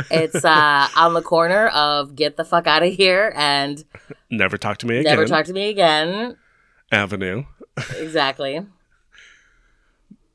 It's 0.09 0.45
uh, 0.45 0.87
on 0.95 1.13
the 1.13 1.21
corner 1.21 1.67
of 1.67 2.15
Get 2.15 2.37
the 2.37 2.45
Fuck 2.45 2.67
Out 2.67 2.83
of 2.83 2.93
Here 2.93 3.33
and 3.35 3.83
Never 4.31 4.57
talk 4.57 4.77
to 4.77 4.87
me 4.87 4.99
again. 4.99 5.11
Never 5.11 5.25
Talk 5.25 5.45
to 5.45 5.53
Me 5.53 5.69
Again. 5.69 6.37
Avenue. 6.91 7.43
Exactly. 7.97 8.65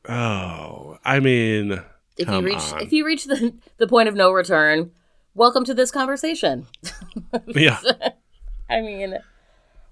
Oh, 0.09 0.99
I 1.05 1.21
mean, 1.21 1.81
If 2.19 2.29
you 2.29 2.41
reach 2.43 2.73
on. 2.73 2.83
if 2.83 2.93
you 2.93 3.07
reach 3.07 3.25
the, 3.27 3.55
the 3.79 3.87
point 3.87 4.09
of 4.09 4.15
no 4.15 4.33
return, 4.33 4.91
welcome 5.35 5.65
to 5.65 5.75
this 5.75 5.91
conversation. 5.91 6.67
yeah. 7.47 7.79
I 8.69 8.81
mean, 8.81 9.19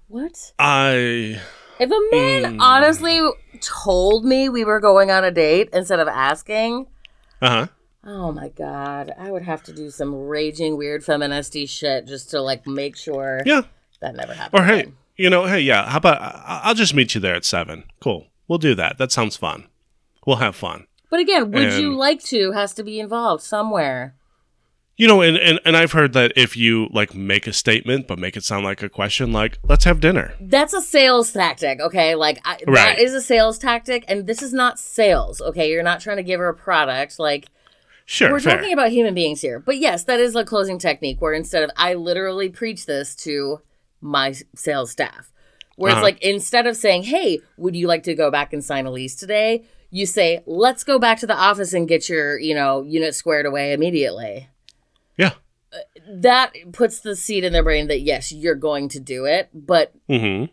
what? 0.07 0.51
I 0.59 1.39
If 1.79 1.89
a 1.91 2.15
man 2.15 2.53
Hmm. 2.55 2.61
honestly 2.61 3.21
told 3.61 4.25
me 4.25 4.49
we 4.49 4.65
were 4.65 4.79
going 4.79 5.11
on 5.11 5.23
a 5.23 5.31
date 5.31 5.69
instead 5.71 5.99
of 5.99 6.07
asking, 6.07 6.87
uh 7.41 7.49
huh. 7.49 7.67
oh 8.05 8.31
my 8.33 8.49
god, 8.49 9.13
I 9.17 9.31
would 9.31 9.43
have 9.43 9.63
to 9.63 9.73
do 9.73 9.89
some 9.89 10.13
raging 10.13 10.77
weird 10.77 11.03
feministy 11.03 11.67
shit 11.69 12.05
just 12.05 12.29
to 12.31 12.41
like 12.41 12.67
make 12.67 12.97
sure 12.97 13.41
Yeah. 13.45 13.61
that 14.01 14.15
never 14.15 14.33
happened. 14.33 14.61
Or 14.61 14.65
hey, 14.65 14.79
again. 14.81 14.97
you 15.15 15.29
know, 15.29 15.45
hey, 15.45 15.61
yeah. 15.61 15.89
How 15.89 15.97
about 15.97 16.19
I'll 16.45 16.75
just 16.75 16.93
meet 16.93 17.15
you 17.15 17.21
there 17.21 17.35
at 17.35 17.45
seven. 17.45 17.85
Cool. 18.01 18.27
We'll 18.49 18.59
do 18.59 18.75
that. 18.75 18.97
That 18.97 19.11
sounds 19.13 19.37
fun. 19.37 19.67
We'll 20.25 20.37
have 20.37 20.55
fun. 20.55 20.87
But 21.09 21.19
again, 21.19 21.51
would 21.51 21.73
you 21.73 21.93
like 21.93 22.21
to 22.25 22.51
has 22.53 22.73
to 22.75 22.83
be 22.83 22.99
involved 22.99 23.43
somewhere. 23.43 24.15
You 24.97 25.07
know, 25.07 25.21
and, 25.21 25.35
and 25.35 25.59
and 25.65 25.75
I've 25.75 25.93
heard 25.93 26.13
that 26.13 26.31
if 26.35 26.55
you 26.55 26.87
like 26.93 27.15
make 27.15 27.47
a 27.47 27.53
statement 27.53 28.07
but 28.07 28.19
make 28.19 28.37
it 28.37 28.43
sound 28.43 28.65
like 28.65 28.83
a 28.83 28.89
question, 28.89 29.33
like 29.33 29.57
let's 29.67 29.83
have 29.85 29.99
dinner. 29.99 30.35
That's 30.39 30.73
a 30.73 30.81
sales 30.81 31.31
tactic, 31.33 31.79
okay? 31.81 32.13
Like 32.13 32.39
I, 32.45 32.57
Right. 32.67 32.95
that 32.97 32.99
is 32.99 33.13
a 33.13 33.21
sales 33.21 33.57
tactic, 33.57 34.05
and 34.07 34.27
this 34.27 34.43
is 34.43 34.53
not 34.53 34.77
sales, 34.79 35.41
okay? 35.41 35.71
You're 35.71 35.81
not 35.81 36.01
trying 36.01 36.17
to 36.17 36.23
give 36.23 36.39
her 36.39 36.49
a 36.49 36.53
product. 36.53 37.17
Like 37.17 37.47
Sure, 38.05 38.29
we're 38.31 38.39
fair. 38.41 38.57
talking 38.57 38.73
about 38.73 38.91
human 38.91 39.13
beings 39.15 39.41
here, 39.41 39.59
but 39.59 39.77
yes, 39.77 40.03
that 40.03 40.19
is 40.19 40.35
a 40.35 40.45
closing 40.45 40.77
technique 40.77 41.19
where 41.19 41.33
instead 41.33 41.63
of 41.63 41.71
I 41.77 41.95
literally 41.95 42.49
preach 42.49 42.85
this 42.85 43.15
to 43.17 43.61
my 44.01 44.35
sales 44.55 44.91
staff, 44.91 45.31
where 45.77 45.91
Uh-huh. 45.93 45.99
it's 45.99 46.03
like 46.03 46.21
instead 46.21 46.67
of 46.67 46.75
saying, 46.77 47.03
"Hey, 47.03 47.39
would 47.57 47.75
you 47.75 47.87
like 47.87 48.03
to 48.03 48.13
go 48.13 48.29
back 48.29 48.53
and 48.53 48.63
sign 48.63 48.85
a 48.85 48.91
lease 48.91 49.15
today?" 49.15 49.63
You 49.91 50.05
say, 50.05 50.41
"Let's 50.45 50.83
go 50.83 50.97
back 50.97 51.19
to 51.19 51.27
the 51.27 51.35
office 51.35 51.73
and 51.73 51.87
get 51.87 52.09
your 52.09 52.39
you 52.39 52.55
know 52.55 52.81
unit 52.81 53.13
squared 53.13 53.45
away 53.45 53.73
immediately." 53.73 54.49
yeah. 55.17 55.33
That 56.09 56.53
puts 56.73 56.99
the 56.99 57.15
seed 57.15 57.43
in 57.45 57.53
their 57.53 57.63
brain 57.63 57.87
that 57.87 58.01
yes, 58.01 58.31
you're 58.31 58.55
going 58.55 58.89
to 58.89 58.99
do 58.99 59.25
it, 59.25 59.49
but 59.53 59.93
Mm-hmm. 60.09 60.51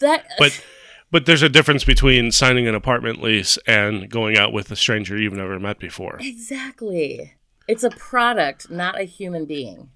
that 0.00 0.26
But 0.38 0.64
but 1.10 1.26
there's 1.26 1.42
a 1.42 1.48
difference 1.48 1.84
between 1.84 2.32
signing 2.32 2.66
an 2.66 2.74
apartment 2.74 3.22
lease 3.22 3.58
and 3.66 4.08
going 4.08 4.38
out 4.38 4.52
with 4.52 4.70
a 4.70 4.76
stranger 4.76 5.20
you've 5.20 5.34
never 5.34 5.60
met 5.60 5.78
before. 5.78 6.16
exactly. 6.20 7.34
It's 7.68 7.84
a 7.84 7.90
product, 7.90 8.70
not 8.70 8.98
a 8.98 9.04
human 9.04 9.44
being. 9.46 9.90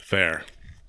Fair. 0.00 0.44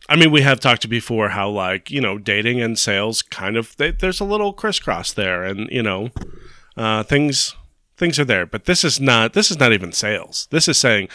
I 0.09 0.15
mean, 0.15 0.31
we 0.31 0.41
have 0.41 0.59
talked 0.59 0.89
before 0.89 1.29
how 1.29 1.49
like 1.49 1.91
you 1.91 2.01
know 2.01 2.17
dating 2.17 2.61
and 2.61 2.77
sales 2.77 3.21
kind 3.21 3.55
of 3.55 3.77
they, 3.77 3.91
there's 3.91 4.19
a 4.19 4.25
little 4.25 4.51
crisscross 4.53 5.13
there, 5.13 5.43
and 5.43 5.69
you 5.71 5.83
know 5.83 6.09
uh, 6.79 7.03
things 7.03 7.55
things 7.97 8.17
are 8.17 8.25
there. 8.25 8.45
But 8.45 8.65
this 8.65 8.83
is 8.83 8.99
not 8.99 9.33
this 9.33 9.51
is 9.51 9.59
not 9.59 9.73
even 9.73 9.91
sales. 9.91 10.47
This 10.51 10.67
is 10.67 10.77
saying 10.77 11.09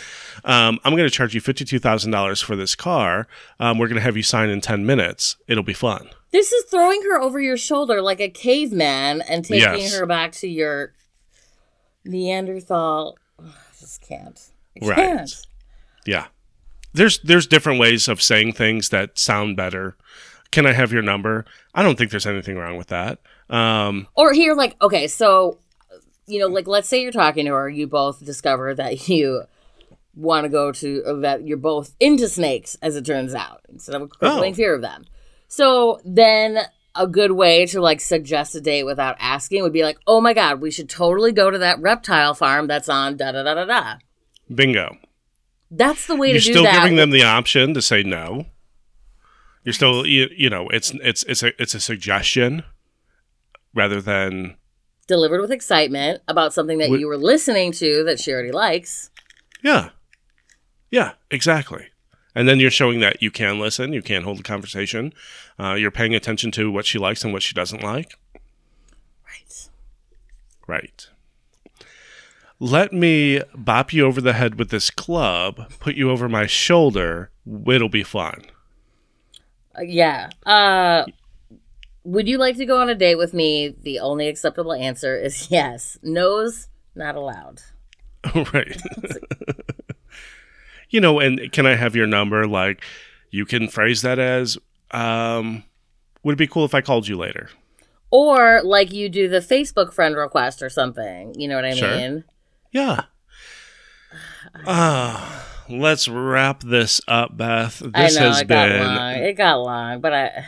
um, 0.44 0.78
I'm 0.84 0.92
going 0.92 1.08
to 1.08 1.10
charge 1.10 1.34
you 1.34 1.40
fifty 1.40 1.64
two 1.64 1.78
thousand 1.78 2.10
dollars 2.12 2.40
for 2.40 2.54
this 2.56 2.74
car. 2.76 3.26
Um, 3.58 3.78
we're 3.78 3.88
going 3.88 3.96
to 3.96 4.02
have 4.02 4.16
you 4.16 4.22
sign 4.22 4.48
in 4.50 4.60
ten 4.60 4.84
minutes. 4.86 5.36
It'll 5.48 5.64
be 5.64 5.72
fun. 5.72 6.08
This 6.30 6.52
is 6.52 6.64
throwing 6.64 7.00
her 7.02 7.20
over 7.20 7.40
your 7.40 7.56
shoulder 7.56 8.02
like 8.02 8.20
a 8.20 8.28
caveman 8.28 9.22
and 9.22 9.44
taking 9.44 9.60
Yes. 9.80 9.96
her 9.96 10.04
back 10.04 10.32
to 10.32 10.48
your 10.48 10.92
Neanderthal. 12.04 13.16
Ugh, 13.38 13.46
I 13.48 13.80
just 13.80 14.00
can't. 14.02 14.40
I 14.82 14.86
Right. 14.86 14.96
can't. 14.96 15.34
Yeah. 16.06 16.26
There's 16.92 17.18
there's 17.20 17.46
different 17.46 17.80
ways 17.80 18.08
of 18.08 18.22
saying 18.22 18.52
things 18.52 18.90
that 18.90 19.18
sound 19.18 19.56
better. 19.56 19.96
Can 20.50 20.66
I 20.66 20.72
have 20.72 20.92
your 20.92 21.02
number? 21.02 21.44
I 21.74 21.82
don't 21.82 21.96
think 21.98 22.10
there's 22.10 22.26
anything 22.26 22.56
wrong 22.56 22.76
with 22.76 22.88
that. 22.88 23.18
Um, 23.54 24.06
Or 24.14 24.32
here, 24.32 24.54
like, 24.54 24.76
okay, 24.82 25.06
so, 25.06 25.58
you 26.26 26.40
know, 26.40 26.48
like, 26.48 26.66
let's 26.66 26.88
say 26.88 27.00
you're 27.02 27.12
talking 27.12 27.44
to 27.46 27.52
her, 27.52 27.68
you 27.68 27.86
both 27.86 28.24
discover 28.24 28.74
that 28.74 29.08
you 29.08 29.42
want 30.14 30.44
to 30.44 30.48
go 30.48 30.72
to, 30.72 31.20
that 31.22 31.46
you're 31.46 31.56
both 31.56 31.94
into 32.00 32.28
snakes, 32.28 32.76
as 32.82 32.96
it 32.96 33.04
turns 33.04 33.34
out, 33.34 33.60
instead 33.68 33.94
of 33.94 34.02
a 34.02 34.06
crippling 34.08 34.52
Oh. 34.52 34.56
fear 34.56 34.74
of 34.74 34.80
them. 34.82 35.04
So 35.48 36.00
then 36.04 36.58
a 36.96 37.06
good 37.06 37.32
way 37.32 37.66
to, 37.66 37.80
like, 37.80 38.00
suggest 38.00 38.54
a 38.54 38.60
date 38.60 38.84
without 38.84 39.16
asking 39.20 39.62
would 39.62 39.72
be 39.72 39.82
like, 39.84 39.98
oh 40.06 40.20
my 40.20 40.32
God, 40.32 40.60
we 40.60 40.70
should 40.70 40.88
totally 40.88 41.32
go 41.32 41.50
to 41.50 41.58
that 41.58 41.80
reptile 41.80 42.34
farm 42.34 42.66
that's 42.66 42.88
on 42.88 43.16
da 43.16 43.32
da 43.32 43.42
da 43.42 43.54
da 43.54 43.64
da. 43.64 43.94
bingo. 44.52 44.96
That's 45.70 46.06
the 46.06 46.14
way 46.14 46.30
You're 46.30 46.40
to 46.40 46.44
do 46.46 46.52
that. 46.54 46.60
You're 46.62 46.70
still 46.70 46.80
giving 46.82 46.96
them 46.96 47.10
the 47.10 47.24
option 47.24 47.74
to 47.74 47.82
say 47.82 48.02
no. 48.04 48.46
You're 49.64 49.72
still 49.72 50.06
you, 50.06 50.28
you 50.36 50.48
know 50.50 50.68
it's 50.68 50.92
it's 51.02 51.22
it's 51.24 51.42
a 51.42 51.60
it's 51.60 51.74
a 51.74 51.80
suggestion 51.80 52.62
rather 53.74 54.00
than 54.00 54.56
delivered 55.06 55.40
with 55.40 55.50
excitement 55.52 56.22
about 56.28 56.54
something 56.54 56.78
that 56.78 56.90
Would- 56.90 57.00
you 57.00 57.06
were 57.08 57.16
listening 57.18 57.72
to 57.72 58.04
that 58.04 58.18
she 58.20 58.32
already 58.32 58.52
likes. 58.52 59.10
yeah 59.62 59.90
yeah 60.90 61.12
exactly. 61.30 61.86
And 62.36 62.48
then 62.48 62.58
you're 62.58 62.70
showing 62.70 62.98
that 63.00 63.22
you 63.22 63.30
can 63.30 63.60
listen, 63.60 63.92
you 63.92 64.02
can 64.02 64.24
hold 64.24 64.40
a 64.40 64.42
conversation, 64.42 65.12
uh, 65.58 65.74
you're 65.74 65.90
paying 65.92 66.14
attention 66.16 66.50
to 66.52 66.70
what 66.70 66.84
she 66.86 66.98
likes 66.98 67.22
and 67.22 67.32
what 67.32 67.42
she 67.42 67.54
doesn't 67.54 67.82
like. 67.82 68.14
Right. 69.24 69.68
Right. 70.66 71.06
Let 72.60 72.92
me 72.92 73.40
bop 73.54 73.92
you 73.92 74.04
over 74.06 74.20
the 74.20 74.32
head 74.32 74.58
with 74.58 74.70
this 74.70 74.90
club, 74.90 75.70
put 75.80 75.94
you 75.96 76.10
over 76.10 76.28
my 76.28 76.46
shoulder. 76.46 77.30
It'll 77.66 77.88
be 77.88 78.02
fun. 78.04 78.42
Uh, 79.78 79.82
yeah. 79.82 80.30
Uh 80.46 81.04
would 82.04 82.28
you 82.28 82.38
like 82.38 82.56
to 82.58 82.66
go 82.66 82.78
on 82.80 82.88
a 82.88 82.94
date 82.94 83.16
with 83.16 83.34
me? 83.34 83.74
The 83.82 83.98
only 83.98 84.28
acceptable 84.28 84.72
answer 84.72 85.16
is 85.16 85.50
yes. 85.50 85.98
No's 86.02 86.68
not 86.94 87.16
allowed. 87.16 87.62
right. 88.52 88.80
you 90.90 91.00
know, 91.00 91.18
and 91.20 91.50
can 91.52 91.66
I 91.66 91.74
have 91.74 91.96
your 91.96 92.06
number? 92.06 92.46
Like, 92.46 92.82
you 93.30 93.44
can 93.44 93.68
phrase 93.68 94.02
that 94.02 94.18
as, 94.18 94.56
um, 94.92 95.64
would 96.22 96.34
it 96.34 96.38
be 96.38 96.46
cool 96.46 96.64
if 96.64 96.74
I 96.74 96.80
called 96.80 97.08
you 97.08 97.16
later? 97.16 97.50
Or 98.10 98.62
like 98.62 98.92
you 98.92 99.08
do 99.08 99.28
the 99.28 99.40
Facebook 99.40 99.92
friend 99.92 100.16
request 100.16 100.62
or 100.62 100.68
something. 100.68 101.34
You 101.38 101.48
know 101.48 101.56
what 101.56 101.64
I 101.64 101.74
Sure. 101.74 101.96
mean? 101.96 102.24
Yeah. 102.72 103.04
Ah, 104.66 105.44
let's 105.68 106.06
wrap 106.06 106.62
this 106.62 107.00
up, 107.08 107.36
Beth. 107.36 107.80
This 107.80 108.16
know 108.16 108.28
has 108.28 108.40
it 108.42 108.46
got 108.46 108.68
been 108.68 108.86
long. 108.86 109.14
It 109.14 109.32
got 109.36 109.56
long, 109.56 110.00
but 110.00 110.12
I 110.12 110.44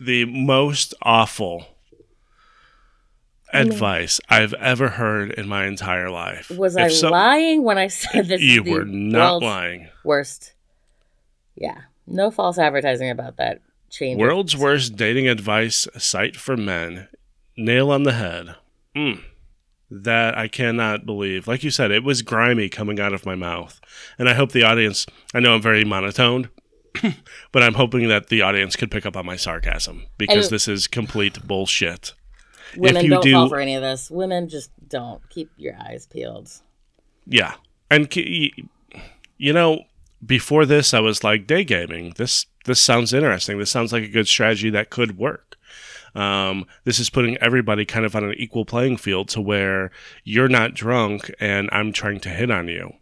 the 0.00 0.24
most 0.26 0.94
awful 1.02 1.66
advice 3.52 4.20
I've 4.28 4.52
ever 4.54 4.88
heard 4.88 5.30
in 5.32 5.48
my 5.48 5.66
entire 5.66 6.10
life. 6.10 6.50
was 6.50 6.76
If 6.76 6.82
I 6.84 6.88
so- 6.88 7.10
lying 7.10 7.62
when 7.62 7.78
I 7.78 7.86
said 7.88 8.28
this? 8.28 8.40
You 8.40 8.62
were 8.64 8.84
not 8.84 9.42
lying. 9.42 9.88
Worst. 10.04 10.52
Yeah. 11.56 11.78
No 12.06 12.30
false 12.30 12.58
advertising 12.58 13.10
about 13.10 13.36
that 13.36 13.60
change. 13.90 14.18
World's 14.18 14.56
worst 14.56 14.96
dating 14.96 15.28
advice 15.28 15.86
site 15.96 16.36
for 16.36 16.56
men. 16.56 17.08
Nail 17.56 17.90
on 17.90 18.04
the 18.04 18.12
head. 18.12 18.54
Mm. 18.94 19.22
That 19.90 20.36
I 20.36 20.48
cannot 20.48 21.06
believe. 21.06 21.48
Like 21.48 21.64
you 21.64 21.70
said, 21.70 21.90
it 21.90 22.04
was 22.04 22.22
grimy 22.22 22.68
coming 22.68 23.00
out 23.00 23.12
of 23.14 23.24
my 23.26 23.34
mouth. 23.34 23.80
And 24.18 24.28
I 24.28 24.34
hope 24.34 24.52
the 24.52 24.62
audience, 24.62 25.06
I 25.34 25.40
know 25.40 25.54
I'm 25.54 25.62
very 25.62 25.84
monotoned, 25.84 26.50
but 27.52 27.62
I'm 27.62 27.74
hoping 27.74 28.08
that 28.08 28.28
the 28.28 28.42
audience 28.42 28.76
could 28.76 28.90
pick 28.90 29.06
up 29.06 29.16
on 29.16 29.26
my 29.26 29.36
sarcasm 29.36 30.06
because 30.16 30.46
And- 30.46 30.54
this 30.54 30.68
is 30.68 30.86
complete 30.86 31.46
bullshit. 31.46 32.14
Women 32.76 33.04
you 33.04 33.10
don't 33.10 33.22
do- 33.22 33.32
fall 33.32 33.48
for 33.48 33.58
any 33.60 33.74
of 33.76 33.82
this. 33.82 34.10
Women 34.10 34.48
just 34.48 34.70
don't. 34.88 35.26
Keep 35.30 35.50
your 35.56 35.74
eyes 35.80 36.06
peeled. 36.06 36.50
Yeah. 37.26 37.54
And 37.90 38.14
you 38.16 39.52
know, 39.52 39.84
before 40.24 40.66
this 40.66 40.92
I 40.92 41.00
was 41.00 41.24
like 41.24 41.46
day 41.46 41.64
gaming. 41.64 42.12
This 42.16 42.46
this 42.66 42.80
sounds 42.80 43.14
interesting. 43.14 43.58
This 43.58 43.70
sounds 43.70 43.92
like 43.92 44.02
a 44.02 44.08
good 44.08 44.28
strategy 44.28 44.68
that 44.70 44.90
could 44.90 45.16
work. 45.16 45.56
Um, 46.14 46.66
this 46.84 46.98
is 46.98 47.10
putting 47.10 47.36
everybody 47.38 47.84
kind 47.84 48.04
of 48.04 48.16
on 48.16 48.24
an 48.24 48.34
equal 48.36 48.64
playing 48.64 48.96
field 48.96 49.28
to 49.30 49.40
where 49.40 49.90
you're 50.24 50.48
not 50.48 50.74
drunk 50.74 51.30
and 51.40 51.68
I'm 51.72 51.92
trying 51.92 52.20
to 52.20 52.28
hit 52.28 52.50
on 52.50 52.68
you. 52.68 52.94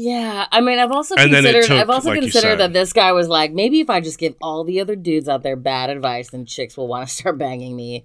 Yeah, 0.00 0.46
I 0.52 0.60
mean, 0.60 0.78
I've 0.78 0.92
also 0.92 1.16
And 1.16 1.32
considered. 1.32 1.64
took, 1.64 1.76
I've 1.76 1.90
also 1.90 2.10
like 2.10 2.20
considered 2.20 2.58
that 2.58 2.72
this 2.72 2.92
guy 2.92 3.10
was 3.10 3.26
like, 3.26 3.52
maybe 3.52 3.80
if 3.80 3.90
I 3.90 4.00
just 4.00 4.16
give 4.20 4.36
all 4.40 4.62
the 4.62 4.78
other 4.80 4.94
dudes 4.94 5.28
out 5.28 5.42
there 5.42 5.56
bad 5.56 5.90
advice, 5.90 6.30
then 6.30 6.46
chicks 6.46 6.76
will 6.76 6.86
want 6.86 7.08
to 7.08 7.12
start 7.12 7.36
banging 7.36 7.74
me 7.74 8.04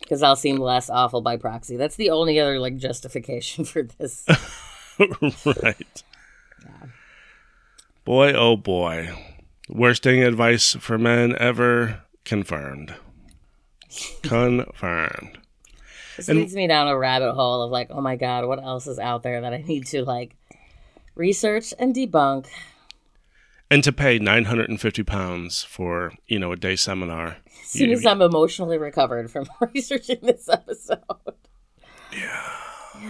because 0.00 0.22
I'll 0.22 0.34
seem 0.34 0.56
less 0.56 0.88
awful 0.88 1.20
by 1.20 1.36
proxy. 1.36 1.76
That's 1.76 1.96
the 1.96 2.08
only 2.08 2.40
other 2.40 2.58
like 2.58 2.78
justification 2.78 3.64
for 3.66 3.82
this. 3.82 4.24
right. 4.98 6.02
Yeah. 6.64 6.86
Boy, 8.06 8.32
oh 8.32 8.56
boy. 8.56 9.10
Worst 9.68 10.04
dating 10.04 10.22
advice 10.22 10.74
for 10.80 10.96
men 10.96 11.36
ever 11.38 12.00
confirmed. 12.24 12.94
Confirmed. 14.22 15.38
This 16.16 16.30
And- 16.30 16.38
leads 16.38 16.54
me 16.54 16.66
down 16.66 16.88
a 16.88 16.96
rabbit 16.96 17.34
hole 17.34 17.60
of 17.62 17.70
like, 17.70 17.88
oh 17.90 18.00
my 18.00 18.16
god, 18.16 18.46
what 18.46 18.62
else 18.62 18.86
is 18.86 18.98
out 18.98 19.22
there 19.22 19.42
that 19.42 19.52
I 19.52 19.58
need 19.58 19.86
to 19.88 20.02
like 20.02 20.34
research 21.16 21.74
and 21.78 21.94
debunk? 21.94 22.46
And 23.70 23.82
to 23.82 23.90
pay 23.92 24.20
950 24.20 25.02
pounds 25.02 25.64
for, 25.64 26.12
you 26.28 26.38
know, 26.38 26.52
a 26.52 26.56
day 26.56 26.76
seminar. 26.76 27.38
As 27.62 27.68
soon 27.68 27.88
You- 27.88 27.94
as 27.96 28.06
I'm 28.06 28.22
emotionally 28.22 28.78
recovered 28.78 29.28
from 29.30 29.46
researching 29.74 30.18
this 30.22 30.48
episode. 30.48 31.00
Yeah. 32.12 32.52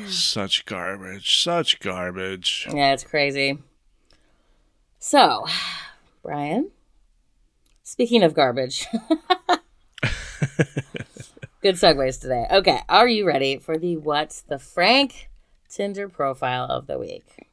Such 0.07 0.65
garbage. 0.65 1.43
Such 1.43 1.79
garbage. 1.81 2.67
Yeah, 2.73 2.93
it's 2.95 3.05
crazy. 3.05 3.59
So, 4.99 5.45
Brian, 6.23 6.71
speaking 7.85 8.23
of 8.25 8.35
garbage, 8.35 8.87
good 11.63 11.75
segues 11.77 12.21
today. 12.21 12.47
Okay, 12.51 12.81
are 12.89 13.07
you 13.09 13.27
ready 13.27 13.59
for 13.59 13.79
the 13.79 13.97
What's 13.97 14.41
the 14.41 14.59
Frank 14.59 15.29
Tinder 15.69 16.09
profile 16.09 16.65
of 16.65 16.87
the 16.89 16.99
week? 16.99 17.46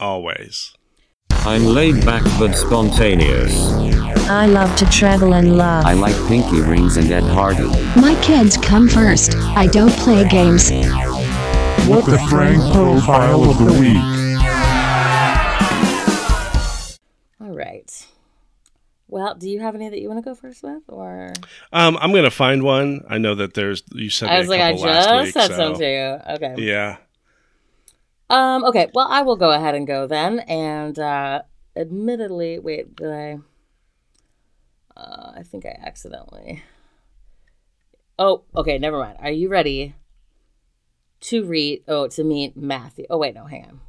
Always. 0.00 0.74
I'm 1.30 1.64
laid 1.64 2.04
back 2.04 2.22
but 2.38 2.52
spontaneous. 2.54 3.52
I 4.30 4.46
love 4.46 4.74
to 4.76 4.84
travel 4.90 5.34
and 5.34 5.56
love. 5.56 5.84
I 5.86 5.94
like 5.94 6.14
pinky 6.28 6.60
rings 6.60 6.96
and 6.96 7.10
Ed 7.10 7.22
Hardy. 7.22 7.66
My 8.00 8.16
kids 8.22 8.56
come 8.56 8.88
first. 8.88 9.34
I 9.36 9.66
don't 9.66 9.92
play 9.92 10.28
games. 10.28 10.70
What 11.88 12.04
the 12.04 12.18
Frank 12.28 12.60
profile 12.72 13.44
of 13.50 13.58
the 13.58 13.72
week. 13.80 13.96
All 17.40 17.56
right. 17.56 18.06
Well, 19.08 19.34
do 19.36 19.48
you 19.48 19.60
have 19.60 19.74
any 19.74 19.88
that 19.88 20.00
you 20.00 20.08
want 20.08 20.22
to 20.22 20.28
go 20.28 20.34
first 20.34 20.62
with, 20.62 20.82
or 20.88 21.32
Um, 21.72 21.96
I'm 22.00 22.12
gonna 22.12 22.30
find 22.30 22.62
one. 22.62 23.00
I 23.08 23.16
know 23.18 23.34
that 23.36 23.54
there's 23.54 23.82
you 23.94 24.10
said 24.10 24.28
I 24.28 24.38
was 24.40 24.48
a 24.48 24.50
like, 24.50 24.60
I 24.60 24.72
just 24.76 25.24
week, 25.24 25.32
said 25.32 25.48
so- 25.48 25.56
some 25.56 25.74
to 25.78 25.84
you. 25.84 26.34
Okay. 26.34 26.54
Yeah. 26.58 26.98
Um. 28.30 28.64
Okay. 28.64 28.88
Well, 28.94 29.08
I 29.08 29.22
will 29.22 29.36
go 29.36 29.50
ahead 29.50 29.74
and 29.74 29.86
go 29.86 30.06
then. 30.06 30.40
And 30.40 30.98
uh, 30.98 31.42
admittedly, 31.76 32.58
wait, 32.58 32.96
did 32.96 33.10
I? 33.10 33.38
Uh, 34.96 35.32
I 35.36 35.42
think 35.42 35.64
I 35.64 35.78
accidentally. 35.84 36.62
Oh, 38.18 38.44
okay. 38.54 38.78
Never 38.78 38.98
mind. 38.98 39.18
Are 39.20 39.30
you 39.30 39.48
ready 39.48 39.94
to 41.20 41.44
read? 41.44 41.84
Oh, 41.88 42.08
to 42.08 42.24
meet 42.24 42.56
Matthew. 42.56 43.06
Oh, 43.08 43.18
wait, 43.18 43.34
no, 43.34 43.46
hang 43.46 43.64
on. 43.64 43.80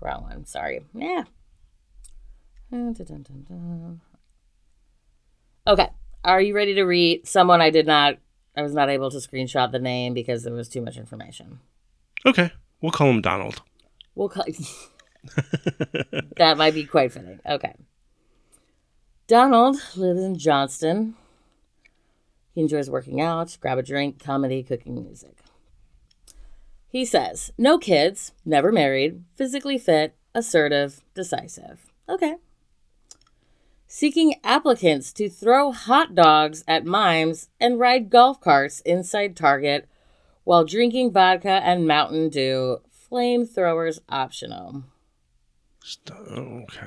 Wrong 0.00 0.22
one. 0.22 0.44
Sorry. 0.46 0.84
Yeah. 0.94 1.24
Okay. 5.66 5.88
Are 6.24 6.40
you 6.40 6.54
ready 6.54 6.74
to 6.74 6.82
read 6.82 7.26
someone 7.26 7.60
I 7.60 7.70
did 7.70 7.86
not 7.86 8.18
I 8.56 8.62
was 8.62 8.74
not 8.74 8.90
able 8.90 9.10
to 9.10 9.16
screenshot 9.16 9.72
the 9.72 9.78
name 9.78 10.12
because 10.14 10.42
there 10.42 10.52
was 10.52 10.68
too 10.68 10.82
much 10.82 10.96
information. 10.96 11.60
Okay, 12.26 12.52
we'll 12.82 12.92
call 12.92 13.08
him 13.10 13.22
Donald. 13.22 13.62
We'll 14.14 14.28
call 14.28 14.44
That 16.36 16.58
might 16.58 16.74
be 16.74 16.84
quite 16.84 17.12
fitting. 17.12 17.40
Okay. 17.48 17.74
Donald 19.26 19.76
lives 19.96 20.20
in 20.20 20.36
Johnston. 20.36 21.14
He 22.54 22.60
enjoys 22.60 22.90
working 22.90 23.20
out, 23.20 23.56
grab 23.60 23.78
a 23.78 23.82
drink, 23.82 24.22
comedy, 24.22 24.62
cooking, 24.62 25.02
music. 25.02 25.38
He 26.86 27.06
says, 27.06 27.50
no 27.56 27.78
kids, 27.78 28.32
never 28.44 28.70
married, 28.70 29.24
physically 29.34 29.78
fit, 29.78 30.14
assertive, 30.34 31.02
decisive. 31.14 31.90
Okay. 32.06 32.36
Seeking 33.86 34.34
applicants 34.44 35.12
to 35.14 35.30
throw 35.30 35.72
hot 35.72 36.14
dogs 36.14 36.64
at 36.68 36.84
mimes 36.84 37.48
and 37.58 37.78
ride 37.78 38.10
golf 38.10 38.40
carts 38.40 38.80
inside 38.80 39.36
Target 39.36 39.88
while 40.44 40.64
drinking 40.64 41.12
vodka 41.12 41.60
and 41.64 41.86
Mountain 41.86 42.28
Dew. 42.30 42.78
Flamethrowers 43.10 43.98
optional. 44.08 44.84
Okay. 46.10 46.86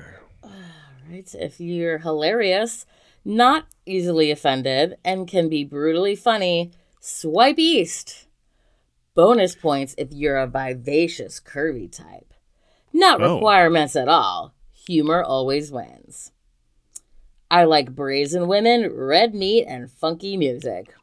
Right. 1.08 1.36
If 1.36 1.60
you're 1.60 2.00
hilarious, 2.00 2.86
not 3.24 3.66
easily 3.86 4.32
offended, 4.32 4.96
and 5.06 5.28
can 5.28 5.50
be 5.50 5.64
brutally 5.64 6.16
funny, 6.16 6.72
swipe 7.00 7.60
east. 7.60 8.28
Bonus 9.14 9.56
points 9.56 9.94
if 9.98 10.12
you're 10.12 10.38
a 10.38 10.48
vivacious, 10.48 11.40
curvy 11.40 11.92
type. 11.92 12.34
Not 12.92 13.22
Oh. 13.22 13.36
requirements 13.36 13.96
at 13.96 14.08
all. 14.08 14.56
Humor 14.88 15.24
always 15.24 15.72
wins. 15.72 16.32
I 17.52 17.66
like 17.66 17.94
brazen 17.94 18.48
women, 18.48 18.92
red 18.92 19.36
meat, 19.36 19.66
and 19.68 19.92
funky 19.92 20.38
music. 20.38 20.94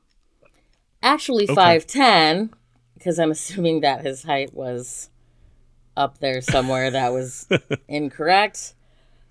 Actually, 1.03 1.45
Okay. 1.45 1.55
5'10, 1.79 2.51
because 2.95 3.19
I'm 3.19 3.31
assuming 3.31 3.81
that 3.81 4.03
his 4.05 4.23
height 4.23 4.55
was 4.55 5.11
up 5.97 6.19
there 6.19 6.41
somewhere 6.41 6.91
that 6.91 7.13
was 7.13 7.47
incorrect. 7.89 8.75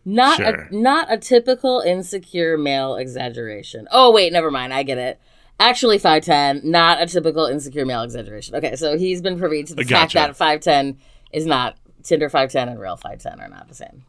Not 0.03 0.38
Sure. 0.38 0.68
a 0.72 0.76
not 0.76 1.11
a 1.14 1.18
typical 1.18 1.80
insecure 1.81 2.57
male 2.57 2.95
exaggeration. 2.95 3.88
Oh 3.91 4.11
wait, 4.11 4.34
never 4.34 4.49
mind. 4.49 4.73
I 4.73 4.81
get 4.84 4.98
it. 4.98 5.19
Actually, 5.60 5.99
five 5.99 6.23
ten, 6.23 6.60
not 6.64 6.99
a 6.99 7.06
typical 7.06 7.45
insecure 7.45 7.85
male 7.85 8.02
exaggeration. 8.02 8.56
Okay, 8.56 8.76
so 8.76 8.98
he's 8.98 9.22
been 9.22 9.38
privy 9.38 9.64
to 9.64 9.76
the 9.76 9.84
fact 9.84 10.14
that 10.14 10.35
five 10.35 10.60
ten 10.61 10.98
is 11.31 11.45
not 11.45 11.77
Tinder 12.03 12.30
five 12.30 12.52
ten 12.52 12.68
and 12.68 12.80
real 12.80 12.95
five 12.98 13.19
ten 13.22 13.39
are 13.39 13.48
not 13.48 13.68
the 13.68 13.76
same. 13.76 14.03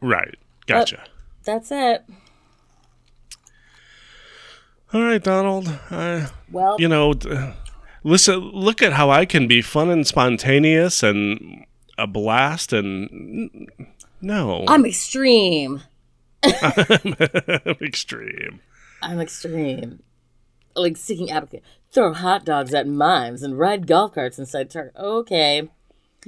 Right. 0.00 0.34
Gotcha. 0.66 1.04
That's 1.44 1.70
it. 1.70 2.04
All 4.92 5.02
right, 5.02 5.22
Donald. 5.22 5.68
Uh, 5.90 6.28
Well, 6.50 6.76
you 6.78 6.88
know, 6.88 7.14
listen. 8.02 8.38
Look 8.52 8.82
at 8.82 8.94
how 8.94 9.10
I 9.10 9.26
can 9.26 9.46
be 9.46 9.60
fun 9.62 9.90
and 9.90 10.06
spontaneous 10.06 11.02
and 11.02 11.64
a 11.98 12.06
blast. 12.06 12.72
And 12.72 13.68
no, 14.20 14.64
I'm 14.66 14.86
extreme. 14.86 15.82
I'm 16.42 17.14
extreme. 17.82 18.60
I'm 19.02 19.20
extreme. 19.20 20.02
Like 20.74 20.96
seeking 20.96 21.30
applicant. 21.30 21.64
Throw 21.92 22.12
hot 22.12 22.44
dogs 22.44 22.72
at 22.72 22.86
mimes 22.86 23.42
and 23.42 23.58
ride 23.58 23.86
golf 23.86 24.14
carts 24.14 24.38
inside 24.38 24.70
Target. 24.70 24.94
Okay. 24.96 25.68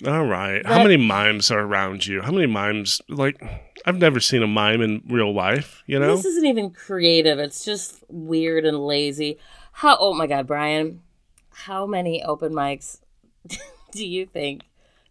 All 0.07 0.25
right. 0.25 0.65
How 0.65 0.83
many 0.83 0.97
mimes 0.97 1.51
are 1.51 1.61
around 1.61 2.07
you? 2.07 2.23
How 2.23 2.33
many 2.33 2.47
mimes? 2.47 3.01
Like, 3.09 3.43
I've 3.85 3.99
never 3.99 4.21
seen 4.21 4.43
a 4.43 4.47
mime 4.47 4.81
in 4.81 5.03
real 5.09 5.35
life. 5.35 5.83
You 5.87 5.99
know. 5.99 6.17
This 6.17 6.25
isn't 6.25 6.47
even 6.47 6.71
creative. 6.71 7.39
It's 7.39 7.65
just 7.65 8.03
weird 8.09 8.65
and 8.65 8.79
lazy. 8.79 9.39
How? 9.73 9.97
Oh 9.99 10.15
my 10.15 10.27
God, 10.27 10.47
Brian! 10.47 11.03
How 11.51 11.87
many 11.87 12.23
open 12.23 12.53
mics 12.53 13.01
do 13.93 14.07
you 14.07 14.27
think 14.27 14.63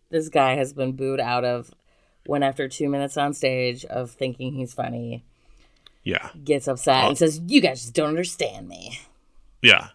this 0.10 0.30
guy 0.30 0.56
has 0.56 0.74
been 0.74 0.94
booed 0.94 1.20
out 1.20 1.46
of? 1.46 1.72
When 2.26 2.44
after 2.44 2.68
two 2.68 2.90
minutes 2.90 3.18
on 3.18 3.34
stage 3.34 3.86
of 3.86 4.12
thinking 4.12 4.54
he's 4.54 4.74
funny, 4.74 5.24
yeah. 6.04 6.30
gets 6.44 6.68
upset 6.68 7.08
and 7.08 7.18
says, 7.18 7.42
"You 7.48 7.60
guys 7.60 7.82
just 7.82 7.94
don't 7.96 8.10
understand 8.10 8.68
me." 8.68 9.00
Yeah. 9.62 9.90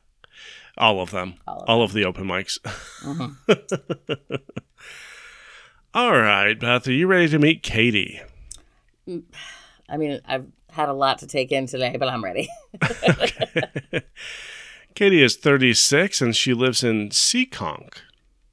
All 0.76 1.00
of 1.00 1.10
them. 1.12 1.34
All 1.46 1.58
of 1.60 1.68
All 1.68 1.82
of 1.82 1.92
the 1.92 2.04
open 2.04 2.26
mics. 2.26 2.58
Mhm. 3.02 3.36
All 5.94 6.18
right, 6.18 6.58
Beth. 6.58 6.88
Are 6.88 6.92
you 6.92 7.06
ready 7.06 7.28
to 7.28 7.38
meet 7.38 7.62
Katie? 7.62 8.20
I 9.08 9.96
mean, 9.96 10.20
I've 10.26 10.46
had 10.68 10.88
a 10.88 10.92
lot 10.92 11.18
to 11.18 11.28
take 11.28 11.52
in 11.52 11.66
today, 11.66 11.96
but 11.96 12.08
I'm 12.08 12.24
ready. 12.24 12.48
Katie 14.96 15.22
is 15.22 15.36
36 15.36 16.20
and 16.20 16.34
she 16.34 16.52
lives 16.52 16.82
in 16.82 17.10
Seekonk. 17.10 17.92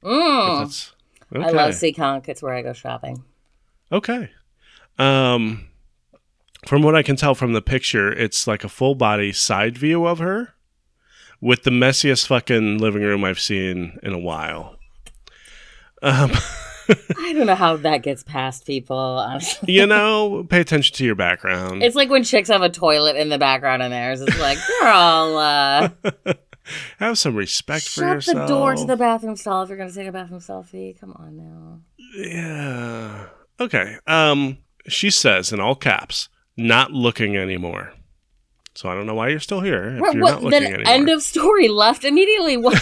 Mm. 0.04 0.60
That's 0.60 0.92
I 1.34 1.50
love 1.50 1.72
Seekonk. 1.72 2.28
It's 2.28 2.42
where 2.42 2.54
I 2.54 2.62
go 2.62 2.72
shopping. 2.72 3.24
Okay. 3.90 4.30
Um, 5.00 5.66
from 6.64 6.82
what 6.82 6.94
I 6.94 7.02
can 7.02 7.16
tell 7.16 7.34
from 7.34 7.54
the 7.54 7.62
picture, 7.62 8.12
it's 8.12 8.46
like 8.46 8.62
a 8.62 8.68
full 8.68 8.94
body 8.94 9.32
side 9.32 9.76
view 9.76 10.06
of 10.06 10.20
her 10.20 10.54
with 11.40 11.64
the 11.64 11.72
messiest 11.72 12.28
fucking 12.28 12.78
living 12.78 13.02
room 13.02 13.24
I've 13.24 13.40
seen 13.40 13.98
in 14.04 14.12
a 14.12 14.18
while. 14.18 14.76
Um, 16.02 16.30
I 17.18 17.32
don't 17.32 17.46
know 17.46 17.54
how 17.54 17.76
that 17.76 17.98
gets 18.02 18.22
past 18.22 18.66
people. 18.66 18.96
Honestly, 18.96 19.72
you 19.74 19.86
know, 19.86 20.44
pay 20.48 20.60
attention 20.60 20.94
to 20.96 21.04
your 21.04 21.14
background. 21.14 21.82
it's 21.82 21.96
like 21.96 22.08
when 22.10 22.24
chicks 22.24 22.48
have 22.48 22.62
a 22.62 22.68
toilet 22.68 23.16
in 23.16 23.28
the 23.28 23.38
background 23.38 23.82
and 23.82 23.92
theirs. 23.92 24.20
It's 24.20 24.38
like, 24.38 24.58
girl, 24.80 25.36
uh, 25.38 25.88
Have 27.00 27.18
some 27.18 27.34
respect 27.34 27.88
for 27.88 28.02
yourself. 28.04 28.22
shut 28.24 28.36
the 28.36 28.46
door 28.46 28.76
to 28.76 28.84
the 28.84 28.96
bathroom 28.96 29.34
stall 29.36 29.62
if 29.64 29.68
you're 29.68 29.76
going 29.76 29.88
to 29.90 29.94
take 29.94 30.06
a 30.06 30.12
bathroom 30.12 30.38
selfie. 30.40 30.98
Come 31.00 31.12
on 31.12 31.36
now. 31.36 31.80
Yeah. 32.14 33.26
Okay. 33.58 33.96
Um, 34.06 34.58
she 34.86 35.10
says 35.10 35.52
in 35.52 35.58
all 35.60 35.74
caps, 35.74 36.28
"Not 36.56 36.92
looking 36.92 37.36
anymore." 37.36 37.92
So 38.74 38.88
I 38.88 38.94
don't 38.94 39.06
know 39.06 39.14
why 39.14 39.28
you're 39.28 39.40
still 39.40 39.60
here 39.60 39.96
if 39.96 40.00
What- 40.00 40.14
you're 40.14 40.22
what- 40.22 40.30
not 40.34 40.42
looking 40.44 40.60
then 40.62 40.74
anymore. 40.74 40.92
end 40.94 41.08
of 41.10 41.22
story. 41.22 41.68
Left 41.68 42.04
immediately. 42.04 42.56
What? 42.62 42.80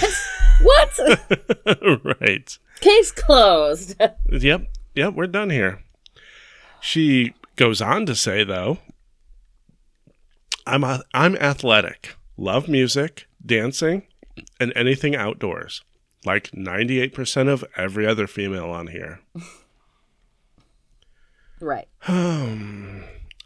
what? 0.61 2.21
right. 2.21 2.59
Case 2.81 3.11
closed. 3.13 3.97
Yep. 4.31 4.69
Yep. 4.95 5.15
We're 5.15 5.27
done 5.27 5.51
here. 5.51 5.83
She 6.81 7.35
goes 7.57 7.81
on 7.83 8.07
to 8.07 8.15
say, 8.15 8.45
though, 8.45 8.79
I'm 10.67 10.85
a, 10.85 11.03
I'm 11.13 11.37
athletic, 11.37 12.15
love 12.37 12.69
music, 12.69 13.27
dancing, 13.45 14.05
and 14.59 14.73
anything 14.77 15.15
outdoors, 15.17 15.83
like 16.25 16.51
98% 16.53 17.49
of 17.49 17.65
every 17.77 18.07
other 18.07 18.27
female 18.27 18.71
on 18.71 18.87
here. 18.87 19.21
right. 21.61 21.89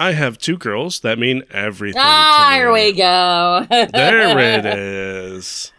I 0.00 0.12
have 0.12 0.38
two 0.38 0.58
girls 0.58 1.00
that 1.00 1.18
mean 1.18 1.44
everything. 1.50 2.02
Ah, 2.04 2.48
to 2.48 2.50
me. 2.50 2.56
here 2.58 2.72
we 2.72 2.92
go. 2.92 3.66
There 3.92 4.38
it 4.38 4.66
is. 4.66 5.72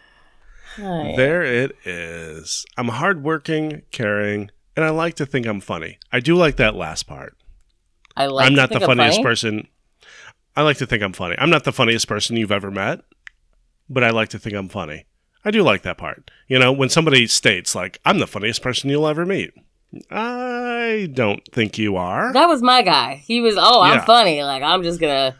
Hi. 0.76 1.14
There 1.16 1.42
it 1.42 1.76
is. 1.84 2.64
I'm 2.76 2.88
hardworking, 2.88 3.82
caring, 3.90 4.50
and 4.76 4.84
I 4.84 4.90
like 4.90 5.14
to 5.16 5.26
think 5.26 5.46
I'm 5.46 5.60
funny. 5.60 5.98
I 6.12 6.20
do 6.20 6.34
like 6.36 6.56
that 6.56 6.74
last 6.74 7.04
part. 7.04 7.36
I 8.16 8.26
like 8.26 8.46
I'm 8.46 8.54
not 8.54 8.70
the 8.70 8.80
funniest 8.80 9.16
funny. 9.16 9.24
person. 9.24 9.68
I 10.54 10.62
like 10.62 10.78
to 10.78 10.86
think 10.86 11.02
I'm 11.02 11.12
funny. 11.12 11.34
I'm 11.38 11.50
not 11.50 11.64
the 11.64 11.72
funniest 11.72 12.08
person 12.08 12.36
you've 12.36 12.52
ever 12.52 12.70
met, 12.70 13.00
but 13.88 14.02
I 14.04 14.10
like 14.10 14.30
to 14.30 14.38
think 14.38 14.54
I'm 14.56 14.68
funny. 14.68 15.04
I 15.44 15.50
do 15.50 15.62
like 15.62 15.82
that 15.82 15.98
part. 15.98 16.30
You 16.48 16.58
know, 16.58 16.72
when 16.72 16.88
somebody 16.88 17.26
states, 17.26 17.74
like, 17.74 18.00
I'm 18.04 18.18
the 18.18 18.26
funniest 18.26 18.62
person 18.62 18.90
you'll 18.90 19.06
ever 19.06 19.24
meet, 19.26 19.52
I 20.10 21.08
don't 21.12 21.42
think 21.52 21.78
you 21.78 21.96
are. 21.96 22.32
That 22.32 22.46
was 22.48 22.62
my 22.62 22.82
guy. 22.82 23.16
He 23.24 23.40
was, 23.40 23.54
oh, 23.58 23.82
I'm 23.82 23.98
Yeah. 23.98 24.04
funny. 24.04 24.42
Like, 24.42 24.62
I'm 24.62 24.82
just 24.82 24.98
going 25.00 25.32
to. 25.32 25.38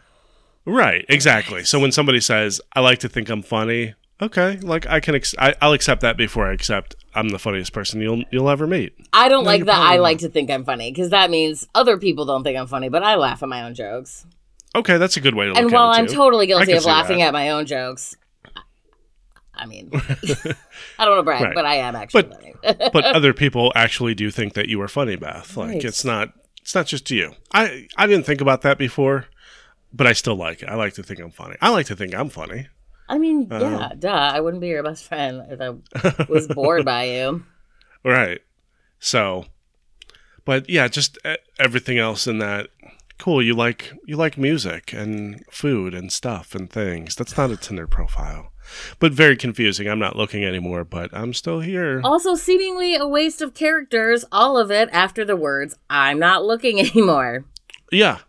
Right, 0.65 1.05
exactly. 1.09 1.63
So 1.63 1.79
when 1.79 1.91
somebody 1.91 2.19
says, 2.21 2.61
I 2.75 2.79
like 2.81 2.99
to 2.99 3.09
think 3.09 3.29
I'm 3.29 3.41
funny, 3.41 3.95
okay, 4.21 4.57
like, 4.57 4.85
I 4.87 4.99
can, 4.99 5.15
ex- 5.15 5.35
I, 5.37 5.55
I'll 5.61 5.73
accept 5.73 6.01
that 6.01 6.17
before 6.17 6.47
I 6.49 6.53
accept 6.53 6.95
I'm 7.13 7.29
the 7.29 7.39
funniest 7.39 7.73
person 7.73 8.01
you'll, 8.01 8.23
you'll 8.31 8.49
ever 8.49 8.67
meet. 8.67 8.93
I 9.13 9.29
don't 9.29 9.43
No, 9.43 9.49
like 9.49 9.65
that. 9.65 9.75
I 9.75 9.81
probably 9.85 9.99
like 9.99 10.19
to 10.19 10.29
think 10.29 10.49
I'm 10.51 10.63
funny 10.65 10.91
because 10.91 11.09
that 11.11 11.29
means 11.31 11.67
other 11.75 11.97
people 11.97 12.25
don't 12.25 12.43
think 12.43 12.57
I'm 12.57 12.67
funny, 12.67 12.89
but 12.89 13.03
I 13.03 13.15
laugh 13.15 13.41
at 13.43 13.49
my 13.49 13.63
own 13.63 13.73
jokes. 13.73 14.25
Okay, 14.75 14.97
that's 14.97 15.17
a 15.17 15.21
good 15.21 15.33
way 15.33 15.45
to 15.45 15.51
look 15.51 15.57
and 15.59 15.67
at 15.67 15.73
while 15.73 15.91
it. 15.91 15.95
I'm 15.97 16.07
too. 16.07 16.13
totally 16.15 16.45
guilty 16.45 16.73
of 16.73 16.85
laughing 16.85 17.19
that. 17.19 17.27
at 17.27 17.33
my 17.33 17.49
own 17.49 17.65
jokes, 17.65 18.15
I 19.55 19.65
mean, 19.65 19.89
I 19.93 21.05
don't 21.05 21.09
want 21.15 21.19
to 21.19 21.23
brag, 21.23 21.41
Right. 21.41 21.55
but 21.55 21.65
I 21.65 21.75
am 21.77 21.95
actually 21.95 22.23
But- 22.23 22.33
funny. 22.33 22.53
but 22.93 23.03
other 23.05 23.33
people 23.43 23.71
actually 23.75 24.13
do 24.13 24.29
think 24.29 24.53
that 24.53 24.69
you 24.69 24.79
are 24.81 24.87
funny, 24.87 25.15
Beth. 25.15 25.57
Like 25.57 25.69
Right. 25.69 25.85
it's 25.85 26.05
not 26.05 26.33
it's 26.61 26.75
not 26.75 26.85
just 26.85 27.09
you. 27.09 27.33
I 27.53 27.87
I 27.97 28.05
didn't 28.05 28.25
think 28.25 28.41
about 28.41 28.61
that 28.61 28.77
before, 28.77 29.25
but 29.93 30.05
I 30.05 30.13
still 30.13 30.35
like 30.35 30.61
it. 30.61 30.69
I 30.69 30.75
like 30.75 30.93
to 30.95 31.03
think 31.03 31.19
I'm 31.19 31.31
funny. 31.31 31.55
I 31.61 31.69
like 31.69 31.87
to 31.87 31.95
think 31.95 32.13
I'm 32.13 32.29
funny. 32.29 32.67
I 33.09 33.17
mean, 33.17 33.47
Uh-huh. 33.51 33.63
yeah, 33.65 33.91
duh. 33.97 34.09
I 34.33 34.39
wouldn't 34.41 34.61
be 34.61 34.67
your 34.67 34.83
best 34.83 35.05
friend 35.05 35.43
if 35.49 35.61
I 35.61 36.23
was 36.29 36.47
bored 36.47 36.85
by 36.85 37.03
you. 37.05 37.43
Right. 38.03 38.39
So, 38.99 39.45
but 40.45 40.69
yeah, 40.69 40.87
just 40.87 41.17
everything 41.59 41.97
else 41.97 42.25
in 42.25 42.37
that 42.39 42.67
cool. 43.19 43.41
You 43.41 43.53
like 43.53 43.91
you 44.05 44.15
like 44.15 44.37
music 44.37 44.93
and 44.93 45.43
food 45.51 45.93
and 45.93 46.11
stuff 46.11 46.55
and 46.55 46.69
things. 46.69 47.15
That's 47.15 47.35
not 47.35 47.51
a 47.51 47.57
Tinder 47.57 47.85
profile, 47.87 48.53
but 48.99 49.11
very 49.11 49.35
confusing. 49.35 49.89
I'm 49.89 49.99
not 49.99 50.15
looking 50.15 50.45
anymore, 50.45 50.85
but 50.85 51.09
I'm 51.11 51.33
still 51.33 51.59
here. 51.59 51.99
Also, 52.03 52.35
seemingly 52.35 52.95
a 52.95 53.05
waste 53.07 53.41
of 53.41 53.53
characters, 53.53 54.23
all 54.31 54.57
of 54.57 54.71
it 54.71 54.87
after 54.93 55.25
the 55.25 55.35
words, 55.35 55.75
I'm 55.89 56.19
not 56.19 56.45
looking 56.45 56.79
anymore. 56.87 57.43
Yeah. 57.91 58.19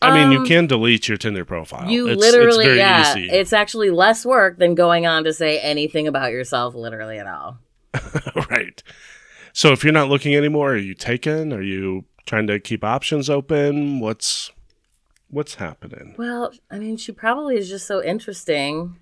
I 0.00 0.14
mean, 0.16 0.30
you 0.32 0.38
Um, 0.40 0.46
can 0.46 0.66
delete 0.68 1.08
your 1.08 1.16
Tinder 1.18 1.44
profile. 1.44 1.90
You 1.90 2.08
It's- 2.08 2.20
literally, 2.20 2.66
it's 2.66 2.76
yeah. 2.76 3.16
easy. 3.16 3.30
It's 3.30 3.52
actually 3.52 3.90
less 3.90 4.24
work 4.24 4.58
than 4.58 4.74
going 4.76 5.06
on 5.06 5.24
to 5.24 5.32
say 5.32 5.58
anything 5.58 6.06
about 6.06 6.30
yourself, 6.30 6.74
literally 6.76 7.18
at 7.18 7.26
all. 7.26 7.58
right. 8.50 8.80
So 9.52 9.72
if 9.72 9.82
you're 9.82 9.92
not 9.92 10.08
looking 10.08 10.36
anymore, 10.36 10.74
are 10.74 10.76
you 10.76 10.94
taken? 10.94 11.52
Are 11.52 11.62
you 11.62 12.04
trying 12.26 12.46
to 12.46 12.60
keep 12.60 12.84
options 12.84 13.28
open? 13.28 13.98
What's 13.98 14.52
what's 15.30 15.56
happening? 15.56 16.14
Well, 16.16 16.52
I 16.70 16.78
mean, 16.78 16.96
she 16.96 17.10
probably 17.12 17.56
is 17.58 17.68
just 17.68 17.86
so 17.86 18.02
interesting 18.02 18.96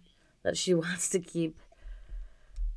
that 0.45 0.57
she 0.57 0.73
wants 0.83 1.11
to 1.11 1.21
keep 1.21 1.57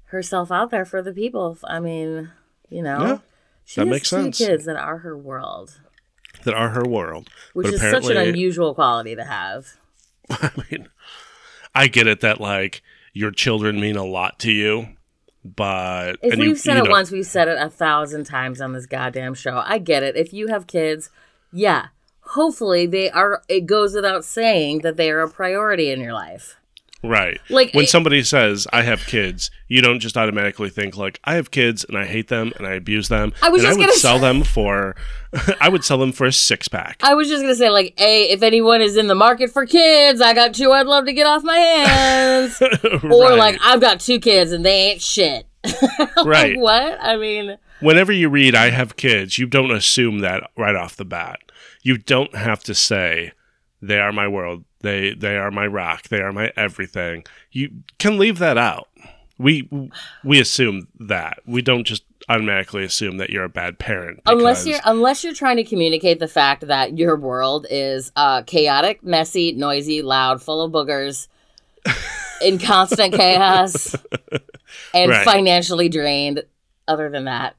herself 0.05 0.51
out 0.51 0.71
there 0.71 0.85
for 0.85 1.01
the 1.01 1.13
people. 1.13 1.57
I 1.63 1.79
mean, 1.79 2.31
you 2.69 2.81
know, 2.81 3.01
Yeah, 3.01 3.17
she 3.65 3.81
that 3.81 3.87
has 3.87 3.91
makes 3.93 4.09
two 4.09 4.15
sense. 4.23 4.37
kids 4.37 4.65
that 4.65 4.75
are 4.75 4.97
her 4.99 5.17
world, 5.17 5.79
That 6.43 6.53
are 6.53 6.69
her 6.69 6.85
world. 6.85 7.29
which 7.53 7.65
But 7.65 7.73
is 7.75 7.81
such 7.81 8.05
an 8.09 8.17
unusual 8.17 8.73
quality 8.73 9.15
to 9.15 9.23
have. 9.25 9.77
I 10.29 10.51
mean, 10.71 10.87
I 11.75 11.87
get 11.87 12.07
it 12.07 12.21
that 12.21 12.39
like 12.39 12.81
your 13.13 13.31
children 13.31 13.79
mean 13.79 13.95
a 13.97 14.05
lot 14.05 14.39
to 14.39 14.51
you, 14.51 14.89
but 15.43 16.13
If 16.21 16.37
we've 16.37 16.49
you, 16.49 16.55
said 16.55 16.75
you 16.77 16.81
it 16.83 16.85
know- 16.85 16.91
once, 16.91 17.11
we've 17.11 17.25
said 17.25 17.47
it 17.47 17.57
a 17.59 17.69
thousand 17.69 18.25
times 18.25 18.61
on 18.61 18.73
this 18.73 18.85
goddamn 18.85 19.33
show. 19.33 19.61
I 19.65 19.77
get 19.79 20.03
it. 20.03 20.15
If 20.15 20.33
you 20.33 20.47
have 20.47 20.67
kids, 20.67 21.09
yeah, 21.51 21.87
hopefully 22.21 22.85
they 22.85 23.09
are. 23.09 23.41
It 23.49 23.65
goes 23.65 23.93
without 23.95 24.23
saying 24.23 24.79
that 24.79 24.97
they 24.97 25.09
are 25.11 25.21
a 25.21 25.29
priority 25.29 25.91
in 25.91 25.99
your 25.99 26.13
life. 26.13 26.57
Right? 27.03 27.39
Like, 27.49 27.73
when 27.73 27.85
it- 27.85 27.89
somebody 27.89 28.23
says 28.23 28.67
I 28.73 28.81
have 28.83 29.05
kids, 29.07 29.49
you 29.67 29.81
don't 29.81 29.99
just 29.99 30.17
automatically 30.17 30.69
think 30.69 30.97
like 30.97 31.19
I 31.23 31.35
have 31.35 31.51
kids 31.51 31.83
and 31.87 31.97
I 31.97 32.05
hate 32.05 32.27
them 32.27 32.51
and 32.57 32.65
I 32.67 32.73
abuse 32.73 33.07
them. 33.07 33.33
I 33.41 33.49
was 33.49 33.63
and 33.63 33.69
just 33.69 33.77
I 33.77 33.79
would 33.79 33.85
gonna 33.87 33.97
sell 33.99 34.15
say- 34.17 34.21
them 34.21 34.43
for, 34.43 34.95
I 35.61 35.69
would 35.69 35.83
sell 35.83 35.97
them 35.97 36.11
for 36.11 36.25
a 36.25 36.31
six 36.33 36.67
pack. 36.67 36.97
I 37.03 37.13
was 37.13 37.27
just 37.29 37.41
gonna 37.43 37.55
say, 37.55 37.69
like, 37.69 37.93
hey, 37.97 38.29
if 38.29 38.41
anyone 38.43 38.81
is 38.81 38.97
in 38.97 39.07
the 39.07 39.15
market 39.15 39.51
for 39.51 39.65
kids, 39.65 40.21
I 40.21 40.33
got 40.33 40.53
two 40.53 40.71
I'd 40.71 40.87
love 40.87 41.05
to 41.05 41.13
get 41.13 41.25
off 41.27 41.43
my 41.43 41.57
hands. 41.57 42.61
Or 43.03 43.35
like, 43.35 43.57
I've 43.63 43.81
got 43.81 43.99
two 43.99 44.19
kids 44.19 44.51
and 44.51 44.65
they 44.65 44.91
ain't 44.91 45.01
shit. 45.01 45.45
like, 45.63 46.25
Right. 46.25 46.57
what? 46.57 46.97
I 47.01 47.17
mean, 47.17 47.57
whenever 47.81 48.11
you 48.11 48.29
read 48.29 48.55
I 48.55 48.69
have 48.69 48.95
kids, 48.95 49.37
you 49.37 49.45
don't 49.45 49.71
assume 49.71 50.19
that 50.19 50.49
right 50.57 50.75
off 50.75 50.95
the 50.95 51.05
bat. 51.05 51.39
You 51.81 51.97
don't 51.97 52.33
have 52.35 52.63
to 52.65 52.75
say 52.75 53.31
they 53.81 53.99
are 53.99 54.11
my 54.11 54.27
world. 54.27 54.63
They 54.81 55.13
they 55.13 55.37
are 55.37 55.51
my 55.51 55.67
rock. 55.67 56.07
They 56.09 56.21
are 56.21 56.31
my 56.31 56.51
everything. 56.55 57.23
You 57.51 57.71
can 57.97 58.17
leave 58.17 58.39
that 58.39 58.57
out. 58.57 58.89
We 59.37 59.69
we 60.23 60.39
assume 60.39 60.87
that. 60.99 61.39
We 61.45 61.61
don't 61.61 61.85
just 61.85 62.03
automatically 62.27 62.83
assume 62.83 63.17
that 63.17 63.29
you're 63.31 63.45
a 63.45 63.49
bad 63.49 63.79
parent. 63.79 64.19
unless 64.25 64.65
you're 64.67 64.79
unless 64.85 65.23
you're 65.23 65.33
trying 65.33 65.57
to 65.57 65.63
communicate 65.63 66.19
the 66.19 66.27
fact 66.27 66.67
that 66.67 66.97
your 66.97 67.15
world 67.17 67.65
is 67.69 68.11
uh, 68.15 68.43
chaotic, 68.43 69.03
messy, 69.03 69.51
noisy, 69.53 70.01
loud, 70.01 70.41
full 70.41 70.61
of 70.61 70.71
boogers, 70.71 71.27
in 72.41 72.59
constant 72.59 73.13
chaos, 73.13 73.95
and 74.93 75.09
Right. 75.11 75.25
financially 75.25 75.89
drained. 75.89 76.43
Other 76.87 77.09
than 77.09 77.25
that, 77.25 77.55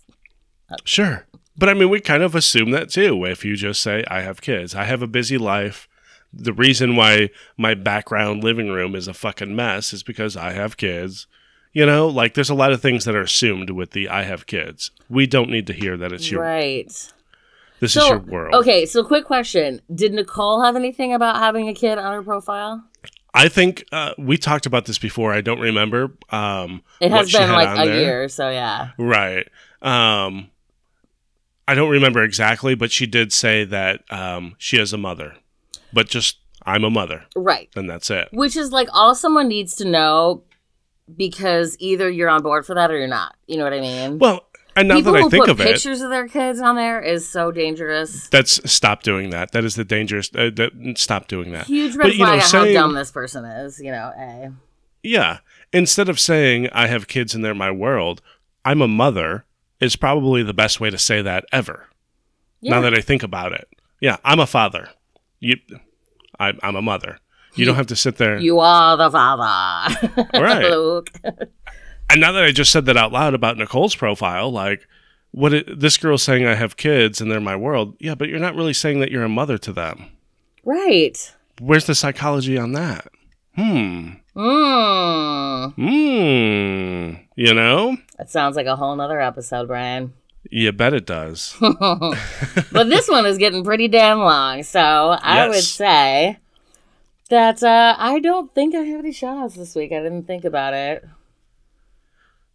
Sure. 0.84 1.24
But 1.60 1.68
I 1.68 1.74
mean, 1.74 1.90
we 1.90 2.00
kind 2.00 2.22
of 2.22 2.34
assume 2.34 2.70
that 2.70 2.88
too. 2.88 3.24
If 3.26 3.44
you 3.44 3.54
just 3.54 3.82
say, 3.82 4.02
I 4.08 4.22
have 4.22 4.40
kids, 4.40 4.74
I 4.74 4.84
have 4.84 5.02
a 5.02 5.06
busy 5.06 5.36
life. 5.38 5.86
The 6.32 6.52
reason 6.54 6.96
why 6.96 7.28
my 7.58 7.74
background 7.74 8.42
living 8.42 8.70
room 8.70 8.94
is 8.94 9.06
a 9.06 9.12
fucking 9.14 9.54
mess 9.54 9.92
is 9.92 10.02
because 10.02 10.36
I 10.36 10.52
have 10.52 10.76
kids. 10.78 11.26
You 11.72 11.84
know, 11.86 12.08
like 12.08 12.32
there's 12.34 12.50
a 12.50 12.54
lot 12.54 12.72
of 12.72 12.80
things 12.80 13.04
that 13.04 13.14
are 13.14 13.20
assumed 13.20 13.70
with 13.70 13.90
the 13.90 14.08
I 14.08 14.22
have 14.22 14.46
kids. 14.46 14.90
We 15.10 15.26
don't 15.26 15.50
need 15.50 15.66
to 15.68 15.72
hear 15.72 15.96
that 15.98 16.12
it's 16.12 16.30
your, 16.30 16.40
right? 16.42 16.86
this 17.80 17.92
So 17.92 18.02
is 18.04 18.08
your 18.08 18.18
world. 18.20 18.54
okay, 18.54 18.86
so 18.86 19.04
quick 19.04 19.24
question: 19.24 19.80
Did 19.94 20.12
Nicole 20.14 20.62
have 20.62 20.76
anything 20.76 21.12
about 21.12 21.36
having 21.36 21.68
a 21.68 21.74
kid 21.74 21.98
on 21.98 22.12
her 22.14 22.22
profile? 22.22 22.82
I 23.34 23.48
think 23.48 23.84
uh, 23.92 24.14
we 24.18 24.36
talked 24.36 24.66
about 24.66 24.86
this 24.86 24.98
before. 24.98 25.32
I 25.32 25.40
don't 25.42 25.60
remember. 25.60 26.12
Um, 26.30 26.82
It 27.00 27.12
has 27.12 27.30
been 27.32 27.50
like 27.52 27.78
a 27.78 27.86
there. 27.88 28.00
year, 28.00 28.28
so 28.28 28.50
yeah. 28.50 28.90
Right. 28.98 29.46
Um, 29.82 30.49
I 31.70 31.74
don't 31.74 31.90
remember 31.90 32.22
exactly, 32.24 32.74
but 32.74 32.90
she 32.90 33.06
did 33.06 33.32
say 33.32 33.64
that 33.64 34.02
um, 34.12 34.54
she 34.58 34.76
has 34.78 34.92
a 34.92 34.98
mother, 34.98 35.36
but 35.92 36.08
just 36.08 36.38
I'm 36.66 36.84
a 36.84 36.90
mother, 36.90 37.24
Right. 37.36 37.68
and 37.76 37.88
that's 37.88 38.10
it. 38.10 38.28
Which 38.32 38.56
is 38.56 38.72
like 38.72 38.88
all 38.92 39.14
someone 39.14 39.48
needs 39.48 39.74
to 39.76 39.84
know 39.84 40.42
because 41.16 41.76
either 41.78 42.08
you're 42.10 42.28
on 42.28 42.42
board 42.42 42.66
for 42.66 42.74
that 42.74 42.90
or 42.90 42.98
you're 42.98 43.08
not. 43.08 43.34
You 43.46 43.56
know 43.58 43.64
what 43.64 43.72
I 43.72 43.80
mean? 43.80 44.18
Well, 44.18 44.44
and 44.76 44.88
now 44.88 44.96
People 44.96 45.12
that 45.14 45.24
I 45.24 45.28
think 45.28 45.48
of 45.48 45.60
it, 45.60 45.64
pictures 45.66 46.00
of 46.00 46.10
their 46.10 46.28
kids 46.28 46.60
on 46.60 46.76
there 46.76 47.00
is 47.00 47.28
so 47.28 47.50
dangerous. 47.50 48.28
that's 48.28 48.70
stop 48.70 49.02
doing 49.02 49.30
that. 49.30 49.52
That 49.52 49.64
is 49.64 49.74
the 49.74 49.84
dangerous. 49.84 50.30
Uh, 50.34 50.50
that, 50.56 50.94
stop 50.96 51.26
doing 51.28 51.52
that. 51.52 51.66
Huge 51.66 51.96
red 51.96 52.04
But, 52.04 52.12
you 52.14 52.20
know, 52.20 52.26
flag 52.26 52.38
of 52.38 52.44
saying- 52.44 52.76
how 52.76 52.82
dumb 52.82 52.94
this 52.94 53.10
person 53.10 53.44
is, 53.44 53.80
you 53.80 53.90
know, 53.90 54.12
A. 54.16 54.52
Yeah. 55.02 55.38
Instead 55.72 56.08
of 56.08 56.20
saying 56.20 56.68
I 56.72 56.86
have 56.86 57.08
kids 57.08 57.34
and 57.34 57.44
they're 57.44 57.54
my 57.54 57.70
world, 57.70 58.22
I'm 58.64 58.80
a 58.82 58.88
mother 58.88 59.44
is 59.80 59.96
probably 59.96 60.42
the 60.42 60.54
best 60.54 60.80
way 60.80 60.90
to 60.90 60.98
say 60.98 61.22
that 61.22 61.44
ever. 61.52 61.86
Yeah. 62.60 62.72
Now 62.74 62.80
that 62.82 62.94
I 62.94 63.00
think 63.00 63.22
about 63.22 63.52
it, 63.52 63.68
yeah, 64.00 64.18
I'm 64.24 64.40
a 64.40 64.46
father. 64.46 64.88
You, 65.40 65.56
I'm, 66.38 66.58
I'm 66.62 66.76
a 66.76 66.82
mother. 66.82 67.18
You 67.54 67.64
don't 67.64 67.76
have 67.76 67.88
to 67.88 67.96
sit 67.96 68.16
there. 68.16 68.38
You 68.38 68.60
are 68.60 68.96
the 68.96 69.10
father. 69.10 70.28
Right. 70.34 70.64
Luke. 70.70 71.10
And 72.08 72.20
now 72.20 72.32
that 72.32 72.44
I 72.44 72.52
just 72.52 72.70
said 72.70 72.86
that 72.86 72.96
out 72.96 73.12
loud 73.12 73.34
about 73.34 73.56
Nicole's 73.56 73.94
profile, 73.94 74.50
like, 74.50 74.86
what 75.32 75.52
it, 75.52 75.80
this 75.80 75.96
girl's 75.96 76.22
saying, 76.22 76.46
I 76.46 76.54
have 76.54 76.76
kids 76.76 77.20
and 77.20 77.30
they're 77.30 77.40
my 77.40 77.56
world. 77.56 77.96
Yeah, 78.00 78.14
but 78.14 78.28
you're 78.28 78.38
not 78.38 78.54
really 78.54 78.72
saying 78.72 79.00
that 79.00 79.10
you're 79.10 79.24
a 79.24 79.28
mother 79.28 79.58
to 79.58 79.72
them. 79.72 80.10
Right. 80.64 81.34
Where's 81.60 81.86
the 81.86 81.94
psychology 81.94 82.58
on 82.58 82.72
that? 82.72 83.08
Hmm. 83.54 84.10
Mm. 84.36 85.74
Hmm. 85.74 87.22
You 87.36 87.54
know? 87.54 87.96
That 88.20 88.28
sounds 88.28 88.54
like 88.54 88.66
a 88.66 88.76
whole 88.76 88.94
nother 88.96 89.18
episode, 89.18 89.66
Brian. 89.68 90.12
You 90.50 90.72
bet 90.72 90.92
it 90.92 91.06
does. 91.06 91.56
but 91.60 92.84
this 92.90 93.08
one 93.08 93.24
is 93.24 93.38
getting 93.38 93.64
pretty 93.64 93.88
damn 93.88 94.18
long, 94.18 94.62
so 94.62 95.16
I 95.22 95.48
would 95.48 95.64
say 95.64 96.36
that 97.30 97.62
uh, 97.62 97.94
I 97.98 98.18
don't 98.20 98.54
think 98.54 98.74
I 98.74 98.80
have 98.80 99.00
any 99.00 99.12
shoutouts 99.12 99.54
this 99.54 99.74
week. 99.74 99.90
I 99.92 100.02
didn't 100.02 100.24
think 100.24 100.44
about 100.44 100.74
it. 100.74 101.08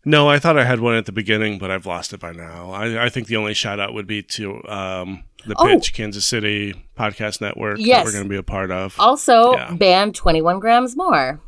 No, 0.06 0.30
I 0.30 0.38
thought 0.38 0.56
I 0.56 0.66
had 0.66 0.82
one 0.82 0.94
at 0.94 1.08
the 1.08 1.12
beginning, 1.12 1.58
but 1.58 1.72
I've 1.72 1.88
lost 1.88 2.14
it 2.14 2.20
by 2.20 2.32
now. 2.32 2.70
I, 2.70 3.06
I 3.06 3.10
think 3.10 3.26
the 3.26 3.38
only 3.38 3.56
shout 3.56 3.80
out 3.80 3.96
would 3.96 4.06
be 4.06 4.22
to 4.22 4.64
um, 4.68 5.24
the 5.48 5.56
Oh. 5.58 5.66
Pitch 5.66 5.96
Kansas 5.96 6.28
City 6.28 6.76
Podcast 6.96 7.42
Network 7.42 7.80
that 7.80 8.06
we're 8.06 8.12
going 8.12 8.24
to 8.24 8.30
be 8.30 8.36
a 8.36 8.44
part 8.44 8.70
of. 8.70 8.96
Also, 9.00 9.54
Yeah. 9.54 9.74
band 9.74 10.14
21 10.14 10.60
Grams 10.60 10.96
More. 10.96 11.40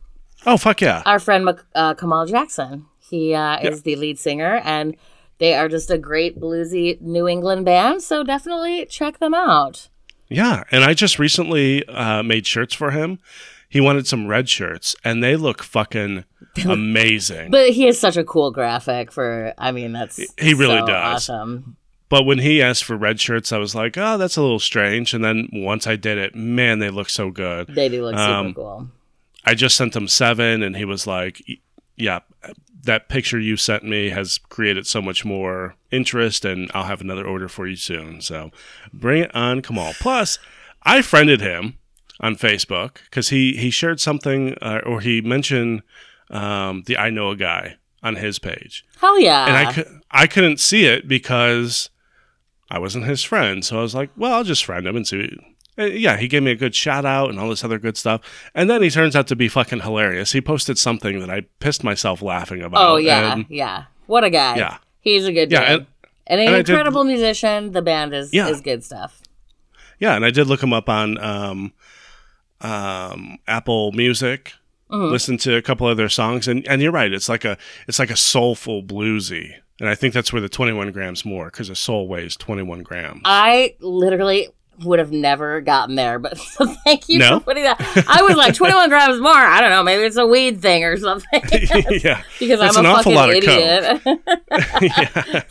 Oh, 0.47 0.57
fuck 0.57 0.81
yeah. 0.81 1.03
Our 1.05 1.19
friend 1.19 1.47
uh, 1.75 1.93
Kamal 1.93 2.25
Jackson. 2.25 2.87
He 3.09 3.33
uh, 3.33 3.59
is 3.59 3.83
the 3.83 3.95
lead 3.95 4.19
singer, 4.19 4.61
and 4.63 4.95
they 5.39 5.53
are 5.53 5.67
just 5.69 5.89
a 5.91 5.97
great 5.97 6.39
bluesy 6.39 6.99
New 7.01 7.27
England 7.27 7.65
band, 7.65 8.01
so 8.01 8.23
definitely 8.23 8.85
check 8.85 9.19
them 9.19 9.33
out. 9.33 9.89
Yeah, 10.29 10.63
and 10.71 10.83
I 10.83 10.93
just 10.93 11.19
recently 11.19 11.87
uh, 11.87 12.21
made 12.23 12.45
shirts 12.45 12.73
for 12.73 12.91
him. 12.91 13.19
He 13.69 13.79
wanted 13.81 14.07
some 14.07 14.27
red 14.27 14.49
shirts, 14.49 14.95
and 15.03 15.23
they 15.23 15.35
look 15.35 15.61
fucking 15.63 16.23
amazing. 16.65 17.51
But 17.51 17.69
he 17.71 17.83
has 17.85 17.99
such 17.99 18.17
a 18.17 18.23
cool 18.23 18.51
graphic 18.51 19.11
for, 19.11 19.53
I 19.57 19.71
mean, 19.71 19.91
that's 19.93 20.17
He 20.39 20.53
really 20.53 20.79
so 20.79 20.85
does. 20.87 21.29
awesome. 21.29 21.77
But 22.09 22.23
when 22.23 22.39
he 22.39 22.61
asked 22.61 22.85
for 22.85 22.95
red 22.95 23.19
shirts, 23.19 23.51
I 23.51 23.57
was 23.57 23.75
like, 23.75 23.97
oh, 23.97 24.17
that's 24.17 24.37
a 24.37 24.41
little 24.41 24.59
strange. 24.59 25.13
And 25.13 25.23
then 25.23 25.49
once 25.51 25.85
I 25.85 25.97
did 25.97 26.17
it, 26.17 26.35
man, 26.35 26.79
they 26.79 26.89
look 26.89 27.09
so 27.09 27.29
good. 27.29 27.67
They 27.67 27.89
do 27.89 28.03
look 28.05 28.15
super 28.17 28.21
Um, 28.31 28.53
cool. 28.53 28.87
I 29.45 29.53
just 29.55 29.75
sent 29.75 29.95
him 29.95 30.07
seven, 30.07 30.63
and 30.63 30.75
he 30.75 30.83
was 30.85 31.05
like, 31.07 31.41
"Yeah, 31.95 32.19
that 32.87 33.07
picture 33.07 33.39
you 33.39 33.55
sent 33.55 33.83
me 33.83 34.09
has 34.09 34.37
created 34.37 34.87
so 34.87 35.01
much 35.01 35.23
more 35.23 35.75
interest, 35.91 36.43
and 36.43 36.71
I'll 36.73 36.85
have 36.85 37.01
another 37.01 37.25
order 37.25 37.47
for 37.47 37.67
you 37.67 37.75
soon." 37.75 38.21
So, 38.21 38.51
bring 38.91 39.21
it 39.21 39.35
on, 39.35 39.61
Kamal. 39.61 39.93
Plus, 39.99 40.39
I 40.83 41.01
friended 41.01 41.39
him 41.39 41.77
on 42.19 42.35
Facebook 42.35 42.97
because 43.05 43.29
he 43.29 43.55
he 43.55 43.69
shared 43.69 43.99
something, 43.99 44.55
uh, 44.61 44.81
or 44.85 45.01
he 45.01 45.21
mentioned 45.21 45.83
um, 46.31 46.83
the 46.87 46.97
I 46.97 47.09
know 47.11 47.29
a 47.29 47.35
guy 47.35 47.75
on 48.01 48.15
his 48.15 48.39
page, 48.39 48.85
Hell 48.99 49.19
yeah. 49.19 49.45
and 49.45 49.55
I 49.55 49.71
could 49.71 49.87
I 50.09 50.27
couldn't 50.27 50.59
see 50.59 50.85
it 50.85 51.07
because 51.07 51.89
I 52.69 52.79
wasn't 52.79 53.05
his 53.05 53.23
friend. 53.23 53.63
So 53.63 53.79
I 53.79 53.81
was 53.81 53.95
like, 53.95 54.09
"Well, 54.17 54.33
I'll 54.33 54.43
just 54.43 54.65
friend 54.65 54.87
him 54.87 54.95
and 54.95 55.07
see." 55.07 55.37
Uh, 55.79 55.83
Yeah, 55.85 56.17
he 56.17 56.27
gave 56.27 56.43
me 56.43 56.51
a 56.51 56.55
good 56.55 56.73
shout 56.75 57.05
out 57.05 57.29
and 57.29 57.39
all 57.39 57.49
this 57.49 57.63
other 57.63 57.79
good 57.79 57.97
stuff. 57.97 58.21
And 58.55 58.69
then 58.69 58.81
he 58.81 58.89
turns 58.89 59.15
out 59.15 59.27
to 59.27 59.35
be 59.35 59.47
fucking 59.47 59.81
hilarious. 59.81 60.31
He 60.31 60.41
posted 60.41 60.77
something 60.77 61.19
that 61.19 61.29
I 61.29 61.41
pissed 61.59 61.83
myself 61.83 62.21
laughing 62.21 62.61
about. 62.61 62.81
Oh 62.89 62.95
yeah, 62.97 63.33
and- 63.33 63.45
yeah. 63.49 63.85
What 64.07 64.23
a 64.23 64.29
guy. 64.29 64.55
Yeah. 64.57 64.77
He's 65.01 65.25
a 65.25 65.31
good 65.33 65.51
Yeah, 65.51 65.59
dude. 65.61 65.69
and- 65.69 65.87
And, 66.29 66.41
an 66.41 66.47
and 66.47 66.55
I 66.55 66.57
did- 66.59 66.69
incredible 66.69 67.03
musician. 67.05 67.71
The 67.71 67.81
band 67.81 68.13
is 68.13 68.33
Yeah. 68.33 68.47
is 68.49 68.59
good 68.61 68.83
stuff. 68.83 69.21
Yeah, 69.99 70.15
and 70.15 70.25
I 70.25 70.29
did 70.31 70.47
look 70.47 70.61
him 70.61 70.73
up 70.73 70.89
on 70.89 71.17
um, 71.23 71.73
um, 72.61 73.37
Apple 73.47 73.91
Music. 73.93 74.53
Mhm. 74.91 75.11
Listen 75.11 75.37
to 75.39 75.55
a 75.55 75.61
couple 75.61 75.87
of 75.87 75.97
their 75.97 76.09
songs, 76.09 76.47
and, 76.47 76.65
and 76.67 76.81
you're 76.81 76.91
right. 76.93 77.11
It's 77.11 77.27
like 77.29 77.43
a 77.45 77.57
it's 77.87 77.99
like 77.99 78.09
a 78.09 78.15
soulful 78.15 78.83
bluesy, 78.83 79.51
and 79.81 79.89
I 79.89 79.95
think 79.95 80.13
that's 80.13 80.31
where 80.31 80.41
the 80.41 80.47
21 80.49 80.91
grams 80.91 81.25
more 81.25 81.45
because 81.47 81.69
a 81.69 81.75
soul 81.75 82.07
weighs 82.07 82.37
21 82.37 82.83
grams. 82.83 83.21
I 83.25 83.75
literally 83.81 84.47
would 84.83 84.99
have 84.99 85.11
never 85.11 85.59
gotten 85.61 85.95
there, 85.95 86.19
but 86.19 86.37
so 86.37 86.65
thank 86.83 87.09
you 87.09 87.19
No? 87.19 87.39
for 87.39 87.45
putting 87.45 87.63
that. 87.63 87.79
I 88.07 88.21
was 88.21 88.35
like 88.35 88.53
21 88.53 88.89
grams 88.89 89.19
more. 89.19 89.31
I 89.31 89.59
don't 89.61 89.71
know. 89.71 89.83
Maybe 89.83 90.03
it's 90.03 90.17
a 90.17 90.25
weed 90.27 90.61
thing 90.61 90.83
or 90.83 90.97
something. 90.97 91.41
yeah, 92.03 92.21
because 92.39 92.59
That's 92.59 92.77
I'm 92.77 92.85
an 92.85 92.91
a 92.91 92.93
awful 92.93 93.13
fucking 93.13 93.15
lot 93.15 93.29
of 93.29 93.35
idiot. 93.35 94.01
yeah. 94.81 95.43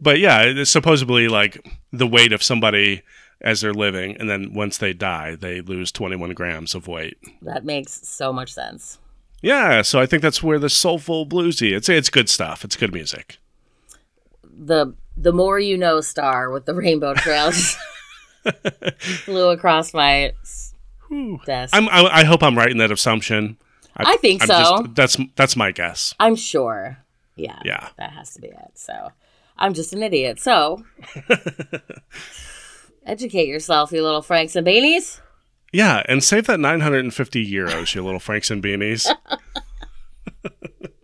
But 0.00 0.18
yeah, 0.20 0.42
it's 0.42 0.70
supposedly 0.70 1.28
like 1.28 1.66
the 1.92 2.06
weight 2.06 2.32
of 2.32 2.42
somebody 2.42 3.02
as 3.40 3.60
they're 3.60 3.74
living, 3.74 4.16
and 4.18 4.30
then 4.30 4.54
once 4.54 4.78
they 4.78 4.92
die, 4.92 5.34
they 5.34 5.60
lose 5.60 5.92
21 5.92 6.30
grams 6.30 6.74
of 6.74 6.86
weight. 6.88 7.18
That 7.42 7.64
makes 7.64 8.06
so 8.08 8.32
much 8.32 8.52
sense. 8.52 8.98
Yeah, 9.42 9.82
so 9.82 10.00
I 10.00 10.06
think 10.06 10.22
that's 10.22 10.42
where 10.42 10.58
the 10.58 10.70
soulful 10.70 11.26
bluesy. 11.26 11.76
It's 11.76 11.88
it's 11.88 12.08
good 12.10 12.28
stuff. 12.28 12.64
It's 12.64 12.76
good 12.76 12.92
music. 12.92 13.38
The 14.42 14.94
the 15.16 15.32
more 15.32 15.58
you 15.58 15.76
know 15.76 16.00
star 16.00 16.50
with 16.50 16.66
the 16.66 16.74
rainbow 16.74 17.14
trails 17.14 17.76
flew 18.98 19.48
across 19.50 19.94
my 19.94 20.32
desk. 21.44 21.74
I'm, 21.74 21.88
I, 21.88 22.20
I 22.20 22.24
hope 22.24 22.42
I'm 22.42 22.56
right 22.56 22.70
in 22.70 22.78
that 22.78 22.92
assumption. 22.92 23.56
I 23.96 24.16
think 24.18 24.42
I'm 24.42 24.48
so. 24.48 24.86
that's 24.94 25.16
that's 25.36 25.56
my 25.56 25.70
guess. 25.70 26.14
I'm 26.20 26.36
sure. 26.36 26.98
Yeah. 27.34 27.58
Yeah. 27.64 27.88
That 27.98 28.10
has 28.12 28.34
to 28.34 28.40
be 28.40 28.48
it. 28.48 28.72
So 28.74 29.10
I'm 29.56 29.72
just 29.74 29.92
an 29.92 30.02
idiot. 30.02 30.38
So 30.38 30.84
educate 33.06 33.48
yourself, 33.48 33.92
you 33.92 34.02
little 34.02 34.22
Franks 34.22 34.54
and 34.56 34.66
Beanies. 34.66 35.20
Yeah, 35.72 36.02
and 36.08 36.22
save 36.22 36.46
that 36.46 36.60
950 36.60 37.52
euros, 37.52 37.94
you 37.94 38.02
little 38.02 38.20
Franks 38.20 38.50
and 38.50 38.62
beanies. 38.62 39.06